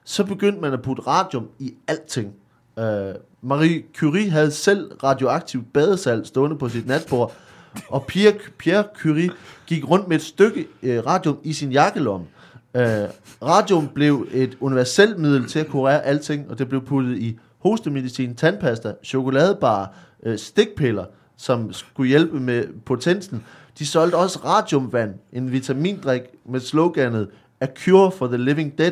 så 0.03 0.23
begyndte 0.23 0.61
man 0.61 0.73
at 0.73 0.81
putte 0.81 1.01
radium 1.07 1.47
i 1.59 1.73
alting. 1.87 2.33
Uh, 2.77 2.83
Marie 3.41 3.83
Curie 3.97 4.29
havde 4.29 4.51
selv 4.51 4.91
radioaktivt 5.03 5.73
badesalt 5.73 6.27
stående 6.27 6.57
på 6.57 6.69
sit 6.69 6.87
natbord, 6.87 7.33
og 7.89 8.05
Pierre, 8.05 8.33
Pierre 8.57 8.83
Curie 9.01 9.29
gik 9.67 9.89
rundt 9.89 10.07
med 10.07 10.15
et 10.15 10.23
stykke 10.23 10.67
uh, 10.83 10.89
radium 10.89 11.37
i 11.43 11.53
sin 11.53 11.71
jakkelomme. 11.71 12.25
Øh, 12.75 12.83
uh, 12.83 13.09
radium 13.47 13.87
blev 13.87 14.27
et 14.31 14.57
universelt 14.59 15.19
middel 15.19 15.47
til 15.47 15.59
at 15.59 15.67
kurere 15.67 16.05
alting, 16.05 16.49
og 16.49 16.59
det 16.59 16.69
blev 16.69 16.85
puttet 16.85 17.17
i 17.17 17.39
hostemedicin, 17.59 18.35
tandpasta, 18.35 18.93
chokoladebar, 19.03 19.93
øh, 20.23 20.37
stikpiller, 20.37 21.05
som 21.37 21.73
skulle 21.73 22.09
hjælpe 22.09 22.39
med 22.39 22.63
potensen. 22.85 23.43
De 23.79 23.85
solgte 23.85 24.15
også 24.15 24.39
radiumvand, 24.45 25.13
en 25.33 25.51
vitamindrik 25.51 26.21
med 26.45 26.59
sloganet 26.59 27.29
A 27.59 27.67
Cure 27.75 28.11
for 28.11 28.27
the 28.27 28.37
Living 28.37 28.77
Dead. 28.77 28.91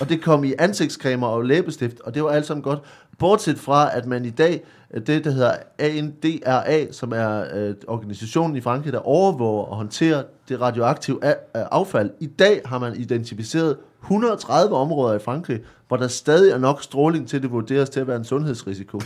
Og 0.00 0.08
det 0.08 0.22
kom 0.22 0.44
i 0.44 0.54
ansigtscremer 0.58 1.26
og 1.26 1.42
læbestift, 1.42 2.00
og 2.00 2.14
det 2.14 2.24
var 2.24 2.30
alt 2.30 2.46
sammen 2.46 2.62
godt. 2.62 2.78
Bortset 3.18 3.58
fra, 3.58 3.96
at 3.96 4.06
man 4.06 4.24
i 4.24 4.30
dag, 4.30 4.64
det 5.06 5.24
der 5.24 5.30
hedder 5.30 5.52
ANDRA, 5.78 6.92
som 6.92 7.12
er 7.12 7.44
øh, 7.54 7.74
organisationen 7.86 8.56
i 8.56 8.60
Frankrig, 8.60 8.92
der 8.92 8.98
overvåger 8.98 9.64
og 9.64 9.76
håndterer 9.76 10.22
det 10.48 10.60
radioaktive 10.60 11.26
øh, 11.26 11.34
affald. 11.52 12.10
I 12.20 12.26
dag 12.26 12.60
har 12.64 12.78
man 12.78 12.96
identificeret 12.96 13.76
130 14.02 14.76
områder 14.76 15.14
i 15.14 15.18
Frankrig, 15.18 15.60
hvor 15.88 15.96
der 15.96 16.08
stadig 16.08 16.52
er 16.52 16.58
nok 16.58 16.82
stråling 16.82 17.28
til, 17.28 17.42
det 17.42 17.50
vurderes 17.50 17.90
til 17.90 18.00
at 18.00 18.06
være 18.06 18.16
en 18.16 18.24
sundhedsrisiko. 18.24 19.00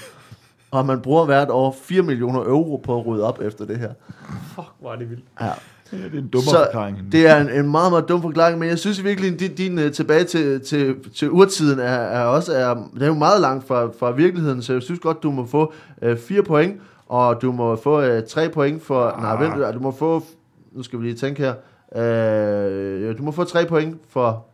Og 0.70 0.86
man 0.86 1.00
bruger 1.00 1.24
hvert 1.24 1.50
år 1.50 1.76
4 1.82 2.02
millioner 2.02 2.40
euro 2.40 2.76
på 2.76 2.98
at 2.98 3.06
rydde 3.06 3.24
op 3.24 3.40
efter 3.42 3.64
det 3.64 3.78
her. 3.78 3.92
Fuck, 4.54 4.68
hvor 4.80 4.92
er 4.92 4.96
det 4.96 5.10
vildt. 5.10 5.24
Ja. 5.40 5.52
Ja, 5.92 5.96
det 5.96 6.14
er 6.14 6.18
en 6.18 6.30
Så 6.32 6.66
forklaring. 6.66 7.12
det 7.12 7.26
er 7.26 7.40
en, 7.40 7.48
en 7.48 7.70
meget, 7.70 7.92
meget 7.92 8.08
dum 8.08 8.22
forklaring, 8.22 8.58
men 8.58 8.68
jeg 8.68 8.78
synes 8.78 9.04
virkelig, 9.04 9.32
at 9.32 9.40
din, 9.40 9.54
din 9.54 9.78
uh, 9.78 9.90
tilbage 9.92 10.24
til, 10.24 10.60
til, 10.60 10.96
til 11.14 11.30
urtiden 11.30 11.78
er, 11.78 11.84
er 11.84 12.24
også 12.24 12.52
er, 12.52 12.74
det 12.94 13.02
er 13.02 13.06
jo 13.06 13.14
meget 13.14 13.40
langt 13.40 13.66
fra, 13.66 13.86
fra 13.98 14.10
virkeligheden, 14.10 14.62
så 14.62 14.72
jeg 14.72 14.82
synes 14.82 15.00
godt, 15.00 15.22
du 15.22 15.30
må 15.30 15.46
få 15.46 15.72
uh, 16.02 16.18
fire 16.18 16.42
point, 16.42 16.80
og 17.06 17.42
du 17.42 17.52
må 17.52 17.76
få 17.76 18.16
uh, 18.16 18.22
tre 18.28 18.48
point 18.48 18.82
for... 18.82 19.04
Ah. 19.04 19.22
Nej, 19.22 19.48
vent, 19.48 19.74
du 19.74 19.80
må 19.80 19.90
få... 19.90 20.24
Nu 20.72 20.82
skal 20.82 20.98
vi 20.98 21.04
lige 21.04 21.16
tænke 21.16 21.42
her. 21.42 21.54
Ja, 23.06 23.12
du 23.12 23.22
må 23.22 23.30
få 23.30 23.44
tre 23.44 23.66
point 23.66 23.96
for... 24.08 24.46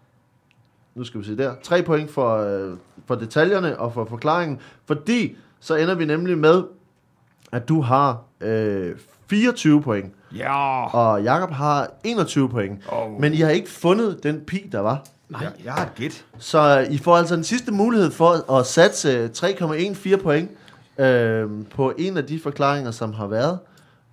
Nu 0.94 1.04
skal 1.04 1.20
vi 1.20 1.26
se 1.26 1.36
der. 1.36 1.54
Tre 1.62 1.82
point 1.82 2.10
for, 2.10 2.36
uh, 2.36 2.78
for 3.06 3.14
detaljerne 3.14 3.78
og 3.78 3.92
for 3.92 4.04
forklaringen, 4.04 4.58
fordi 4.86 5.36
så 5.60 5.74
ender 5.74 5.94
vi 5.94 6.04
nemlig 6.04 6.38
med, 6.38 6.62
at 7.52 7.68
du 7.68 7.80
har 7.80 8.22
uh, 8.44 8.48
24 9.30 9.82
point. 9.82 10.12
Ja! 10.36 10.84
Og 10.86 11.22
Jakob 11.22 11.50
har 11.50 11.90
21 12.04 12.48
point. 12.48 12.78
Oh. 12.88 13.20
Men 13.20 13.32
I 13.34 13.36
har 13.36 13.50
ikke 13.50 13.70
fundet 13.70 14.22
den 14.22 14.40
pi, 14.46 14.68
der 14.72 14.80
var. 14.80 15.04
Nej, 15.28 15.40
Jeg, 15.42 15.52
jeg 15.64 15.72
har 15.72 15.82
et 15.82 15.94
gæt. 15.94 16.24
Så 16.38 16.86
I 16.90 16.98
får 16.98 17.16
altså 17.16 17.34
den 17.36 17.44
sidste 17.44 17.72
mulighed 17.72 18.10
for 18.10 18.52
at 18.58 18.66
satse 18.66 19.26
3,14 19.26 20.16
point 20.22 20.50
øh, 20.98 21.48
på 21.74 21.92
en 21.98 22.16
af 22.16 22.24
de 22.24 22.40
forklaringer, 22.40 22.90
som 22.90 23.12
har 23.12 23.26
været. 23.26 23.58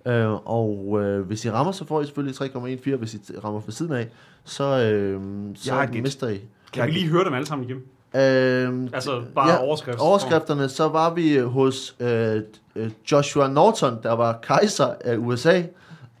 Øh, 0.06 0.32
og 0.50 0.98
øh, 1.02 1.26
hvis 1.26 1.44
I 1.44 1.50
rammer, 1.50 1.72
så 1.72 1.86
får 1.86 2.00
I 2.02 2.04
selvfølgelig 2.04 2.40
3,14. 2.40 2.96
Hvis 2.96 3.14
I 3.14 3.18
rammer 3.44 3.60
fra 3.60 3.70
siden 3.72 3.92
af, 3.92 4.08
så, 4.44 4.64
øh, 4.64 5.20
Jeg 5.66 5.74
har 5.74 5.82
et 5.82 5.88
så 5.94 6.00
mister 6.02 6.28
I. 6.28 6.40
kan 6.72 6.86
vi 6.86 6.90
lige 6.92 7.08
høre 7.08 7.24
dem 7.24 7.34
alle 7.34 7.46
sammen 7.46 7.68
igen? 7.70 7.78
Øh, 8.16 8.88
Altså, 8.92 9.22
bare 9.34 9.50
Ja, 9.50 9.62
overskrift. 9.62 9.98
overskrifterne, 10.00 10.68
så 10.68 10.88
var 10.88 11.14
vi 11.14 11.36
hos 11.38 11.96
øh, 12.00 12.40
øh, 12.76 12.90
Joshua 13.12 13.48
Norton, 13.48 13.98
der 14.02 14.12
var 14.12 14.38
kejser 14.42 14.94
af 15.04 15.16
USA. 15.16 15.62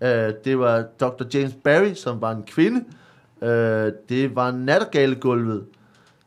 Øh, 0.02 0.32
det 0.44 0.58
var 0.58 0.82
Dr. 1.00 1.22
James 1.34 1.54
Barry, 1.64 1.94
som 1.94 2.20
var 2.20 2.30
en 2.30 2.42
kvinde. 2.42 2.84
Øh, 3.42 3.92
det 4.08 4.36
var 4.36 4.50
nattergalegulvet, 4.50 5.64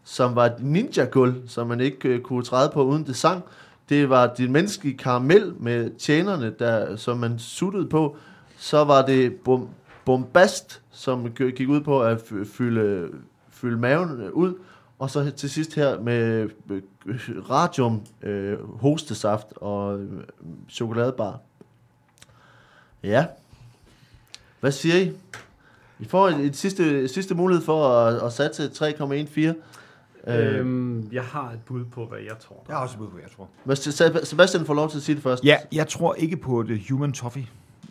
som 0.04 0.36
var 0.36 0.46
et 0.46 0.56
ninja-gulv, 0.60 1.34
som 1.48 1.68
man 1.68 1.80
ikke 1.82 2.10
øh, 2.10 2.22
kunne 2.22 2.44
træde 2.44 2.72
på 2.74 2.84
uden 2.84 3.06
det 3.06 3.16
sang. 3.16 3.44
Det 3.90 4.10
var 4.10 4.28
det 4.28 4.50
menneskelige 4.52 4.98
karamel 4.98 5.54
med 5.60 5.92
tjenerne, 6.00 6.54
der, 6.60 6.96
som 6.96 7.18
man 7.18 7.40
suttede 7.40 7.88
på. 7.88 8.18
Så 8.58 8.84
var 8.84 9.06
det 9.06 9.36
bom, 9.36 9.68
bombast, 10.06 10.82
som 10.92 11.32
gik 11.32 11.70
ud 11.70 11.82
på 11.82 12.02
at 12.02 12.22
fy- 12.22 12.44
fylde, 12.58 13.08
fylde 13.52 13.78
maven 13.78 14.22
øh, 14.22 14.32
ud. 14.34 14.54
Og 15.00 15.10
så 15.10 15.32
til 15.32 15.50
sidst 15.50 15.76
her 15.76 16.00
med 16.00 16.50
radium, 17.50 18.02
øh, 18.22 18.78
hostesaft 18.80 19.48
og 19.56 20.00
øh, 20.00 20.24
chokoladebar. 20.70 21.40
Ja. 23.04 23.26
Hvad 24.60 24.72
siger 24.72 24.96
I? 24.98 25.12
I 26.00 26.06
får 26.06 26.28
et, 26.30 26.40
et 26.40 26.56
sidste, 26.56 27.08
sidste 27.08 27.36
mulighed 27.36 27.66
for 27.66 27.88
at, 27.90 28.22
at 28.24 28.34
satse 28.34 28.68
3,14. 28.68 29.40
Øh, 29.42 29.54
Øhm, 30.30 31.10
jeg 31.12 31.24
har 31.24 31.52
et 31.52 31.60
bud 31.66 31.86
på, 31.86 32.06
hvad 32.06 32.20
jeg 32.20 32.38
tror. 32.40 32.64
Jeg 32.68 32.76
har 32.76 32.84
også 32.84 32.94
et 32.96 33.00
bud 33.00 33.08
på, 33.08 33.14
hvad 33.14 33.22
jeg 33.24 33.32
tror. 33.32 33.48
hvad- 33.64 33.76
Seb- 33.78 34.26
Sebastian 34.26 34.66
får 34.66 34.74
lov 34.74 34.90
til 34.90 34.98
at 34.98 35.04
sige 35.04 35.16
det 35.16 35.24
først. 35.24 35.44
Ja, 35.44 35.58
jeg 35.72 35.88
tror 35.88 36.14
ikke 36.14 36.38
på 36.38 36.64
det 36.64 36.82
human 36.90 37.14
toffee, 37.14 37.48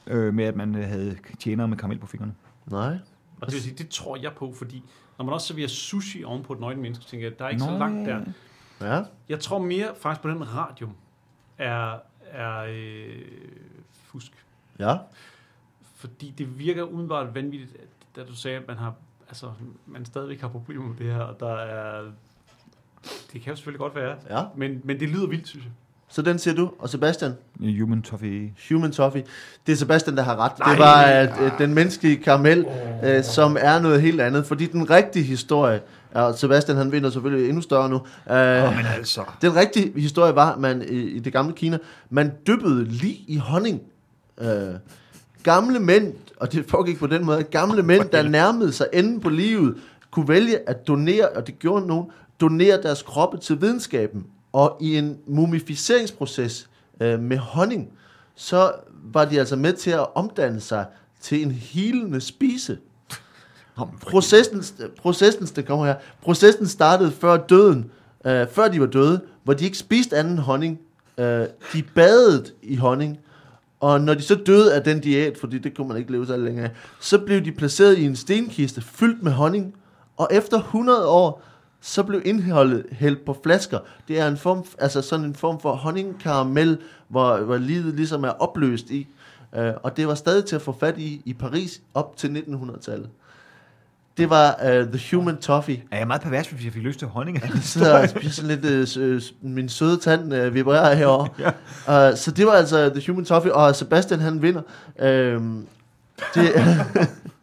øh, 0.07 0.34
med 0.34 0.44
at 0.44 0.57
man 0.57 0.74
øh, 0.74 0.84
havde 0.88 1.16
tjenere 1.40 1.68
med 1.68 1.76
karamel 1.76 1.98
på 1.98 2.07
fingrene. 2.07 2.34
Nej. 2.66 2.96
Og 3.40 3.46
det, 3.46 3.54
vil 3.54 3.62
sige, 3.62 3.74
det 3.78 3.88
tror 3.88 4.16
jeg 4.22 4.32
på, 4.38 4.54
fordi 4.59 4.82
når 5.18 5.24
man 5.24 5.34
også 5.34 5.46
serverer 5.46 5.68
sushi 5.68 6.24
oven 6.24 6.42
på 6.42 6.52
et 6.52 6.60
nøgen 6.60 6.80
menneske, 6.82 7.04
så 7.04 7.10
tænker 7.10 7.26
jeg, 7.28 7.38
der 7.38 7.44
er 7.44 7.48
ikke 7.48 7.62
så 7.62 7.70
Nå, 7.70 7.78
langt 7.78 8.08
ja. 8.08 8.14
der. 8.80 8.96
Ja. 8.96 9.02
Jeg 9.28 9.40
tror 9.40 9.58
mere 9.58 9.88
faktisk 9.96 10.22
på 10.22 10.28
den 10.30 10.54
radium 10.56 10.92
er, 11.58 11.98
er 12.24 12.58
øh, 12.68 13.22
fusk. 13.92 14.32
Ja. 14.78 14.96
fordi 15.94 16.30
det 16.38 16.58
virker 16.58 16.82
umiddelbart 16.82 17.34
vanvittigt, 17.34 17.74
at- 17.74 17.88
da 18.16 18.24
du 18.24 18.34
sagde, 18.34 18.56
at 18.58 18.68
man 18.68 18.76
har, 18.76 18.94
altså, 19.28 19.52
man 19.86 20.04
stadigvæk 20.04 20.40
har 20.40 20.48
problemer 20.48 20.86
med 20.88 20.96
det 20.96 21.06
her, 21.14 21.20
og 21.20 21.40
der 21.40 21.52
er, 21.54 22.02
det 23.32 23.40
kan 23.42 23.52
jo 23.52 23.56
selvfølgelig 23.56 23.78
godt 23.80 23.94
være, 23.94 24.16
Ja, 24.30 24.44
men, 24.56 24.80
men 24.84 25.00
det 25.00 25.08
lyder 25.08 25.26
vildt, 25.26 25.48
synes 25.48 25.64
jeg. 25.64 25.72
Så 26.09 26.22
den 26.22 26.38
siger 26.38 26.54
du. 26.54 26.70
Og 26.78 26.88
Sebastian, 26.88 27.32
Human 27.80 28.02
Toffee. 28.02 28.52
Human 28.70 28.92
Toffee. 28.92 29.24
Det 29.66 29.72
er 29.72 29.76
Sebastian, 29.76 30.16
der 30.16 30.22
har 30.22 30.36
ret. 30.36 30.59
Nej. 30.59 30.70
det 30.70 30.78
var 30.78 31.02
at, 31.02 31.28
at 31.28 31.52
den 31.59 31.74
menneskelige 31.74 32.16
karamel, 32.16 32.66
øh, 33.04 33.24
som 33.24 33.57
er 33.61 33.80
noget 33.80 34.02
helt 34.02 34.20
andet. 34.20 34.46
Fordi 34.46 34.66
den 34.66 34.90
rigtige 34.90 35.24
historie, 35.24 35.80
og 36.14 36.34
Sebastian 36.34 36.76
han 36.76 36.92
vinder 36.92 37.11
selvfølgelig 37.11 37.48
endnu 37.48 37.62
større 37.62 37.88
nu. 37.88 37.96
Øh, 38.30 38.64
Åh, 38.64 38.76
men 38.76 38.86
altså. 38.96 39.20
Den 39.42 39.57
rigtige 39.57 40.00
historie 40.00 40.34
var, 40.34 40.52
at 40.52 40.59
man 40.59 40.82
i, 40.82 41.00
i 41.00 41.18
det 41.18 41.32
gamle 41.32 41.52
Kina, 41.52 41.78
man 42.11 42.32
dyppede 42.46 42.84
lige 42.84 43.24
i 43.28 43.36
honning. 43.36 43.80
Øh, 44.40 44.48
gamle 45.42 45.80
mænd, 45.80 46.12
og 46.40 46.52
det 46.52 46.64
foregik 46.68 46.98
på 46.98 47.07
den 47.07 47.24
måde, 47.24 47.42
gamle 47.42 47.82
mænd, 47.82 48.11
der 48.11 48.22
nærmede 48.22 48.72
sig 48.72 48.86
enden 48.92 49.20
på 49.20 49.28
livet, 49.28 49.76
kunne 50.11 50.28
vælge 50.28 50.68
at 50.68 50.88
donere, 50.88 51.28
og 51.28 51.46
det 51.46 51.59
gjorde 51.59 51.86
nogen, 51.86 52.11
donere 52.40 52.82
deres 52.82 53.02
kroppe 53.02 53.38
til 53.38 53.61
videnskaben. 53.61 54.26
Og 54.57 54.76
i 54.80 54.98
en 54.98 55.18
mumificeringsproces 55.26 56.68
øh, 57.00 57.20
med 57.20 57.36
honning, 57.36 57.92
så 58.34 58.72
var 59.04 59.24
de 59.24 59.38
altså 59.38 59.57
med 59.57 59.72
til 59.72 59.90
at 59.90 60.07
omdanne 60.14 60.61
sig 60.61 60.86
til 61.20 61.42
en 61.42 61.50
hilende 61.50 62.20
spise. 62.20 62.78
Processen, 64.00 64.64
processen, 64.98 65.46
det 65.46 65.66
kommer 65.66 65.86
her, 65.86 65.94
processen 66.22 66.66
startede 66.66 67.12
før 67.12 67.36
døden, 67.36 67.90
øh, 68.26 68.46
før 68.48 68.68
de 68.68 68.80
var 68.80 68.86
døde, 68.86 69.20
hvor 69.44 69.54
de 69.54 69.64
ikke 69.64 69.78
spiste 69.78 70.16
anden 70.16 70.38
honning. 70.38 70.80
Øh, 71.18 71.46
de 71.72 71.82
badede 71.94 72.44
i 72.62 72.76
honning, 72.76 73.18
og 73.80 74.00
når 74.00 74.14
de 74.14 74.22
så 74.22 74.34
døde 74.34 74.74
af 74.74 74.82
den 74.82 75.00
diæt, 75.00 75.38
fordi 75.38 75.59
det 75.59 75.76
kunne 75.76 75.88
man 75.88 75.96
ikke 75.96 76.12
leve 76.12 76.26
så 76.26 76.36
længe 76.36 76.62
af, 76.62 76.70
så 77.00 77.18
blev 77.18 77.44
de 77.44 77.52
placeret 77.52 77.98
i 77.98 78.04
en 78.04 78.16
stenkiste 78.16 78.80
fyldt 78.80 79.22
med 79.22 79.32
honning, 79.32 79.74
og 80.16 80.28
efter 80.30 80.59
100 80.59 81.09
år, 81.09 81.42
så 81.87 82.03
blev 82.03 82.22
indholdet 82.24 82.87
hældt 82.93 83.24
på 83.24 83.37
flasker. 83.43 83.78
Det 84.09 84.20
er 84.20 84.28
en 84.28 84.37
form, 84.37 84.64
altså 84.78 85.03
sådan 85.03 85.24
en 85.24 85.34
form 85.34 85.61
for 85.61 85.72
honningkaramel, 85.72 86.78
hvor, 87.09 87.37
hvor 87.37 87.57
livet 87.57 87.95
ligesom 87.95 88.24
er 88.24 88.28
opløst 88.28 88.91
i. 88.91 89.09
Øh, 89.57 89.72
og 89.82 89.97
det 89.97 90.09
var 90.09 90.14
stadig 90.14 90.45
til 90.45 90.57
at 90.57 90.62
få 90.62 90.76
fat 90.80 90.99
i 90.99 91.22
i 91.24 91.32
Paris 91.34 91.80
op 91.95 92.16
til 92.16 92.28
1900-tallet. 92.49 93.09
Det 94.16 94.30
var 94.30 94.57
uh, 94.64 94.68
The 94.93 95.16
Human 95.16 95.37
Toffee. 95.37 95.82
Er 95.91 95.99
jeg 95.99 96.07
meget 96.07 96.22
pervers, 96.22 96.47
hvis 96.49 96.64
jeg 96.64 96.72
fik 96.72 96.82
lyst 96.82 96.99
til 96.99 97.09
honning? 97.09 97.41
Jeg 97.43 97.51
sidder 97.62 97.99
og 98.03 98.09
spiser 98.09 98.47
lidt, 98.57 98.89
s- 99.22 99.34
min 99.43 99.68
søde 99.68 99.97
tand 99.99 100.34
øh, 100.34 100.55
vibrerer 100.55 100.95
herovre. 100.95 101.28
ja. 101.89 102.11
uh, 102.11 102.16
så 102.16 102.30
det 102.30 102.47
var 102.47 102.53
altså 102.53 102.89
The 102.89 103.03
Human 103.12 103.24
Toffee, 103.24 103.55
og 103.55 103.76
Sebastian 103.76 104.20
han 104.20 104.43
vinder. 104.43 104.62
Øhm, 104.99 105.66
det, 106.34 106.53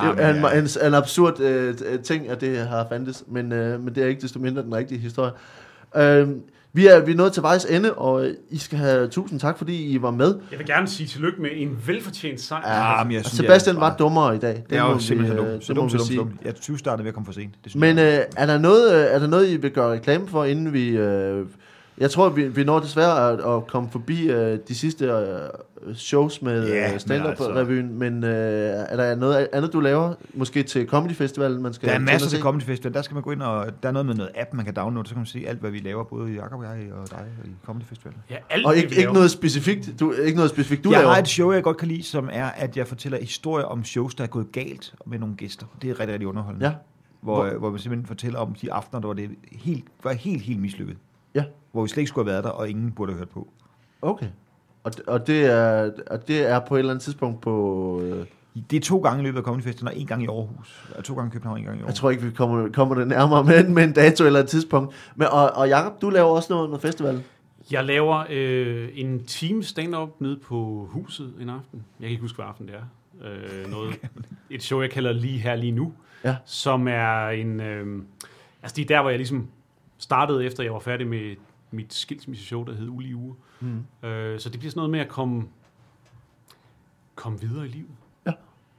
det 0.00 0.08
Ah, 0.08 0.14
er 0.18 0.34
en, 0.34 0.36
ja. 0.42 0.58
en, 0.58 0.68
en 0.86 0.94
absurd 0.94 1.40
øh, 1.40 1.74
ting, 2.04 2.28
at 2.28 2.40
det 2.40 2.58
har 2.58 2.86
fandtes, 2.88 3.24
men, 3.28 3.52
øh, 3.52 3.80
men 3.84 3.94
det 3.94 4.02
er 4.02 4.06
ikke 4.08 4.22
desto 4.22 4.38
mindre 4.38 4.62
den 4.62 4.74
rigtige 4.74 4.98
historie. 5.00 5.32
Øhm, 5.96 6.40
vi, 6.72 6.86
er, 6.86 7.00
vi 7.00 7.12
er 7.12 7.16
nået 7.16 7.32
til 7.32 7.42
vejs 7.42 7.64
ende, 7.64 7.92
og 7.94 8.26
øh, 8.26 8.34
I 8.50 8.58
skal 8.58 8.78
have 8.78 9.08
tusind 9.08 9.40
tak, 9.40 9.58
fordi 9.58 9.84
I 9.86 10.02
var 10.02 10.10
med. 10.10 10.34
Jeg 10.50 10.58
vil 10.58 10.66
gerne 10.66 10.86
sige 10.88 11.06
tillykke 11.06 11.42
med 11.42 11.50
en 11.54 11.78
velfortjent 11.86 12.40
sejr. 12.40 12.96
Ja, 12.98 13.04
men 13.04 13.12
jeg 13.12 13.18
Og 13.18 13.24
synes, 13.24 13.36
Sebastian 13.36 13.76
jeg, 13.76 13.80
var 13.80 13.96
dummere 13.96 14.36
i 14.36 14.38
dag. 14.38 14.64
Det 14.70 14.78
er 14.78 14.82
jo 14.82 14.98
simpelthen 14.98 15.38
øh, 15.38 15.52
dumt. 15.52 15.64
Så 15.64 15.72
dumt, 15.72 15.92
vi 15.92 15.98
så 15.98 16.04
så 16.06 16.12
dumt. 16.16 16.32
Jeg 16.44 16.52
synes, 16.60 16.80
startede 16.80 17.04
ved 17.04 17.08
at 17.08 17.14
komme 17.14 17.26
for 17.26 17.32
sent. 17.32 17.54
Det 17.64 17.70
synes 17.72 17.80
Men 17.80 17.98
jeg. 17.98 18.18
øh, 18.18 18.24
er, 18.36 18.46
der 18.46 18.58
noget, 18.58 18.94
øh, 18.94 19.14
er 19.14 19.18
der 19.18 19.26
noget, 19.26 19.48
I 19.48 19.56
vil 19.56 19.70
gøre 19.70 19.92
reklame 19.92 20.28
for, 20.28 20.44
inden 20.44 20.72
vi... 20.72 20.88
Øh, 20.88 21.46
jeg 21.98 22.10
tror, 22.10 22.28
vi, 22.28 22.48
vi 22.48 22.64
når 22.64 22.78
desværre 22.80 23.32
at, 23.32 23.40
at 23.56 23.66
komme 23.66 23.88
forbi 23.90 24.30
øh, 24.30 24.58
de 24.68 24.74
sidste 24.74 25.04
øh, 25.06 25.94
shows 25.94 26.42
med 26.42 26.68
yeah, 26.70 26.90
men 26.90 27.00
stand-up-revyen, 27.00 27.98
men 27.98 28.24
øh, 28.24 28.30
er 28.88 28.96
der 28.96 29.14
noget 29.14 29.48
andet, 29.52 29.72
du 29.72 29.80
laver? 29.80 30.14
Måske 30.34 30.62
til 30.62 30.86
Comedy 30.88 31.12
Festivalen, 31.12 31.62
man 31.62 31.72
skal 31.72 31.88
der 31.88 31.94
er 31.94 31.98
masser 31.98 32.28
til? 32.28 32.40
Comedy 32.40 32.62
Festival. 32.62 32.94
Der 32.94 33.02
skal 33.02 33.14
man 33.14 33.22
gå 33.22 33.30
ind, 33.32 33.42
og 33.42 33.66
der 33.82 33.88
er 33.88 33.92
noget 33.92 34.06
med 34.06 34.14
noget 34.14 34.30
app, 34.34 34.54
man 34.54 34.64
kan 34.64 34.74
downloade. 34.74 35.08
Så 35.08 35.14
kan 35.14 35.20
man 35.20 35.26
se 35.26 35.44
alt, 35.46 35.60
hvad 35.60 35.70
vi 35.70 35.78
laver, 35.78 36.04
både 36.04 36.32
Jacob 36.32 36.58
og 36.60 36.64
jeg 36.64 36.92
og 36.92 37.10
dig 37.10 37.26
i 37.44 37.48
Comedy 37.66 37.84
Festival. 37.84 38.14
Ja, 38.30 38.36
alt 38.50 38.66
Og 38.66 38.76
ikke, 38.76 38.96
ikke 39.00 39.12
noget 39.12 39.30
specifikt, 39.30 39.94
du, 40.00 40.12
ikke 40.12 40.36
noget 40.36 40.50
specifikt, 40.50 40.84
du 40.84 40.90
jeg 40.90 40.98
laver? 41.00 41.12
har 41.12 41.20
et 41.20 41.28
show, 41.28 41.52
jeg 41.52 41.62
godt 41.62 41.76
kan 41.76 41.88
lide, 41.88 42.02
som 42.02 42.28
er, 42.32 42.46
at 42.46 42.76
jeg 42.76 42.86
fortæller 42.86 43.18
historier 43.20 43.64
om 43.66 43.84
shows, 43.84 44.14
der 44.14 44.24
er 44.24 44.28
gået 44.28 44.52
galt 44.52 44.94
med 45.06 45.18
nogle 45.18 45.34
gæster. 45.36 45.66
Det 45.82 45.90
er 45.90 46.00
rigtig, 46.00 46.12
rigtig 46.12 46.28
underholdende. 46.28 46.66
Ja, 46.66 46.72
Hvor, 47.20 47.34
Hvor- 47.34 47.50
hvor, 47.50 47.58
hvor 47.58 47.70
man 47.70 47.78
simpelthen 47.78 48.06
fortæller 48.06 48.38
om 48.38 48.54
de 48.54 48.72
aftener, 48.72 49.00
der 49.00 49.06
var 49.06 49.14
det 49.14 49.30
helt, 49.52 49.84
var 50.04 50.12
helt, 50.12 50.42
helt 50.42 50.60
mislykket. 50.60 50.96
Hvor 51.76 51.82
vi 51.82 51.88
slet 51.88 51.98
ikke 52.00 52.08
skulle 52.08 52.24
have 52.26 52.32
været 52.32 52.44
der, 52.44 52.50
og 52.50 52.68
ingen 52.70 52.92
burde 52.92 53.12
have 53.12 53.18
hørt 53.18 53.28
på. 53.28 53.48
okay. 54.02 54.26
Og, 54.84 54.92
og, 55.06 55.26
det 55.26 55.44
er, 55.44 55.90
og 56.10 56.28
det 56.28 56.50
er 56.50 56.60
på 56.60 56.74
et 56.74 56.78
eller 56.78 56.92
andet 56.92 57.02
tidspunkt 57.04 57.40
på... 57.40 58.00
Øh, 58.04 58.26
Det 58.70 58.76
er 58.76 58.80
to 58.80 58.98
gange 58.98 59.22
i 59.22 59.26
løbet 59.26 59.38
af 59.38 59.44
Comedy 59.44 59.62
Festival, 59.62 59.92
og 59.92 60.00
en 60.00 60.06
gang 60.06 60.22
i 60.22 60.26
Aarhus. 60.26 60.90
Og 60.98 61.04
to 61.04 61.14
gange 61.14 61.28
i 61.28 61.32
København, 61.32 61.58
en 61.58 61.64
gang 61.64 61.76
i 61.76 61.80
Aarhus. 61.80 61.88
jeg 61.88 61.94
tror 61.94 62.10
ikke, 62.10 62.22
vi 62.22 62.30
kommer, 62.30 62.68
kommer 62.72 62.94
det 62.94 63.08
nærmere 63.08 63.44
med, 63.44 63.68
med 63.68 63.84
en 63.84 63.92
dato 63.92 64.24
eller 64.26 64.40
et 64.40 64.48
tidspunkt. 64.48 64.94
Men, 65.16 65.28
og, 65.28 65.50
og 65.50 65.68
Jacob, 65.68 66.02
du 66.02 66.10
laver 66.10 66.26
også 66.28 66.52
noget 66.52 66.70
med 66.70 66.78
festival. 66.78 67.22
Jeg 67.70 67.84
laver 67.84 68.24
øh, 68.30 68.88
en 68.94 69.24
team 69.24 69.62
stand-up 69.62 70.10
nede 70.20 70.36
på 70.36 70.88
huset 70.90 71.32
en 71.40 71.48
aften. 71.48 71.84
Jeg 72.00 72.04
kan 72.04 72.10
ikke 72.10 72.20
huske, 72.22 72.36
hvad 72.36 72.46
aften 72.46 72.66
det 72.66 72.74
er. 72.74 72.84
Øh, 73.28 73.70
noget, 73.70 73.94
et 74.50 74.62
show, 74.62 74.80
jeg 74.80 74.90
kalder 74.90 75.12
Lige 75.12 75.38
her, 75.38 75.54
lige 75.54 75.72
nu. 75.72 75.92
Ja. 76.24 76.36
Som 76.44 76.88
er 76.88 77.28
en... 77.28 77.60
Øh, 77.60 78.02
altså, 78.62 78.76
det 78.76 78.82
er 78.82 78.96
der, 78.96 79.00
hvor 79.00 79.10
jeg 79.10 79.18
ligesom 79.18 79.48
startede, 79.98 80.44
efter 80.44 80.62
jeg 80.62 80.72
var 80.72 80.78
færdig 80.78 81.06
med 81.06 81.36
mit 81.76 81.94
skilsmisseshow, 81.94 82.64
der 82.64 82.74
hed 82.74 82.88
Ulige 82.88 83.16
Uge. 83.16 83.34
Mm. 83.60 84.08
Øh, 84.08 84.40
så 84.40 84.50
det 84.50 84.58
bliver 84.58 84.70
sådan 84.70 84.78
noget 84.78 84.90
med 84.90 85.00
at 85.00 85.08
komme, 85.08 85.48
komme 87.14 87.40
videre 87.40 87.66
i 87.66 87.68
livet. 87.68 87.90
Ja. 88.26 88.32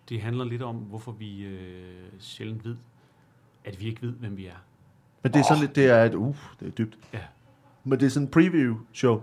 Det 0.09 0.21
handler 0.21 0.45
lidt 0.45 0.61
om, 0.61 0.75
hvorfor 0.75 1.11
vi 1.11 1.43
øh, 1.43 2.03
sjældent 2.19 2.65
ved, 2.65 2.75
at 3.63 3.81
vi 3.81 3.85
ikke 3.85 4.01
ved, 4.01 4.11
hvem 4.11 4.37
vi 4.37 4.45
er. 4.45 4.63
Men 5.23 5.33
det 5.33 5.39
er 5.39 5.43
sådan 5.43 5.61
lidt, 5.61 5.75
det 5.75 5.85
er 5.85 6.03
et, 6.03 6.13
uh, 6.13 6.35
det 6.59 6.67
er 6.67 6.71
dybt. 6.71 6.97
Ja. 7.13 7.19
Men 7.83 7.99
det 7.99 8.05
er 8.05 8.09
sådan 8.09 8.27
en 8.27 8.31
preview 8.31 8.75
show. 8.93 9.21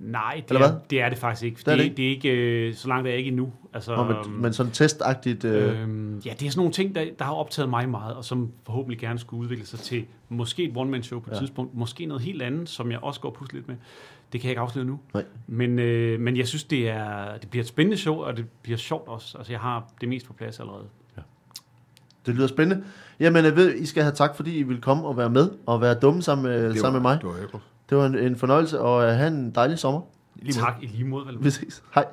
Nej, 0.00 0.34
det, 0.48 0.50
Eller 0.54 0.66
er, 0.66 0.70
hvad? 0.72 0.80
det 0.90 1.00
er 1.00 1.08
det 1.08 1.18
faktisk 1.18 1.44
ikke. 1.44 1.56
Det 1.56 1.66
Det 1.66 1.72
er 1.72 1.76
er, 1.76 1.88
det 1.88 1.96
det 1.96 2.04
er 2.06 2.10
ikke, 2.10 2.28
øh, 2.68 2.74
så 2.74 2.88
langt 2.88 3.06
er 3.06 3.10
jeg 3.10 3.18
ikke 3.18 3.28
endnu. 3.28 3.52
Altså, 3.74 3.96
Nå, 3.96 4.04
men, 4.04 4.42
men 4.42 4.52
sådan 4.52 4.72
testagtigt... 4.72 5.44
Øh, 5.44 5.82
øhm, 5.82 6.18
ja, 6.18 6.32
det 6.40 6.46
er 6.46 6.50
sådan 6.50 6.58
nogle 6.60 6.72
ting, 6.72 6.94
der, 6.94 7.04
der 7.18 7.24
har 7.24 7.32
optaget 7.34 7.70
mig 7.70 7.88
meget, 7.88 8.14
og 8.14 8.24
som 8.24 8.50
forhåbentlig 8.66 8.98
gerne 8.98 9.18
skulle 9.18 9.42
udvikle 9.42 9.66
sig 9.66 9.78
til 9.78 10.04
måske 10.28 10.64
et 10.64 10.72
one-man-show 10.76 11.20
på 11.20 11.26
et 11.26 11.30
Ja. 11.30 11.36
ja. 11.36 11.40
tidspunkt. 11.40 11.74
Måske 11.74 12.06
noget 12.06 12.22
helt 12.22 12.42
andet, 12.42 12.68
som 12.68 12.90
jeg 12.90 12.98
også 13.02 13.20
går 13.20 13.28
og 13.28 13.34
pusler 13.34 13.56
lidt 13.56 13.68
med. 13.68 13.76
Det 14.32 14.40
kan 14.40 14.48
jeg 14.48 14.52
ikke 14.52 14.60
afsløre 14.60 14.84
nu. 14.84 15.00
Nej. 15.14 15.24
Men, 15.46 15.78
øh, 15.78 16.20
men 16.20 16.36
jeg 16.36 16.48
synes, 16.48 16.64
det, 16.64 16.88
er, 16.88 17.38
det 17.38 17.50
bliver 17.50 17.62
et 17.62 17.68
spændende 17.68 17.96
show, 17.96 18.16
og 18.16 18.36
det 18.36 18.44
bliver 18.62 18.78
sjovt 18.78 19.08
også. 19.08 19.38
Altså, 19.38 19.52
jeg 19.52 19.60
har 19.60 19.90
det 20.00 20.08
mest 20.08 20.26
på 20.26 20.32
plads 20.32 20.60
allerede. 20.60 20.84
Det 22.26 22.34
lyder 22.34 22.46
spændende. 22.46 22.84
Jamen, 23.20 23.44
jeg 23.44 23.56
ved, 23.56 23.74
I 23.74 23.86
skal 23.86 24.02
have 24.02 24.14
tak, 24.14 24.36
fordi 24.36 24.58
I 24.58 24.62
ville 24.62 24.82
komme 24.82 25.04
og 25.06 25.16
være 25.16 25.30
med, 25.30 25.50
og 25.66 25.80
være 25.80 25.94
dumme 25.94 26.22
sammen 26.22 26.46
med, 26.46 26.74
sammen 26.74 27.02
med 27.02 27.10
mig. 27.10 27.18
Det 27.22 27.28
var. 27.52 27.60
Det 27.90 27.98
var 27.98 28.06
en, 28.06 28.18
en 28.18 28.36
fornøjelse, 28.36 28.80
og 28.80 28.96
uh, 28.96 29.02
have 29.02 29.28
en 29.28 29.50
dejlig 29.50 29.78
sommer. 29.78 30.00
Lige. 30.36 30.52
Tak 30.52 30.74
i 30.82 30.86
lige. 30.86 31.22
Vi 31.40 31.50
ses. 31.50 31.82
Hej. 31.94 32.04